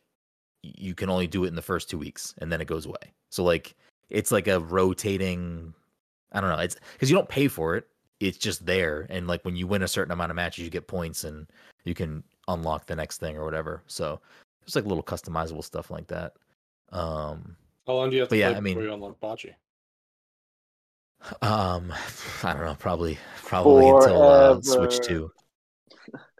you 0.62 0.94
can 0.94 1.10
only 1.10 1.26
do 1.26 1.44
it 1.44 1.48
in 1.48 1.56
the 1.56 1.62
first 1.62 1.90
two 1.90 1.98
weeks 1.98 2.34
and 2.38 2.52
then 2.52 2.60
it 2.60 2.66
goes 2.66 2.86
away. 2.86 3.12
So 3.30 3.42
like 3.42 3.74
it's 4.10 4.30
like 4.30 4.46
a 4.48 4.60
rotating. 4.60 5.74
I 6.32 6.40
don't 6.40 6.50
know. 6.50 6.58
It's 6.58 6.76
because 6.92 7.10
you 7.10 7.16
don't 7.16 7.28
pay 7.28 7.48
for 7.48 7.76
it. 7.76 7.86
It's 8.20 8.38
just 8.38 8.64
there, 8.64 9.06
and 9.10 9.26
like 9.26 9.44
when 9.44 9.56
you 9.56 9.66
win 9.66 9.82
a 9.82 9.88
certain 9.88 10.12
amount 10.12 10.30
of 10.30 10.36
matches, 10.36 10.64
you 10.64 10.70
get 10.70 10.86
points, 10.86 11.24
and 11.24 11.46
you 11.84 11.94
can 11.94 12.22
unlock 12.48 12.86
the 12.86 12.94
next 12.96 13.18
thing 13.18 13.36
or 13.36 13.44
whatever. 13.44 13.82
So 13.86 14.20
it's 14.64 14.76
like 14.76 14.84
little 14.86 15.02
customizable 15.02 15.64
stuff 15.64 15.90
like 15.90 16.06
that. 16.08 16.34
Um, 16.90 17.56
How 17.86 17.94
long 17.94 18.10
do 18.10 18.16
you 18.16 18.22
have 18.22 18.28
to 18.28 18.36
yeah, 18.36 18.48
play 18.50 18.56
I 18.56 18.60
mean- 18.60 18.74
before 18.74 18.88
you 18.88 18.94
unlock 18.94 19.20
bocce? 19.20 19.54
um, 21.42 21.92
I 22.42 22.52
don't 22.52 22.64
know. 22.64 22.76
Probably 22.78 23.18
probably 23.44 23.88
until 23.88 24.22
uh, 24.22 24.60
Switch 24.62 24.96
Forever. 24.96 25.02
two. 25.08 25.32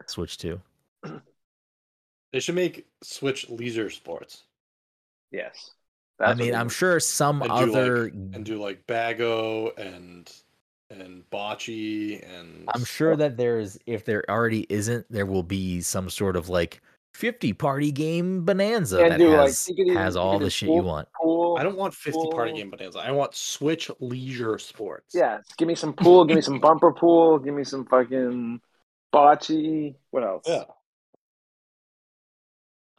Switch 0.07 0.37
two. 0.37 0.61
They 2.31 2.39
should 2.39 2.55
make 2.55 2.87
Switch 3.03 3.49
leisure 3.49 3.89
sports 3.89 4.43
Yes. 5.31 5.71
I 6.19 6.33
mean, 6.35 6.53
I'm 6.55 6.69
sure 6.69 6.99
some 6.99 7.41
And 7.41 7.49
do, 7.51 7.55
like- 7.57 7.75
other. 7.75 8.05
and 8.05 8.45
do 8.45 8.61
like 8.61 8.85
Bago 8.87 9.71
and 9.77 10.31
and 10.89 11.23
bocce 11.31 12.21
and 12.37 12.69
I'm 12.73 12.83
sure 12.85 13.15
that 13.15 13.35
there's 13.35 13.79
if 13.87 14.05
there 14.05 14.23
already 14.29 14.67
isn't, 14.69 15.05
there 15.09 15.25
will 15.25 15.41
be 15.43 15.81
some 15.81 16.07
sort 16.09 16.35
of 16.35 16.49
like 16.49 16.81
50 17.15 17.53
party 17.53 17.91
game 17.91 18.45
bonanza 18.45 18.97
that 18.97 19.17
do, 19.17 19.31
has 19.31 19.67
you 19.69 19.75
could 19.85 19.95
has 19.95 20.15
all 20.15 20.37
the 20.39 20.49
shit 20.51 20.69
you 20.69 20.83
want. 20.83 21.07
pool. 21.19 21.57
I 21.59 21.63
don't 21.63 21.77
want 21.77 21.93
50 21.95 22.29
party 22.31 22.53
game 22.53 22.69
bonanza. 22.69 22.99
I 22.99 23.11
want 23.11 23.33
Switch 23.35 23.89
leisure 23.99 24.57
sports. 24.59 25.15
Yeah, 25.15 25.39
give 25.57 25.67
me 25.67 25.73
some 25.75 25.93
pool. 25.93 26.25
give 26.25 26.35
me 26.35 26.41
some 26.41 26.59
bumper 26.59 26.91
pool. 26.91 27.39
Give 27.39 27.53
me 27.55 27.63
some 27.63 27.85
fucking 27.85 28.61
bocce. 29.13 29.95
What 30.11 30.23
else? 30.23 30.43
Yeah. 30.47 30.63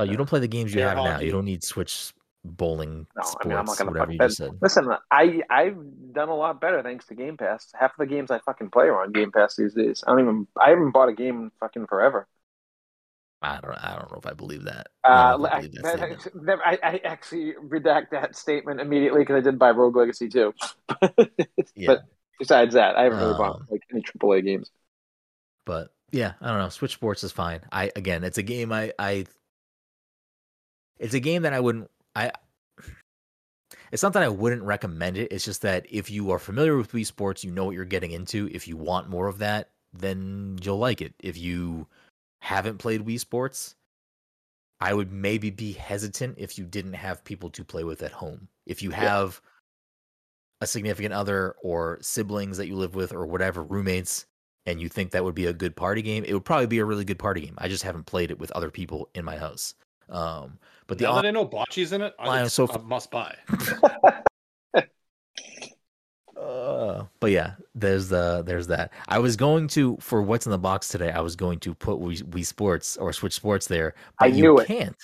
Oh, 0.00 0.04
you 0.04 0.16
don't 0.16 0.28
play 0.28 0.40
the 0.40 0.48
games 0.48 0.74
you 0.74 0.80
Air 0.80 0.88
have 0.90 0.98
now. 0.98 1.20
You 1.20 1.30
don't 1.30 1.44
need 1.44 1.62
Switch 1.62 2.12
bowling 2.45 3.07
No, 3.16 3.22
sports, 3.22 3.36
I 3.45 3.49
mean 3.49 3.57
I'm 3.59 3.64
not 3.64 3.78
gonna 3.78 3.90
whatever 3.90 4.12
you 4.12 4.18
just 4.18 4.36
said. 4.36 4.51
Listen, 4.61 4.88
I 5.11 5.42
I've 5.51 5.76
done 6.12 6.28
a 6.28 6.34
lot 6.36 6.61
better 6.61 6.82
thanks 6.82 7.07
to 7.07 7.14
Game 7.14 7.36
Pass. 7.36 7.72
Half 7.78 7.92
of 7.92 7.97
the 7.99 8.07
games 8.07 8.30
I 8.30 8.38
fucking 8.40 8.70
play 8.70 8.86
are 8.86 9.03
on 9.03 9.12
Game 9.12 9.32
Pass 9.32 9.57
these 9.57 9.74
days. 9.74 10.05
I 10.07 10.11
don't 10.11 10.20
even 10.20 10.47
I 10.61 10.70
haven't 10.70 10.90
bought 10.92 11.09
a 11.09 11.14
game 11.14 11.36
in 11.45 11.51
fucking 11.61 11.86
forever. 11.86 12.26
I 13.42 13.61
don't 13.61 13.72
I 13.72 13.97
don't 13.99 14.11
know 14.12 14.18
if 14.18 14.26
I 14.26 14.32
believe 14.34 14.64
that. 14.64 14.88
Uh, 15.05 15.09
I 15.09 15.30
don't 15.32 15.40
know 15.42 15.47
if 15.47 15.53
I 15.53 15.57
I, 15.57 15.61
believe 15.61 15.72
that 15.82 15.82
that- 15.99 16.20
statement. 16.20 16.45
never- 16.47 16.66
I, 16.66 16.78
I 16.82 17.01
actually 17.05 17.55
redact 17.55 18.11
that 18.12 18.36
statement 18.36 18.80
immediately 18.80 19.20
because 19.20 19.36
I 19.36 19.40
did 19.40 19.59
buy 19.59 19.70
Rogue 19.70 19.97
Legacy 19.97 20.28
too. 20.28 20.55
Yeah. 21.76 21.86
But 21.86 22.03
besides 22.38 22.74
that, 22.74 22.97
I 22.97 23.05
haven't 23.05 23.18
really 23.18 23.34
bought 23.38 23.57
Um, 23.57 23.66
like 23.70 23.82
any 23.92 24.03
AAA 24.03 24.45
games. 24.45 24.70
but 25.64 25.92
yeah, 26.11 26.34
I 26.40 26.49
don't 26.49 26.59
know. 26.59 26.68
Switch 26.68 26.92
Sports 26.92 27.24
is 27.24 27.32
fine. 27.32 27.61
I 27.72 27.90
again, 27.97 28.22
it's 28.24 28.38
a 28.38 28.42
game 28.42 28.70
I 28.72 28.92
I 28.99 29.26
it's 30.99 31.14
a 31.14 31.20
game 31.20 31.42
that 31.42 31.53
I 31.53 31.61
wouldn't 31.61 31.90
I 32.14 32.32
it's 33.92 34.02
not 34.02 34.12
that 34.14 34.22
I 34.22 34.28
wouldn't 34.28 34.62
recommend 34.62 35.16
it. 35.16 35.30
It's 35.30 35.44
just 35.44 35.62
that 35.62 35.86
if 35.88 36.10
you 36.10 36.30
are 36.32 36.38
familiar 36.38 36.76
with 36.76 36.92
Wii 36.92 37.06
Sports, 37.06 37.44
you 37.44 37.52
know 37.52 37.64
what 37.66 37.76
you're 37.76 37.84
getting 37.84 38.10
into. 38.10 38.48
If 38.52 38.66
you 38.66 38.76
want 38.76 39.08
more 39.08 39.28
of 39.28 39.38
that, 39.38 39.70
then 39.92 40.58
you'll 40.62 40.78
like 40.78 41.00
it. 41.00 41.14
If 41.20 41.38
you 41.38 41.86
haven't 42.40 42.78
played 42.78 43.06
Wii 43.06 43.20
Sports, 43.20 43.76
I 44.80 44.92
would 44.94 45.12
maybe 45.12 45.50
be 45.50 45.72
hesitant 45.72 46.36
if 46.38 46.58
you 46.58 46.64
didn't 46.64 46.94
have 46.94 47.24
people 47.24 47.50
to 47.50 47.64
play 47.64 47.84
with 47.84 48.02
at 48.02 48.12
home. 48.12 48.48
If 48.66 48.82
you 48.82 48.90
have 48.90 49.40
a 50.60 50.66
significant 50.66 51.14
other 51.14 51.54
or 51.62 51.98
siblings 52.00 52.56
that 52.56 52.66
you 52.66 52.74
live 52.76 52.94
with 52.94 53.12
or 53.12 53.26
whatever, 53.26 53.62
roommates, 53.62 54.26
and 54.66 54.80
you 54.80 54.88
think 54.88 55.10
that 55.10 55.24
would 55.24 55.34
be 55.34 55.46
a 55.46 55.52
good 55.52 55.76
party 55.76 56.02
game, 56.02 56.24
it 56.24 56.32
would 56.34 56.44
probably 56.44 56.66
be 56.66 56.78
a 56.78 56.84
really 56.84 57.04
good 57.04 57.18
party 57.18 57.42
game. 57.42 57.54
I 57.58 57.68
just 57.68 57.82
haven't 57.82 58.06
played 58.06 58.30
it 58.30 58.38
with 58.38 58.50
other 58.52 58.70
people 58.70 59.08
in 59.14 59.24
my 59.24 59.36
house. 59.36 59.74
Um, 60.09 60.59
but 60.86 60.98
the 60.98 61.05
now 61.05 61.12
on- 61.12 61.22
that 61.22 61.28
I 61.28 61.30
know 61.32 61.46
bocce's 61.46 61.92
in 61.92 62.02
it, 62.02 62.14
Line 62.18 62.42
I, 62.42 62.42
is 62.44 62.52
so 62.52 62.66
a 62.66 62.78
must 62.78 63.11
buy. 63.11 63.34
Uh, 66.36 67.05
but 67.20 67.30
yeah, 67.30 67.55
there's 67.74 68.09
the 68.09 68.42
there's 68.42 68.66
that. 68.66 68.92
I 69.09 69.18
was 69.18 69.36
going 69.36 69.68
to 69.68 69.96
for 70.00 70.20
what's 70.20 70.46
in 70.46 70.50
the 70.52 70.59
box 70.59 70.88
today. 70.88 71.11
I 71.11 71.20
was 71.20 71.36
going 71.36 71.61
to 71.61 71.74
put 71.74 72.00
Wii, 72.00 72.22
Wii 72.24 72.44
Sports 72.44 72.96
or 72.96 73.12
Switch 73.12 73.32
Sports 73.34 73.66
there, 73.68 73.94
but 74.18 74.26
I 74.26 74.28
you 74.28 74.59
it. 74.59 74.66
can't 74.66 74.96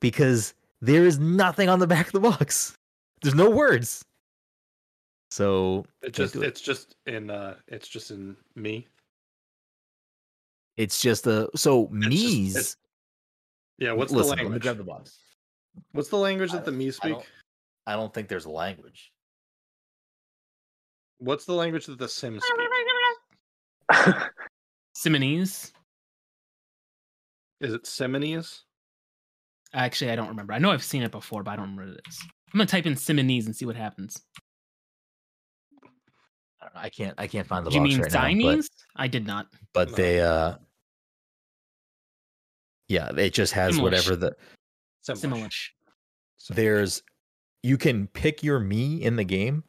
because 0.00 0.52
there 0.82 1.04
is 1.06 1.18
nothing 1.18 1.68
on 1.68 1.78
the 1.78 1.86
back 1.94 2.06
of 2.08 2.12
the 2.12 2.20
box. 2.20 2.76
There's 3.22 3.34
no 3.34 3.48
words. 3.50 4.04
So 5.30 5.86
It 6.02 6.12
can't 6.12 6.14
just 6.14 6.36
it. 6.36 6.42
it's 6.42 6.60
just 6.60 6.96
in 7.06 7.30
uh 7.30 7.54
it's 7.66 7.88
just 7.88 8.10
in 8.10 8.36
me. 8.54 8.86
it's 10.76 11.00
just 11.00 11.26
a 11.26 11.48
so 11.56 11.86
just- 11.98 12.10
Mies. 12.12 12.50
it's- 12.50 12.76
Yeah, 13.78 13.92
what's 13.92 14.12
listen, 14.12 14.26
the 14.26 14.28
let 14.30 14.38
me 14.38 14.44
language? 14.44 14.62
grab 14.62 14.76
the 14.78 14.84
box. 14.84 15.18
What's 15.92 16.08
the 16.08 16.16
language 16.16 16.50
I 16.50 16.56
that 16.56 16.64
the 16.64 16.70
don't- 16.70 16.78
me 16.78 16.86
I 16.88 16.90
speak? 16.90 17.12
don't- 17.14 17.26
I 17.86 17.92
don't 17.96 18.14
think 18.14 18.28
there's 18.28 18.44
a 18.46 18.50
language. 18.50 19.12
What's 21.18 21.44
the 21.44 21.52
language 21.54 21.86
that 21.86 21.98
the 21.98 22.08
Sims 22.08 22.42
speak? 23.90 24.16
Simonese. 24.94 25.72
Is 27.60 27.72
it 27.72 27.86
Simonese? 27.86 28.62
Actually, 29.72 30.10
I 30.12 30.16
don't 30.16 30.28
remember. 30.28 30.52
I 30.52 30.58
know 30.58 30.70
I've 30.70 30.82
seen 30.84 31.02
it 31.02 31.10
before, 31.10 31.42
but 31.42 31.52
I 31.52 31.56
don't 31.56 31.70
remember 31.70 31.92
what 31.92 31.98
it 31.98 32.08
is. 32.08 32.18
I'm 32.52 32.58
gonna 32.58 32.66
type 32.66 32.86
in 32.86 32.96
Simonese 32.96 33.46
and 33.46 33.56
see 33.56 33.66
what 33.66 33.76
happens. 33.76 34.22
I, 36.62 36.66
know, 36.66 36.70
I 36.76 36.88
can't. 36.90 37.14
I 37.18 37.26
can't 37.26 37.46
find 37.46 37.66
the 37.66 37.70
Do 37.70 37.76
you 37.76 37.82
box 37.82 37.90
mean 37.90 38.00
right 38.00 38.12
now. 38.12 38.20
But, 38.20 38.26
Siamese? 38.28 38.70
I 38.96 39.08
did 39.08 39.26
not. 39.26 39.46
but 39.72 39.90
No. 39.90 39.96
they 39.96 40.20
uh, 40.20 40.54
yeah, 42.88 43.10
it 43.16 43.32
just 43.34 43.52
has 43.52 43.76
Simlish. 43.76 43.82
whatever 43.82 44.16
the 44.16 44.36
Simlish. 45.08 45.20
Similish. 45.20 45.70
there's 46.50 47.02
you 47.62 47.76
can 47.78 48.06
pick 48.08 48.42
your 48.42 48.60
me 48.60 49.02
in 49.02 49.16
the 49.16 49.24
game, 49.24 49.64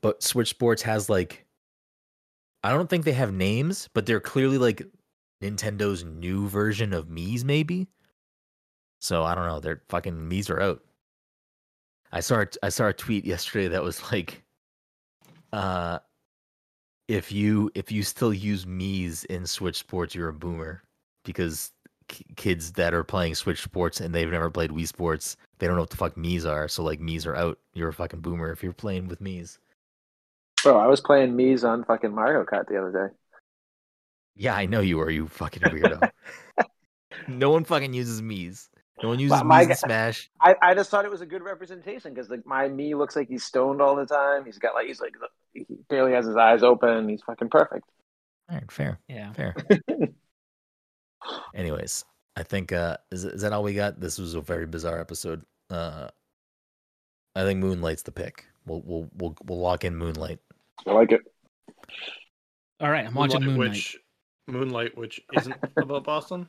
but 0.00 0.22
Switch 0.22 0.48
Sports 0.48 0.82
has 0.82 1.08
like 1.08 1.44
I 2.62 2.70
don't 2.70 2.88
think 2.88 3.04
they 3.04 3.12
have 3.12 3.32
names, 3.32 3.88
but 3.94 4.06
they're 4.06 4.20
clearly 4.20 4.58
like 4.58 4.82
Nintendo's 5.42 6.02
new 6.04 6.48
version 6.48 6.92
of 6.94 7.08
Mii's 7.08 7.44
maybe. 7.44 7.88
So 9.00 9.22
I 9.22 9.34
don't 9.34 9.46
know, 9.46 9.60
they're 9.60 9.82
fucking 9.88 10.14
Mii's 10.14 10.48
are 10.50 10.60
out. 10.60 10.82
I 12.10 12.20
saw 12.20 12.40
a- 12.40 12.64
I 12.64 12.68
saw 12.70 12.88
a 12.88 12.92
tweet 12.92 13.24
yesterday 13.24 13.68
that 13.68 13.82
was 13.82 14.00
like 14.12 14.42
uh 15.52 15.98
if 17.06 17.30
you 17.30 17.70
if 17.74 17.92
you 17.92 18.02
still 18.02 18.32
use 18.32 18.64
Mii's 18.64 19.24
in 19.24 19.46
Switch 19.46 19.76
Sports, 19.76 20.14
you're 20.14 20.30
a 20.30 20.32
boomer 20.34 20.82
because 21.24 21.70
k- 21.83 21.83
kids 22.36 22.72
that 22.72 22.94
are 22.94 23.04
playing 23.04 23.34
Switch 23.34 23.62
Sports 23.62 24.00
and 24.00 24.14
they've 24.14 24.30
never 24.30 24.50
played 24.50 24.70
Wii 24.70 24.86
Sports, 24.86 25.36
they 25.58 25.66
don't 25.66 25.76
know 25.76 25.82
what 25.82 25.90
the 25.90 25.96
fuck 25.96 26.14
Mii's 26.16 26.44
are. 26.46 26.68
So 26.68 26.82
like 26.82 27.00
Mii's 27.00 27.26
are 27.26 27.36
out. 27.36 27.58
You're 27.74 27.88
a 27.88 27.92
fucking 27.92 28.20
boomer 28.20 28.50
if 28.52 28.62
you're 28.62 28.72
playing 28.72 29.08
with 29.08 29.20
Mii's. 29.20 29.58
Bro, 30.62 30.78
I 30.78 30.86
was 30.86 31.00
playing 31.00 31.34
Mii's 31.36 31.64
on 31.64 31.84
fucking 31.84 32.14
Mario 32.14 32.44
Kart 32.44 32.68
the 32.68 32.78
other 32.78 33.08
day. 33.08 33.14
Yeah, 34.36 34.54
I 34.54 34.66
know 34.66 34.80
you 34.80 35.00
are. 35.00 35.10
You 35.10 35.28
fucking 35.28 35.62
weirdo. 35.62 36.10
no 37.28 37.50
one 37.50 37.64
fucking 37.64 37.92
uses 37.92 38.20
Mii's. 38.22 38.68
No 39.02 39.08
one 39.10 39.18
uses 39.18 39.42
My- 39.42 39.42
my 39.42 39.62
Mii's 39.64 39.70
in 39.70 39.76
Smash. 39.76 40.30
I, 40.40 40.56
I 40.62 40.74
just 40.74 40.90
thought 40.90 41.04
it 41.04 41.10
was 41.10 41.20
a 41.20 41.26
good 41.26 41.42
representation 41.42 42.14
because 42.14 42.30
like 42.30 42.46
my 42.46 42.68
me 42.68 42.94
looks 42.94 43.16
like 43.16 43.28
he's 43.28 43.44
stoned 43.44 43.80
all 43.82 43.94
the 43.96 44.06
time. 44.06 44.44
He's 44.44 44.58
got 44.58 44.74
like 44.74 44.86
he's 44.86 45.00
like 45.00 45.14
he 45.52 45.66
barely 45.88 46.12
has 46.12 46.26
his 46.26 46.36
eyes 46.36 46.62
open. 46.62 47.08
He's 47.08 47.22
fucking 47.22 47.48
perfect. 47.50 47.84
All 48.50 48.56
right, 48.56 48.70
fair, 48.70 48.98
Yeah. 49.08 49.32
fair. 49.32 49.54
Anyways, 51.54 52.04
I 52.36 52.42
think 52.42 52.72
uh 52.72 52.96
is 53.10 53.24
is 53.24 53.42
that 53.42 53.52
all 53.52 53.62
we 53.62 53.74
got? 53.74 54.00
This 54.00 54.18
was 54.18 54.34
a 54.34 54.40
very 54.40 54.66
bizarre 54.66 55.00
episode. 55.00 55.42
Uh 55.70 56.08
I 57.36 57.42
think 57.42 57.60
Moonlight's 57.60 58.02
the 58.02 58.12
pick. 58.12 58.46
We'll 58.66 58.82
we'll 58.84 59.08
we'll 59.16 59.36
we'll 59.44 59.60
lock 59.60 59.84
in 59.84 59.96
Moonlight. 59.96 60.38
I 60.86 60.92
like 60.92 61.12
it. 61.12 61.20
All 62.80 62.90
right, 62.90 63.06
I'm 63.06 63.14
watching 63.14 63.42
Moon 63.42 63.58
Knight. 63.58 63.70
which 63.70 63.98
Moonlight, 64.46 64.96
which 64.96 65.20
isn't 65.36 65.56
about 65.76 66.04
Boston. 66.04 66.48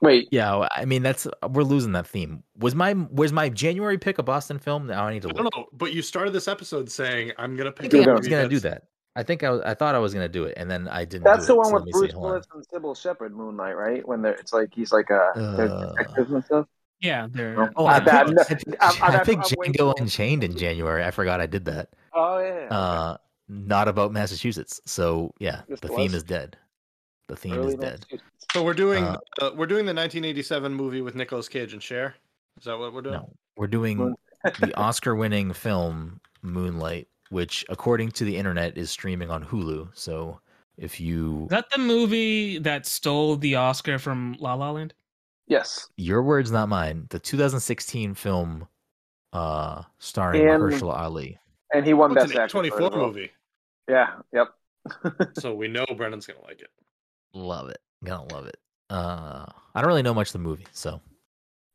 Wait, 0.00 0.28
Yeah, 0.32 0.66
I 0.74 0.84
mean 0.84 1.02
that's 1.04 1.28
we're 1.50 1.62
losing 1.62 1.92
that 1.92 2.08
theme. 2.08 2.42
Was 2.58 2.74
my 2.74 2.92
was 2.94 3.32
my 3.32 3.48
January 3.48 3.98
pick 3.98 4.18
a 4.18 4.22
Boston 4.24 4.58
film? 4.58 4.88
Now 4.88 5.04
I 5.04 5.12
need 5.12 5.22
to 5.22 5.28
I 5.28 5.32
look. 5.32 5.36
don't 5.36 5.56
know, 5.56 5.66
but 5.72 5.92
you 5.92 6.02
started 6.02 6.32
this 6.32 6.48
episode 6.48 6.90
saying 6.90 7.30
I'm 7.38 7.56
gonna 7.56 7.70
pick. 7.70 7.92
think 7.92 8.06
a 8.06 8.10
I 8.10 8.14
was 8.14 8.26
gonna 8.26 8.48
do 8.48 8.58
that. 8.60 8.84
I 9.14 9.22
think 9.22 9.42
I 9.42 9.58
I 9.64 9.74
thought 9.74 9.94
I 9.94 9.98
was 9.98 10.14
gonna 10.14 10.28
do 10.28 10.44
it, 10.44 10.54
and 10.56 10.70
then 10.70 10.88
I 10.88 11.04
didn't. 11.04 11.24
that's 11.24 11.46
do 11.46 11.48
the 11.48 11.52
it, 11.54 11.56
one 11.58 11.66
so 11.66 11.74
with 11.74 11.82
let 11.82 11.86
me 11.86 11.92
see, 11.92 11.98
Bruce. 11.98 12.14
Willis 12.14 12.46
and 12.54 12.66
Cybill 12.68 12.96
Shepherd, 12.96 13.36
Moonlight, 13.36 13.76
right? 13.76 14.06
When 14.08 14.22
they're 14.22 14.32
it's 14.34 14.52
like 14.52 14.70
he's 14.74 14.92
like 14.92 15.10
a 15.10 15.32
Uh, 15.36 15.92
detectives 15.96 16.30
and 16.32 16.44
stuff. 16.44 16.66
Yeah, 17.00 17.26
they're. 17.30 17.70
Oh, 17.76 17.84
I 17.86 17.96
I 17.96 18.00
bet- 18.00 18.26
picked, 18.48 18.64
I 18.80 18.86
I'm- 18.86 19.02
I'm- 19.02 19.20
I 19.20 19.24
picked 19.24 19.38
I'm 19.52 19.72
Django 19.72 19.94
too- 19.96 20.02
Unchained 20.02 20.44
in 20.44 20.56
January. 20.56 21.04
I 21.04 21.10
forgot 21.10 21.40
I 21.40 21.46
did 21.46 21.64
that. 21.66 21.90
Oh 22.14 22.38
yeah, 22.38 22.58
yeah. 22.70 22.76
Uh, 22.78 23.16
not 23.48 23.88
about 23.88 24.12
Massachusetts. 24.12 24.80
So 24.86 25.34
yeah, 25.40 25.62
Yes, 25.68 25.80
the 25.80 25.92
it 25.92 25.96
theme 25.96 26.14
is 26.14 26.22
dead. 26.22 26.56
The 27.28 27.36
theme 27.36 27.54
Early 27.54 27.68
is 27.74 27.74
dead. 27.74 28.06
So 28.52 28.62
we're 28.62 28.72
doing 28.74 29.04
Uh, 29.04 29.16
uh, 29.40 29.50
we're 29.56 29.66
doing 29.66 29.84
the 29.84 29.92
1987 29.94 30.72
movie 30.72 31.00
with 31.02 31.14
Nicolas 31.14 31.48
Cage 31.48 31.72
and 31.72 31.82
Cher. 31.82 32.14
Is 32.58 32.64
that 32.64 32.78
what 32.78 32.92
we're 32.94 33.02
doing? 33.02 33.14
No, 33.14 33.30
we're 33.56 33.66
doing 33.66 34.14
the 34.60 34.72
Oscar-winning 34.76 35.52
film 35.54 36.20
Moonlight, 36.42 37.08
which, 37.32 37.64
according 37.68 38.10
to 38.12 38.24
the 38.24 38.36
internet, 38.36 38.76
is 38.78 38.90
streaming 38.90 39.30
on 39.30 39.44
Hulu. 39.44 39.88
So 39.94 40.38
if 40.76 41.00
you 41.00 41.44
Is 41.44 41.48
that 41.48 41.70
the 41.70 41.78
movie 41.78 42.58
that 42.58 42.86
stole 42.86 43.36
the 43.36 43.56
Oscar 43.56 43.98
from 43.98 44.36
La 44.38 44.54
La 44.54 44.70
Land? 44.70 44.94
Yes. 45.48 45.88
Your 45.96 46.22
words, 46.22 46.50
not 46.52 46.68
mine. 46.68 47.06
The 47.10 47.18
2016 47.18 48.14
film 48.14 48.68
uh 49.32 49.82
starring 49.98 50.46
And- 50.46 50.62
Mahershala 50.62 50.94
Ali. 50.96 51.38
And 51.74 51.86
he 51.86 51.94
won 51.94 52.12
It's 52.12 52.24
Best 52.24 52.34
an 52.34 52.40
Actor. 52.42 52.52
24 52.52 52.82
as 52.86 52.92
movie, 52.92 53.30
Yeah. 53.88 54.16
Yep. 54.32 54.48
so 55.38 55.54
we 55.54 55.68
know 55.68 55.86
Brennan's 55.96 56.26
gonna 56.26 56.42
like 56.42 56.60
it. 56.60 56.70
Love 57.32 57.70
it. 57.70 57.78
Gonna 58.04 58.32
love 58.34 58.46
it. 58.46 58.58
Uh 58.90 59.46
I 59.74 59.80
don't 59.80 59.88
really 59.88 60.02
know 60.02 60.12
much 60.14 60.28
of 60.28 60.32
the 60.34 60.38
movie, 60.40 60.66
so 60.72 61.00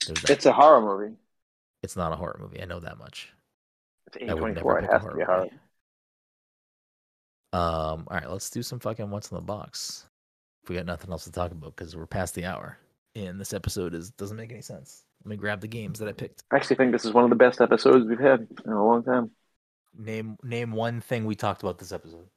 it's 0.07 0.45
a 0.45 0.51
horror 0.53 0.81
movie. 0.81 1.15
It's 1.81 1.95
not 1.95 2.11
a 2.13 2.15
horror 2.15 2.37
movie. 2.39 2.61
I 2.61 2.65
know 2.65 2.79
that 2.79 2.97
much. 2.99 3.31
It's 4.21 4.33
would 4.33 4.55
never 4.55 4.65
A24. 4.65 4.83
It 4.83 4.91
has 4.91 5.03
to 5.03 5.11
be 5.13 5.23
movie. 5.25 5.49
Um, 7.53 8.05
all 8.07 8.17
right, 8.17 8.29
let's 8.29 8.49
do 8.49 8.61
some 8.61 8.79
fucking 8.79 9.09
what's 9.09 9.31
in 9.31 9.35
the 9.35 9.41
box. 9.41 10.05
If 10.63 10.69
we 10.69 10.75
got 10.75 10.85
nothing 10.85 11.11
else 11.11 11.23
to 11.23 11.31
talk 11.31 11.51
about, 11.51 11.75
because 11.75 11.95
we're 11.95 12.05
past 12.05 12.35
the 12.35 12.45
hour, 12.45 12.77
and 13.15 13.39
this 13.39 13.53
episode 13.53 13.93
is 13.93 14.11
doesn't 14.11 14.37
make 14.37 14.51
any 14.51 14.61
sense. 14.61 15.03
Let 15.23 15.29
me 15.31 15.37
grab 15.37 15.61
the 15.61 15.67
games 15.67 15.99
that 15.99 16.09
I 16.09 16.11
picked. 16.11 16.43
I 16.51 16.57
actually 16.57 16.75
think 16.75 16.91
this 16.91 17.05
is 17.05 17.13
one 17.13 17.23
of 17.23 17.29
the 17.29 17.35
best 17.35 17.61
episodes 17.61 18.05
we've 18.05 18.19
had 18.19 18.47
in 18.65 18.71
a 18.71 18.85
long 18.85 19.03
time. 19.03 19.31
Name 19.97 20.37
name 20.43 20.71
one 20.71 21.01
thing 21.01 21.25
we 21.25 21.35
talked 21.35 21.63
about 21.63 21.79
this 21.79 21.91
episode. 21.91 22.27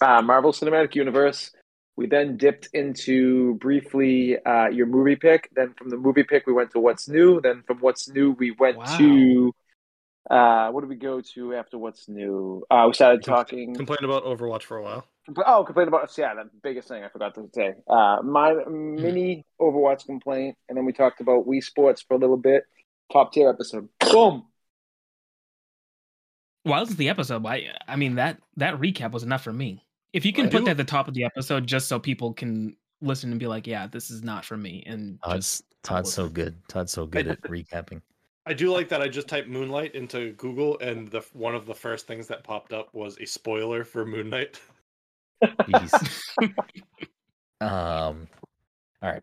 uh, 0.00 0.22
Marvel 0.22 0.52
Cinematic 0.52 0.94
Universe. 0.94 1.50
We 1.96 2.06
then 2.06 2.36
dipped 2.36 2.68
into 2.74 3.54
briefly 3.54 4.38
uh, 4.44 4.68
your 4.68 4.86
movie 4.86 5.16
pick. 5.16 5.48
Then 5.56 5.74
from 5.76 5.90
the 5.90 5.96
movie 5.96 6.22
pick, 6.22 6.46
we 6.46 6.52
went 6.52 6.70
to 6.72 6.78
what's 6.78 7.08
new. 7.08 7.40
Then 7.40 7.64
from 7.66 7.78
what's 7.78 8.08
new, 8.08 8.32
we 8.32 8.52
went 8.52 8.76
Wow. 8.76 8.98
to 8.98 9.52
uh, 10.30 10.70
what 10.70 10.82
did 10.82 10.90
we 10.90 10.96
go 10.96 11.20
to 11.20 11.54
after 11.54 11.78
what's 11.78 12.08
new? 12.08 12.64
Uh, 12.70 12.84
we 12.86 12.94
started 12.94 13.22
talking. 13.22 13.74
Complained 13.74 14.04
about 14.04 14.24
Overwatch 14.24 14.62
for 14.62 14.76
a 14.76 14.82
while. 14.82 15.06
Oh, 15.46 15.64
complain 15.64 15.88
about 15.88 16.10
yeah, 16.16 16.34
the 16.34 16.50
biggest 16.62 16.88
thing 16.88 17.04
I 17.04 17.08
forgot 17.08 17.34
to 17.34 17.48
say. 17.54 17.74
Uh, 17.86 18.18
my 18.22 18.54
mini 18.66 19.44
Overwatch 19.60 20.06
complaint, 20.06 20.56
and 20.68 20.76
then 20.76 20.84
we 20.84 20.92
talked 20.92 21.20
about 21.20 21.46
Wii 21.46 21.62
Sports 21.62 22.02
for 22.02 22.14
a 22.14 22.18
little 22.18 22.36
bit. 22.36 22.64
Top 23.12 23.32
tier 23.32 23.48
episode. 23.48 23.88
Boom. 24.00 24.44
Well, 26.64 26.80
this 26.80 26.90
is 26.90 26.96
the 26.96 27.08
episode. 27.08 27.46
I, 27.46 27.68
I 27.86 27.96
mean 27.96 28.16
that 28.16 28.38
that 28.56 28.74
recap 28.78 29.12
was 29.12 29.22
enough 29.22 29.42
for 29.42 29.52
me. 29.52 29.82
If 30.12 30.26
you 30.26 30.32
can 30.32 30.46
I 30.46 30.50
put 30.50 30.58
do- 30.58 30.64
that 30.64 30.72
at 30.72 30.76
the 30.76 30.84
top 30.84 31.08
of 31.08 31.14
the 31.14 31.24
episode, 31.24 31.66
just 31.66 31.88
so 31.88 31.98
people 31.98 32.34
can 32.34 32.76
listen 33.00 33.30
and 33.30 33.40
be 33.40 33.46
like, 33.46 33.66
"Yeah, 33.66 33.86
this 33.86 34.10
is 34.10 34.22
not 34.22 34.44
for 34.44 34.56
me," 34.56 34.82
and 34.86 35.18
Todd's 35.22 35.58
just 35.58 35.64
Todd's 35.82 36.12
so 36.12 36.28
good. 36.28 36.56
Todd's 36.68 36.92
so 36.92 37.06
good 37.06 37.28
at 37.28 37.40
recapping. 37.42 38.02
I 38.48 38.54
do 38.54 38.72
like 38.72 38.88
that 38.88 39.02
I 39.02 39.08
just 39.08 39.28
typed 39.28 39.48
Moonlight 39.48 39.94
into 39.94 40.32
Google, 40.32 40.78
and 40.78 41.06
the 41.08 41.22
one 41.34 41.54
of 41.54 41.66
the 41.66 41.74
first 41.74 42.06
things 42.06 42.26
that 42.28 42.44
popped 42.44 42.72
up 42.72 42.88
was 42.94 43.18
a 43.20 43.26
spoiler 43.26 43.84
for 43.84 44.06
Moon 44.06 44.30
Knight. 44.30 44.60
Um, 47.60 48.28
all 49.02 49.10
right. 49.10 49.22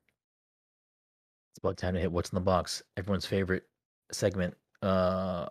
It's 1.52 1.60
about 1.64 1.77
time 1.77 1.93
to 1.93 2.02
hit 2.02 2.11
what's 2.11 2.31
in 2.31 2.35
the 2.35 2.41
box. 2.41 2.84
Everyone's 2.97 3.26
favorite 3.26 3.64
segment. 4.11 4.53
Uh, 4.81 5.45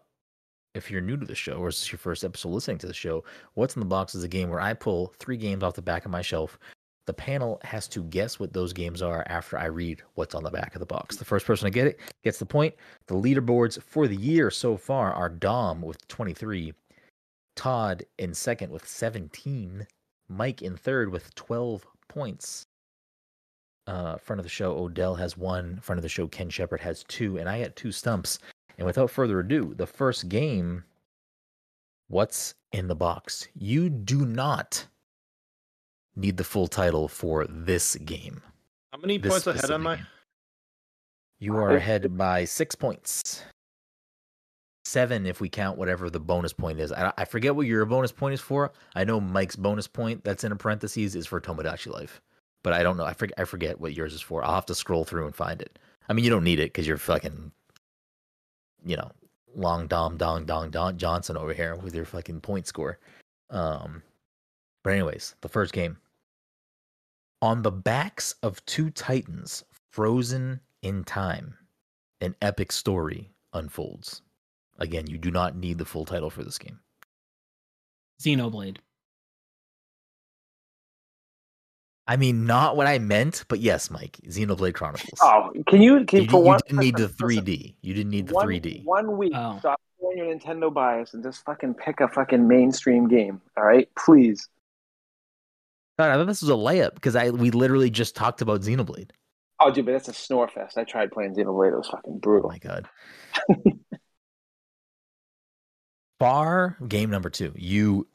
if 0.74 0.90
you're 0.90 1.00
new 1.00 1.16
to 1.16 1.24
the 1.24 1.34
show 1.34 1.54
or 1.54 1.68
this 1.68 1.80
is 1.80 1.92
your 1.92 1.98
first 1.98 2.24
episode 2.24 2.50
listening 2.50 2.76
to 2.78 2.86
the 2.86 2.92
show, 2.92 3.24
what's 3.54 3.74
in 3.74 3.80
the 3.80 3.86
box 3.86 4.14
is 4.14 4.22
a 4.22 4.28
game 4.28 4.50
where 4.50 4.60
I 4.60 4.74
pull 4.74 5.14
three 5.18 5.38
games 5.38 5.62
off 5.62 5.72
the 5.72 5.80
back 5.80 6.04
of 6.04 6.10
my 6.10 6.20
shelf. 6.20 6.58
The 7.06 7.12
panel 7.12 7.60
has 7.64 7.86
to 7.88 8.02
guess 8.04 8.38
what 8.38 8.52
those 8.52 8.72
games 8.72 9.02
are 9.02 9.24
after 9.28 9.58
I 9.58 9.66
read 9.66 10.02
what's 10.14 10.34
on 10.34 10.42
the 10.42 10.50
back 10.50 10.74
of 10.74 10.80
the 10.80 10.86
box. 10.86 11.16
The 11.16 11.24
first 11.24 11.46
person 11.46 11.66
to 11.66 11.70
get 11.70 11.86
it 11.86 12.00
gets 12.22 12.38
the 12.38 12.46
point. 12.46 12.74
The 13.06 13.14
leaderboards 13.14 13.82
for 13.82 14.08
the 14.08 14.16
year 14.16 14.50
so 14.50 14.76
far 14.76 15.12
are 15.12 15.28
Dom 15.28 15.82
with 15.82 16.06
23, 16.08 16.72
Todd 17.56 18.04
in 18.18 18.32
second 18.32 18.70
with 18.70 18.88
17, 18.88 19.86
Mike 20.28 20.62
in 20.62 20.76
third 20.76 21.12
with 21.12 21.34
12 21.34 21.86
points. 22.08 22.66
Uh, 23.86 24.16
front 24.16 24.40
of 24.40 24.44
the 24.44 24.48
show, 24.48 24.78
Odell 24.78 25.14
has 25.14 25.36
one. 25.36 25.78
Front 25.80 25.98
of 25.98 26.02
the 26.02 26.08
show, 26.08 26.26
Ken 26.26 26.48
Shepard 26.48 26.80
has 26.80 27.04
two, 27.04 27.36
and 27.36 27.48
I 27.48 27.62
got 27.62 27.76
two 27.76 27.92
stumps. 27.92 28.38
And 28.78 28.86
without 28.86 29.10
further 29.10 29.40
ado, 29.40 29.74
the 29.76 29.86
first 29.86 30.30
game 30.30 30.84
What's 32.08 32.54
in 32.70 32.86
the 32.86 32.94
box? 32.94 33.48
You 33.54 33.88
do 33.88 34.26
not 34.26 34.86
need 36.16 36.36
the 36.36 36.44
full 36.44 36.66
title 36.68 37.08
for 37.08 37.46
this 37.48 37.96
game. 37.96 38.42
How 38.92 38.98
many 38.98 39.18
This 39.18 39.32
points 39.32 39.46
ahead 39.46 39.70
am 39.70 39.86
I? 39.86 39.96
game. 39.96 40.06
You 41.40 41.56
are 41.56 41.76
ahead 41.76 42.16
by 42.16 42.44
six 42.44 42.74
points. 42.74 43.42
Seven 44.84 45.26
if 45.26 45.40
we 45.40 45.48
count 45.48 45.78
whatever 45.78 46.10
the 46.10 46.20
bonus 46.20 46.52
point 46.52 46.78
is. 46.78 46.92
I, 46.92 47.12
I 47.16 47.24
forget 47.24 47.56
what 47.56 47.66
your 47.66 47.84
bonus 47.86 48.12
point 48.12 48.34
is 48.34 48.40
for. 48.40 48.72
I 48.94 49.04
know 49.04 49.20
Mike's 49.20 49.56
bonus 49.56 49.86
point 49.88 50.22
that's 50.24 50.44
in 50.44 50.52
a 50.52 50.56
parentheses 50.56 51.16
is 51.16 51.26
for 51.26 51.40
Tomodachi 51.40 51.90
Life, 51.92 52.20
but 52.62 52.72
I 52.72 52.82
don't 52.82 52.96
know. 52.96 53.04
I 53.04 53.14
forget. 53.14 53.38
I 53.38 53.44
forget 53.44 53.80
what 53.80 53.94
yours 53.94 54.14
is 54.14 54.20
for. 54.20 54.44
I'll 54.44 54.54
have 54.54 54.66
to 54.66 54.74
scroll 54.74 55.04
through 55.04 55.26
and 55.26 55.34
find 55.34 55.60
it. 55.60 55.78
I 56.08 56.12
mean, 56.12 56.24
you 56.24 56.30
don't 56.30 56.44
need 56.44 56.60
it 56.60 56.72
because 56.72 56.86
you're 56.86 56.98
fucking, 56.98 57.50
you 58.84 58.96
know, 58.96 59.10
long 59.56 59.86
dom 59.86 60.18
dong 60.18 60.44
dong 60.44 60.70
don 60.70 60.98
Johnson 60.98 61.36
over 61.36 61.54
here 61.54 61.74
with 61.76 61.94
your 61.94 62.04
fucking 62.04 62.42
point 62.42 62.66
score. 62.66 62.98
Um, 63.50 64.02
but 64.82 64.92
anyways, 64.92 65.34
the 65.40 65.48
first 65.48 65.72
game. 65.72 65.96
On 67.44 67.60
the 67.60 67.70
backs 67.70 68.36
of 68.42 68.64
two 68.64 68.88
titans 68.88 69.64
frozen 69.90 70.60
in 70.80 71.04
time, 71.04 71.54
an 72.22 72.34
epic 72.40 72.72
story 72.72 73.32
unfolds. 73.52 74.22
Again, 74.78 75.06
you 75.08 75.18
do 75.18 75.30
not 75.30 75.54
need 75.54 75.76
the 75.76 75.84
full 75.84 76.06
title 76.06 76.30
for 76.30 76.42
this 76.42 76.56
game. 76.56 76.78
Xenoblade. 78.22 78.78
I 82.06 82.16
mean, 82.16 82.46
not 82.46 82.78
what 82.78 82.86
I 82.86 82.98
meant, 82.98 83.44
but 83.48 83.60
yes, 83.60 83.90
Mike, 83.90 84.18
Xenoblade 84.26 84.72
Chronicles. 84.72 85.18
Oh, 85.20 85.50
can 85.66 85.82
you 85.82 86.06
can 86.06 86.22
you, 86.22 86.30
for 86.30 86.38
you 86.38 86.44
one? 86.46 86.60
didn't 86.66 86.80
need 86.80 86.96
the 86.96 87.08
3D. 87.08 87.74
You 87.82 87.92
didn't 87.92 88.10
need 88.10 88.28
the 88.28 88.34
one, 88.36 88.46
3D. 88.46 88.84
One 88.86 89.18
week, 89.18 89.32
Oh. 89.36 89.58
stop 89.58 89.78
doing 90.00 90.16
your 90.16 90.34
Nintendo 90.34 90.72
bias 90.72 91.12
and 91.12 91.22
just 91.22 91.44
fucking 91.44 91.74
pick 91.74 92.00
a 92.00 92.08
fucking 92.08 92.48
mainstream 92.48 93.06
game. 93.06 93.42
All 93.58 93.64
right, 93.64 93.86
please. 93.96 94.48
God, 95.98 96.10
I 96.10 96.14
thought 96.14 96.26
this 96.26 96.42
was 96.42 96.50
a 96.50 96.54
layup 96.54 96.94
because 96.94 97.14
I 97.16 97.30
we 97.30 97.50
literally 97.50 97.90
just 97.90 98.16
talked 98.16 98.40
about 98.42 98.62
Xenoblade. 98.62 99.10
Oh, 99.60 99.70
dude, 99.70 99.86
but 99.86 99.92
that's 99.92 100.08
a 100.08 100.12
snore 100.12 100.48
fest. 100.48 100.76
I 100.76 100.84
tried 100.84 101.12
playing 101.12 101.34
Xenoblade. 101.34 101.72
It 101.72 101.76
was 101.76 101.88
fucking 101.88 102.14
Oh 102.14 102.18
brutal. 102.18 102.50
my 102.50 102.58
god. 102.58 102.88
Far 106.18 106.76
game 106.86 107.10
number 107.10 107.30
two. 107.30 107.52
You 107.56 108.06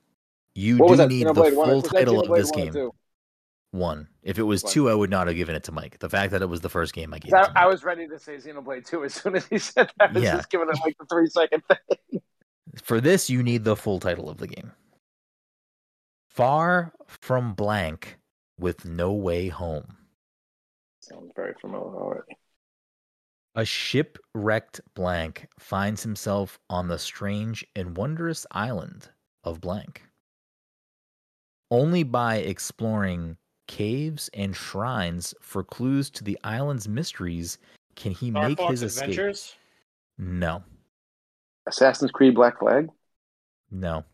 you 0.56 0.78
what 0.78 0.98
do 0.98 1.08
need 1.08 1.28
the 1.28 1.34
Xenoblade 1.34 1.56
one 1.56 1.68
full 1.70 1.82
title 1.82 2.22
of 2.22 2.36
this 2.38 2.52
one 2.52 2.72
game. 2.72 2.90
One. 3.72 4.08
If 4.24 4.40
it 4.40 4.44
was 4.44 4.64
One. 4.64 4.74
two, 4.74 4.90
I 4.90 4.94
would 4.96 5.10
not 5.12 5.28
have 5.28 5.36
given 5.36 5.56
it 5.56 5.64
to 5.66 5.72
Mike. 5.72 6.00
The 6.00 6.10
fact 6.10 6.32
that 6.32 6.42
it 6.42 6.50
was 6.50 6.62
the 6.62 6.70
first 6.70 6.94
game 6.94 7.14
I 7.14 7.20
gave 7.20 7.32
it 7.34 7.36
I. 7.56 7.64
I 7.64 7.66
was 7.68 7.84
ready 7.84 8.08
to 8.08 8.18
say 8.18 8.36
Xenoblade 8.38 8.86
2 8.88 9.04
as 9.04 9.14
soon 9.14 9.36
as 9.36 9.46
he 9.46 9.58
said 9.60 9.92
that. 10.00 10.10
I 10.10 10.14
was 10.14 10.24
Yeah. 10.24 10.38
just 10.38 10.50
giving 10.50 10.68
it 10.70 10.78
like 10.84 10.98
the 10.98 11.06
three 11.06 11.28
second 11.28 11.62
thing. 11.68 12.22
For 12.82 13.00
this, 13.00 13.30
you 13.30 13.44
need 13.44 13.64
the 13.64 13.76
full 13.76 14.00
title 14.00 14.28
of 14.30 14.38
the 14.38 14.48
game. 14.48 14.72
Far 16.40 16.94
from 17.06 17.53
blank 17.53 18.18
with 18.57 18.86
no 18.86 19.11
way 19.11 19.49
home. 19.49 19.98
Sounds 21.02 21.34
very 21.36 21.53
familiar 21.60 21.94
already. 21.94 22.38
A 23.56 23.66
shipwrecked 23.66 24.80
blank 24.94 25.49
finds 25.60 26.02
himself 26.02 26.57
on 26.70 26.88
the 26.88 26.98
strange 26.98 27.68
and 27.76 27.98
wondrous 27.98 28.45
island 28.52 29.10
of 29.44 29.60
blank. 29.60 30.03
Only 31.72 32.03
by 32.03 32.38
exploring 32.38 33.36
caves 33.68 34.30
and 34.34 34.56
shrines 34.56 35.36
for 35.41 35.61
clues 35.61 36.10
to 36.11 36.24
the 36.24 36.40
island's 36.45 36.88
mysteries 36.88 37.57
can 37.98 38.14
he 38.14 38.30
Star 38.30 38.48
make 38.48 38.60
Fox 38.60 38.72
his 38.72 38.84
escape. 38.84 39.10
Adventures. 39.10 39.56
No, 40.18 40.64
Assassin's 41.68 42.11
Creed 42.11 42.34
Black 42.34 42.60
Flag? 42.60 42.88
no. 43.70 44.06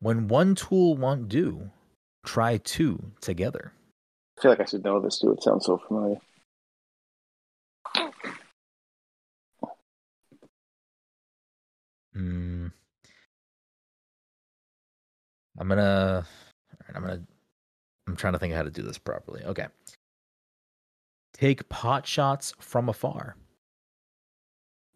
When 0.00 0.28
one 0.28 0.54
tool 0.54 0.96
won't 0.96 1.28
do, 1.28 1.70
try 2.24 2.58
two 2.58 3.12
together. 3.20 3.72
I 4.38 4.42
feel 4.42 4.50
like 4.50 4.60
I 4.60 4.64
should 4.64 4.84
know 4.84 5.00
this 5.00 5.18
too. 5.18 5.32
It 5.32 5.42
sounds 5.42 5.64
so 5.64 5.78
familiar. 5.78 6.16
Hmm. 12.12 12.66
I'm 15.58 15.68
gonna. 15.68 16.26
I'm 16.94 17.02
gonna. 17.02 17.22
I'm 18.06 18.16
trying 18.16 18.34
to 18.34 18.38
think 18.38 18.54
how 18.54 18.62
to 18.62 18.70
do 18.70 18.82
this 18.82 18.98
properly. 18.98 19.42
Okay. 19.44 19.66
Take 21.32 21.68
pot 21.68 22.06
shots 22.06 22.54
from 22.58 22.88
afar. 22.88 23.36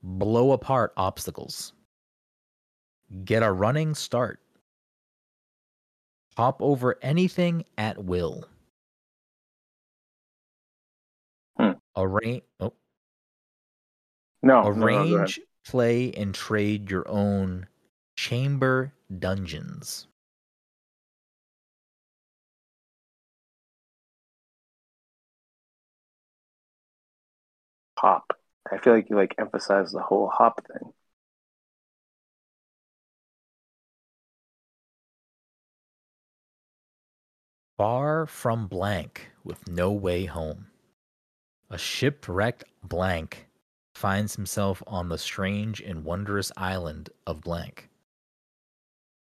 Blow 0.03 0.53
apart 0.53 0.93
obstacles. 0.97 1.75
Get 3.25 3.43
a 3.43 3.53
running 3.53 3.95
start. 3.95 4.41
Hop 6.37 6.63
over 6.63 6.97
anything 7.03 7.65
at 7.77 8.03
will. 8.03 8.45
Hmm. 11.59 11.73
Arrange. 11.97 12.43
Oh, 12.61 12.73
No, 14.43 14.63
no, 14.63 14.71
no, 14.71 14.85
arrange, 14.85 15.41
play, 15.67 16.13
and 16.13 16.35
trade 16.35 16.91
your 16.91 17.07
own 17.09 17.67
chamber 18.17 18.95
dungeons. 19.19 20.07
hop. 28.01 28.33
I 28.71 28.79
feel 28.79 28.95
like 28.95 29.11
you 29.11 29.17
like 29.17 29.35
emphasize 29.39 29.93
the 29.93 30.01
whole 30.01 30.29
hop 30.29 30.67
thing. 30.67 30.93
Far 37.81 38.27
from 38.27 38.67
blank 38.67 39.31
with 39.43 39.67
no 39.67 39.91
way 39.91 40.27
home. 40.27 40.67
A 41.71 41.79
shipwrecked 41.79 42.65
blank 42.83 43.49
finds 43.95 44.37
himself 44.37 44.83
on 44.87 45.09
the 45.09 45.17
strange 45.17 45.81
and 45.81 46.05
wondrous 46.05 46.53
island 46.59 47.09
of 47.27 47.41
blank. 47.41 47.89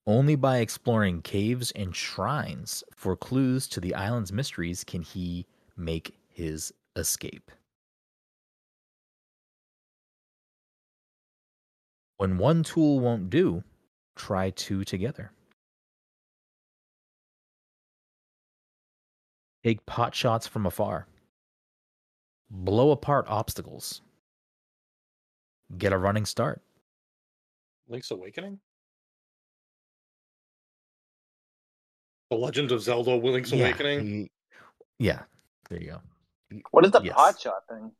Only 0.07 0.37
by 0.37 0.59
exploring 0.59 1.23
caves 1.23 1.73
and 1.73 1.93
shrines 1.97 2.85
for 2.95 3.17
clues 3.17 3.67
to 3.67 3.81
the 3.81 3.97
island's 3.97 4.31
mysteries 4.33 4.85
can 4.85 5.03
he 5.03 5.45
make 5.77 6.17
his 6.29 6.73
escape. 6.95 7.51
When 12.19 12.39
one 12.39 12.63
tool 12.63 13.01
won't 13.01 13.29
do, 13.29 13.65
try 14.15 14.51
two 14.51 14.85
together. 14.85 15.33
Take 19.67 19.85
pot 19.85 20.15
shots 20.15 20.47
from 20.47 20.65
afar. 20.65 21.09
Blow 22.49 22.93
apart 22.93 23.25
obstacles. 23.27 24.01
Get 25.77 25.93
a 25.93 25.99
running 25.99 26.25
start. 26.25 26.63
Link's 27.89 28.13
Awakening? 28.13 28.61
The 32.31 32.37
Legend 32.37 32.71
of 32.71 32.81
Zelda 32.81 33.17
Link's 33.17 33.51
Yeah, 33.51 33.65
Awakening? 33.65 34.07
he- 34.07 34.31
yeah, 35.01 35.25
there 35.69 35.83
you 35.83 35.91
go. 35.91 36.61
What 36.71 36.85
is 36.85 36.93
the 36.93 37.03
Yes. 37.03 37.17
pot 37.17 37.41
shot 37.41 37.67
thing? 37.69 37.91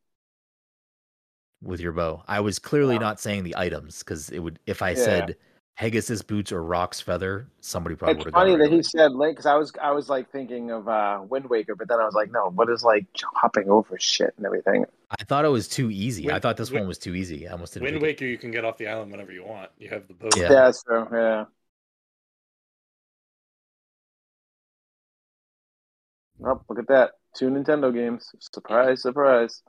With 1.63 1.81
your 1.81 1.91
bow. 1.91 2.23
I 2.29 2.39
was 2.39 2.61
clearly 2.61 2.95
Wow. 2.95 3.01
not 3.01 3.19
saying 3.19 3.43
the 3.43 3.57
items 3.57 4.05
because 4.05 4.31
it 4.31 4.39
would 4.39 4.61
if 4.67 4.83
I 4.83 4.91
Yeah. 4.91 5.05
said 5.05 5.39
Pegasus 5.77 6.23
boots 6.23 6.53
or 6.53 6.63
Roc's 6.65 7.03
feather, 7.03 7.49
somebody 7.61 7.97
probably 7.97 8.15
It's 8.17 8.25
would 8.25 8.35
have 8.35 8.41
funny 8.41 8.57
got 8.57 8.71
that 8.71 8.73
he 8.73 8.83
said 8.83 9.13
like 9.13 9.33
because 9.33 9.45
I 9.45 9.57
was 9.57 9.73
I 9.81 9.91
was 9.93 10.09
like 10.09 10.31
thinking 10.31 10.71
of 10.71 10.89
uh 10.89 11.21
Wind 11.29 11.51
Waker, 11.51 11.75
but 11.75 11.87
then 11.89 12.01
I 12.01 12.05
was 12.05 12.15
like, 12.15 12.31
no, 12.33 12.51
what 12.51 12.71
is 12.71 12.83
like 12.83 13.05
hopping 13.35 13.69
over 13.69 13.99
shit 13.99 14.33
and 14.39 14.47
everything? 14.47 14.87
I 15.11 15.25
thought 15.25 15.45
it 15.45 15.49
was 15.49 15.69
too 15.69 15.91
easy. 15.91 16.33
I 16.33 16.41
thought 16.41 16.57
this 16.57 16.71
Wind- 16.71 16.85
one 16.85 16.89
was 16.89 16.99
too 16.99 17.15
easy. 17.15 17.47
I 17.47 17.53
almost 17.53 17.75
didn't. 17.75 17.85
Wind 17.85 17.97
pick 17.97 18.03
it. 18.03 18.07
Waker, 18.07 18.25
you 18.25 18.39
can 18.39 18.51
get 18.51 18.65
off 18.65 18.79
the 18.79 18.89
island 18.89 19.11
whenever 19.11 19.33
you 19.33 19.45
want. 19.45 19.71
You 19.79 19.91
have 19.91 20.09
the 20.09 20.15
boat. 20.15 20.35
Yeah. 20.37 20.45
Yeah, 20.45 20.49
that's 20.49 20.83
true. 20.83 21.07
Yeah. 21.13 21.45
Oh, 26.45 26.61
look 26.69 26.79
at 26.79 26.89
that! 26.89 27.13
Two 27.35 27.51
Nintendo 27.51 27.93
games. 27.93 28.31
Surprise, 28.41 29.03
surprise. 29.03 29.63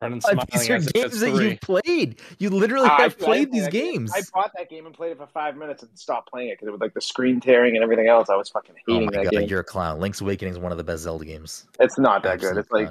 Brennan 0.00 0.18
Uh, 0.24 0.30
smiling 0.30 0.46
these 0.52 0.70
are 0.70 0.78
games 0.92 1.20
that 1.20 1.30
three. 1.32 1.50
you 1.50 1.58
played. 1.58 2.20
You 2.38 2.50
literally 2.50 2.88
I- 2.88 3.02
have 3.02 3.16
I 3.20 3.24
played 3.24 3.38
didn't 3.50 3.52
these 3.52 3.64
that 3.64 3.72
game. 3.72 3.92
games. 3.92 4.12
I 4.14 4.22
bought 4.32 4.50
that 4.56 4.68
game 4.70 4.86
and 4.86 4.94
played 4.94 5.12
it 5.12 5.18
for 5.18 5.26
five 5.26 5.56
minutes 5.56 5.82
and 5.82 5.90
stopped 5.98 6.30
playing 6.30 6.48
it 6.48 6.52
because 6.54 6.68
it 6.68 6.70
was 6.72 6.80
like 6.80 6.94
the 6.94 7.00
screen 7.00 7.40
tearing 7.40 7.76
and 7.76 7.82
everything 7.84 8.08
else. 8.08 8.28
I 8.30 8.36
was 8.36 8.48
fucking 8.48 8.74
Oh 8.88 8.92
hating 8.94 9.06
my 9.06 9.12
that 9.12 9.24
god, 9.24 9.30
game. 9.40 9.48
you're 9.48 9.60
a 9.60 9.64
clown. 9.64 10.00
Link's 10.00 10.20
Awakening 10.20 10.54
is 10.54 10.58
one 10.58 10.72
of 10.72 10.78
the 10.78 10.84
best 10.84 11.02
Zelda 11.02 11.24
games. 11.24 11.66
It's 11.78 11.98
not 11.98 12.22
that 12.22 12.40
good. 12.40 12.56
Absolute 12.58 12.60
It's 12.60 12.70
like 12.72 12.88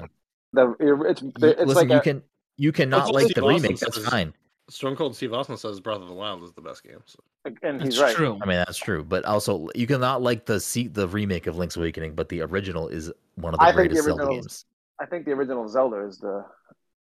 clown. 0.52 0.76
the 0.78 1.06
it's 1.10 1.22
You- 1.22 1.32
it's 1.42 1.60
listen, 1.60 1.74
like 1.74 1.88
you 1.90 1.96
a, 1.96 2.00
can 2.00 2.22
you 2.56 2.72
cannot 2.72 3.12
like 3.12 3.24
Steve 3.24 3.34
the 3.36 3.42
Austin 3.42 3.62
remake. 3.62 3.78
That's 3.80 3.98
fine. 4.08 4.32
Stone 4.68 4.94
Cold 4.94 5.16
Steve 5.16 5.32
Austin 5.32 5.56
says 5.56 5.80
Breath 5.80 6.00
of 6.00 6.06
the 6.06 6.14
Wild 6.14 6.44
is 6.44 6.52
the 6.52 6.60
best 6.60 6.84
game. 6.84 6.98
So. 7.06 7.18
and 7.64 7.82
he's 7.82 7.96
That's 7.96 8.00
right. 8.02 8.14
true. 8.14 8.38
I 8.40 8.46
mean, 8.46 8.58
that's 8.58 8.78
true. 8.78 9.02
But 9.02 9.24
also, 9.24 9.68
you 9.74 9.88
cannot 9.88 10.22
like 10.22 10.46
the 10.46 10.60
see 10.60 10.86
the 10.86 11.08
remake 11.08 11.48
of 11.48 11.56
Link's 11.56 11.76
Awakening, 11.76 12.14
but 12.14 12.28
the 12.28 12.42
original 12.42 12.86
is 12.86 13.10
one 13.34 13.52
of 13.52 13.58
the 13.58 13.64
I 13.66 13.72
think 13.74 13.76
the 13.90 13.94
greatest 13.96 14.04
Zelda 14.04 14.26
games. 14.28 14.64
I 15.00 15.06
think 15.06 15.24
the 15.24 15.32
original 15.32 15.66
Zelda 15.66 16.04
is 16.06 16.18
the 16.18 16.44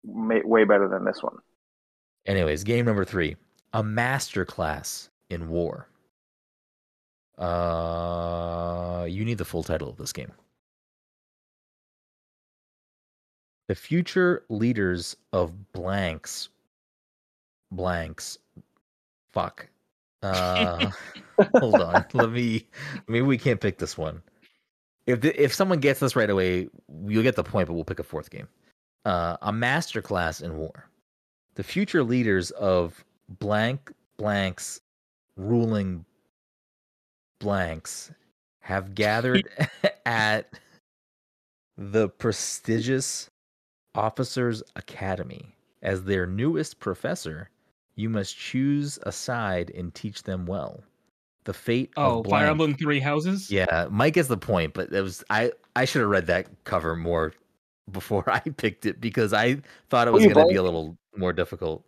ma- 0.05 0.45
way 0.45 0.65
better 0.65 0.89
than 0.89 1.05
this 1.05 1.23
one. 1.23 1.37
Anyways, 2.27 2.65
game 2.65 2.85
number 2.85 3.05
three: 3.05 3.37
a 3.73 3.83
master 3.83 4.45
class 4.45 5.11
in 5.31 5.49
war. 5.49 5.89
Uh, 7.39 9.07
you 9.09 9.25
need 9.25 9.39
the 9.39 9.45
full 9.45 9.63
title 9.63 9.89
of 9.89 9.97
this 9.97 10.13
game. 10.13 10.33
The 13.69 13.75
future 13.75 14.45
leaders 14.49 15.17
of 15.33 15.73
blanks, 15.73 16.51
blanks, 17.71 18.39
fuck. 19.33 19.69
Uh, 20.23 20.91
hold 21.57 21.77
on. 21.77 22.05
Let 22.13 22.31
me. 22.31 22.67
Maybe 23.09 23.23
we 23.23 23.39
can't 23.39 23.61
pick 23.61 23.79
this 23.79 23.97
one. 23.97 24.23
If 25.07 25.21
the, 25.23 25.43
if 25.43 25.53
someone 25.53 25.81
gets 25.81 26.01
this 26.01 26.15
right 26.15 26.31
away, 26.31 26.69
you'll 27.07 27.23
get 27.23 27.37
the 27.37 27.43
point. 27.43 27.67
But 27.67 27.75
we'll 27.75 27.85
pick 27.85 27.99
a 27.99 28.05
fourth 28.05 28.31
game. 28.31 28.47
Uh, 29.05 29.37
a 29.43 29.53
master 29.53 30.01
class 30.01 30.41
in 30.41 30.57
war. 30.57 30.89
The 31.55 31.63
future 31.65 32.03
leaders 32.05 32.51
of 32.53 33.05
blank 33.29 33.93
blanks 34.17 34.81
ruling 35.37 36.05
blanks 37.41 38.13
have 38.61 38.95
gathered 38.95 39.49
at 40.07 40.53
the 41.77 42.09
prestigious 42.09 43.29
Officers 43.95 44.63
Academy. 44.77 45.55
As 45.83 46.05
their 46.05 46.27
newest 46.27 46.79
professor, 46.79 47.51
you 47.97 48.09
must 48.09 48.37
choose 48.37 49.01
a 49.03 49.11
side 49.11 49.71
and 49.75 49.93
teach 49.93 50.23
them 50.23 50.47
well. 50.47 50.85
The 51.45 51.53
fate 51.53 51.91
Oh, 51.97 52.21
of 52.21 52.27
Fire. 52.29 52.47
Emblem 52.47 52.75
Three 52.77 53.01
Houses. 53.01 53.51
Yeah, 53.51 53.89
Mike 53.91 54.15
gets 54.15 54.29
the 54.29 54.37
point, 54.37 54.75
but 54.75 54.93
it 54.93 55.03
was 55.03 55.25
I. 55.29 55.51
I 55.75 55.87
should 55.87 56.03
have 56.03 56.11
read 56.11 56.29
that 56.29 56.47
cover 56.63 56.95
more 56.95 57.33
before 57.91 58.25
I 58.31 58.41
picked 58.41 58.87
it 58.87 59.01
because 59.01 59.33
I 59.33 59.59
thought 59.91 60.09
it 60.09 60.13
was 60.13 60.25
going 60.25 60.35
to 60.37 60.47
be 60.47 60.57
a 60.57 60.63
little 60.63 60.97
more 61.17 61.33
difficult. 61.33 61.85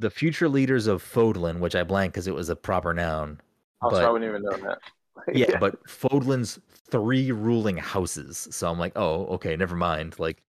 The 0.00 0.10
future 0.10 0.48
leaders 0.48 0.86
of 0.86 1.02
Fodlan, 1.02 1.60
which 1.60 1.74
I 1.74 1.84
blank 1.84 2.12
because 2.12 2.26
it 2.26 2.34
was 2.34 2.48
a 2.48 2.56
proper 2.56 2.92
noun. 2.92 3.40
Oh, 3.82 3.90
so 3.90 4.04
I 4.04 4.10
wouldn't 4.10 4.28
even 4.28 4.42
know 4.42 4.56
that. 4.68 4.78
Yeah, 5.32 5.58
but 5.58 5.82
Fodlan's 5.86 6.58
three 6.90 7.30
ruling 7.30 7.76
houses. 7.76 8.48
So 8.50 8.68
I'm 8.68 8.78
like, 8.80 8.92
oh, 8.96 9.26
okay, 9.26 9.56
never 9.56 9.76
mind. 9.76 10.18
Like, 10.18 10.42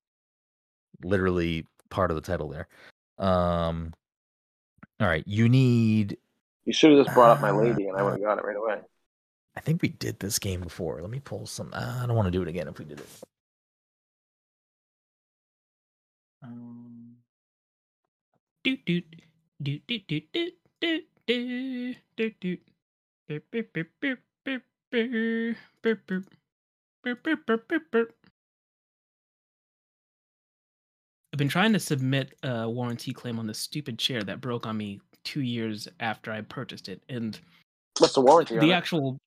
literally 1.03 1.67
part 1.91 2.09
of 2.09 2.15
the 2.15 2.21
title 2.21 2.49
there. 2.49 2.67
Um, 3.19 3.93
all 4.99 5.07
right, 5.07 5.23
you 5.27 5.47
need. 5.47 6.17
you 6.65 6.73
should 6.73 6.91
have 6.91 7.05
just 7.05 7.15
brought 7.15 7.29
up 7.29 7.41
my 7.41 7.51
Uh, 7.51 7.61
lady, 7.61 7.87
and 7.87 7.95
I 7.95 8.01
would 8.01 8.13
have 8.13 8.21
got 8.21 8.39
it 8.39 8.43
right 8.43 8.57
away. 8.57 8.81
I 9.55 9.61
think 9.61 9.81
we 9.81 9.89
did 9.89 10.19
this 10.19 10.37
game 10.39 10.61
before. 10.61 11.01
Let 11.01 11.09
me 11.09 11.19
pull 11.19 11.45
some. 11.45 11.69
Uh, 11.73 11.99
I 12.03 12.05
don't 12.05 12.15
want 12.15 12.27
to 12.27 12.31
do 12.31 12.41
it 12.41 12.47
again 12.47 12.67
if 12.67 12.77
we 12.77 12.85
did 12.85 12.99
it. 12.99 13.07
Um, 16.43 17.15
Doot 18.63 18.85
doot 18.85 19.03
doot 19.61 19.81
doot 19.87 20.07
doot 20.07 20.23
doot 20.33 20.53
doot 20.81 20.99
doot 22.17 22.17
doot 22.17 22.41
doot. 22.41 22.61
I've 31.33 31.37
been 31.37 31.49
trying 31.49 31.73
to 31.73 31.79
submit 31.79 32.33
a 32.43 32.69
warranty 32.69 33.11
claim 33.13 33.39
on 33.39 33.47
this 33.47 33.59
stupid 33.59 33.99
chair 33.99 34.21
that 34.23 34.39
broke 34.41 34.65
on 34.65 34.77
me 34.77 35.01
two 35.23 35.41
years 35.41 35.87
after 35.99 36.31
I 36.31 36.41
purchased 36.41 36.87
it, 36.87 37.01
and 37.09 37.39
What's 37.99 38.13
the 38.13 38.21
warranty? 38.21 38.55
on 38.55 38.61
the 38.61 38.71
it? 38.71 38.73
actual 38.73 39.17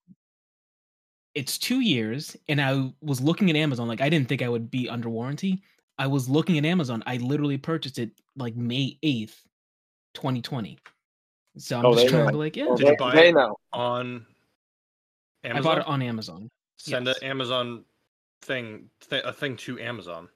it's 1.39 1.57
two 1.57 1.81
years 1.81 2.37
and 2.49 2.61
i 2.61 2.91
was 3.01 3.21
looking 3.21 3.49
at 3.49 3.57
amazon 3.57 3.87
like 3.87 4.01
i 4.01 4.09
didn't 4.09 4.29
think 4.29 4.43
i 4.43 4.49
would 4.49 4.71
be 4.71 4.89
under 4.89 5.09
warranty 5.09 5.63
i 5.99 6.07
was 6.07 6.29
looking 6.29 6.59
at 6.59 6.65
amazon 6.65 7.03
i 7.07 7.17
literally 7.19 7.57
purchased 7.57 7.99
it 7.99 8.11
like 8.37 8.57
may 8.57 8.99
8th 9.05 9.37
2020 10.15 10.77
so 11.57 11.79
i'm 11.79 11.87
Oh, 11.87 11.95
just 11.95 12.09
trying 12.09 12.23
know. 12.25 12.27
to 12.27 12.33
be 12.33 12.39
like 12.39 12.57
yeah 12.57 12.67
Well, 12.67 12.77
Did 12.77 12.87
they, 12.87 12.91
you 12.91 12.97
buy 12.99 13.15
they 13.15 13.29
it? 13.29 13.35
know. 13.35 13.57
On 13.73 14.27
Amazon? 15.45 15.59
i 15.59 15.61
bought 15.61 15.79
it 15.79 15.87
on 15.87 16.03
amazon 16.03 16.49
Send 16.81 17.07
yes. 17.07 17.19
an 17.19 17.29
Amazon 17.29 17.85
thing, 18.43 18.89
th- 19.11 19.25
a 19.25 19.33
thing 19.33 19.57
to 19.59 19.79
Amazon. 19.81 20.29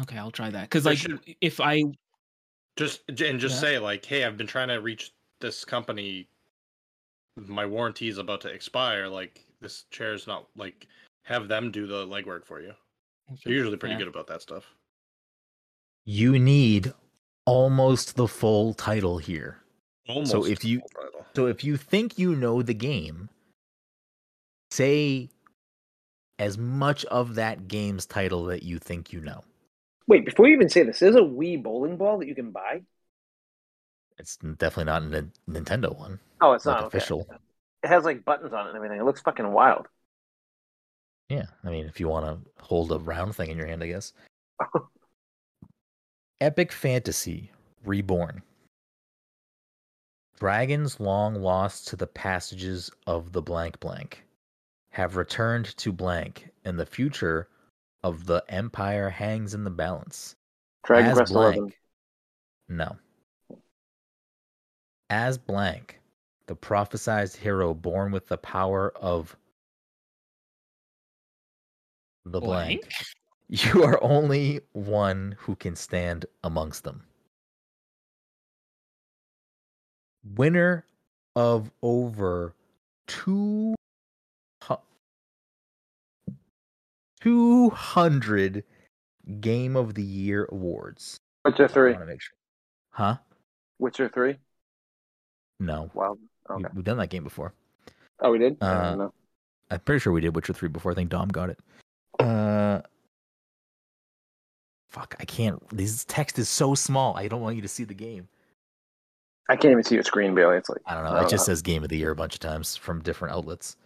okay 0.00 0.18
i'll 0.18 0.30
try 0.30 0.50
that 0.50 0.62
because 0.62 0.84
like 0.86 0.98
should- 0.98 1.20
if 1.40 1.60
i 1.60 1.82
Just 2.76 3.00
and 3.08 3.40
just 3.40 3.54
Yeah. 3.56 3.60
say 3.60 3.78
like, 3.78 4.04
hey, 4.04 4.22
I've 4.24 4.36
been 4.36 4.46
trying 4.46 4.68
to 4.68 4.76
reach 4.82 5.12
this 5.40 5.64
company. 5.64 6.28
My 7.36 7.66
warranty 7.66 8.08
is 8.08 8.18
about 8.18 8.40
to 8.42 8.48
expire. 8.48 9.08
Like 9.08 9.44
this 9.60 9.84
chair 9.90 10.14
is 10.14 10.26
not 10.26 10.46
like 10.56 10.86
have 11.24 11.48
them 11.48 11.70
do 11.70 11.86
the 11.86 12.06
legwork 12.06 12.44
for 12.46 12.60
you. 12.60 12.72
They're 13.44 13.52
usually 13.54 13.76
pretty 13.76 13.94
Yeah. 13.94 14.00
good 14.00 14.08
about 14.08 14.26
that 14.28 14.42
stuff. 14.42 14.64
you 16.08 16.38
need 16.38 16.92
almost 17.46 18.14
the 18.14 18.28
full 18.28 18.72
title 18.74 19.18
here. 19.18 19.60
Almost. 20.08 20.48
if 20.48 20.64
you- 20.64 20.78
full 20.78 20.88
title. 21.02 21.26
So 21.34 21.46
if 21.46 21.64
you 21.64 21.76
think 21.76 22.16
you 22.16 22.36
know 22.36 22.62
the 22.62 22.74
game, 22.74 23.28
say 24.70 25.28
as 26.38 26.56
much 26.56 27.04
of 27.06 27.34
that 27.34 27.66
game's 27.66 28.06
title 28.06 28.44
that 28.44 28.62
you 28.62 28.78
think 28.78 29.12
you 29.12 29.20
know. 29.20 29.42
Wait, 30.06 30.24
before 30.24 30.46
you 30.46 30.54
even 30.54 30.68
say 30.68 30.84
this, 30.84 31.00
there's 31.00 31.16
a 31.16 31.20
Wii 31.20 31.60
bowling 31.60 31.96
ball 31.96 32.18
that 32.18 32.28
you 32.28 32.36
can 32.36 32.52
buy. 32.52 32.82
It's 34.18 34.36
definitely 34.36 34.84
not 34.84 35.02
a 35.02 35.26
Nintendo 35.50 35.96
one. 35.96 36.18
Oh, 36.40 36.52
it's 36.52 36.64
not 36.64 36.78
okay. 36.78 36.86
official. 36.86 37.26
It 37.82 37.88
has 37.88 38.04
like 38.04 38.24
buttons 38.24 38.52
on 38.52 38.66
it 38.66 38.70
and 38.70 38.76
everything. 38.76 38.98
It 38.98 39.04
looks 39.04 39.20
fucking 39.20 39.50
wild. 39.52 39.86
Yeah, 41.28 41.46
I 41.64 41.70
mean, 41.70 41.86
if 41.86 41.98
you 42.00 42.08
want 42.08 42.26
to 42.26 42.62
hold 42.62 42.92
a 42.92 42.98
round 42.98 43.34
thing 43.34 43.50
in 43.50 43.58
your 43.58 43.66
hand, 43.66 43.82
I 43.82 43.88
guess. 43.88 44.12
Epic 46.40 46.72
Fantasy 46.72 47.50
Reborn. 47.84 48.42
Dragons 50.38 51.00
long 51.00 51.34
lost 51.34 51.88
to 51.88 51.96
the 51.96 52.06
passages 52.06 52.90
of 53.06 53.32
the 53.32 53.42
blank 53.42 53.80
blank 53.80 54.26
have 54.90 55.16
returned 55.16 55.76
to 55.76 55.92
blank, 55.92 56.48
and 56.64 56.78
the 56.78 56.86
future 56.86 57.48
of 58.02 58.24
the 58.24 58.42
empire 58.48 59.10
hangs 59.10 59.52
in 59.52 59.62
the 59.62 59.70
balance. 59.70 60.36
Dragon 60.84 61.10
As 61.10 61.16
Quest 61.16 61.32
blank. 61.32 61.56
Eleven. 61.56 61.72
No. 62.68 62.96
As 65.08 65.38
blank, 65.38 66.00
the 66.46 66.56
prophesized 66.56 67.36
hero 67.36 67.74
born 67.74 68.12
with 68.12 68.26
the 68.28 68.38
power 68.38 68.92
of 68.96 69.36
the 72.24 72.40
blank. 72.40 72.82
Blank? 72.82 72.92
You 73.48 73.84
are 73.84 74.02
only 74.02 74.60
one 74.72 75.36
who 75.38 75.54
can 75.54 75.76
stand 75.76 76.26
amongst 76.42 76.82
them. 76.82 77.04
Winner 80.24 80.84
of 81.36 81.70
over 81.80 82.56
two 83.06 83.76
200 87.20 88.64
Game 89.40 89.76
of 89.76 89.94
the 89.94 90.02
Year 90.02 90.48
awards. 90.50 91.18
Witcher 91.44 91.68
3. 91.68 91.90
I 91.90 91.92
want 91.92 92.02
to 92.02 92.06
make 92.06 92.20
sure. 92.20 92.36
Huh? 92.90 93.16
Witcher 93.78 94.08
three. 94.08 94.36
No. 95.60 95.90
Wow. 95.94 96.12
We- 96.14 96.28
Okay. 96.48 96.68
We've 96.74 96.84
done 96.84 96.98
that 96.98 97.08
game 97.10 97.24
before. 97.24 97.52
Oh, 98.20 98.30
we 98.30 98.38
did. 98.38 98.56
I 98.60 98.66
Uh, 98.66 98.88
don't 98.90 98.98
know. 98.98 99.14
I'm 99.68 99.80
pretty 99.80 99.98
sure 99.98 100.12
we 100.12 100.20
did 100.20 100.36
Witcher 100.36 100.52
3 100.52 100.68
before. 100.68 100.92
I 100.92 100.94
think 100.94 101.10
Dom 101.10 101.26
got 101.28 101.50
it. 101.50 101.58
Uh 102.20 102.82
Fuck, 104.88 105.16
I 105.18 105.24
can't. 105.24 105.60
This 105.76 106.04
text 106.04 106.38
is 106.38 106.48
so 106.48 106.76
small. 106.76 107.16
I 107.16 107.26
don't 107.26 107.40
want 107.40 107.56
you 107.56 107.62
to 107.62 107.68
see 107.68 107.82
the 107.82 107.94
game. 107.94 108.28
I 109.48 109.56
can't 109.56 109.72
even 109.72 109.82
see 109.82 109.96
your 109.96 110.04
screen, 110.04 110.36
Bailey. 110.36 110.56
It's 110.56 110.68
like 110.68 110.82
I 110.86 110.94
don't 110.94 111.02
know. 111.02 111.10
I 111.10 111.14
don't 111.16 111.24
it 111.26 111.30
just 111.30 111.48
know. 111.48 111.52
says 111.52 111.62
game 111.62 111.82
of 111.82 111.88
the 111.88 111.96
year 111.96 112.12
a 112.12 112.16
bunch 112.16 112.34
of 112.34 112.40
times 112.40 112.76
from 112.76 113.02
different 113.02 113.34
outlets. 113.34 113.76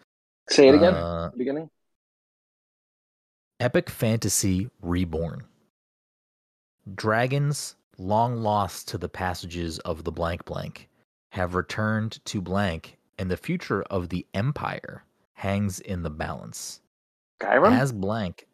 say 0.51 0.69
it 0.69 0.75
again. 0.75 0.95
Uh, 0.95 1.31
Beginning. 1.35 1.71
Epic 3.59 3.89
Fantasy 3.89 4.69
Reborn. 4.83 5.45
Dragons, 6.95 7.77
long 7.97 8.37
lost 8.37 8.87
to 8.89 8.99
the 8.99 9.09
passages 9.09 9.79
of 9.81 10.05
the 10.05 10.13
blank 10.13 10.45
blank, 10.45 10.90
have 11.31 11.55
returned 11.55 12.24
to 12.27 12.40
blank, 12.40 12.98
and 13.19 13.31
the 13.31 13.36
future 13.36 13.82
of 13.85 14.09
the 14.09 14.27
Empire 14.35 15.05
hangs 15.35 15.81
in 15.81 16.02
the 16.02 16.11
balance. 16.11 16.81
Skyrim. 17.43 17.73
As 17.73 17.93
blank. 17.93 18.47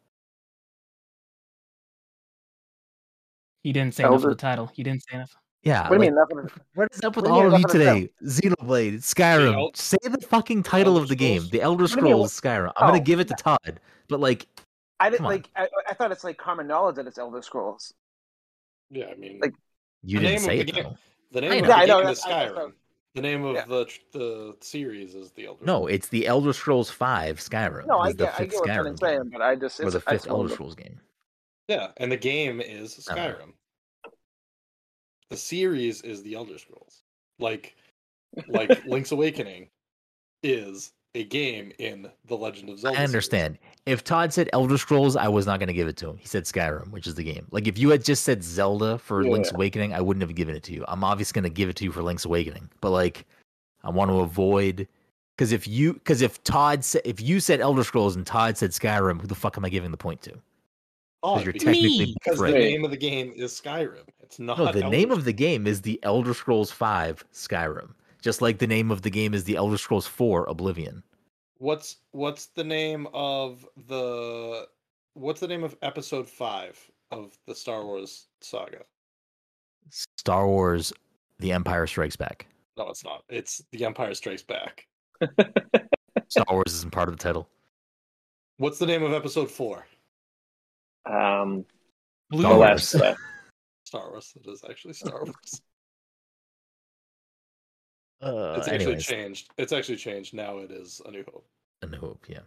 He 3.63 3.73
didn't 3.73 3.95
say 3.95 4.03
enough 4.03 4.23
of 4.23 4.29
the 4.29 4.35
title. 4.35 4.67
He 4.73 4.83
didn't 4.83 5.03
say 5.09 5.15
enough. 5.15 5.35
Yeah. 5.63 5.89
what 5.89 5.97
do 5.99 6.05
you 6.05 6.11
like, 6.15 6.29
mean? 6.29 6.45
Nothing. 6.45 6.61
What 6.75 6.87
is 6.93 7.03
up 7.03 7.15
with 7.17 7.25
What 7.25 7.31
do 7.31 7.37
you 7.39 7.47
all 7.47 7.53
of 7.53 7.59
you 7.59 7.65
nothing 7.67 7.79
today? 7.81 8.09
Xenoblade, 8.23 8.93
Skyrim. 8.99 9.53
El- 9.53 9.71
Say 9.73 9.97
the 10.03 10.19
fucking 10.21 10.63
title 10.63 10.93
Elder 10.93 11.03
of 11.03 11.09
the 11.09 11.15
game. 11.15 11.45
The 11.51 11.61
Elder 11.61 11.87
do 11.87 11.95
mean, 11.95 12.05
Scrolls 12.05 12.39
Skyrim. 12.39 12.71
I'm 12.77 12.87
gonna 12.89 12.99
Oh. 13.01 13.03
give 13.03 13.19
it 13.19 13.27
to 13.27 13.33
Todd, 13.33 13.79
but 14.07 14.19
like, 14.21 14.47
I 14.99 15.09
didn't 15.09 15.25
like. 15.25 15.49
I, 15.55 15.67
I 15.89 15.93
thought 15.95 16.11
it's 16.11 16.23
like 16.23 16.37
common 16.37 16.67
knowledge 16.67 16.95
that 16.95 17.07
it's 17.07 17.17
Elder 17.17 17.41
Scrolls. 17.41 17.93
Yeah, 18.89 19.07
I 19.07 19.15
mean, 19.15 19.39
Like- 19.41 19.55
you 20.03 20.19
didn't 20.19 20.39
say 20.39 20.63
the 20.63 20.69
it 20.69 20.75
game- 20.75 20.97
though. 21.31 21.39
the 21.41 21.45
I 21.47 21.49
name 21.49 21.63
of 21.63 21.67
the 21.67 21.73
Yeah, 21.75 21.77
I 21.81 21.85
know, 21.85 22.01
game 22.01 22.09
is 22.09 22.21
that's- 22.21 22.49
I 22.51 22.53
know, 22.53 22.55
Skyrim. 22.67 22.73
The 23.15 23.21
name 23.21 23.45
of 23.45 23.55
Yeah. 23.55 23.65
the 23.65 23.85
the 24.11 24.57
series 24.61 25.15
is 25.15 25.31
the 25.31 25.47
Elder. 25.47 25.57
Scrolls. 25.63 25.81
No, 25.81 25.87
it's 25.87 26.07
the 26.09 26.27
Elder 26.27 26.53
Scrolls 26.53 26.89
Five 26.91 27.39
Skyrim. 27.39 27.87
No, 27.87 27.97
I 27.99 28.09
It's 28.09 28.17
the 28.17 28.25
get. 28.25 28.33
I 28.33 28.37
fifth 28.37 28.51
get 28.51 28.59
what 28.59 28.67
you're 28.85 28.97
saying, 28.97 29.21
game. 29.23 29.29
but 29.31 29.41
I 29.41 29.55
just. 29.55 29.79
or 29.79 29.85
It's, 29.85 29.93
the 29.93 29.99
fifth 30.01 30.13
just 30.13 30.27
Elder 30.27 30.49
Scrolls 30.53 30.75
game. 30.75 30.99
yeah, 31.67 31.91
and 31.97 32.11
the 32.11 32.17
game 32.17 32.61
is 32.61 33.07
Uh-huh. 33.09 33.17
Skyrim. 33.17 33.53
The 35.29 35.37
series 35.37 36.01
is 36.03 36.21
the 36.23 36.35
Elder 36.35 36.57
Scrolls. 36.59 37.01
Like, 37.39 37.75
like 38.47 38.69
Link's 38.85 39.11
Awakening 39.11 39.69
is 40.43 40.93
a 41.17 41.23
game 41.23 41.71
in 41.79 42.09
the 42.25 42.37
Legend 42.37 42.69
of 42.69 42.79
Zelda. 42.79 42.95
I 42.95 42.99
series. 42.99 43.09
understand. 43.09 43.57
If 43.85 44.03
Todd 44.03 44.31
said 44.33 44.49
Elder 44.53 44.77
Scrolls, 44.77 45.15
I 45.15 45.27
was 45.27 45.45
not 45.45 45.59
going 45.59 45.67
to 45.67 45.73
give 45.73 45.87
it 45.87 45.97
to 45.97 46.09
him. 46.09 46.17
He 46.17 46.27
said 46.27 46.43
Skyrim, 46.43 46.91
which 46.91 47.07
is 47.07 47.15
the 47.15 47.23
game. 47.23 47.47
Like 47.51 47.67
if 47.67 47.77
you 47.77 47.89
had 47.89 48.03
just 48.03 48.23
said 48.23 48.43
Zelda 48.43 48.97
for 48.97 49.23
Yeah. 49.23 49.31
Link's 49.31 49.51
Awakening, 49.51 49.93
I 49.93 50.01
wouldn't 50.01 50.21
have 50.21 50.35
given 50.35 50.55
it 50.55 50.63
to 50.63 50.73
you. 50.73 50.85
I'm 50.87 51.03
obviously 51.03 51.39
going 51.39 51.51
to 51.51 51.55
give 51.55 51.69
it 51.69 51.75
to 51.77 51.83
you 51.83 51.91
for 51.91 52.03
Link's 52.03 52.25
Awakening, 52.25 52.69
but 52.81 52.91
like 52.91 53.25
I 53.83 53.89
want 53.89 54.11
to 54.11 54.19
avoid 54.19 54.87
because 55.37 55.51
if 55.51 55.67
you 55.67 55.93
because 55.93 56.21
if 56.21 56.43
Todd 56.43 56.83
said 56.83 57.01
if 57.05 57.21
you 57.21 57.39
said 57.39 57.61
Elder 57.61 57.83
Scrolls 57.83 58.15
and 58.15 58.25
Todd 58.25 58.57
said 58.57 58.71
Skyrim, 58.71 59.21
who 59.21 59.27
the 59.27 59.35
fuck 59.35 59.57
am 59.57 59.65
I 59.65 59.69
giving 59.69 59.91
the 59.91 59.97
point 59.97 60.21
to? 60.23 60.33
Odd, 61.23 61.39
oh, 61.39 61.43
you're 61.43 61.53
because, 61.53 61.63
technically 61.63 62.15
because 62.23 62.39
the 62.39 62.51
name 62.51 62.85
of 62.85 62.91
the 62.91 62.97
game 62.97 63.33
is 63.35 63.59
Skyrim. 63.59 64.03
It's 64.21 64.39
not. 64.39 64.57
No, 64.57 64.65
the 64.71 64.83
Elder 64.83 64.89
name 64.89 65.11
of 65.11 65.25
the 65.25 65.33
game 65.33 65.65
is 65.65 65.81
the 65.81 65.99
Elder 66.03 66.33
Scrolls 66.33 66.71
Five 66.71 67.23
Skyrim, 67.33 67.93
just 68.21 68.41
like 68.41 68.57
the 68.59 68.67
name 68.67 68.91
of 68.91 69.01
the 69.01 69.09
game 69.09 69.33
is 69.33 69.43
the 69.43 69.55
Elder 69.55 69.77
Scrolls 69.77 70.07
Four 70.07 70.45
Oblivion. 70.45 71.03
What's 71.59 71.97
what's 72.11 72.47
the 72.47 72.63
name 72.63 73.07
of 73.13 73.65
the 73.87 74.67
what's 75.13 75.39
the 75.39 75.47
name 75.47 75.63
of 75.63 75.75
episode 75.81 76.29
five 76.29 76.79
of 77.11 77.37
the 77.47 77.55
Star 77.55 77.83
Wars 77.85 78.27
saga? 78.41 78.83
Star 79.89 80.47
Wars: 80.47 80.93
The 81.39 81.51
Empire 81.51 81.87
Strikes 81.87 82.15
Back. 82.15 82.47
No, 82.77 82.89
it's 82.89 83.03
not. 83.03 83.23
It's 83.29 83.63
The 83.71 83.85
Empire 83.85 84.13
Strikes 84.13 84.43
Back. 84.43 84.85
Star 86.27 86.45
Wars 86.51 86.73
isn't 86.73 86.91
part 86.91 87.09
of 87.09 87.17
the 87.17 87.23
title. 87.23 87.49
What's 88.57 88.77
the 88.79 88.85
name 88.85 89.03
of 89.03 89.13
episode 89.13 89.49
four? 89.49 89.87
Um, 91.05 91.65
Blue 92.29 92.41
Star 92.41 92.53
the 92.53 92.59
Wars. 92.59 92.93
last. 92.95 93.17
Star 93.85 94.09
Wars. 94.11 94.33
It 94.35 94.47
is 94.49 94.63
actually 94.69 94.93
Star 94.93 95.23
Wars. 95.23 95.61
Uh, 98.21 98.55
it's 98.57 98.67
actually 98.67 98.85
anyways. 98.85 99.05
changed. 99.05 99.49
It's 99.57 99.71
actually 99.71 99.97
changed. 99.97 100.33
Now 100.33 100.57
it 100.57 100.71
is 100.71 101.01
A 101.05 101.11
New 101.11 101.23
Hope. 101.25 101.45
A 101.81 101.85
New 101.87 101.99
Hope, 101.99 102.25
yeah. 102.27 102.39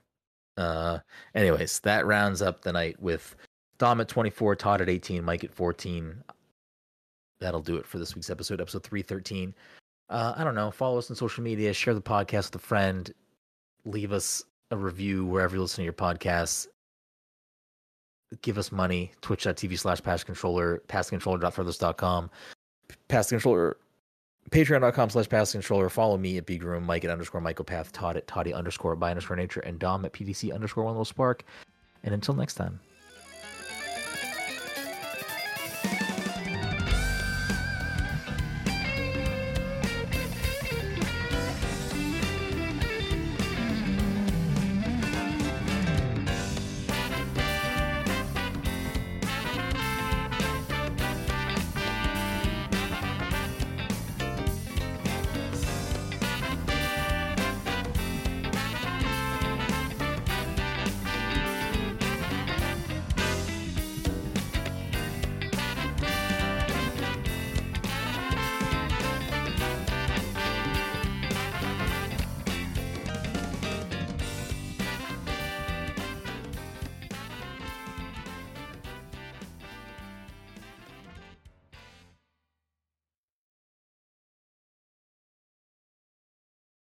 Uh, 0.57 0.99
anyways, 1.35 1.81
that 1.81 2.07
rounds 2.07 2.43
up 2.43 2.63
the 2.63 2.73
night 2.73 3.01
with 3.01 3.37
Dom 3.79 4.01
at 4.01 4.09
24, 4.09 4.57
Todd 4.57 4.81
at 4.81 4.89
18, 4.89 5.25
Mike 5.25 5.45
at 5.45 5.55
14. 5.55 6.23
That'll 7.41 7.63
do 7.63 7.77
it 7.77 7.87
for 7.87 7.99
this 7.99 8.15
week's 8.15 8.31
episode, 8.31 8.61
episode 8.61 8.83
313. 8.83 9.55
Uh, 10.11 10.35
I 10.37 10.45
don't 10.45 10.55
know. 10.55 10.71
Follow 10.71 10.99
us 10.99 11.09
on 11.09 11.17
social 11.17 11.43
media, 11.43 11.73
share 11.73 11.95
the 11.95 12.03
podcast 12.03 12.53
with 12.53 12.57
a 12.57 12.67
friend, 12.67 13.11
leave 13.85 14.13
us 14.13 14.45
a 14.73 14.77
review 14.77 15.25
wherever 15.25 15.55
you 15.55 15.63
listen 15.63 15.77
to 15.77 15.85
your 15.85 15.93
podcasts. 15.93 16.67
Give 18.43 18.59
us 18.59 18.71
money, 18.71 19.13
twitch.tv 19.23 19.79
slash 19.79 20.03
pass 20.03 20.23
controller, 20.23 20.79
Pass 20.89 21.11
passcontroller.threadless.com, 21.11 22.31
pass 23.09 23.31
controller 23.31 23.77
Patreon.com 24.51 25.11
slash 25.11 25.29
pass 25.29 25.53
controller. 25.53 25.89
Follow 25.89 26.17
me 26.17 26.37
at 26.39 26.47
Big 26.47 26.63
Room, 26.63 26.85
Mike 26.85 27.05
at 27.05 27.11
underscore 27.11 27.41
Michaelpath, 27.41 27.93
Todd 27.93 28.17
at 28.17 28.27
Toddy 28.27 28.53
underscore 28.53 28.97
by 28.97 29.11
underscore 29.11 29.37
nature, 29.37 29.61
and 29.61 29.79
Dom 29.79 30.05
at 30.05 30.13
PDC 30.13 30.53
underscore 30.53 30.85
one 30.85 30.95
little 30.95 31.05
spark. 31.05 31.45
And 32.03 32.15
until 32.15 32.35
next 32.35 32.55
time. 32.55 32.81